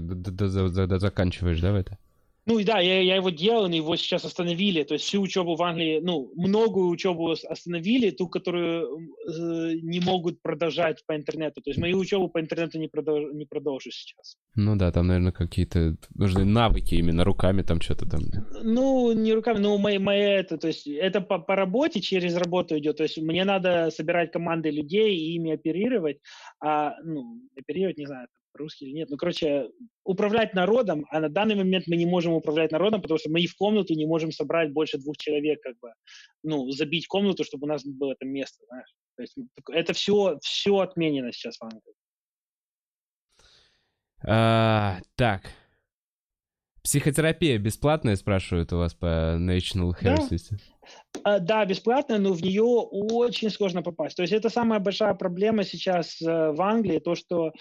заканчиваешь, 0.99 1.59
да, 1.59 1.73
в 1.73 1.75
это? 1.75 1.97
Ну 2.45 2.57
и 2.57 2.63
да, 2.63 2.79
я, 2.79 3.01
я 3.01 3.15
его 3.15 3.29
делал, 3.29 3.67
но 3.67 3.75
его 3.75 3.95
сейчас 3.95 4.25
остановили. 4.25 4.83
То 4.83 4.95
есть 4.95 5.05
всю 5.05 5.21
учебу 5.21 5.55
в 5.55 5.61
Англии, 5.61 5.99
ну, 6.01 6.31
многую 6.35 6.89
учебу 6.89 7.31
остановили, 7.31 8.09
ту, 8.09 8.27
которую 8.27 8.97
э, 9.27 9.73
не 9.83 9.99
могут 9.99 10.41
продолжать 10.41 11.05
по 11.05 11.15
интернету. 11.15 11.61
То 11.61 11.69
есть 11.69 11.79
мою 11.79 11.99
учебу 11.99 12.29
по 12.29 12.39
интернету 12.39 12.79
не, 12.79 12.87
продолж, 12.87 13.31
не 13.33 13.45
продолжу 13.45 13.91
сейчас. 13.91 14.37
Ну 14.55 14.75
да, 14.75 14.91
там, 14.91 15.07
наверное, 15.07 15.31
какие-то 15.31 15.97
нужны 16.15 16.43
навыки 16.43 16.95
именно 16.95 17.23
руками, 17.23 17.61
там 17.61 17.79
что-то 17.79 18.09
там. 18.09 18.21
Ну, 18.63 19.11
не 19.13 19.33
руками, 19.33 19.59
но 19.59 19.77
мои, 19.77 19.99
мои 19.99 20.21
это, 20.21 20.57
то 20.57 20.67
есть 20.67 20.87
это 20.87 21.21
по, 21.21 21.37
по 21.37 21.55
работе, 21.55 22.01
через 22.01 22.35
работу 22.35 22.77
идет. 22.77 22.97
То 22.97 23.03
есть 23.03 23.17
мне 23.19 23.45
надо 23.45 23.91
собирать 23.91 24.31
команды 24.31 24.71
людей 24.71 25.15
и 25.15 25.35
ими 25.35 25.53
оперировать. 25.53 26.17
А, 26.59 26.95
ну, 27.03 27.39
оперировать, 27.55 27.97
не 27.97 28.07
знаю, 28.07 28.27
русский 28.53 28.85
или 28.85 28.93
нет. 28.93 29.09
Ну, 29.09 29.17
короче, 29.17 29.69
управлять 30.03 30.53
народом, 30.53 31.05
а 31.09 31.19
на 31.19 31.29
данный 31.29 31.55
момент 31.55 31.85
мы 31.87 31.95
не 31.95 32.05
можем 32.05 32.33
управлять 32.33 32.71
народом, 32.71 33.01
потому 33.01 33.17
что 33.17 33.29
мы 33.29 33.41
и 33.41 33.47
в 33.47 33.55
комнату 33.55 33.93
не 33.93 34.05
можем 34.05 34.31
собрать 34.31 34.71
больше 34.71 34.97
двух 34.97 35.17
человек, 35.17 35.61
как 35.61 35.79
бы, 35.79 35.93
ну, 36.43 36.69
забить 36.71 37.07
комнату, 37.07 37.43
чтобы 37.43 37.65
у 37.65 37.69
нас 37.69 37.83
было 37.85 38.15
там 38.15 38.29
место, 38.29 38.63
знаешь. 38.67 38.93
То 39.15 39.21
есть 39.23 39.37
это 39.69 39.93
все, 39.93 40.37
все 40.41 40.79
отменено 40.79 41.31
сейчас 41.31 41.57
в 41.57 41.63
Англии. 41.63 41.93
А, 44.23 44.99
так. 45.15 45.51
Психотерапия 46.83 47.59
бесплатная, 47.59 48.15
спрашивают 48.15 48.73
у 48.73 48.77
вас 48.77 48.95
по 48.95 49.37
National 49.39 49.91
Health 50.01 50.29
System? 50.31 50.57
Да. 51.23 51.37
да, 51.37 51.65
бесплатная, 51.65 52.17
но 52.17 52.33
в 52.33 52.41
нее 52.41 52.63
очень 52.63 53.51
сложно 53.51 53.83
попасть. 53.83 54.17
То 54.17 54.23
есть 54.23 54.33
это 54.33 54.49
самая 54.49 54.79
большая 54.79 55.13
проблема 55.13 55.63
сейчас 55.63 56.19
э, 56.21 56.25
в 56.25 56.59
Англии, 56.59 56.97
то, 56.97 57.13
что 57.13 57.47
а, 57.47 57.51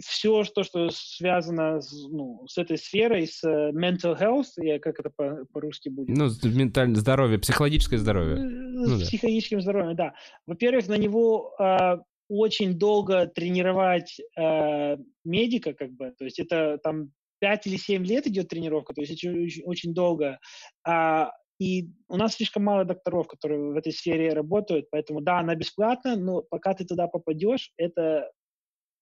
все, 0.00 0.44
что, 0.44 0.64
что 0.64 0.88
связано 0.90 1.80
с, 1.80 1.92
ну, 2.08 2.46
с 2.48 2.58
этой 2.58 2.76
сферой, 2.76 3.26
с 3.26 3.42
э, 3.44 3.70
mental 3.70 4.18
health, 4.18 4.48
я, 4.56 4.78
как 4.78 4.98
это 4.98 5.10
по- 5.10 5.44
по-русски 5.52 5.88
будет? 5.88 6.16
Ну, 6.16 6.28
ментальное 6.42 6.96
здоровье, 6.96 7.38
психологическое 7.38 7.98
здоровье. 7.98 8.36
Ну, 8.36 8.86
с 8.86 9.00
да. 9.00 9.06
психологическим 9.06 9.60
здоровьем, 9.60 9.96
да. 9.96 10.14
Во-первых, 10.46 10.88
на 10.88 10.96
него 10.96 11.54
э, 11.58 11.98
очень 12.28 12.74
долго 12.74 13.26
тренировать 13.26 14.20
э, 14.36 14.96
медика, 15.24 15.72
как 15.72 15.92
бы, 15.92 16.12
то 16.18 16.24
есть 16.24 16.40
это 16.40 16.78
там 16.82 17.12
5 17.40 17.66
или 17.66 17.76
7 17.76 18.04
лет 18.04 18.26
идет 18.26 18.48
тренировка, 18.48 18.94
то 18.94 19.02
есть 19.02 19.12
очень, 19.12 19.62
очень 19.64 19.94
долго. 19.94 20.38
А, 20.84 21.30
и 21.58 21.90
у 22.08 22.16
нас 22.16 22.34
слишком 22.34 22.64
мало 22.64 22.84
докторов, 22.84 23.26
которые 23.28 23.72
в 23.72 23.76
этой 23.76 23.92
сфере 23.92 24.32
работают, 24.32 24.86
поэтому 24.90 25.20
да, 25.20 25.38
она 25.38 25.54
бесплатна, 25.54 26.16
но 26.16 26.42
пока 26.42 26.74
ты 26.74 26.84
туда 26.84 27.06
попадешь, 27.06 27.72
это 27.76 28.30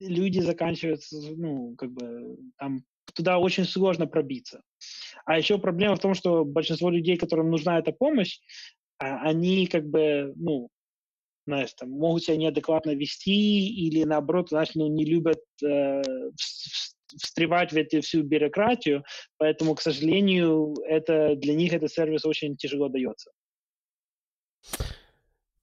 люди 0.00 0.40
заканчиваются, 0.40 1.16
ну, 1.36 1.74
как 1.76 1.92
бы 1.92 2.36
там 2.58 2.84
туда 3.14 3.38
очень 3.38 3.64
сложно 3.64 4.06
пробиться. 4.06 4.62
А 5.24 5.38
еще 5.38 5.58
проблема 5.58 5.96
в 5.96 6.00
том, 6.00 6.14
что 6.14 6.44
большинство 6.44 6.90
людей, 6.90 7.16
которым 7.16 7.50
нужна 7.50 7.78
эта 7.78 7.92
помощь, 7.92 8.40
а, 8.98 9.22
они 9.22 9.66
как 9.66 9.86
бы, 9.86 10.32
ну, 10.36 10.68
знаешь, 11.46 11.72
там, 11.74 11.90
могут 11.90 12.24
себя 12.24 12.36
неадекватно 12.36 12.94
вести 12.94 13.68
или, 13.68 14.04
наоборот, 14.04 14.48
знаешь, 14.48 14.70
ну, 14.74 14.88
не 14.88 15.04
любят 15.04 15.42
э, 15.62 16.02
встревать 17.16 17.72
в 17.72 17.76
эту 17.76 18.00
всю 18.00 18.22
бюрократию, 18.22 19.04
поэтому, 19.38 19.74
к 19.74 19.80
сожалению, 19.80 20.74
это, 20.86 21.34
для 21.36 21.54
них 21.54 21.72
этот 21.72 21.92
сервис 21.92 22.24
очень 22.24 22.56
тяжело 22.56 22.88
дается. 22.88 23.30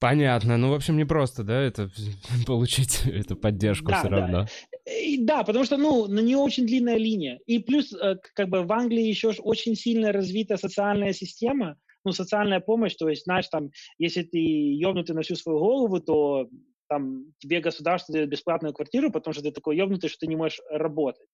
Понятно. 0.01 0.57
Ну, 0.57 0.71
в 0.71 0.73
общем, 0.73 0.97
не 0.97 1.05
просто, 1.05 1.43
да, 1.43 1.61
это 1.61 1.91
получить 2.47 3.05
эту 3.05 3.35
поддержку 3.35 3.89
да, 3.89 3.99
все 3.99 4.09
да. 4.09 4.17
равно. 4.17 4.47
И, 4.87 5.23
да, 5.23 5.43
потому 5.43 5.63
что, 5.63 5.77
ну, 5.77 6.07
на 6.07 6.21
нее 6.21 6.37
очень 6.37 6.65
длинная 6.65 6.97
линия. 6.97 7.39
И 7.45 7.59
плюс, 7.59 7.93
э, 7.93 8.15
как 8.33 8.49
бы 8.49 8.63
в 8.63 8.71
Англии 8.71 9.03
еще 9.03 9.29
очень 9.29 9.75
сильно 9.75 10.11
развита 10.11 10.57
социальная 10.57 11.13
система, 11.13 11.77
ну, 12.03 12.13
социальная 12.13 12.59
помощь, 12.59 12.95
то 12.95 13.07
есть, 13.09 13.25
знаешь, 13.25 13.47
там, 13.49 13.69
если 13.99 14.23
ты 14.23 14.39
ёбнутый 14.39 15.15
на 15.15 15.21
всю 15.21 15.35
свою 15.35 15.59
голову, 15.59 15.99
то 15.99 16.49
там 16.91 17.33
тебе 17.39 17.61
государство 17.61 18.11
дает 18.11 18.27
бесплатную 18.27 18.73
квартиру, 18.73 19.11
потому 19.11 19.33
что 19.33 19.41
ты 19.41 19.51
такой 19.51 19.77
ёбнутый, 19.77 20.09
что 20.09 20.19
ты 20.19 20.27
не 20.27 20.35
можешь 20.35 20.59
работать. 20.69 21.25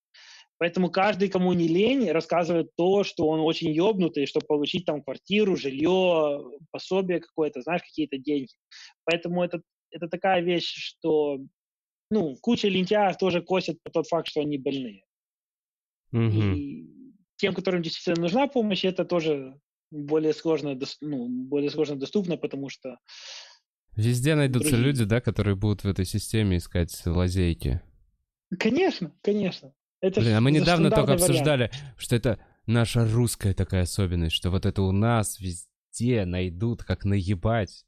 Поэтому 0.60 0.92
каждый, 0.92 1.30
кому 1.30 1.52
не 1.54 1.68
лень, 1.68 2.12
рассказывает 2.12 2.70
то, 2.78 3.04
что 3.04 3.28
он 3.28 3.40
очень 3.40 3.72
ёбнутый, 3.72 4.28
чтобы 4.28 4.46
получить 4.46 4.86
там 4.86 5.02
квартиру, 5.02 5.56
жилье, 5.56 6.44
пособие 6.70 7.22
какое-то, 7.22 7.64
знаешь, 7.64 7.82
какие-то 7.82 8.20
деньги. 8.20 8.54
Поэтому 9.04 9.44
это, 9.44 9.62
это 9.90 10.08
такая 10.08 10.42
вещь, 10.42 10.72
что 10.76 11.40
ну, 12.12 12.36
куча 12.40 12.68
лентяев 12.68 13.18
тоже 13.18 13.42
косят 13.42 13.82
по 13.82 13.90
тот 13.90 14.08
факт, 14.08 14.28
что 14.28 14.42
они 14.42 14.60
больные. 14.60 15.02
Mm-hmm. 16.14 16.56
И 16.56 16.88
тем, 17.38 17.56
которым 17.56 17.82
действительно 17.82 18.22
нужна 18.22 18.46
помощь, 18.46 18.86
это 18.86 19.06
тоже 19.06 19.60
более 19.90 20.34
сложно, 20.34 20.78
ну, 21.02 21.28
более 21.30 21.72
сложно 21.72 21.96
доступно, 21.96 22.38
потому 22.38 22.70
что... 22.70 23.00
Везде 23.98 24.36
найдутся 24.36 24.72
другие... 24.72 24.88
люди, 24.88 25.04
да, 25.06 25.20
которые 25.22 25.56
будут 25.56 25.84
в 25.84 25.88
этой 25.88 26.06
системе 26.06 26.58
искать 26.58 26.96
лазейки. 27.06 27.82
Конечно, 28.58 29.12
конечно. 29.24 29.74
Это 30.00 30.22
Блин, 30.22 30.36
а 30.36 30.42
мы 30.42 30.52
недавно 30.52 30.92
только 30.92 31.14
обсуждали, 31.14 31.64
вариант. 31.64 31.96
что 31.98 32.16
это 32.16 32.40
наша 32.68 33.06
русская 33.06 33.56
такая 33.56 33.84
особенность, 33.84 34.36
что 34.36 34.52
вот 34.52 34.68
это 34.68 34.84
у 34.84 34.92
нас 34.92 35.40
везде 35.40 36.26
найдут, 36.26 36.84
как 36.84 37.06
наебать. 37.06 37.86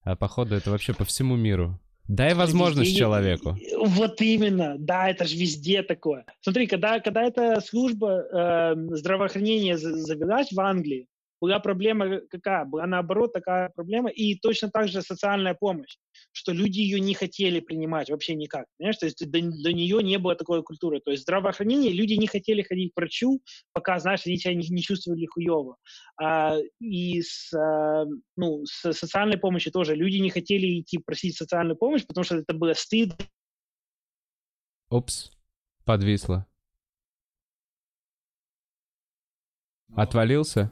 А 0.00 0.16
походу 0.16 0.54
это 0.54 0.70
вообще 0.70 0.94
по 0.94 1.04
всему 1.04 1.36
миру. 1.36 1.78
Дай 2.08 2.34
возможность 2.34 2.88
везде... 2.88 3.00
человеку. 3.00 3.56
Вот 3.84 4.20
именно, 4.22 4.76
да, 4.78 5.10
это 5.10 5.26
же 5.26 5.36
везде 5.36 5.82
такое. 5.82 6.24
Смотри, 6.40 6.66
когда, 6.66 6.98
когда 7.00 7.22
эта 7.22 7.60
служба 7.60 8.22
э, 8.22 8.96
здравоохранения 8.96 9.76
завелась 9.76 10.50
в 10.50 10.58
Англии, 10.58 11.08
была 11.42 11.58
проблема 11.58 12.20
какая? 12.30 12.64
Была 12.64 12.86
наоборот 12.86 13.32
такая 13.32 13.68
проблема. 13.70 14.10
И 14.10 14.36
точно 14.36 14.70
так 14.70 14.86
же 14.86 15.02
социальная 15.02 15.54
помощь, 15.54 15.96
что 16.30 16.52
люди 16.52 16.78
ее 16.78 17.00
не 17.00 17.14
хотели 17.14 17.58
принимать 17.58 18.10
вообще 18.10 18.36
никак. 18.36 18.66
Понимаешь? 18.78 18.98
То 18.98 19.06
есть 19.06 19.28
до, 19.28 19.40
до 19.40 19.72
нее 19.72 20.04
не 20.04 20.18
было 20.18 20.36
такой 20.36 20.62
культуры. 20.62 21.00
То 21.00 21.10
есть 21.10 21.24
здравоохранение, 21.24 21.92
люди 21.92 22.14
не 22.14 22.28
хотели 22.28 22.62
ходить 22.62 22.92
к 22.94 22.96
врачу, 22.96 23.42
пока, 23.72 23.98
знаешь, 23.98 24.20
они 24.24 24.36
себя 24.36 24.54
не, 24.54 24.68
не 24.68 24.82
чувствовали 24.82 25.26
хуево. 25.26 25.78
А, 26.16 26.58
и 26.78 27.20
с, 27.20 27.52
а, 27.52 28.04
ну, 28.36 28.64
с 28.64 28.92
социальной 28.92 29.36
помощью 29.36 29.72
тоже. 29.72 29.96
Люди 29.96 30.18
не 30.18 30.30
хотели 30.30 30.78
идти 30.78 30.98
просить 30.98 31.36
социальную 31.36 31.76
помощь, 31.76 32.06
потому 32.06 32.22
что 32.22 32.36
это 32.36 32.54
было 32.54 32.74
стыдно. 32.74 33.16
Упс, 34.90 35.32
подвисло. 35.84 36.46
Отвалился? 39.96 40.70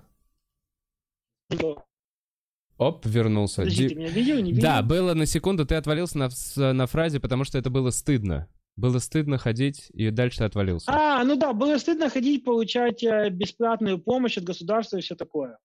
Оп, 2.79 3.05
вернулся. 3.05 3.63
Подожди, 3.63 3.89
Ди... 3.89 3.89
ты 3.91 3.95
меня 3.95 4.09
видел, 4.09 4.37
не 4.37 4.53
видел? 4.53 4.63
Да, 4.63 4.83
было 4.83 5.13
на 5.13 5.27
секунду, 5.27 5.67
ты 5.67 5.75
отвалился 5.75 6.17
на, 6.17 6.73
на 6.73 6.87
фразе, 6.87 7.21
потому 7.21 7.45
что 7.45 7.59
это 7.59 7.69
было 7.69 7.91
стыдно. 7.91 8.49
Было 8.77 8.99
стыдно 8.99 9.37
ходить, 9.37 9.91
и 9.93 10.09
дальше 10.11 10.39
ты 10.39 10.45
отвалился. 10.45 10.91
А, 10.91 11.23
ну 11.25 11.37
да, 11.37 11.53
было 11.53 11.77
стыдно 11.77 12.09
ходить, 12.09 12.43
получать 12.43 13.05
э, 13.05 13.29
бесплатную 13.29 13.99
помощь 13.99 14.39
от 14.39 14.45
государства 14.45 14.97
и 14.97 15.03
все 15.03 15.15
такое. 15.15 15.59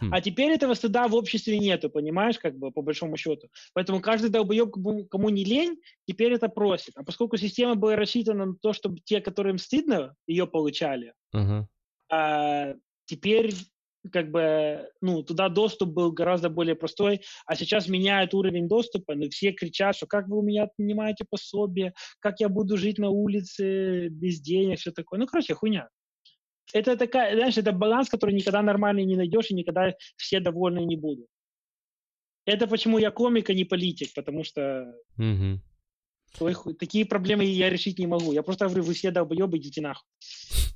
Хм. 0.00 0.14
А 0.14 0.20
теперь 0.20 0.52
этого 0.52 0.74
стыда 0.74 1.08
в 1.08 1.14
обществе 1.14 1.58
нету, 1.58 1.90
понимаешь, 1.90 2.38
как 2.38 2.56
бы, 2.56 2.70
по 2.70 2.80
большому 2.80 3.16
счету. 3.16 3.48
Поэтому 3.74 4.00
каждый 4.00 4.30
долбоеб, 4.30 4.72
кому, 4.72 5.04
кому 5.04 5.28
не 5.28 5.44
лень, 5.44 5.78
теперь 6.06 6.32
это 6.32 6.48
просит. 6.48 6.96
А 6.96 7.04
поскольку 7.04 7.36
система 7.36 7.74
была 7.74 7.96
рассчитана 7.96 8.46
на 8.46 8.54
то, 8.54 8.72
чтобы 8.72 9.00
те, 9.00 9.20
которым 9.20 9.58
стыдно, 9.58 10.14
ее 10.26 10.46
получали, 10.46 11.12
uh-huh. 11.34 11.64
а, 12.10 12.74
теперь 13.04 13.52
как 14.12 14.30
бы, 14.30 14.88
ну, 15.00 15.22
туда 15.22 15.48
доступ 15.48 15.90
был 15.90 16.12
гораздо 16.12 16.48
более 16.48 16.74
простой, 16.74 17.20
а 17.46 17.54
сейчас 17.54 17.88
меняют 17.88 18.34
уровень 18.34 18.68
доступа, 18.68 19.14
но 19.14 19.28
все 19.28 19.52
кричат, 19.52 19.96
что 19.96 20.06
как 20.06 20.28
вы 20.28 20.38
у 20.38 20.42
меня 20.42 20.64
отнимаете 20.64 21.24
пособие, 21.28 21.92
как 22.20 22.40
я 22.40 22.48
буду 22.48 22.76
жить 22.76 22.98
на 22.98 23.10
улице 23.10 24.08
без 24.08 24.40
денег, 24.40 24.78
все 24.78 24.90
такое. 24.90 25.18
Ну, 25.18 25.26
короче, 25.26 25.54
хуйня. 25.54 25.88
Это 26.72 26.96
такая, 26.96 27.34
знаешь, 27.34 27.58
это 27.58 27.72
баланс, 27.72 28.08
который 28.08 28.34
никогда 28.34 28.62
нормально 28.62 29.00
не 29.00 29.16
найдешь 29.16 29.50
и 29.50 29.54
никогда 29.54 29.94
все 30.16 30.40
довольны 30.40 30.80
не 30.80 30.96
будут. 30.96 31.26
Это 32.46 32.66
почему 32.66 32.98
я 32.98 33.10
комик, 33.10 33.50
а 33.50 33.54
не 33.54 33.64
политик, 33.64 34.14
потому 34.14 34.44
что 34.44 34.94
mm-hmm. 35.18 36.74
такие 36.78 37.04
проблемы 37.04 37.44
я 37.44 37.68
решить 37.68 37.98
не 37.98 38.06
могу. 38.06 38.32
Я 38.32 38.42
просто 38.42 38.66
говорю, 38.66 38.84
вы 38.84 38.94
все 38.94 39.10
долбоебы, 39.10 39.58
идите 39.58 39.80
нахуй. 39.80 40.06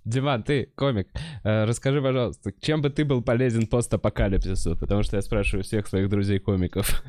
Диман, 0.05 0.42
ты 0.42 0.66
комик. 0.74 1.09
Э, 1.44 1.64
расскажи, 1.64 2.02
пожалуйста, 2.02 2.52
чем 2.61 2.82
бы 2.82 2.90
ты 2.90 3.05
был 3.05 3.22
полезен 3.22 3.66
постапокалипсису? 3.66 4.76
Потому 4.78 5.02
что 5.02 5.16
я 5.16 5.22
спрашиваю 5.22 5.64
всех 5.64 5.86
своих 5.86 6.11
друзей-комиков. 6.11 7.02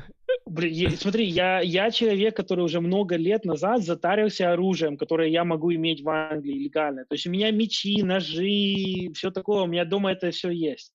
Блин, 0.46 0.92
смотри, 0.96 1.26
я, 1.26 1.60
я 1.60 1.90
человек, 1.90 2.36
который 2.36 2.64
уже 2.64 2.80
много 2.80 3.16
лет 3.16 3.44
назад 3.44 3.82
затарился 3.82 4.52
оружием, 4.52 4.96
которое 4.96 5.28
я 5.28 5.44
могу 5.44 5.74
иметь 5.74 6.02
в 6.02 6.08
Англии 6.08 6.64
легально. 6.64 7.04
То 7.04 7.14
есть 7.14 7.26
у 7.26 7.30
меня 7.30 7.50
мечи, 7.50 8.02
ножи, 8.02 9.12
все 9.12 9.30
такое, 9.30 9.62
у 9.62 9.66
меня 9.66 9.84
дома 9.84 10.12
это 10.12 10.30
все 10.30 10.50
есть. 10.50 10.92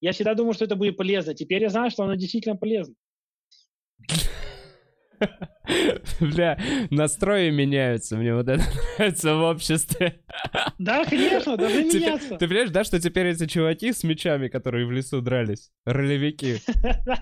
Я 0.00 0.12
всегда 0.12 0.34
думал, 0.34 0.54
что 0.54 0.64
это 0.64 0.76
будет 0.76 0.96
полезно. 0.96 1.34
Теперь 1.34 1.62
я 1.62 1.68
знаю, 1.68 1.90
что 1.90 2.04
оно 2.04 2.14
действительно 2.14 2.56
полезно. 2.56 2.94
Бля, 6.20 6.58
настрои 6.90 7.50
меняются, 7.50 8.16
мне 8.16 8.34
вот 8.34 8.48
это 8.48 8.62
нравится 8.98 9.34
в 9.34 9.42
обществе. 9.42 10.20
Да, 10.78 11.04
конечно, 11.04 11.56
должны 11.56 11.84
меняться. 11.84 12.36
Ты 12.36 12.48
понимаешь, 12.48 12.70
да, 12.70 12.84
что 12.84 13.00
теперь 13.00 13.26
эти 13.26 13.46
чуваки 13.46 13.92
с 13.92 14.02
мечами, 14.04 14.48
которые 14.48 14.86
в 14.86 14.92
лесу 14.92 15.20
дрались, 15.20 15.70
ролевики, 15.84 16.58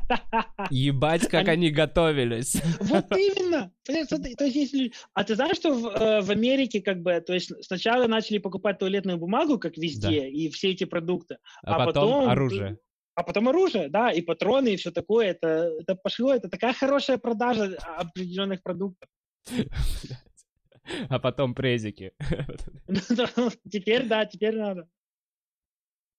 ебать, 0.71 1.29
как 1.29 1.49
они 1.49 1.71
готовились. 1.71 2.61
Вот 2.81 3.07
именно. 3.13 3.73
То 3.85 3.93
есть, 3.93 4.13
если... 4.41 4.93
А 5.15 5.25
ты 5.25 5.35
знаешь, 5.35 5.57
что 5.57 5.73
в, 5.73 5.87
э, 5.87 6.21
в 6.21 6.31
Америке 6.31 6.81
как 6.81 7.03
бы, 7.03 7.21
то 7.21 7.35
есть 7.35 7.53
сначала 7.65 8.07
начали 8.07 8.39
покупать 8.39 8.79
туалетную 8.79 9.19
бумагу, 9.19 9.59
как 9.59 9.77
везде, 9.77 10.21
да. 10.21 10.27
и 10.27 10.49
все 10.51 10.71
эти 10.71 10.85
продукты, 10.85 11.39
а, 11.63 11.77
а 11.77 11.87
потом, 11.87 12.09
потом 12.09 12.29
оружие 12.29 12.79
а 13.17 13.23
потом 13.23 13.49
оружие, 13.49 13.89
да, 13.89 14.13
и 14.13 14.21
патроны, 14.21 14.75
и 14.75 14.77
все 14.77 14.91
такое. 14.91 15.29
Это, 15.31 15.73
это 15.81 15.95
пошло, 15.95 16.35
это 16.35 16.51
такая 16.51 16.75
хорошая 16.75 17.17
продажа 17.17 17.77
определенных 17.99 18.63
продуктов. 18.63 19.09
А 21.09 21.19
потом 21.19 21.53
презики. 21.53 22.13
Теперь, 23.69 24.07
да, 24.07 24.25
теперь 24.25 24.57
надо. 24.57 24.89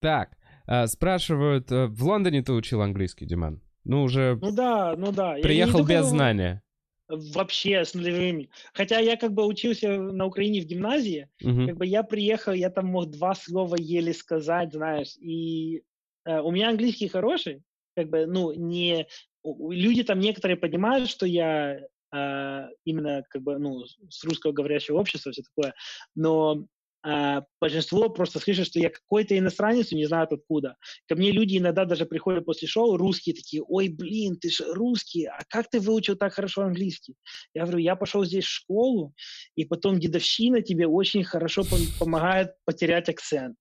Так, 0.02 0.38
а, 0.66 0.88
спрашивают, 0.88 1.72
э, 1.72 1.88
в 1.88 2.04
Лондоне 2.04 2.44
ты 2.44 2.52
учил 2.52 2.82
английский, 2.82 3.26
Диман? 3.26 3.62
Ну, 3.86 4.04
уже... 4.04 4.38
Ну 4.42 4.52
да, 4.52 4.94
ну 4.98 5.14
да. 5.14 5.38
Приехал 5.42 5.86
без 5.86 6.08
знания. 6.08 6.62
Вообще 7.08 7.86
с 7.86 7.94
нулевыми. 7.94 8.50
Хотя 8.74 9.00
я 9.00 9.16
как 9.16 9.32
бы 9.32 9.46
учился 9.46 9.98
на 9.98 10.26
Украине 10.26 10.60
в 10.60 10.66
гимназии, 10.66 11.30
uh-huh. 11.42 11.68
как 11.68 11.78
бы 11.78 11.86
я 11.86 12.04
приехал, 12.04 12.52
я 12.52 12.70
там 12.70 12.88
мог 12.88 13.10
два 13.10 13.36
слова 13.36 13.78
еле 13.80 14.14
сказать, 14.14 14.74
знаешь, 14.74 15.16
и 15.22 15.84
у 16.28 16.52
меня 16.52 16.70
английский 16.70 17.08
хороший, 17.08 17.64
как 17.96 18.10
бы, 18.10 18.26
ну, 18.26 18.54
не... 18.54 19.08
Люди 19.44 20.04
там 20.04 20.20
некоторые 20.20 20.58
понимают, 20.58 21.10
что 21.10 21.26
я 21.26 21.80
э, 22.14 22.68
именно 22.84 23.24
как 23.30 23.42
бы, 23.42 23.58
ну, 23.58 23.86
с 23.86 24.24
русскоговорящего 24.24 25.00
общества, 25.00 25.32
все 25.32 25.44
такое, 25.44 25.74
но 26.16 26.68
а, 27.10 27.44
большинство 27.62 28.10
просто 28.10 28.40
слышат, 28.40 28.68
что 28.68 28.80
я 28.80 28.90
какой-то 28.90 29.38
иностранец, 29.38 29.92
не 29.94 30.06
знают 30.06 30.34
откуда. 30.34 30.76
Ко 31.08 31.16
мне 31.16 31.32
люди 31.32 31.58
иногда 31.58 31.86
даже 31.86 32.06
приходят 32.06 32.46
после 32.46 32.68
шоу, 32.68 32.98
русские 32.98 33.34
такие, 33.34 33.64
ой, 33.64 33.88
блин, 33.88 34.38
ты 34.38 34.50
же 34.50 34.74
русский, 34.74 35.26
а 35.26 35.40
как 35.48 35.70
ты 35.70 35.80
выучил 35.80 36.18
так 36.18 36.34
хорошо 36.34 36.64
английский? 36.64 37.16
Я 37.54 37.64
говорю, 37.64 37.80
я 37.80 37.96
пошел 37.96 38.26
здесь 38.26 38.44
в 38.44 38.50
школу, 38.50 39.14
и 39.56 39.64
потом 39.64 40.00
дедовщина 40.00 40.62
тебе 40.62 40.86
очень 40.86 41.24
хорошо 41.24 41.64
помогает 41.98 42.56
потерять 42.66 43.08
акцент. 43.08 43.56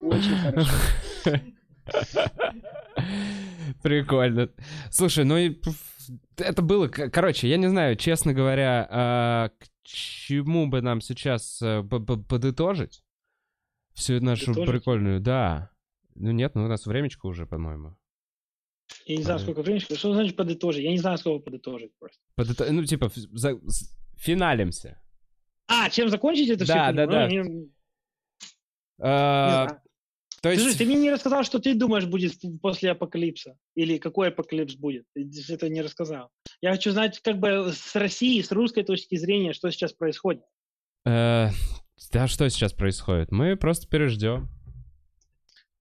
Очень 0.00 0.36
хорошо. 0.36 0.72
Прикольно. 3.82 4.50
Слушай, 4.90 5.24
ну 5.24 5.36
и 5.36 5.58
это 6.36 6.62
было, 6.62 6.88
короче, 6.88 7.48
я 7.48 7.56
не 7.56 7.68
знаю, 7.68 7.96
честно 7.96 8.32
говоря, 8.32 8.86
а, 8.90 9.48
к 9.48 9.66
чему 9.82 10.66
бы 10.66 10.80
нам 10.80 11.00
сейчас 11.00 11.60
э, 11.62 11.82
подытожить 11.82 13.04
всю 13.94 14.20
нашу 14.20 14.46
подытожить? 14.46 14.70
прикольную, 14.70 15.20
да. 15.20 15.70
Ну 16.14 16.30
нет, 16.30 16.54
ну 16.54 16.64
у 16.64 16.68
нас 16.68 16.86
времечко 16.86 17.26
уже, 17.26 17.46
по-моему. 17.46 17.96
Я 19.06 19.16
не 19.16 19.22
знаю, 19.22 19.40
сколько 19.40 19.62
времечко. 19.62 19.96
Что 19.96 20.12
значит 20.12 20.36
подытожить? 20.36 20.84
Я 20.84 20.90
не 20.90 20.98
знаю, 20.98 21.18
сколько 21.18 21.44
подытожить 21.44 21.92
просто. 21.98 22.18
Подыто... 22.34 22.70
Ну, 22.70 22.84
типа, 22.84 23.10
за... 23.14 23.58
финалимся. 24.16 25.00
А, 25.66 25.90
чем 25.90 26.08
закончить 26.08 26.50
это 26.50 26.66
да, 26.66 26.86
все? 26.86 26.92
Да, 26.92 27.06
да, 27.06 27.28
да. 27.28 27.28
Ну, 27.28 27.70
а, 29.00 29.78
то 30.44 30.50
есть... 30.50 30.62
Слушай, 30.62 30.76
ты 30.76 30.84
мне 30.84 30.96
не 30.96 31.10
рассказал, 31.10 31.42
что 31.42 31.58
ты 31.58 31.74
думаешь 31.74 32.04
будет 32.04 32.34
после 32.60 32.90
апокалипса? 32.90 33.56
Или 33.74 33.96
какой 33.96 34.28
апокалипс 34.28 34.74
будет? 34.74 35.06
Ты 35.14 35.26
это 35.48 35.70
не 35.70 35.80
рассказал. 35.80 36.28
Я 36.60 36.72
хочу 36.72 36.90
знать, 36.90 37.18
как 37.20 37.38
бы 37.38 37.72
с 37.72 37.96
России, 37.96 38.42
с 38.42 38.52
русской 38.52 38.82
точки 38.82 39.16
зрения, 39.16 39.54
что 39.54 39.70
сейчас 39.70 39.94
происходит. 39.94 40.42
Э, 41.06 41.48
да, 42.12 42.28
что 42.28 42.46
сейчас 42.50 42.74
происходит? 42.74 43.32
Мы 43.32 43.56
просто 43.56 43.88
переждем. 43.88 44.50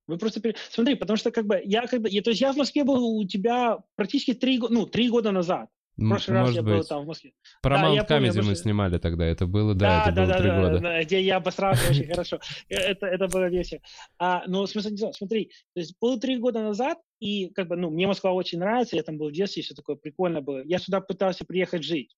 Вы 0.07 0.17
просто 0.17 0.39
пере... 0.39 0.55
смотри, 0.69 0.95
потому 0.95 1.17
что 1.17 1.31
как 1.31 1.45
бы 1.45 1.61
я 1.65 1.85
как 1.85 2.01
бы, 2.01 2.09
я, 2.09 2.21
то 2.21 2.29
есть 2.29 2.39
я 2.39 2.53
в 2.53 2.55
Москве 2.55 2.85
был 2.85 3.05
у 3.05 3.27
тебя 3.27 3.79
практически 3.95 4.33
три 4.33 4.59
года, 4.59 4.73
ну 4.73 4.85
три 4.85 5.09
года 5.09 5.31
назад. 5.31 5.67
В 5.95 6.09
прошлый 6.09 6.39
Может 6.39 6.55
раз 6.55 6.55
я 6.55 6.63
быть. 6.63 6.73
был 6.73 6.83
там 6.83 7.03
в 7.03 7.07
Москве. 7.07 7.33
Paramount 7.63 8.05
да, 8.07 8.19
Comedy 8.19 8.41
мы 8.41 8.55
снимали 8.55 8.97
тогда, 8.97 9.25
это 9.25 9.45
было, 9.45 9.75
да, 9.75 10.05
да 10.05 10.11
это 10.11 10.15
да, 10.15 10.25
было 10.25 10.37
три 10.37 10.49
да, 10.49 10.61
года. 10.61 10.79
Да, 10.79 11.03
где 11.03 11.21
я 11.21 11.37
обосрался 11.37 11.91
очень 11.91 12.07
хорошо. 12.07 12.39
Э, 12.69 12.75
это, 12.75 13.05
это 13.05 13.27
было 13.27 13.47
весело. 13.47 13.79
А, 14.17 14.43
но 14.47 14.65
смысл 14.65 14.89
не 14.89 15.13
смотри, 15.13 15.51
то 15.73 15.79
есть 15.79 15.95
было 16.01 16.19
три 16.19 16.37
года 16.39 16.63
назад, 16.63 16.97
и 17.19 17.49
как 17.49 17.67
бы, 17.67 17.75
ну, 17.75 17.91
мне 17.91 18.07
Москва 18.07 18.31
очень 18.31 18.57
нравится, 18.57 18.95
я 18.95 19.03
там 19.03 19.17
был 19.19 19.29
в 19.29 19.33
детстве, 19.33 19.61
все 19.61 19.75
такое 19.75 19.95
прикольно 19.95 20.41
было. 20.41 20.63
Я 20.65 20.79
сюда 20.79 20.99
пытался 20.99 21.45
приехать 21.45 21.83
жить. 21.83 22.15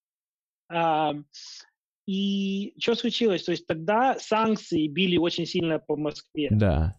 А, 0.70 1.14
и 2.06 2.74
что 2.80 2.96
случилось? 2.96 3.44
То 3.44 3.52
есть 3.52 3.68
тогда 3.68 4.18
санкции 4.20 4.88
били 4.88 5.18
очень 5.18 5.46
сильно 5.46 5.80
по 5.80 5.98
Москве. 5.98 6.48
Да. 6.50 6.96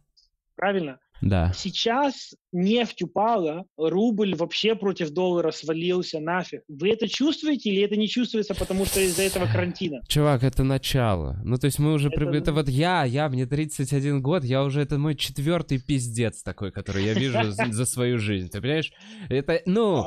Правильно? 0.56 0.98
Да. 1.20 1.52
Сейчас 1.54 2.34
нефть 2.52 3.02
упала, 3.02 3.64
рубль 3.76 4.34
вообще 4.34 4.74
против 4.74 5.10
доллара 5.10 5.50
свалился 5.50 6.20
нафиг. 6.20 6.62
Вы 6.68 6.90
это 6.90 7.08
чувствуете 7.08 7.70
или 7.70 7.82
это 7.82 7.96
не 7.96 8.08
чувствуется, 8.08 8.54
потому 8.54 8.84
что 8.84 9.00
из-за 9.00 9.22
этого 9.22 9.46
карантина? 9.46 10.00
Чувак, 10.08 10.42
это 10.42 10.62
начало. 10.62 11.40
Ну, 11.44 11.56
то 11.56 11.66
есть 11.66 11.78
мы 11.78 11.92
уже... 11.92 12.08
Это, 12.08 12.16
при... 12.26 12.38
это 12.38 12.52
вот 12.52 12.68
я, 12.68 13.04
я, 13.04 13.28
мне 13.28 13.46
31 13.46 14.22
год, 14.22 14.44
я 14.44 14.62
уже... 14.62 14.80
Это 14.80 14.98
мой 14.98 15.14
четвертый 15.14 15.78
пиздец 15.78 16.42
такой, 16.42 16.70
который 16.70 17.04
я 17.04 17.14
вижу 17.14 17.52
за 17.70 17.86
свою 17.86 18.18
жизнь. 18.18 18.48
Ты 18.48 18.60
понимаешь? 18.60 18.92
Это, 19.28 19.60
ну, 19.66 20.04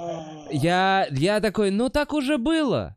я, 0.52 1.08
я 1.12 1.40
такой, 1.40 1.72
ну 1.72 1.90
так 1.90 2.14
уже 2.14 2.38
было. 2.38 2.96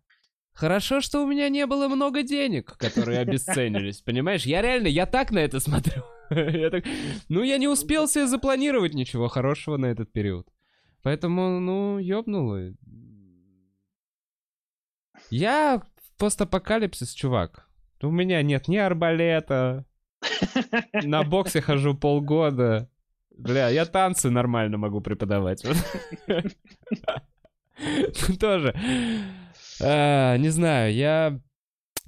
Хорошо, 0.54 1.00
что 1.00 1.22
у 1.22 1.26
меня 1.26 1.48
не 1.48 1.66
было 1.66 1.88
много 1.88 2.22
денег, 2.22 2.76
которые 2.76 3.20
обесценились, 3.20 4.00
понимаешь? 4.04 4.44
Я 4.44 4.62
реально, 4.62 4.88
я 4.88 5.06
так 5.06 5.30
на 5.30 5.38
это 5.38 5.60
смотрю. 5.60 6.02
я 6.30 6.70
так, 6.70 6.84
ну, 7.28 7.42
я 7.42 7.58
не 7.58 7.68
успел 7.68 8.06
себе 8.06 8.26
запланировать 8.26 8.94
ничего 8.94 9.28
хорошего 9.28 9.76
на 9.76 9.86
этот 9.86 10.12
период. 10.12 10.46
Поэтому, 11.02 11.58
ну, 11.58 11.98
ёбнуло. 11.98 12.74
Я 15.30 15.82
постапокалипсис, 16.18 17.12
чувак. 17.12 17.66
У 18.02 18.10
меня 18.10 18.42
нет 18.42 18.68
ни 18.68 18.76
арбалета. 18.76 19.86
На 20.92 21.22
боксе 21.22 21.60
хожу 21.60 21.94
полгода. 21.94 22.88
Бля, 23.36 23.68
я 23.70 23.86
танцы 23.86 24.30
нормально 24.30 24.76
могу 24.78 25.00
преподавать. 25.00 25.64
Тоже. 28.38 28.74
А, 29.80 30.36
не 30.36 30.50
знаю, 30.50 30.94
я 30.94 31.40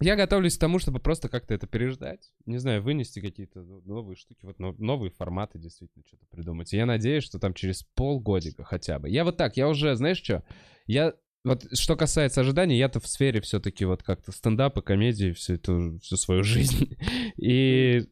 я 0.01 0.17
готовлюсь 0.17 0.57
к 0.57 0.61
тому, 0.61 0.81
чтобы 0.81 0.99
просто 0.99 1.29
как-то 1.29 1.55
это 1.55 1.67
переждать. 1.67 2.33
Не 2.47 2.59
знаю, 2.59 2.83
вынести 2.83 3.21
какие-то 3.21 3.61
новые 3.63 4.17
штуки, 4.17 4.41
вот 4.43 4.59
новые 4.59 5.11
форматы 5.11 5.59
действительно 5.59 6.05
что-то 6.07 6.27
придумать. 6.27 6.73
И 6.73 6.77
я 6.77 6.85
надеюсь, 6.85 7.23
что 7.23 7.39
там 7.39 7.55
через 7.55 7.85
полгодика 7.95 8.65
хотя 8.65 8.99
бы. 8.99 9.09
Я 9.09 9.25
вот 9.25 9.37
так, 9.37 9.57
я 9.57 9.69
уже, 9.69 9.95
знаешь 9.95 10.23
что, 10.23 10.43
я 10.87 11.15
вот 11.45 11.67
что 11.79 11.95
касается 11.97 12.41
ожиданий, 12.41 12.77
я-то 12.77 13.01
в 13.01 13.07
сфере 13.07 13.41
все-таки 13.41 13.85
вот 13.85 14.03
как-то 14.03 14.33
стендапа, 14.33 14.83
комедии 14.83 15.33
всю 15.33 15.55
эту, 15.55 15.99
всю 16.03 16.17
свою 16.17 16.43
жизнь. 16.45 16.97
И 17.37 18.07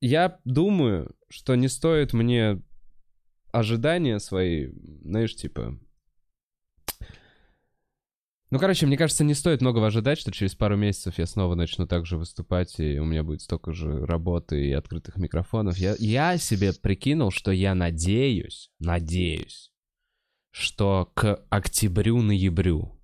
я 0.00 0.40
думаю, 0.44 1.14
что 1.28 1.54
не 1.54 1.68
стоит 1.68 2.12
мне 2.12 2.62
ожидания 3.52 4.18
свои, 4.20 4.68
знаешь, 5.02 5.34
типа, 5.36 5.78
ну, 8.54 8.60
короче, 8.60 8.86
мне 8.86 8.96
кажется, 8.96 9.24
не 9.24 9.34
стоит 9.34 9.62
многого 9.62 9.88
ожидать, 9.88 10.16
что 10.16 10.30
через 10.30 10.54
пару 10.54 10.76
месяцев 10.76 11.18
я 11.18 11.26
снова 11.26 11.56
начну 11.56 11.88
так 11.88 12.06
же 12.06 12.16
выступать, 12.16 12.78
и 12.78 13.00
у 13.00 13.04
меня 13.04 13.24
будет 13.24 13.42
столько 13.42 13.72
же 13.72 14.06
работы 14.06 14.64
и 14.64 14.72
открытых 14.72 15.16
микрофонов. 15.16 15.76
Я, 15.76 15.96
я 15.98 16.38
себе 16.38 16.72
прикинул, 16.72 17.32
что 17.32 17.50
я 17.50 17.74
надеюсь, 17.74 18.70
надеюсь, 18.78 19.72
что 20.52 21.10
к 21.14 21.44
октябрю-ноябрю 21.50 22.96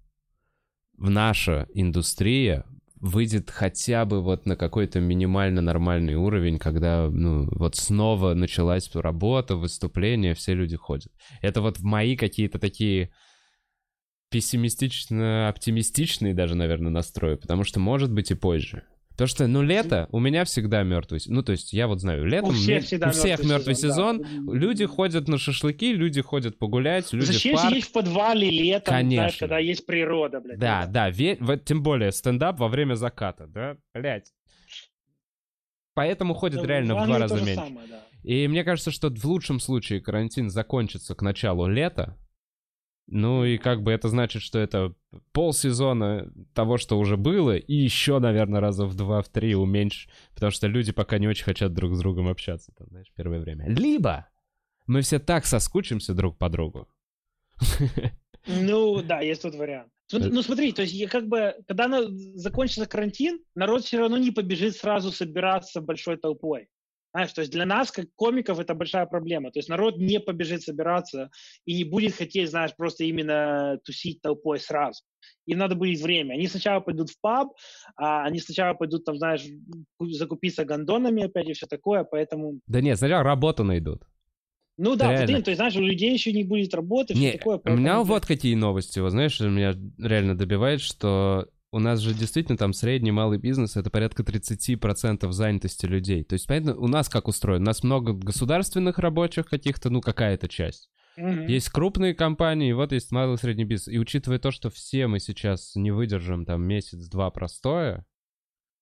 в 0.97 1.11
наша 1.11 1.67
индустрия 1.75 2.65
выйдет 3.01 3.51
хотя 3.51 4.05
бы 4.05 4.23
вот 4.23 4.47
на 4.47 4.55
какой-то 4.55 5.01
минимально 5.01 5.61
нормальный 5.61 6.15
уровень, 6.15 6.61
когда, 6.61 7.09
ну, 7.11 7.49
вот 7.51 7.75
снова 7.75 8.35
началась 8.35 8.89
работа, 8.95 9.57
выступления, 9.57 10.35
все 10.35 10.55
люди 10.55 10.77
ходят. 10.77 11.13
Это 11.43 11.61
вот 11.61 11.81
мои 11.81 12.15
какие-то 12.15 12.61
такие 12.61 13.11
пессимистично-оптимистичный 14.31 16.33
даже, 16.33 16.55
наверное, 16.55 16.91
настрой, 16.91 17.37
потому 17.37 17.65
что 17.65 17.81
может 17.81 18.11
быть 18.13 18.31
и 18.31 18.35
позже. 18.35 18.85
То, 19.17 19.27
что, 19.27 19.47
ну, 19.47 19.61
лето 19.61 20.09
у 20.13 20.19
меня 20.19 20.47
всегда 20.47 20.83
мертвый 20.83 21.21
Ну, 21.27 21.43
то 21.43 21.53
есть, 21.53 21.75
я 21.75 21.89
вот 21.89 22.01
знаю, 22.01 22.25
летом 22.25 22.49
у 22.49 22.53
всех, 22.53 22.85
всегда 22.85 23.09
у 23.09 23.11
всех 23.11 23.45
мертвый 23.45 23.75
сезон. 23.75 24.25
сезон 24.25 24.47
да. 24.47 24.53
Люди 24.55 24.87
ходят 24.87 25.29
на 25.29 25.37
шашлыки, 25.37 25.93
люди 25.93 26.23
ходят 26.23 26.59
погулять, 26.59 27.13
люди 27.13 27.27
Зачем 27.27 27.55
в 27.55 27.61
парк. 27.61 27.71
сидеть 27.71 27.85
в 27.85 27.93
подвале 27.93 28.49
летом, 28.49 28.95
Конечно. 28.95 29.17
Знаешь, 29.17 29.37
когда 29.37 29.59
есть 29.59 29.85
природа, 29.85 30.41
блядь? 30.41 30.59
Да, 30.59 30.87
да, 30.87 31.11
ве... 31.11 31.37
тем 31.63 31.83
более 31.83 32.13
стендап 32.13 32.59
во 32.59 32.69
время 32.69 32.95
заката, 32.95 33.47
да, 33.47 33.77
блядь. 33.93 34.33
Поэтому 35.93 36.33
ходят 36.33 36.63
да, 36.63 36.67
реально 36.67 36.95
в 36.95 37.05
два 37.05 37.19
раза 37.19 37.35
меньше. 37.35 37.57
Самое, 37.57 37.89
да. 37.89 38.07
И 38.23 38.49
мне 38.49 38.65
кажется, 38.65 38.91
что 38.91 39.11
в 39.11 39.25
лучшем 39.27 39.61
случае 39.61 40.01
карантин 40.01 40.49
закончится 40.49 41.15
к 41.15 41.21
началу 41.21 41.67
лета, 41.67 42.17
ну 43.11 43.45
и 43.45 43.59
как 43.59 43.83
бы 43.83 43.93
это 43.93 44.09
значит, 44.09 44.43
что 44.43 44.59
это 44.59 44.95
полсезона 45.33 46.33
того, 46.55 46.79
что 46.79 46.99
уже 46.99 47.17
было, 47.17 47.57
и 47.57 47.75
еще, 47.75 48.19
наверное, 48.19 48.61
раза 48.61 48.87
в 48.87 48.95
два, 48.95 49.21
в 49.23 49.29
три 49.29 49.55
уменьшить, 49.55 50.11
потому 50.35 50.53
что 50.53 50.67
люди 50.69 50.93
пока 50.93 51.19
не 51.19 51.29
очень 51.29 51.45
хотят 51.45 51.75
друг 51.75 51.95
с 51.95 51.99
другом 51.99 52.29
общаться, 52.29 52.73
там, 52.77 52.89
знаешь, 52.89 53.13
первое 53.17 53.41
время. 53.41 53.69
Либо 53.69 54.29
мы 54.87 55.03
все 55.03 55.19
так 55.19 55.47
соскучимся 55.47 56.15
друг 56.15 56.39
по 56.39 56.49
другу. 56.49 56.89
Ну, 58.47 59.03
да, 59.03 59.21
есть 59.21 59.43
тот 59.43 59.55
вариант. 59.55 59.93
Ну, 60.13 60.43
смотри, 60.43 60.73
то 60.73 60.83
есть 60.83 60.95
я 60.95 61.09
как 61.09 61.29
бы, 61.29 61.55
когда 61.69 62.03
закончится 62.35 62.87
карантин, 62.87 63.41
народ 63.55 63.85
все 63.85 63.99
равно 63.99 64.19
не 64.19 64.31
побежит 64.31 64.77
сразу 64.77 65.13
собираться 65.13 65.81
большой 65.81 66.17
толпой. 66.17 66.69
Знаешь, 67.13 67.33
то 67.33 67.41
есть 67.41 67.53
для 67.53 67.67
нас, 67.67 67.91
как 67.91 68.07
комиков, 68.15 68.61
это 68.61 68.75
большая 68.75 69.07
проблема. 69.07 69.51
То 69.51 69.59
есть 69.59 69.69
народ 69.69 69.99
не 69.99 70.21
побежит 70.21 70.63
собираться 70.63 71.31
и 71.65 71.77
не 71.77 71.85
будет 71.85 72.15
хотеть, 72.15 72.51
знаешь, 72.51 72.75
просто 72.77 73.05
именно 73.05 73.79
тусить 73.85 74.23
толпой 74.23 74.61
сразу. 74.61 75.03
Им 75.47 75.59
надо 75.59 75.75
будет 75.75 76.01
время. 76.01 76.35
Они 76.35 76.47
сначала 76.47 76.81
пойдут 76.81 77.11
в 77.11 77.21
паб, 77.21 77.49
а 77.97 78.25
они 78.25 78.39
сначала 78.39 78.75
пойдут 78.75 79.05
там, 79.05 79.17
знаешь, 79.17 79.45
закупиться 79.99 80.65
гондонами 80.65 81.25
опять 81.25 81.49
и 81.49 81.53
все 81.53 81.67
такое, 81.67 82.05
поэтому... 82.05 82.61
Да 82.67 82.81
нет, 82.81 82.99
сначала 82.99 83.25
работу 83.25 83.65
найдут. 83.65 84.03
Ну 84.83 84.97
да, 84.97 85.13
Реально. 85.13 85.43
то 85.43 85.51
есть, 85.51 85.59
знаешь, 85.59 85.77
у 85.77 85.83
людей 85.83 86.13
еще 86.13 86.33
не 86.33 86.43
будет 86.43 86.73
работы, 86.73 87.13
не, 87.13 87.31
все 87.31 87.39
такое. 87.39 87.59
Поэтому... 87.59 87.77
У 87.77 87.81
меня 87.81 88.01
вот 88.01 88.25
какие 88.25 88.55
новости, 88.55 88.99
вот 88.99 89.11
знаешь, 89.11 89.39
меня 89.41 89.75
реально 89.99 90.39
добивает, 90.39 90.81
что 90.81 91.49
у 91.73 91.79
нас 91.79 92.01
же 92.01 92.15
действительно 92.15 92.59
там 92.59 92.73
средний 92.73 93.13
малый 93.13 93.39
бизнес, 93.39 93.77
это 93.77 93.91
порядка 93.91 94.23
30% 94.23 95.31
занятости 95.31 95.87
людей. 95.87 96.25
То 96.25 96.35
есть, 96.35 96.47
понятно, 96.47 96.77
у 96.77 96.89
нас 96.89 97.09
как 97.09 97.29
устроено? 97.29 97.63
У 97.63 97.67
нас 97.67 97.83
много 97.83 98.13
государственных 98.13 98.99
рабочих 98.99 99.47
каких-то, 99.47 99.91
ну, 99.91 100.01
какая-то 100.01 100.49
часть. 100.49 100.91
Мгм. 101.17 101.47
Есть 101.47 101.69
крупные 101.71 102.15
компании, 102.15 102.73
вот 102.73 102.93
есть 102.93 103.13
малый 103.13 103.35
и 103.35 103.39
средний 103.39 103.65
бизнес. 103.65 103.95
И 103.95 103.99
учитывая 103.99 104.39
то, 104.39 104.51
что 104.51 104.71
все 104.71 105.07
мы 105.07 105.21
сейчас 105.21 105.75
не 105.77 105.91
выдержим 105.91 106.45
там 106.45 106.63
месяц-два 106.63 107.31
простоя, 107.31 108.05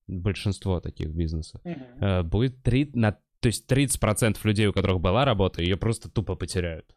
большинство 0.06 0.80
таких 0.80 1.10
бизнесов, 1.10 1.60
э, 1.64 2.22
будет 2.22 2.62
3, 2.62 2.92
на, 2.94 3.12
то 3.40 3.46
есть 3.48 3.66
30% 3.66 4.38
людей, 4.44 4.66
у 4.66 4.72
которых 4.72 5.00
была 5.00 5.24
работа, 5.24 5.62
ее 5.62 5.76
просто 5.76 6.10
тупо 6.10 6.34
потеряют. 6.34 6.94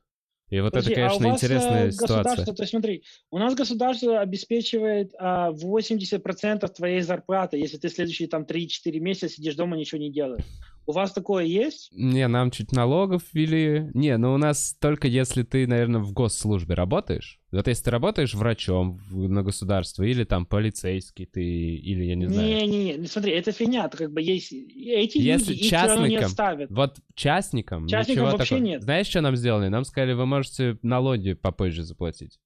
И 0.52 0.60
вот 0.60 0.74
Подожди, 0.74 0.92
это, 0.92 1.02
а 1.02 1.06
у 1.06 1.18
конечно, 1.18 1.30
вас, 1.30 1.42
э, 1.42 1.46
интересная 1.46 1.92
ситуация. 1.92 2.24
государство, 2.24 2.56
то 2.56 2.64
есть 2.64 2.72
смотри, 2.72 3.04
у 3.32 3.38
нас 3.38 3.56
государство 3.56 4.20
обеспечивает 4.20 5.14
а, 5.18 5.52
80% 5.52 6.68
твоей 6.68 7.00
зарплаты, 7.02 7.58
если 7.58 7.78
ты 7.78 7.88
следующие 7.88 8.28
там 8.28 8.44
3-4 8.44 9.00
месяца 9.00 9.30
сидишь 9.30 9.56
дома, 9.56 9.78
ничего 9.78 10.02
не 10.02 10.12
делаешь. 10.12 10.44
У 10.92 10.94
вас 10.94 11.14
такое 11.14 11.46
есть? 11.46 11.90
Не, 11.94 12.28
нам 12.28 12.52
чуть 12.52 12.74
налогов 12.74 13.24
ввели. 13.34 13.90
Не, 13.94 14.18
ну 14.18 14.34
у 14.34 14.38
нас 14.38 14.76
только 14.80 15.08
если 15.08 15.44
ты, 15.44 15.66
наверное, 15.66 16.02
в 16.02 16.12
госслужбе 16.12 16.76
работаешь. 16.76 17.40
Вот 17.52 17.68
если 17.68 17.86
ты 17.86 17.92
работаешь 17.92 18.34
врачом 18.34 19.00
на 19.10 19.42
государство, 19.42 20.04
или 20.04 20.24
там 20.26 20.46
полицейский 20.46 21.26
ты, 21.26 21.44
или 21.44 22.04
я 22.04 22.16
не 22.16 22.28
знаю. 22.28 22.48
Не-не-не, 22.48 22.98
ну 22.98 23.06
смотри, 23.06 23.32
это 23.32 23.52
фигня, 23.52 23.86
это 23.86 23.98
как 23.98 24.12
бы 24.12 24.22
есть... 24.22 24.52
Эти 24.54 25.18
Если 25.18 25.52
люди, 25.54 25.60
их 25.62 25.68
все 25.68 25.86
равно 25.88 26.08
не 26.08 26.16
частникам- 26.16 26.26
оставят. 26.26 26.72
Вот 26.72 26.96
частникам, 27.16 27.88
Частникам 27.88 28.24
ничего 28.26 28.38
вообще 28.38 28.56
такого. 28.56 28.68
нет. 28.68 28.84
Знаешь, 28.84 29.08
что 29.08 29.22
нам 29.22 29.36
сделали? 29.36 29.68
Нам 29.70 29.84
сказали, 29.86 30.14
вы 30.14 30.26
можете 30.26 30.78
налоги 30.82 31.34
попозже 31.34 31.84
заплатить. 31.84 32.38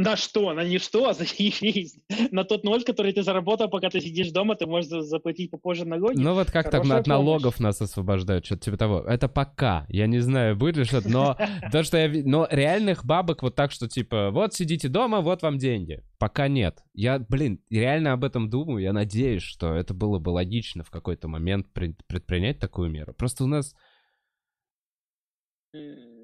На 0.00 0.16
что? 0.16 0.54
На 0.54 0.64
ничто? 0.64 1.12
Заебись. 1.12 1.98
На 2.30 2.44
тот 2.44 2.64
ноль, 2.64 2.82
который 2.84 3.12
ты 3.12 3.22
заработал, 3.22 3.68
пока 3.68 3.90
ты 3.90 4.00
сидишь 4.00 4.30
дома, 4.30 4.54
ты 4.54 4.66
можешь 4.66 4.88
за- 4.88 5.02
заплатить 5.02 5.50
попозже 5.50 5.84
налоги. 5.84 6.18
Ну 6.18 6.32
вот 6.32 6.50
как 6.50 6.70
так 6.70 6.82
Хорошая 6.82 7.00
от 7.00 7.06
налогов 7.06 7.60
нас 7.60 7.82
освобождают, 7.82 8.46
что-то 8.46 8.62
типа 8.62 8.76
того. 8.78 9.00
Это 9.00 9.28
пока. 9.28 9.84
Я 9.90 10.06
не 10.06 10.20
знаю, 10.20 10.56
будет 10.56 10.78
ли 10.78 10.84
что-то, 10.84 11.10
но 11.10 11.36
то, 11.72 11.82
что 11.82 11.98
я 11.98 12.08
Но 12.24 12.48
реальных 12.50 13.04
бабок 13.04 13.42
вот 13.42 13.54
так, 13.54 13.72
что 13.72 13.88
типа, 13.88 14.30
вот 14.30 14.54
сидите 14.54 14.88
дома, 14.88 15.20
вот 15.20 15.42
вам 15.42 15.58
деньги. 15.58 16.02
Пока 16.18 16.48
нет. 16.48 16.78
Я, 16.94 17.18
блин, 17.18 17.60
реально 17.68 18.14
об 18.14 18.24
этом 18.24 18.48
думаю. 18.48 18.82
Я 18.82 18.94
надеюсь, 18.94 19.42
что 19.42 19.74
это 19.74 19.92
было 19.92 20.18
бы 20.18 20.30
логично 20.30 20.82
в 20.82 20.90
какой-то 20.90 21.28
момент 21.28 21.66
при- 21.74 21.94
предпринять 22.06 22.58
такую 22.58 22.90
меру. 22.90 23.12
Просто 23.12 23.44
у 23.44 23.48
нас... 23.48 23.74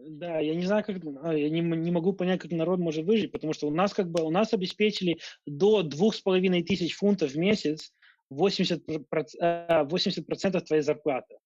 Да, 0.08 0.38
я 0.38 0.54
не 0.54 0.64
знаю, 0.64 0.84
как... 0.84 0.96
а, 1.22 1.34
Я 1.34 1.50
не, 1.50 1.60
не 1.60 1.90
могу 1.90 2.12
понять, 2.12 2.40
как 2.40 2.50
народ 2.52 2.78
может 2.78 3.04
выжить, 3.04 3.32
потому 3.32 3.52
что 3.52 3.66
у 3.66 3.70
нас 3.70 3.92
как 3.92 4.10
бы... 4.10 4.22
У 4.22 4.30
нас 4.30 4.52
обеспечили 4.52 5.18
до 5.46 5.82
двух 5.82 6.14
с 6.14 6.20
половиной 6.20 6.62
тысяч 6.62 6.94
фунтов 6.94 7.32
в 7.32 7.36
месяц 7.38 7.92
80%, 8.32 9.04
проц- 9.10 9.36
э, 9.40 9.84
80% 9.84 10.60
твоей 10.60 10.82
зарплаты. 10.82 11.36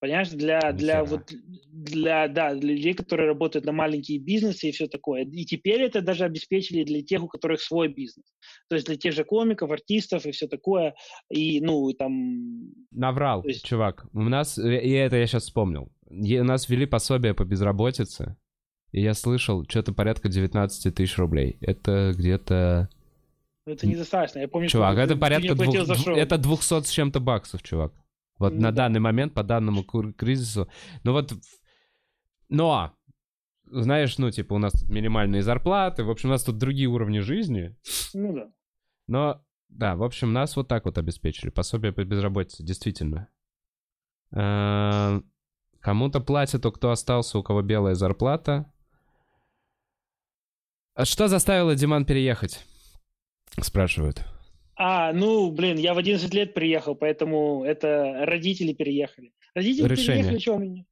Понимаешь, 0.00 0.30
для, 0.30 0.72
для, 0.72 1.04
вот, 1.04 1.30
для, 1.72 2.26
да, 2.26 2.54
для 2.56 2.74
людей, 2.74 2.92
которые 2.92 3.28
работают 3.28 3.64
на 3.64 3.70
маленькие 3.70 4.18
бизнесы 4.18 4.68
и 4.68 4.72
все 4.72 4.88
такое. 4.88 5.22
И 5.24 5.44
теперь 5.44 5.80
это 5.82 6.00
даже 6.02 6.24
обеспечили 6.24 6.82
для 6.82 7.02
тех, 7.02 7.22
у 7.22 7.28
которых 7.28 7.60
свой 7.60 7.86
бизнес. 7.86 8.26
То 8.68 8.74
есть 8.74 8.86
для 8.88 8.96
тех 8.96 9.14
же 9.14 9.22
комиков, 9.22 9.70
артистов 9.70 10.26
и 10.26 10.32
все 10.32 10.48
такое. 10.48 10.96
И, 11.30 11.60
ну, 11.60 11.88
и 11.88 11.94
там... 11.94 12.72
Наврал, 12.90 13.44
есть- 13.44 13.64
чувак. 13.64 14.06
У 14.12 14.22
нас, 14.22 14.58
э, 14.58 14.82
и 14.82 14.90
это 14.90 15.14
я 15.18 15.26
сейчас 15.28 15.44
вспомнил, 15.44 15.88
у 16.12 16.44
нас 16.44 16.68
ввели 16.68 16.86
пособие 16.86 17.34
по 17.34 17.44
безработице, 17.44 18.36
и 18.90 19.00
я 19.00 19.14
слышал, 19.14 19.64
что-то 19.68 19.92
порядка 19.92 20.28
19 20.28 20.94
тысяч 20.94 21.16
рублей. 21.18 21.56
Это 21.60 22.12
где-то... 22.16 22.88
Это 23.64 23.86
недостаточно. 23.86 24.40
Я 24.40 24.48
помню, 24.48 24.68
Чувак, 24.68 24.92
что 24.92 24.96
ты- 24.98 25.02
это 25.04 25.14
ты 25.14 25.20
порядка 25.20 25.54
платил 25.56 25.84
двух, 25.86 25.98
за 25.98 26.12
это 26.12 26.36
200 26.38 26.82
с 26.82 26.90
чем-то 26.90 27.20
баксов, 27.20 27.62
чувак. 27.62 27.92
Вот 28.38 28.52
Ну 28.54 28.60
на 28.60 28.70
да. 28.72 28.84
данный 28.84 29.00
момент, 29.00 29.34
по 29.34 29.42
данному 29.44 29.84
кризису. 29.84 30.68
Ну 31.04 31.12
вот, 31.12 31.32
но, 32.48 32.92
знаешь, 33.70 34.18
ну 34.18 34.30
типа 34.30 34.54
у 34.54 34.58
нас 34.58 34.72
тут 34.72 34.88
минимальные 34.90 35.42
зарплаты, 35.42 36.02
в 36.04 36.10
общем, 36.10 36.28
у 36.28 36.32
нас 36.32 36.42
тут 36.44 36.58
другие 36.58 36.88
уровни 36.88 37.20
жизни, 37.20 37.76
Ну 38.14 38.34
да. 38.34 38.52
но, 39.06 39.44
да, 39.68 39.94
в 39.96 40.02
общем, 40.02 40.32
нас 40.32 40.56
вот 40.56 40.66
так 40.68 40.84
вот 40.84 40.98
обеспечили. 40.98 41.50
Пособие 41.50 41.92
по 41.92 42.04
безработице, 42.04 42.62
действительно. 42.64 43.28
Э, 44.32 45.20
Кому-то 45.82 46.20
платят, 46.20 46.64
у 46.64 46.70
кто 46.70 46.92
остался, 46.92 47.38
у 47.38 47.42
кого 47.42 47.60
белая 47.60 47.94
зарплата. 47.94 48.72
А 50.94 51.04
что 51.04 51.26
заставило 51.26 51.74
Диман 51.74 52.04
переехать? 52.04 52.64
Спрашивают. 53.60 54.22
А, 54.76 55.12
ну, 55.12 55.50
блин, 55.50 55.76
я 55.78 55.94
в 55.94 55.98
11 55.98 56.32
лет 56.32 56.54
приехал, 56.54 56.94
поэтому 56.94 57.64
это 57.64 58.24
родители 58.24 58.72
переехали. 58.72 59.32
Родители 59.54 59.88
Решение. 59.88 60.22
переехали, 60.22 60.38
что 60.38 60.54
у 60.54 60.58
меня? 60.58 60.84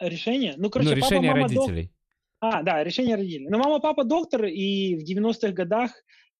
Решение? 0.00 0.54
Ну, 0.56 0.70
короче, 0.70 0.94
ну, 0.94 1.00
папа, 1.00 1.04
решение 1.12 1.30
мама, 1.30 1.48
док- 1.48 1.68
родителей. 1.68 1.92
А, 2.40 2.62
да, 2.62 2.82
решение 2.82 3.16
родителей. 3.16 3.48
Но 3.48 3.58
мама, 3.58 3.80
папа 3.80 4.04
доктор, 4.04 4.46
и 4.46 4.96
в 4.96 5.04
90-х 5.04 5.52
годах 5.52 5.92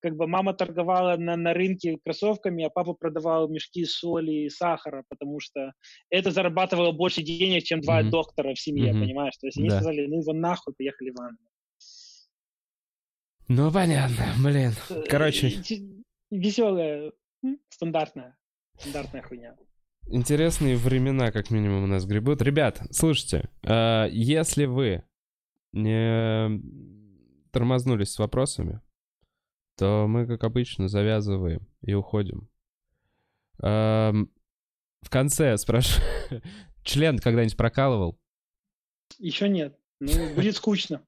как 0.02 0.16
бы 0.16 0.26
мама 0.26 0.52
торговала 0.52 1.16
на, 1.16 1.36
на 1.36 1.54
рынке 1.54 1.96
кроссовками, 2.04 2.64
а 2.64 2.70
папа 2.70 2.92
продавал 2.92 3.48
мешки 3.48 3.84
соли 3.84 4.46
и 4.46 4.48
сахара, 4.50 5.04
потому 5.08 5.38
что 5.40 5.72
это 6.10 6.30
зарабатывало 6.32 6.92
больше 6.92 7.22
денег, 7.22 7.62
чем 7.62 7.80
два 7.80 8.00
Мгм. 8.00 8.10
доктора 8.10 8.54
в 8.54 8.60
семье, 8.60 8.92
Мгм. 8.92 9.00
понимаешь? 9.02 9.36
То 9.40 9.46
есть 9.46 9.58
они 9.58 9.68
Да. 9.68 9.76
сказали, 9.76 10.06
ну 10.06 10.20
его 10.20 10.32
нахуй, 10.32 10.74
поехали 10.76 11.10
в 11.10 11.20
Англию. 11.20 11.48
Ну, 13.48 13.70
понятно, 13.72 14.24
блин. 14.42 14.72
Короче, 15.08 15.48
Веселая, 16.30 17.12
стандартная, 17.68 18.36
стандартная 18.78 19.22
хуйня. 19.22 19.56
интересные 20.08 20.76
времена, 20.76 21.30
как 21.30 21.50
минимум, 21.50 21.84
у 21.84 21.86
нас 21.86 22.06
гребут. 22.06 22.40
Ребят, 22.42 22.80
слушайте, 22.90 23.50
э, 23.62 24.06
если 24.10 24.64
вы 24.64 25.04
не 25.72 26.60
тормознулись 27.52 28.10
с 28.12 28.18
вопросами, 28.18 28.80
то 29.76 30.06
мы, 30.08 30.26
как 30.26 30.44
обычно, 30.44 30.88
завязываем 30.88 31.66
и 31.82 31.94
уходим. 31.94 32.48
Эм, 33.62 34.30
в 35.02 35.10
конце 35.10 35.56
спрашиваю, 35.56 36.02
член 36.84 37.18
когда-нибудь 37.18 37.56
прокалывал? 37.56 38.18
Еще 39.18 39.48
нет. 39.48 39.76
Ну, 40.00 40.34
будет 40.34 40.56
скучно. 40.56 41.02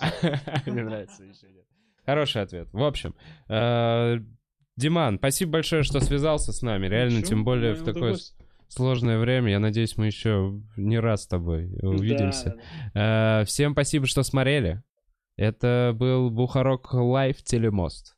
Мне 0.66 0.82
нравится 0.82 1.24
еще 1.24 1.48
нет. 1.50 1.64
Хороший 2.04 2.42
ответ. 2.42 2.68
В 2.72 2.82
общем, 2.82 3.14
э, 3.48 4.16
Диман, 4.76 5.18
спасибо 5.18 5.52
большое, 5.52 5.82
что 5.82 6.00
связался 6.00 6.52
с 6.52 6.62
нами. 6.62 6.86
Реально, 6.88 7.22
тем 7.22 7.44
более 7.44 7.74
в 7.74 7.84
такое 7.84 8.02
удовольствие. 8.14 8.48
сложное 8.68 9.18
время. 9.18 9.52
Я 9.52 9.58
надеюсь, 9.60 9.96
мы 9.96 10.06
еще 10.06 10.60
не 10.76 10.98
раз 10.98 11.24
с 11.24 11.26
тобой 11.26 11.70
увидимся. 11.82 12.56
Э, 12.94 13.44
Всем 13.44 13.72
спасибо, 13.72 14.06
что 14.06 14.22
смотрели. 14.22 14.82
Это 15.40 15.96
был 15.96 16.28
Бухарок 16.28 16.92
Лайв 16.92 17.42
Телемост. 17.42 18.14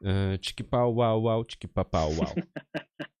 Э, 0.00 0.38
Чики-пау-вау-вау, 0.38 1.44
чики-па-пау-вау. 1.44 2.34